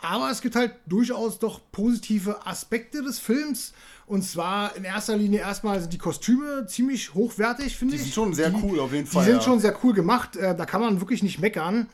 [0.00, 3.72] Aber es gibt halt durchaus doch positive Aspekte des Films.
[4.06, 8.00] Und zwar in erster Linie erstmal sind die Kostüme ziemlich hochwertig, finde ich.
[8.00, 9.24] Die sind schon sehr die, cool auf jeden Fall.
[9.24, 9.44] Die sind ja.
[9.44, 10.36] schon sehr cool gemacht.
[10.36, 11.88] Äh, da kann man wirklich nicht meckern.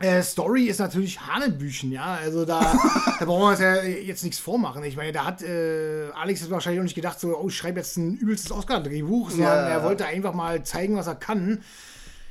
[0.00, 2.18] Äh, Story ist natürlich Hanebüchen, ja.
[2.22, 2.60] Also da,
[3.18, 4.84] da brauchen wir uns ja jetzt nichts vormachen.
[4.84, 7.80] Ich meine, da hat äh, Alex jetzt wahrscheinlich auch nicht gedacht, so, oh, ich schreibe
[7.80, 11.62] jetzt ein übelstes Oscar-Drehbuch, sondern ja, er wollte einfach mal zeigen, was er kann.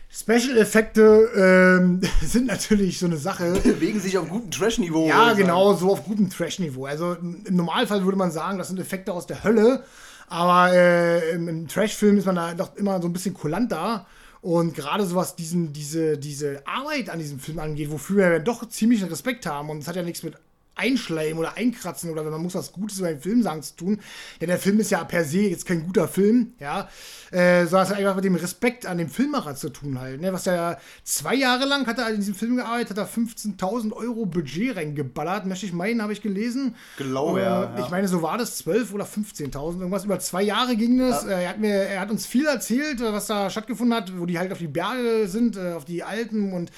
[0.09, 3.59] Special-Effekte ähm, sind natürlich so eine Sache.
[3.63, 5.07] Bewegen sich auf gutem Trash-Niveau.
[5.07, 6.85] Ja, genau, so auf gutem Trash-Niveau.
[6.85, 9.83] Also im Normalfall würde man sagen, das sind Effekte aus der Hölle.
[10.29, 14.05] Aber äh, im, im Trash-Film ist man da doch immer so ein bisschen kulanter.
[14.41, 18.67] Und gerade so was diesen, diese, diese Arbeit an diesem Film angeht, wofür wir doch
[18.69, 19.69] ziemlich Respekt haben.
[19.69, 20.35] Und es hat ja nichts mit
[20.77, 23.99] Einschleimen oder Einkratzen oder wenn man muss was Gutes über den Film sagen zu tun.
[24.41, 26.89] Denn der Film ist ja per se jetzt kein guter Film, ja.
[27.31, 30.21] Äh, sondern es hat einfach mit dem Respekt an dem Filmmacher zu tun halt.
[30.21, 30.31] Ne?
[30.31, 34.25] Was er zwei Jahre lang hat er in diesem Film gearbeitet, hat er 15.000 Euro
[34.25, 36.75] Budget reingeballert, möchte ich meinen, habe ich gelesen.
[36.97, 40.05] Glaube, äh, ja, Ich meine, so war das 12 oder 15.000, irgendwas.
[40.05, 41.23] Über zwei Jahre ging das.
[41.23, 41.31] Ja.
[41.31, 44.39] Äh, er, hat mir, er hat uns viel erzählt, was da stattgefunden hat, wo die
[44.39, 46.71] halt auf die Berge sind, äh, auf die Alpen und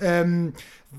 [0.00, 0.52] ähm,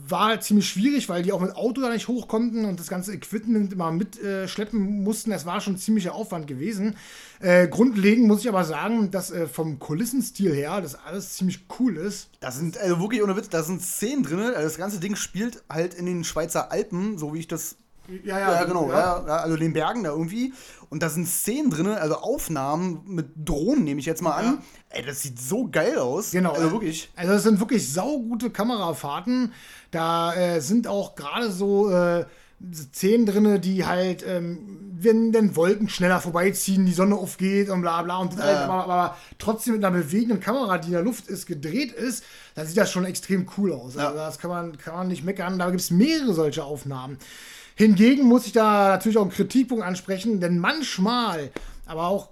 [0.07, 2.88] war halt ziemlich schwierig, weil die auch mit Auto da nicht hoch konnten und das
[2.88, 5.31] ganze Equipment immer mitschleppen äh, mussten.
[5.31, 6.95] Es war schon ziemlicher Aufwand gewesen.
[7.39, 11.97] Äh, grundlegend muss ich aber sagen, dass äh, vom Kulissenstil her das alles ziemlich cool
[11.97, 12.30] ist.
[12.39, 14.39] Da sind, also wirklich ohne Witz, da sind Szenen drin.
[14.39, 17.77] Also das ganze Ding spielt halt in den Schweizer Alpen, so wie ich das
[18.23, 18.90] ja, ja, ja, genau.
[18.90, 19.23] Ja.
[19.26, 19.38] ja.
[19.38, 20.53] also den Bergen da irgendwie.
[20.90, 24.60] Und da sind Szenen drin, also Aufnahmen mit Drohnen, nehme ich jetzt mal an.
[24.90, 26.32] Ey, das sieht so geil aus.
[26.32, 26.53] Genau.
[26.53, 27.11] Also wirklich.
[27.15, 29.53] Also das sind wirklich saugute Kamerafahrten.
[29.91, 32.26] Da äh, sind auch gerade so äh,
[32.73, 38.02] Szenen drin, die halt, ähm, wenn dann Wolken schneller vorbeiziehen, die Sonne aufgeht und bla
[38.02, 38.18] bla.
[38.18, 41.91] Und halt, aber, aber, trotzdem mit einer bewegenden Kamera, die in der Luft ist, gedreht
[41.91, 42.23] ist,
[42.56, 43.98] dann sieht das schon extrem cool aus.
[43.98, 45.60] Also das kann man, kann man nicht meckern.
[45.60, 47.18] Da gibt es mehrere solche Aufnahmen.
[47.76, 51.52] Hingegen muss ich da natürlich auch einen Kritikpunkt ansprechen, denn manchmal,
[51.85, 52.30] aber auch,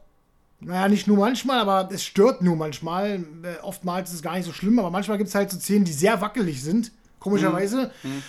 [0.61, 3.25] naja, nicht nur manchmal, aber es stört nur manchmal.
[3.43, 5.83] Äh, oftmals ist es gar nicht so schlimm, aber manchmal gibt es halt so Szenen,
[5.83, 7.91] die sehr wackelig sind, komischerweise.
[8.03, 8.11] Mhm.
[8.11, 8.23] Mhm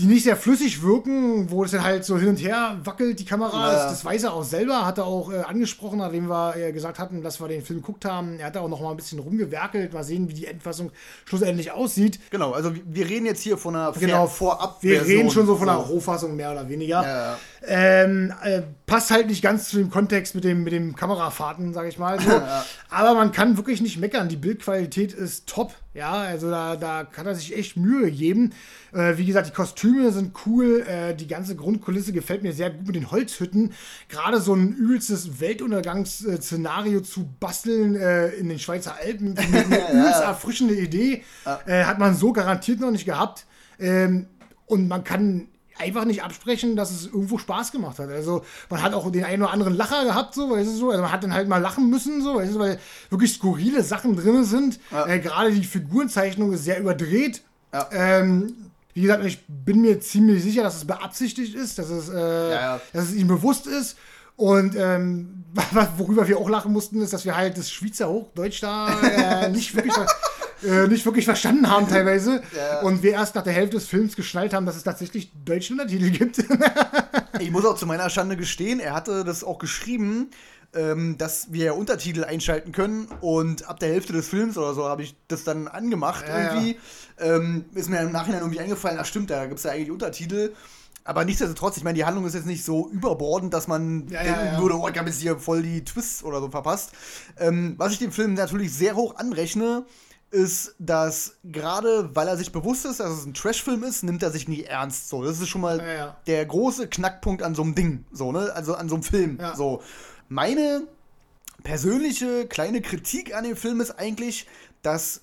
[0.00, 3.24] die nicht sehr flüssig wirken, wo es dann halt so hin und her wackelt, die
[3.24, 3.72] Kamera.
[3.72, 3.90] Ja.
[3.90, 7.22] Das, weiß er auch selber, hat er auch äh, angesprochen, nachdem wir äh, gesagt hatten,
[7.22, 8.38] dass wir den Film geguckt haben.
[8.38, 10.90] Er hat da auch noch mal ein bisschen rumgewerkelt, mal sehen, wie die Endfassung
[11.26, 12.18] schlussendlich aussieht.
[12.30, 15.68] Genau, also wir reden jetzt hier von einer genau, vorab Wir reden schon so von
[15.68, 17.02] einer Rohfassung, mehr oder weniger.
[17.02, 17.38] Ja.
[17.66, 21.86] Ähm, äh, passt halt nicht ganz zu dem Kontext mit dem, mit dem Kamerafahrten, sag
[21.88, 22.18] ich mal.
[22.18, 22.30] So.
[22.30, 22.64] ja.
[22.88, 24.28] Aber man kann wirklich nicht meckern.
[24.28, 25.74] Die Bildqualität ist top.
[25.92, 28.54] Ja, also da, da kann er sich echt Mühe geben.
[28.92, 30.84] Äh, wie gesagt, die Kostüme sind cool.
[30.88, 33.72] Äh, die ganze Grundkulisse gefällt mir sehr gut mit den Holzhütten.
[34.08, 39.36] Gerade so ein übelstes Weltuntergangsszenario zu basteln äh, in den Schweizer Alpen.
[39.50, 41.24] Eine, eine übelst erfrischende Idee.
[41.66, 43.46] Äh, hat man so garantiert noch nicht gehabt.
[43.78, 44.26] Ähm,
[44.66, 45.48] und man kann
[45.80, 48.10] einfach nicht absprechen, dass es irgendwo Spaß gemacht hat.
[48.10, 50.90] Also man hat auch den einen oder anderen Lacher gehabt, so, weißt du so.
[50.90, 52.78] Also man hat dann halt mal lachen müssen, so, weißt du, weil
[53.08, 54.78] wirklich skurrile Sachen drin sind.
[54.90, 55.06] Ja.
[55.06, 57.42] Äh, Gerade die Figurenzeichnung ist sehr überdreht.
[57.72, 57.88] Ja.
[57.92, 62.50] Ähm, wie gesagt, ich bin mir ziemlich sicher, dass es beabsichtigt ist, dass es, äh,
[62.52, 63.96] ja, dass es ihm bewusst ist.
[64.36, 65.44] Und ähm,
[65.96, 69.74] worüber wir auch lachen mussten, ist, dass wir halt das Schweizer Hochdeutsch da äh, nicht
[69.74, 69.94] wirklich
[70.66, 72.42] äh, nicht wirklich verstanden haben teilweise.
[72.56, 72.80] Ja.
[72.80, 76.10] Und wir erst nach der Hälfte des Films geschnallt haben, dass es tatsächlich deutsche Untertitel
[76.10, 76.38] gibt.
[77.38, 80.30] ich muss auch zu meiner Schande gestehen, er hatte das auch geschrieben,
[80.74, 83.08] ähm, dass wir Untertitel einschalten können.
[83.20, 86.78] Und ab der Hälfte des Films oder so habe ich das dann angemacht ja, irgendwie.
[87.18, 87.36] Ja.
[87.36, 90.52] Ähm, ist mir im Nachhinein irgendwie eingefallen, ach stimmt, da gibt es ja eigentlich Untertitel.
[91.04, 94.46] Aber nichtsdestotrotz, ich meine, die Handlung ist jetzt nicht so überbordend, dass man ja, denken
[94.46, 94.60] ja, ja.
[94.60, 96.92] würde, oh, ich habe jetzt hier voll die Twists oder so verpasst.
[97.38, 99.84] Ähm, was ich dem Film natürlich sehr hoch anrechne,
[100.30, 104.30] ist, dass gerade weil er sich bewusst ist, dass es ein Trashfilm ist, nimmt er
[104.30, 105.08] sich nie ernst.
[105.08, 106.16] So, das ist schon mal ja, ja.
[106.26, 109.38] der große Knackpunkt an so einem Ding, so ne, also an so einem Film.
[109.40, 109.56] Ja.
[109.56, 109.82] So,
[110.28, 110.82] meine
[111.62, 114.46] persönliche kleine Kritik an dem Film ist eigentlich,
[114.82, 115.22] dass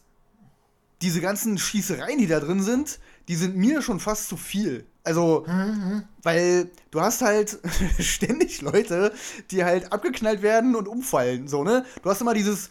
[1.02, 4.86] diese ganzen Schießereien, die da drin sind, die sind mir schon fast zu viel.
[5.04, 6.04] Also, mhm.
[6.24, 7.60] weil du hast halt
[8.00, 9.14] ständig Leute,
[9.52, 11.86] die halt abgeknallt werden und umfallen, so, ne?
[12.04, 12.70] Du hast immer dieses,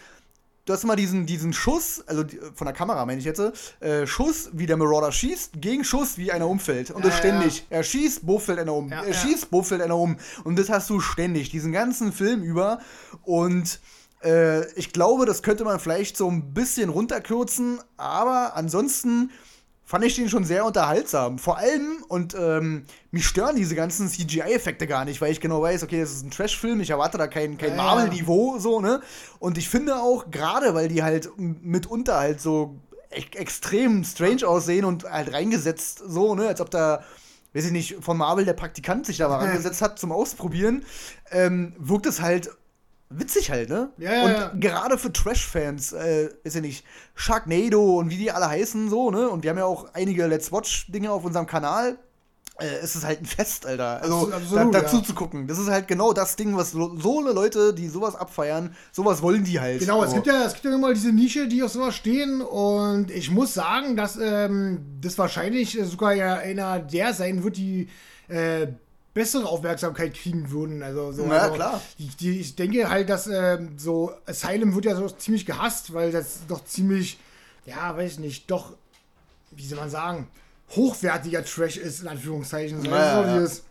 [0.66, 3.40] du hast immer diesen, diesen Schuss, also die, von der Kamera meine ich jetzt,
[3.80, 6.90] äh, Schuss, wie der Marauder schießt, gegen Schuss, wie einer umfällt.
[6.90, 7.58] Und das Ja, ständig.
[7.70, 7.78] ja.
[7.78, 8.90] Er schießt, buff fällt einer um.
[8.90, 10.16] Ja, er schießt, buff fällt einer um.
[10.44, 12.80] Und das hast du ständig, diesen ganzen Film über.
[13.22, 13.80] Und
[14.22, 19.30] äh, ich glaube, das könnte man vielleicht so ein bisschen runterkürzen, aber ansonsten
[19.86, 21.38] fand ich den schon sehr unterhaltsam.
[21.38, 25.84] Vor allem, und ähm, mich stören diese ganzen CGI-Effekte gar nicht, weil ich genau weiß,
[25.84, 27.76] okay, das ist ein Trash-Film, ich erwarte da kein, kein Ja.
[27.76, 29.00] Marvel-Niveau, so, ne?
[29.38, 32.80] Und ich finde auch, gerade weil die halt mitunter halt so
[33.12, 36.48] e extrem strange aussehen und halt reingesetzt, so, ne?
[36.48, 37.04] Als ob da,
[37.54, 40.84] weiß ich nicht, von Marvel der Praktikant sich da mal rangesetzt hat zum Ausprobieren,
[41.30, 42.50] ähm, wirkt es halt
[43.10, 43.90] witzig halt, ne?
[43.98, 44.52] Ja, ja, und ja.
[44.54, 46.84] gerade für Trash-Fans, äh, ist ja nicht
[47.14, 49.28] Sharknado und wie die alle heißen, so, ne?
[49.28, 51.98] Und wir haben ja auch einige Let's Watch-Dinge auf unserem Kanal.
[52.58, 54.02] Äh, es ist halt ein Fest, Alter.
[54.02, 55.02] Also Absolut, da, dazu ja.
[55.04, 55.46] zu gucken.
[55.46, 59.60] Das ist halt genau das Ding, was so Leute, die sowas abfeiern, sowas wollen die
[59.60, 59.80] halt.
[59.80, 60.16] Genau, es so.
[60.16, 63.54] gibt ja, es gibt ja immer diese Nische, die auf sowas stehen und ich muss
[63.54, 67.88] sagen, dass ähm, das wahrscheinlich sogar ja einer der sein wird, die
[68.28, 68.68] äh,
[69.16, 70.82] bessere Aufmerksamkeit kriegen würden.
[70.82, 71.80] Also, so, Ja, also, klar.
[71.98, 76.12] Die, die, ich denke halt, dass ähm, so Asylum wird ja so ziemlich gehasst, weil
[76.12, 77.18] das doch ziemlich,
[77.64, 78.74] ja, weiß ich nicht, doch,
[79.52, 80.28] wie soll man sagen,
[80.76, 82.82] hochwertiger Trash ist, in Anführungszeichen.
[82.82, 83.38] So, Ja, ja, so ja.
[83.38, 83.62] dieses-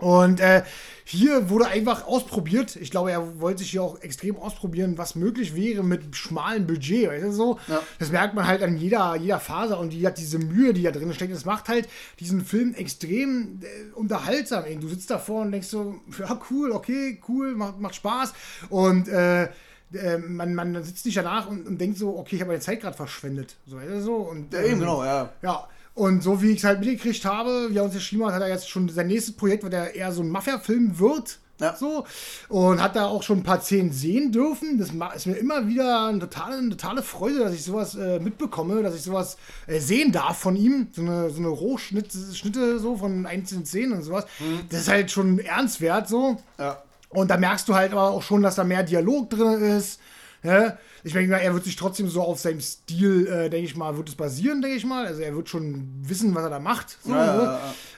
[0.00, 0.62] und äh,
[1.04, 2.76] hier wurde einfach ausprobiert.
[2.76, 7.08] Ich glaube, er wollte sich hier auch extrem ausprobieren, was möglich wäre mit schmalem Budget.
[7.08, 7.58] Weißt du, so?
[7.66, 7.82] Ja.
[7.98, 10.92] Das merkt man halt an jeder, jeder Faser und die hat diese Mühe, die da
[10.92, 11.34] drin steckt.
[11.34, 11.88] Das macht halt
[12.20, 14.64] diesen Film extrem äh, unterhaltsam.
[14.80, 18.32] Du sitzt davor und denkst so, ja, cool, okay, cool, macht, macht Spaß.
[18.68, 19.48] Und äh,
[19.92, 22.80] äh, man, man sitzt nicht danach und, und denkt so, okay, ich habe meine Zeit
[22.80, 23.56] gerade verschwendet.
[23.66, 24.14] So, weißt du, so.
[24.16, 25.32] Und, Ja, eben, ähm, genau, ja.
[25.42, 25.68] ja,
[26.00, 28.48] und so wie ich es halt mitgekriegt habe, wie er uns geschrieben hat, hat er
[28.48, 31.38] jetzt schon sein nächstes Projekt, weil der eher so ein Mafia-Film wird.
[31.60, 31.76] Ja.
[31.76, 32.06] So.
[32.48, 34.78] Und hat da auch schon ein paar Szenen sehen dürfen.
[34.78, 38.82] Das ist mir immer wieder eine totale, eine totale Freude, dass ich sowas äh, mitbekomme,
[38.82, 39.36] dass ich sowas
[39.66, 40.86] äh, sehen darf von ihm.
[40.92, 44.24] So eine, so eine Rohschnitte Schnitte so von einzelnen Szenen und sowas.
[44.70, 46.38] Das ist halt schon ernst wert so.
[46.58, 46.82] Ja.
[47.10, 49.99] Und da merkst du halt aber auch schon, dass da mehr Dialog drin ist.
[50.42, 50.78] Ja?
[51.04, 53.96] Ich denke mal, er wird sich trotzdem so auf seinem Stil, äh, denke ich mal,
[53.96, 55.06] wird es basieren, denke ich mal.
[55.06, 56.98] Also er wird schon wissen, was er da macht.
[57.04, 57.42] So, Ja, ne?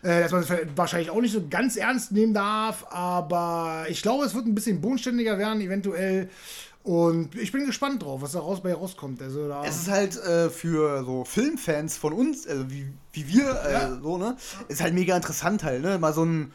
[0.02, 2.86] ja, Äh, dass man es wahrscheinlich auch nicht so ganz ernst nehmen darf.
[2.90, 6.28] Aber ich glaube, es wird ein bisschen bodenständiger werden, eventuell.
[6.84, 9.22] Und ich bin gespannt drauf, was da raus bei rauskommt.
[9.22, 13.50] Also da Es ist halt äh, für so Filmfans von uns, also wie, wie wir,
[13.64, 13.98] äh, Ja.
[14.02, 14.36] so, ne,
[14.66, 16.52] ist halt mega interessant halt, ne, mal so einen,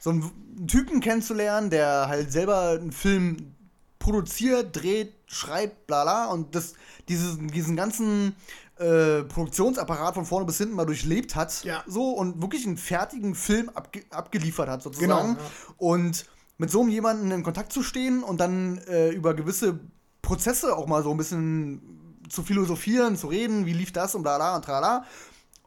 [0.00, 0.32] so einen
[0.66, 3.54] Typen kennenzulernen, der halt selber einen Film
[4.00, 6.74] produziert, dreht, schreibt, bla bla und das,
[7.08, 8.34] dieses, diesen ganzen
[8.78, 11.84] äh, Produktionsapparat von vorne bis hinten mal durchlebt hat, Ja.
[11.86, 15.08] so und wirklich einen fertigen Film abge abgeliefert hat, sozusagen.
[15.08, 15.50] Genau, ja.
[15.76, 16.26] Und
[16.58, 19.78] mit so einem jemanden in Kontakt zu stehen und dann äh, über gewisse
[20.22, 21.80] Prozesse auch mal so ein bisschen
[22.28, 25.04] zu philosophieren, zu reden, wie lief das und bla bla und trala.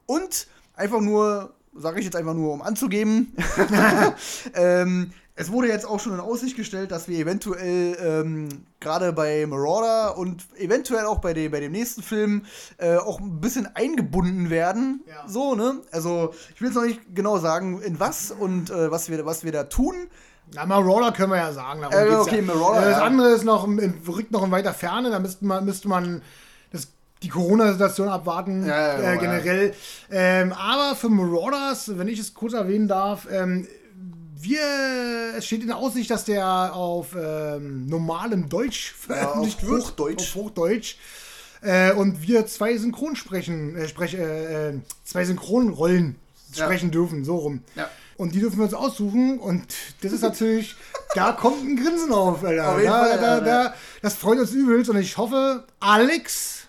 [0.06, 3.36] Und einfach nur, sage ich jetzt einfach nur, um anzugeben,
[4.54, 8.50] ähm, es wurde jetzt auch schon in Aussicht gestellt, dass wir eventuell ähm,
[8.80, 12.46] gerade bei Marauder und eventuell auch bei, dem bei dem nächsten Film
[12.78, 15.02] äh, auch ein bisschen eingebunden werden.
[15.08, 15.28] Ja.
[15.28, 15.82] So, ne?
[15.92, 19.44] Also, ich will jetzt noch nicht genau sagen, in was und äh, was, wir, was
[19.44, 19.96] wir da tun.
[20.54, 21.82] Na, Marauder können wir ja sagen.
[21.82, 22.42] Äh, okay, ja.
[22.44, 25.10] Marauder, Äh, Das andere ist noch, in, rückt noch in weiter Ferne.
[25.10, 26.22] Da müsste man, müsste man
[26.72, 26.90] das,
[27.24, 29.74] die Corona-Situation abwarten, Ja, äh, genau, generell.
[30.12, 33.68] Ähm, aber für Marauders, wenn ich es kurz erwähnen darf, ähm,
[34.44, 39.84] wir, es steht in der Aussicht, dass der auf ähm, normalem Deutsch veröffentlicht auf wird.
[39.84, 40.22] Hochdeutsch.
[40.24, 40.96] Auf Hochdeutsch.
[41.62, 44.74] Äh, und wir zwei Synchronsprechen, äh, sprech, äh, äh,
[45.06, 46.18] zwei Synchronrollen
[46.54, 46.66] Ja.
[46.66, 47.64] sprechen dürfen, so rum.
[47.76, 47.90] Ja.
[48.18, 49.64] Und die dürfen wir uns aussuchen und
[50.02, 50.76] das ist natürlich,
[51.16, 52.70] da kommt ein Grinsen auf, Alter.
[52.70, 56.63] Auf jeden da, Fall, da, ja, da, das freut uns übelst und ich hoffe, Alex,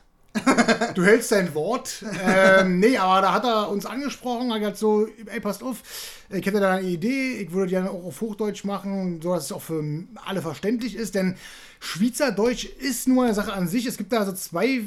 [0.94, 2.04] du hältst dein Wort.
[2.24, 5.82] ähm, nee, aber da hat er uns angesprochen, hat gesagt so, ey, passt auf,
[6.30, 9.44] ich hätte da eine Idee, ich würde die dann auch auf Hochdeutsch machen, so dass
[9.44, 9.82] es auch für
[10.26, 11.36] alle verständlich ist, denn
[11.80, 13.86] Schweizerdeutsch ist nur eine Sache an sich.
[13.86, 14.82] Es gibt da so zwei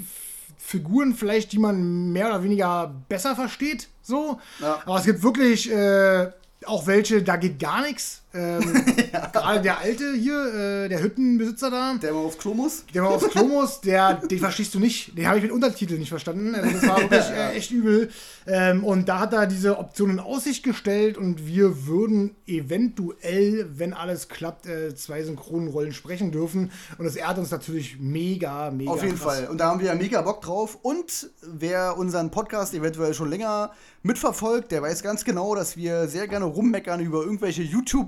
[0.58, 4.40] Figuren vielleicht, die man mehr oder weniger besser versteht, so.
[4.60, 4.82] Ja.
[4.86, 6.32] Aber es gibt wirklich äh,
[6.66, 8.24] auch welche, da geht gar nichts.
[8.34, 8.62] Ähm,
[9.32, 10.54] Gerade der Alte hier,
[10.86, 12.84] äh, der Hüttenbesitzer da, Der mal aufs Klo muss.
[12.94, 15.18] der mal aufs Klo muss, der, den verstehst du nicht.
[15.18, 16.54] Den habe ich mit Untertiteln nicht verstanden.
[16.54, 18.10] Also das war wirklich äh, echt übel.
[18.46, 23.94] Ähm, und da hat er diese Option in Aussicht gestellt und wir würden eventuell, wenn
[23.94, 26.72] alles klappt, äh, zwei Synchronenrollen sprechen dürfen.
[26.98, 28.92] Und das ehrt uns natürlich mega, mega.
[28.92, 29.40] Auf jeden krass.
[29.40, 29.48] Fall.
[29.48, 30.78] Und da haben wir ja mega Bock drauf.
[30.82, 33.72] Und wer unseren Podcast eventuell schon länger
[34.04, 37.62] mitverfolgt, der weiß ganz genau, dass wir sehr gerne rummeckern über irgendwelche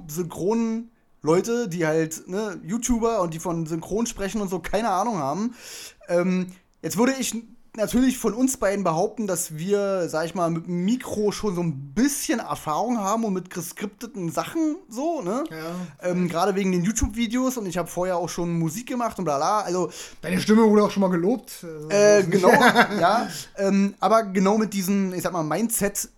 [0.09, 0.91] YouTube-Synchronen
[1.21, 5.53] Leute, die halt, ne, YouTuber und die von Synchron sprechen und so keine Ahnung haben.
[6.07, 6.47] Ähm,
[6.81, 7.35] jetzt würde ich
[7.75, 11.61] natürlich von uns beiden behaupten, dass wir, sag ich mal, mit dem Mikro schon so
[11.61, 15.43] ein bisschen Erfahrung haben und mit geskripteten Sachen so, ne?
[15.51, 16.09] Ja.
[16.09, 19.37] Ähm, Gerade wegen den YouTube-Videos und ich habe vorher auch schon Musik gemacht und bla
[19.37, 19.59] bla.
[19.59, 19.91] Also,
[20.21, 21.63] Deine Stimme wurde auch schon mal gelobt.
[21.63, 22.51] Also, äh, genau,
[22.99, 23.27] ja.
[23.57, 26.09] Ähm, aber genau mit diesem, ich sag mal, Mindset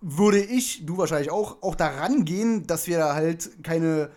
[0.00, 4.10] würde ich, du wahrscheinlich auch, auch daran gehen, dass wir da halt keine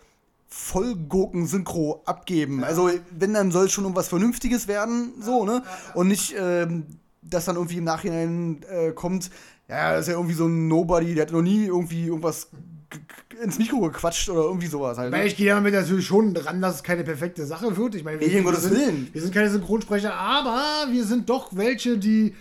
[0.47, 2.63] Vollgurken-Synchro abgeben.
[2.63, 5.63] Also, wenn, dann soll es schon um was Vernünftiges werden, so, ne?
[5.95, 6.85] Und nicht, ähm,
[7.21, 9.29] dass dann irgendwie im Nachhinein äh, kommt,
[9.69, 12.47] ja, das ist ja irgendwie so ein Nobody, der hat noch nie irgendwie irgendwas
[13.41, 15.11] ins Mikro gequatscht oder irgendwie sowas halt.
[15.13, 15.27] Weil Ne?
[15.27, 17.95] ich gehe damit natürlich schon dran, dass es keine perfekte Sache wird.
[17.95, 21.97] Ich meine, wir, Nee, wir, sind, wir sind keine Synchronsprecher, aber wir sind doch welche,
[21.97, 22.35] die,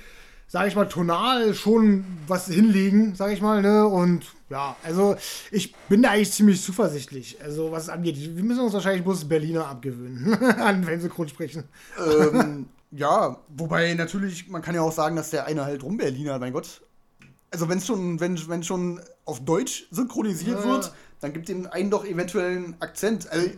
[0.51, 3.62] sage ich mal, tonal schon was hinlegen, sage ich mal.
[3.62, 3.86] Ne?
[3.86, 5.14] Und ja, also
[5.52, 8.16] ich bin da eigentlich ziemlich zuversichtlich, also was es angeht.
[8.18, 11.64] Wir müssen uns wahrscheinlich bloß Berliner abgewöhnen an beim Synchronsprechen.
[12.05, 16.40] ähm, ja, wobei natürlich, man kann ja auch sagen, dass der eine halt rum Berliner,
[16.40, 16.82] mein Gott.
[17.52, 20.68] Also wenn schon, wenn, wenn schon auf Deutsch synchronisiert Ja.
[20.68, 23.31] wird, dann gibt dem einen doch eventuell einen Akzent.
[23.31, 23.51] Also,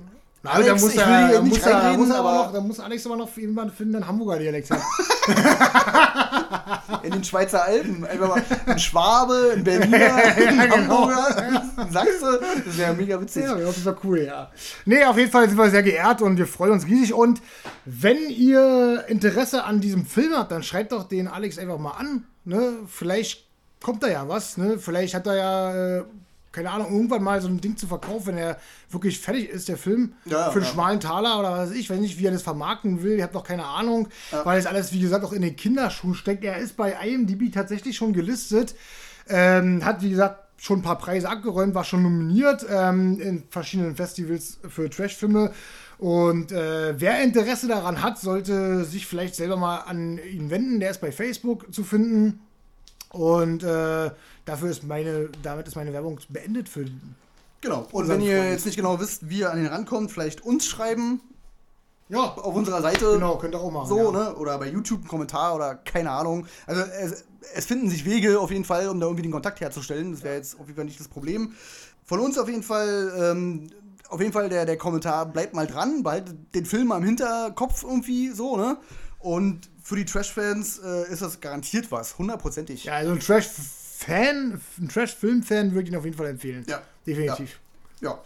[0.44, 2.32] Na, Alex, da muss, ich will er, da, nicht muss er, reinreden, muss er aber
[2.32, 4.81] noch, da muss Alex aber noch jemanden finden, der einen Hamburger Dialekt hat.
[7.05, 11.09] in den Schweizer Alpen einfach mal ein Schwabe, ein Berliner, ein Ja, genau.
[11.09, 11.36] Hamburger,
[11.77, 13.44] ein Sachse, das wäre mega witzig.
[13.44, 14.51] Ja, das war cool, ja.
[14.85, 17.14] Nee, auf jeden Fall sind wir sehr geehrt und wir freuen uns riesig.
[17.14, 17.40] Und
[17.85, 22.24] wenn ihr Interesse an diesem Film habt, dann schreibt doch den Alex einfach mal an.
[22.44, 22.78] Ne?
[22.89, 23.47] Vielleicht
[23.81, 24.56] kommt da ja was.
[24.56, 24.78] Ne?
[24.78, 26.05] Vielleicht hat er ja, äh,
[26.53, 28.59] keine Ahnung, irgendwann mal so ein Ding zu verkaufen, wenn er
[28.91, 30.12] wirklich fertig ist, der Film.
[30.27, 30.73] Ja, für einen ja.
[30.73, 31.81] schmalen Taler oder was weiß ich.
[31.81, 33.16] Ich weiß nicht, wie er das vermarkten will.
[33.16, 34.09] Ihr habt noch keine Ahnung,
[34.45, 36.45] weil es alles, wie gesagt, auch in den Kinderschuhen steckt.
[36.45, 38.74] Er ist bei IMDb tatsächlich schon gelistet.
[39.29, 43.97] Ähm, hat, wie gesagt, schon ein paar Preise abgeräumt, war schon nominiert ähm, in verschiedenen
[43.97, 45.53] Festivals für Trashfilme.
[45.99, 50.81] Und äh, wer Interesse daran hat, sollte sich vielleicht selber mal an ihn wenden.
[50.81, 52.41] Der ist bei Facebook zu finden.
[53.11, 54.11] Und äh,
[54.44, 56.86] dafür ist meine, damit ist meine Werbung beendet für.
[57.60, 57.86] Genau.
[57.93, 58.51] Und wenn ihr Freund.
[58.51, 61.20] jetzt nicht genau wisst, wie ihr an den rankommt, vielleicht uns schreiben
[62.09, 63.12] Ja, auf unserer Seite.
[63.12, 63.89] genau, könnt ihr auch machen.
[63.89, 64.19] So, ja.
[64.31, 64.35] ne?
[64.36, 66.47] Oder bei YouTube einen Kommentar oder keine Ahnung.
[66.66, 67.24] Also es,
[67.55, 70.12] es finden sich Wege auf jeden Fall, um da irgendwie den Kontakt herzustellen.
[70.12, 71.52] Das wäre jetzt auf jeden Fall nicht das Problem.
[72.05, 73.70] Von uns auf jeden Fall, ähm,
[74.09, 77.85] auf jeden Fall der, der Kommentar, bleibt mal dran, behaltet den Film mal im Hinterkopf
[77.85, 78.77] irgendwie so, ne?
[79.20, 82.85] Und für die Trash-Fans äh, ist das garantiert was, hundertprozentig.
[82.85, 83.20] Ja, also ein
[84.07, 86.65] Trash-Fan, ein Trash-Film-Fan würde ich ihn auf jeden Fall empfehlen.
[86.69, 86.83] Ja.
[87.07, 87.59] Definitiv.
[88.01, 88.20] Ja.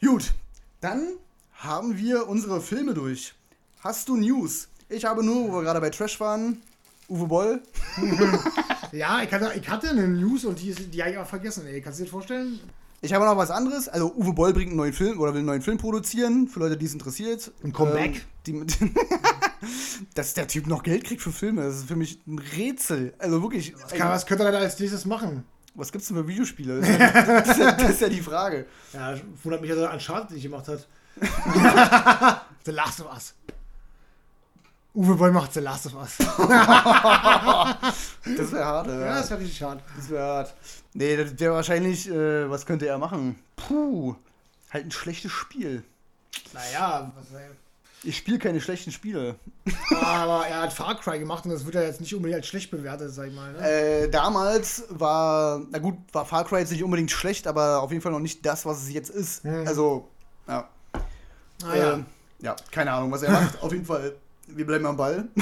[0.00, 0.32] Gut,
[0.80, 1.08] dann
[1.54, 3.34] haben wir unsere Filme durch.
[3.80, 4.68] Hast du News?
[4.88, 6.62] Ich habe nur, wo wir gerade bei Trash waren,
[7.08, 7.62] Uwe Boll.
[8.90, 11.66] Ja, ich hatte, ich hatte eine News und die, ist, die habe ich aber vergessen.
[11.66, 11.82] Ey.
[11.82, 12.58] Kannst du dir das vorstellen?
[13.00, 13.88] Ich habe noch was anderes.
[13.88, 16.76] Also Uwe Boll bringt einen neuen Film oder will einen neuen Film produzieren, für Leute,
[16.76, 17.52] die es interessiert.
[17.62, 18.26] Ein Comeback?
[18.46, 18.66] Ähm,
[20.14, 23.14] Dass der Typ noch Geld kriegt für Filme, das ist für mich ein Rätsel.
[23.18, 23.74] Also wirklich.
[23.96, 25.44] Kann, was könnte er da als nächstes machen?
[25.78, 26.80] was gibt's denn für Videospiele?
[26.80, 28.66] Das ist, ja, das, ist ja, das ist ja die Frage.
[28.92, 29.14] Ja,
[29.44, 30.88] wundert mich, dass er Uncharted nicht gemacht hat.
[32.64, 33.34] The Last of Us.
[34.98, 36.16] Uwe Boll macht The Last of Us.
[38.36, 38.88] Das wäre hart.
[38.88, 39.80] Ja, Ja, das wäre richtig schade.
[39.96, 40.54] das wäre hart.
[40.92, 43.38] Nee, das wäre wahrscheinlich, äh, was könnte er machen?
[43.54, 44.16] Puh,
[44.72, 45.84] halt ein schlechtes Spiel.
[46.52, 47.26] Naja, was,
[48.02, 49.36] Ich spiele keine schlechten Spiele.
[50.02, 52.72] aber er hat Far Cry gemacht und das wird ja jetzt nicht unbedingt als schlecht
[52.72, 53.52] bewertet, sag ich mal.
[53.52, 53.58] Ne?
[53.60, 58.02] Äh, damals war, na gut, war Far Cry jetzt nicht unbedingt schlecht, aber auf jeden
[58.02, 59.44] Fall noch nicht das, was es jetzt ist.
[59.44, 59.64] Mhm.
[59.64, 60.08] Also,
[60.48, 60.68] ja.
[61.64, 61.92] Ah, ja.
[61.92, 62.06] Ähm,
[62.40, 63.62] ja, keine Ahnung, was er macht.
[63.62, 64.16] Auf jeden Fall,
[64.54, 65.28] wir bleiben am Ball.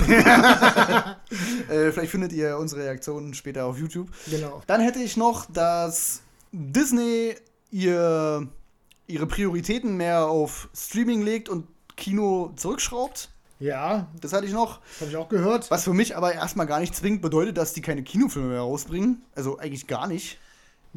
[1.69, 4.09] äh, vielleicht findet ihr unsere Reaktionen später auf YouTube.
[4.31, 4.63] Genau.
[4.67, 6.23] Dann hätte ich noch, dass
[6.53, 7.35] Disney
[7.71, 8.47] ihr,
[9.07, 11.67] ihre Prioritäten mehr auf Streaming legt und
[11.97, 13.31] Kino zurückschraubt.
[13.59, 14.81] Ja, Das hatte ich noch.
[14.81, 15.71] das habe ich auch gehört.
[15.71, 19.23] Was für mich aber erstmal gar nicht zwingend bedeutet, dass die keine Kinofilme mehr rausbringen.
[19.35, 20.39] Also eigentlich gar nicht.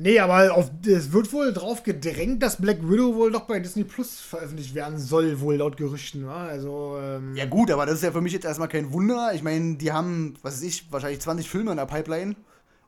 [0.01, 3.83] Nee, aber auf, es wird wohl drauf gedrängt, dass Black Widow wohl doch bei Disney
[3.83, 6.25] Plus veröffentlicht werden soll, wohl laut Gerüchten.
[6.25, 6.47] Wa?
[6.47, 9.33] Also, ähm, Ja gut, aber das ist ja für mich jetzt erstmal kein Wunder.
[9.33, 12.37] Ich meine, die haben, was weiß ich, wahrscheinlich 20 Filme in der Pipeline.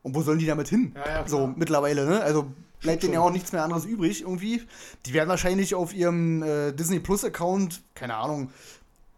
[0.03, 0.93] Und wo sollen die damit hin?
[0.95, 2.21] Ja, ja, so mittlerweile, ne?
[2.21, 4.61] Also bleibt denen ja auch nichts mehr anderes übrig irgendwie.
[5.05, 8.51] Die werden wahrscheinlich auf ihrem äh, Disney Plus Account, keine Ahnung,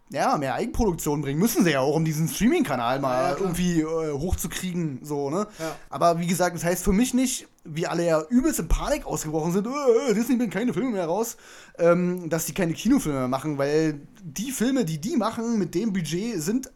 [0.09, 1.39] ja, mehr Eigenproduktion bringen.
[1.39, 5.47] Müssen sie ja auch, um diesen Streaming-Kanal mal Ja, irgendwie äh, hochzukriegen, so, ne?
[5.91, 9.53] Aber wie gesagt, das heißt für mich nicht, wie alle ja übelst in Panik ausgebrochen
[9.53, 11.37] sind, äh, äh, Disney bringt keine Filme mehr raus,
[11.77, 15.93] ähm, dass die keine Kinofilme mehr machen, weil die Filme, die die machen mit dem
[15.93, 16.71] Budget, sind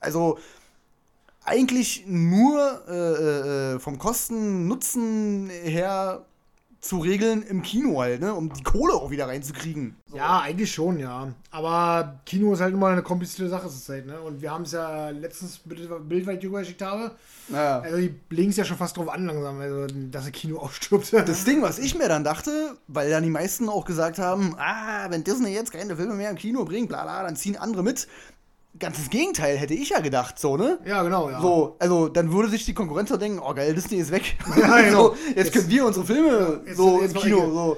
[0.00, 0.38] also
[1.44, 6.24] eigentlich nur äh, äh, vom Kosten-Nutzen her
[6.84, 8.34] zu regeln im Kino halt, ne?
[8.34, 9.96] Um die Kohle auch wieder reinzukriegen.
[10.12, 11.32] Ja, eigentlich schon, ja.
[11.50, 14.20] Aber Kino ist halt immer eine komplizierte Sache zur Zeit, ne?
[14.20, 17.12] Und wir haben es ja letztens Bild, Bild weit geschickt habe.
[17.48, 17.80] Naja.
[17.80, 21.10] Also die legen es ja schon fast drauf an langsam, also dass das Kino ausstirbt.
[21.12, 25.06] Das Ding, was ich mir dann dachte, weil dann die meisten auch gesagt haben, ah,
[25.08, 28.08] wenn Disney jetzt keine Filme mehr im Kino bringt, bla bla, dann ziehen andere mit.
[28.78, 30.78] Ganzes Gegenteil hätte ich ja gedacht, so, ne?
[30.84, 31.40] Ja, genau, ja.
[31.40, 34.36] So, also dann würde sich die Konkurrenz doch denken, oh geil, Disney ist weg.
[34.60, 35.08] Ja, genau.
[35.10, 37.50] so, jetzt, können wir unsere Filme jetzt- so jetzt im Kino.
[37.52, 37.76] So.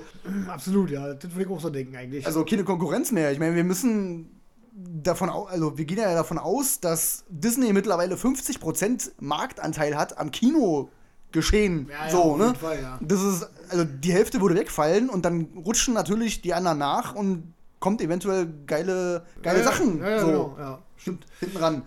[0.49, 1.13] Absolut, ja.
[1.15, 2.25] Das würde ich auch so denken eigentlich.
[2.27, 3.31] Also keine Konkurrenz mehr.
[3.31, 4.31] Ich meine, wir müssen
[4.75, 10.31] davon au- also wir gehen ja davon aus, dass Disney mittlerweile 50% Marktanteil hat am
[10.31, 11.89] Kinogeschehen.
[11.91, 12.55] Ja, ja, so, auf ne?
[12.55, 12.99] Fall, ja.
[13.03, 17.53] Das ist, also die Hälfte würde wegfallen und dann rutschen natürlich die anderen nach und
[17.81, 20.79] kommt eventuell geile, geile ja, Sachen Ja, ja, so genau, ja.
[20.97, 21.27] Stimmt.
[21.41, 21.83] hinten ran.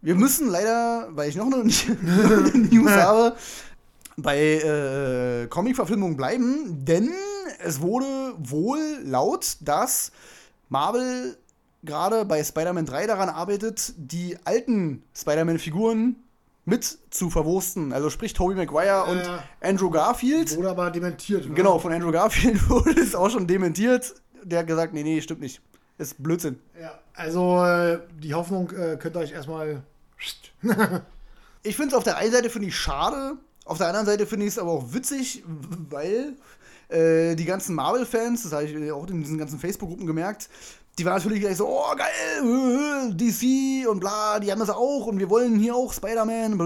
[0.00, 1.64] Wir müssen leider, weil ich noch eine,
[2.54, 3.36] News habe,
[4.16, 7.10] bei äh, Comic-Verfilmungen bleiben, denn
[7.60, 10.12] es wurde wohl laut, dass
[10.68, 11.36] Marvel
[11.82, 16.16] gerade bei Spider-Man 3 daran arbeitet, die alten Spider-Man-Figuren
[16.64, 17.92] mit zu verwursten.
[17.92, 19.42] Also sprich Tobey Maguire und ja.
[19.60, 20.56] Andrew Garfield.
[20.56, 21.48] Wurde aber dementiert.
[21.48, 21.54] ne?
[21.54, 24.14] Genau, von Andrew Garfield wurde es auch schon dementiert.
[24.44, 25.60] Der hat gesagt, nee, nee, stimmt nicht.
[25.98, 26.58] Ist Blödsinn.
[26.80, 29.82] Ja, also äh, die Hoffnung äh, könnt ihr euch erstmal.
[31.64, 34.46] Ich finde es auf der einen Seite finde ich schade, auf der anderen Seite finde
[34.46, 35.42] ich es aber auch witzig,
[35.90, 36.34] weil
[36.88, 40.48] äh, die ganzen Marvel-Fans, das habe ich auch in diesen ganzen Facebook-Gruppen gemerkt,
[40.98, 45.18] die waren natürlich gleich so, oh geil, DC und bla, die haben das auch und
[45.18, 46.58] wir wollen hier auch Spider-Man.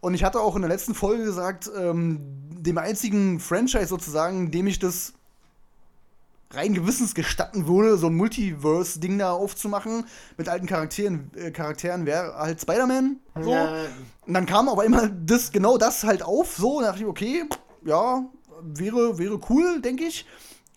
[0.00, 2.20] Und ich hatte auch in der letzten Folge gesagt, ähm,
[2.58, 5.12] dem einzigen Franchise sozusagen, dem ich das
[6.56, 10.04] rein gewissens gestatten würde, so ein Multiverse-Ding da aufzumachen
[10.36, 13.16] mit alten Charakteren, äh, Charakteren wäre halt Spider-Man.
[13.42, 13.50] So.
[13.52, 13.74] Ja,
[14.26, 17.08] Und dann kam aber immer das, genau das halt auf, so, und da dachte ich,
[17.08, 17.44] okay,
[17.84, 18.24] ja,
[18.62, 20.26] wäre, wäre cool, denke ich.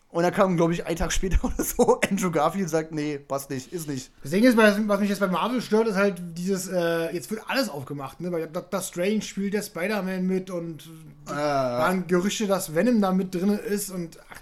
[0.09, 3.49] Und dann kam, glaube ich, einen Tag später oder so, Andrew Garfield sagt, nee, passt
[3.49, 4.09] nicht, ist nicht.
[4.23, 7.41] Das Ding ist, was mich jetzt bei Marvel stört, ist halt dieses, äh, jetzt wird
[7.47, 8.31] alles aufgemacht, ne?
[8.31, 10.89] Bei Doctor Strange spielt der Spider-Man mit und
[11.27, 14.39] Äh, waren Gerüchte, dass Venom da mit drin ist und ach,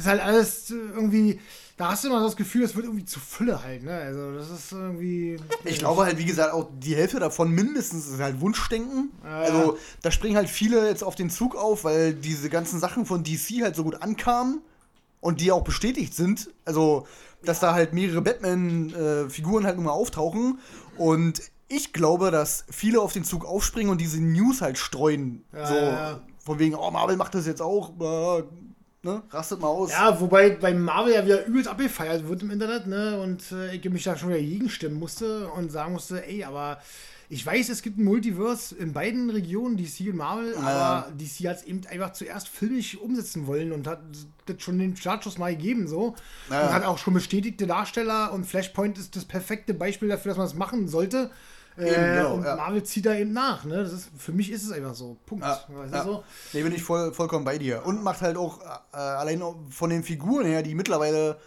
[0.00, 1.40] ist halt alles irgendwie,
[1.76, 3.92] da hast du immer so das Gefühl, es wird irgendwie zu Fülle halt, ne?
[3.92, 5.38] Also das ist irgendwie.
[5.64, 9.10] ich glaube halt, wie gesagt, auch die Hälfte davon mindestens ist halt Wunschdenken.
[9.24, 9.40] Ja.
[9.40, 13.24] Also, da springen halt viele jetzt auf den Zug auf, weil diese ganzen Sachen von
[13.24, 14.60] DC halt so gut ankamen
[15.20, 16.50] und die auch bestätigt sind.
[16.64, 17.06] Also,
[17.42, 20.58] dass da halt mehrere Batman-Figuren halt nun mal auftauchen.
[20.96, 25.44] Und ich glaube, dass viele auf den Zug aufspringen und diese News halt streuen.
[25.52, 26.20] Ja, so, ja, ja.
[26.44, 27.92] von wegen, oh, Marvel macht das jetzt auch.
[29.02, 29.22] Ne?
[29.30, 29.90] Rastet mal aus.
[29.90, 33.18] Ja, wobei bei Marvel ja wieder übelst abgefeiert wird im Internet, ne?
[33.20, 36.80] Und äh, ich mich da schon wieder gegenstimmen musste und sagen musste, ey, aber
[37.32, 41.58] ich weiß, es gibt ein Multiverse in beiden Regionen, DC und Marvel, aber DC hat
[41.58, 44.00] es eben einfach zuerst filmisch umsetzen wollen und hat
[44.46, 46.16] das schon den Startschuss mal gegeben, so.
[46.50, 46.66] Ja.
[46.66, 50.46] Und hat auch schon bestätigte Darsteller und Flashpoint ist das perfekte Beispiel dafür, dass man
[50.48, 51.30] es machen sollte.
[51.80, 52.56] Äh, Eben, genau, und ja.
[52.56, 53.82] Marvel zieht da eben nach, ne?
[53.82, 55.16] Das ist, für mich ist es einfach so.
[55.26, 55.44] Punkt.
[55.44, 56.04] Ja, ja.
[56.04, 56.24] so?
[56.52, 57.84] Nee, bin ich voll, vollkommen bei dir.
[57.86, 58.60] Und macht halt auch
[58.92, 61.38] äh, allein von den Figuren her, die mittlerweile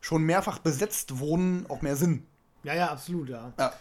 [0.00, 2.26] schon mehrfach besetzt wurden, auch mehr Sinn.
[2.64, 3.52] Ja, ja, absolut, ja.
[3.58, 3.72] Ja.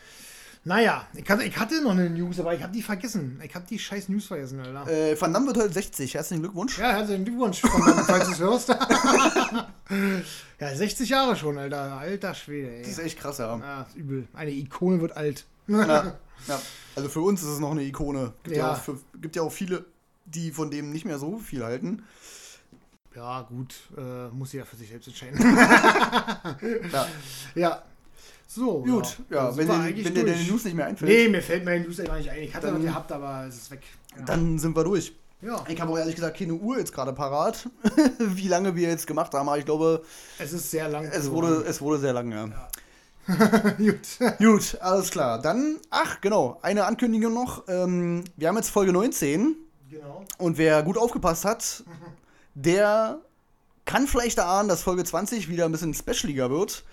[0.64, 3.42] Naja, ich hatte, ich hatte noch eine News, aber ich habe die vergessen.
[3.44, 4.92] Ich habe die scheiß News vergessen, Alter.
[4.92, 6.14] Äh, Van Damme wird heute 60.
[6.14, 6.78] Herzlichen Glückwunsch.
[6.78, 8.70] Ja, herzlichen Glückwunsch, von meinem, falls du es hörst.
[10.60, 11.98] ja, 60 Jahre schon, Alter.
[11.98, 12.82] Alter Schwede, ey.
[12.84, 13.58] Das ist echt krass, ja.
[13.58, 14.28] Ja, ist übel.
[14.34, 15.46] Eine Ikone wird alt.
[15.80, 16.04] Ja.
[16.48, 16.62] ja.
[16.96, 18.34] Also für uns ist es noch eine Ikone.
[18.44, 18.74] Gibt ja, Ja.
[18.74, 19.86] auch, für, gibt ja auch viele,
[20.26, 22.04] die von dem nicht mehr so viel halten.
[23.16, 23.76] Ja, gut.
[23.98, 25.40] Äh, muss jeder für sich selbst entscheiden.
[26.92, 27.08] Ja.
[27.56, 27.82] ja.
[28.48, 28.82] So.
[28.84, 30.44] Gut, ja, Dann wenn, eigentlich wenn dir deine.
[30.44, 32.42] News nicht mehr einfällt, Nee, mir fällt meine News einfach nicht ein.
[32.44, 33.82] Ich hatte Dann- was gehabt, aber es ist weg.
[34.18, 34.26] Ja.
[34.26, 35.14] dann sind wir durch.
[35.42, 37.70] ja, Ich habe auch ehrlich gesagt keine Uhr jetzt gerade parat,
[38.20, 40.04] wie lange wir jetzt gemacht haben, aber ich glaube,
[40.38, 41.06] es ist sehr lang.
[41.06, 42.36] es wurde, es wurde sehr lange.
[42.36, 42.68] Ja.
[43.78, 44.38] Gut.
[44.40, 45.42] Gut, alles klar.
[45.42, 47.68] Dann, ach genau, eine Ankündigung noch.
[47.68, 49.56] Ähm, wir haben jetzt Folge 19
[49.90, 50.26] genau.
[50.38, 51.84] und wer gut aufgepasst hat,
[52.56, 53.20] der
[53.86, 56.84] kann vielleicht erahnen, dass Folge 20 wieder ein bisschen specialiger wird.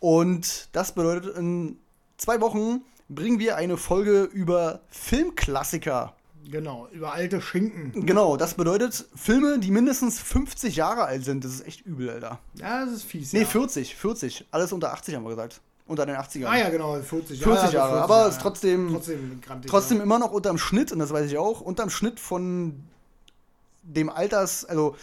[0.00, 1.78] Und das bedeutet, in
[2.16, 6.14] zwei Wochen bringen wir eine Folge über Filmklassiker.
[6.50, 6.88] Genau.
[6.92, 8.04] Über alte Schinken.
[8.04, 11.44] Genau, das bedeutet Filme, die mindestens 50 Jahre alt sind.
[11.44, 12.38] Das ist echt übel, Alter.
[12.54, 13.32] Ja, das ist fies.
[13.32, 13.46] Nee, ja.
[13.46, 14.46] 40, 40.
[14.50, 15.60] Alles unter 80 haben wir gesagt.
[15.86, 16.46] Unter den 80ern.
[16.46, 19.70] Ah ja, genau, 40 40 ja, so Jahre, 40 aber Jahre, ist trotzdem- trotzdem, grantig,
[19.70, 22.82] Trotzdem immer noch unterm Schnitt, und das weiß ich auch, unterm Schnitt von
[23.82, 24.96] dem Alters, also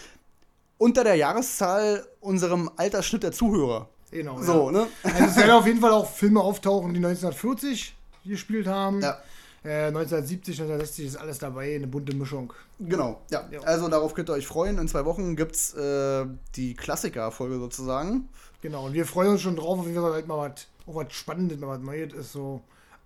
[0.79, 3.87] unter der Jahreszahl unserem Altersschnitt der Zuhörer.
[4.11, 4.17] ja.
[4.17, 4.71] Genau, So, ja.
[4.71, 4.87] ne?
[5.03, 7.95] Also es werden auf jeden Fall auch Filme auftauchen, die 1940
[8.25, 9.01] gespielt haben.
[9.01, 9.19] Ja.
[9.63, 12.51] Äh, 1970, 1960 ist alles dabei, eine bunte Mischung.
[12.79, 13.47] Genau, ja.
[13.51, 13.59] Ja.
[13.61, 14.79] Also darauf könnt ihr euch freuen.
[14.79, 18.27] In zwei Wochen gibt es äh, die Klassiker-Folge sozusagen.
[18.63, 21.13] Genau, und wir freuen uns schon drauf, auf jeden Fall halt mal was, auch was
[21.13, 22.61] Spannendes, mal was Neues ist, so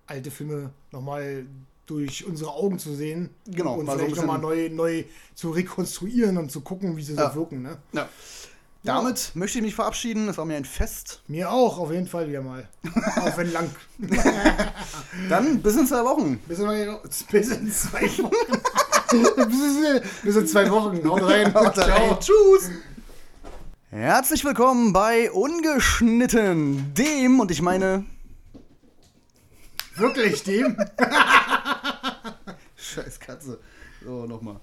[0.07, 1.45] alte Filme nochmal
[1.85, 3.29] durch unsere Augen zu sehen.
[3.47, 5.03] Genau, und mal so vielleicht nochmal neu, neu
[5.35, 7.35] zu rekonstruieren und zu gucken, wie sie so Ja.
[7.35, 7.61] wirken.
[7.61, 7.77] Ne?
[7.93, 8.09] Ja.
[8.83, 10.29] Damit möchte ich mich verabschieden.
[10.29, 11.21] Es war mir ein Fest.
[11.27, 12.67] Mir auch, auf jeden Fall wieder mal.
[13.19, 13.69] auch wenn lang.
[15.29, 16.37] Dann bis in zwei Wochen.
[16.47, 16.67] Bis in,
[17.31, 18.31] bis in zwei Wochen.
[19.09, 21.07] bis, in, bis in zwei Wochen.
[21.09, 21.53] Haut rein.
[21.53, 21.85] Haut rein.
[21.85, 22.19] Ciao.
[22.19, 22.69] Tschüss.
[23.97, 28.03] Herzlich willkommen bei Ungeschnitten, dem, und ich meine,
[29.95, 30.75] Wirklich dem?
[32.75, 33.57] scheiß Katze.
[34.03, 34.59] So, nochmal.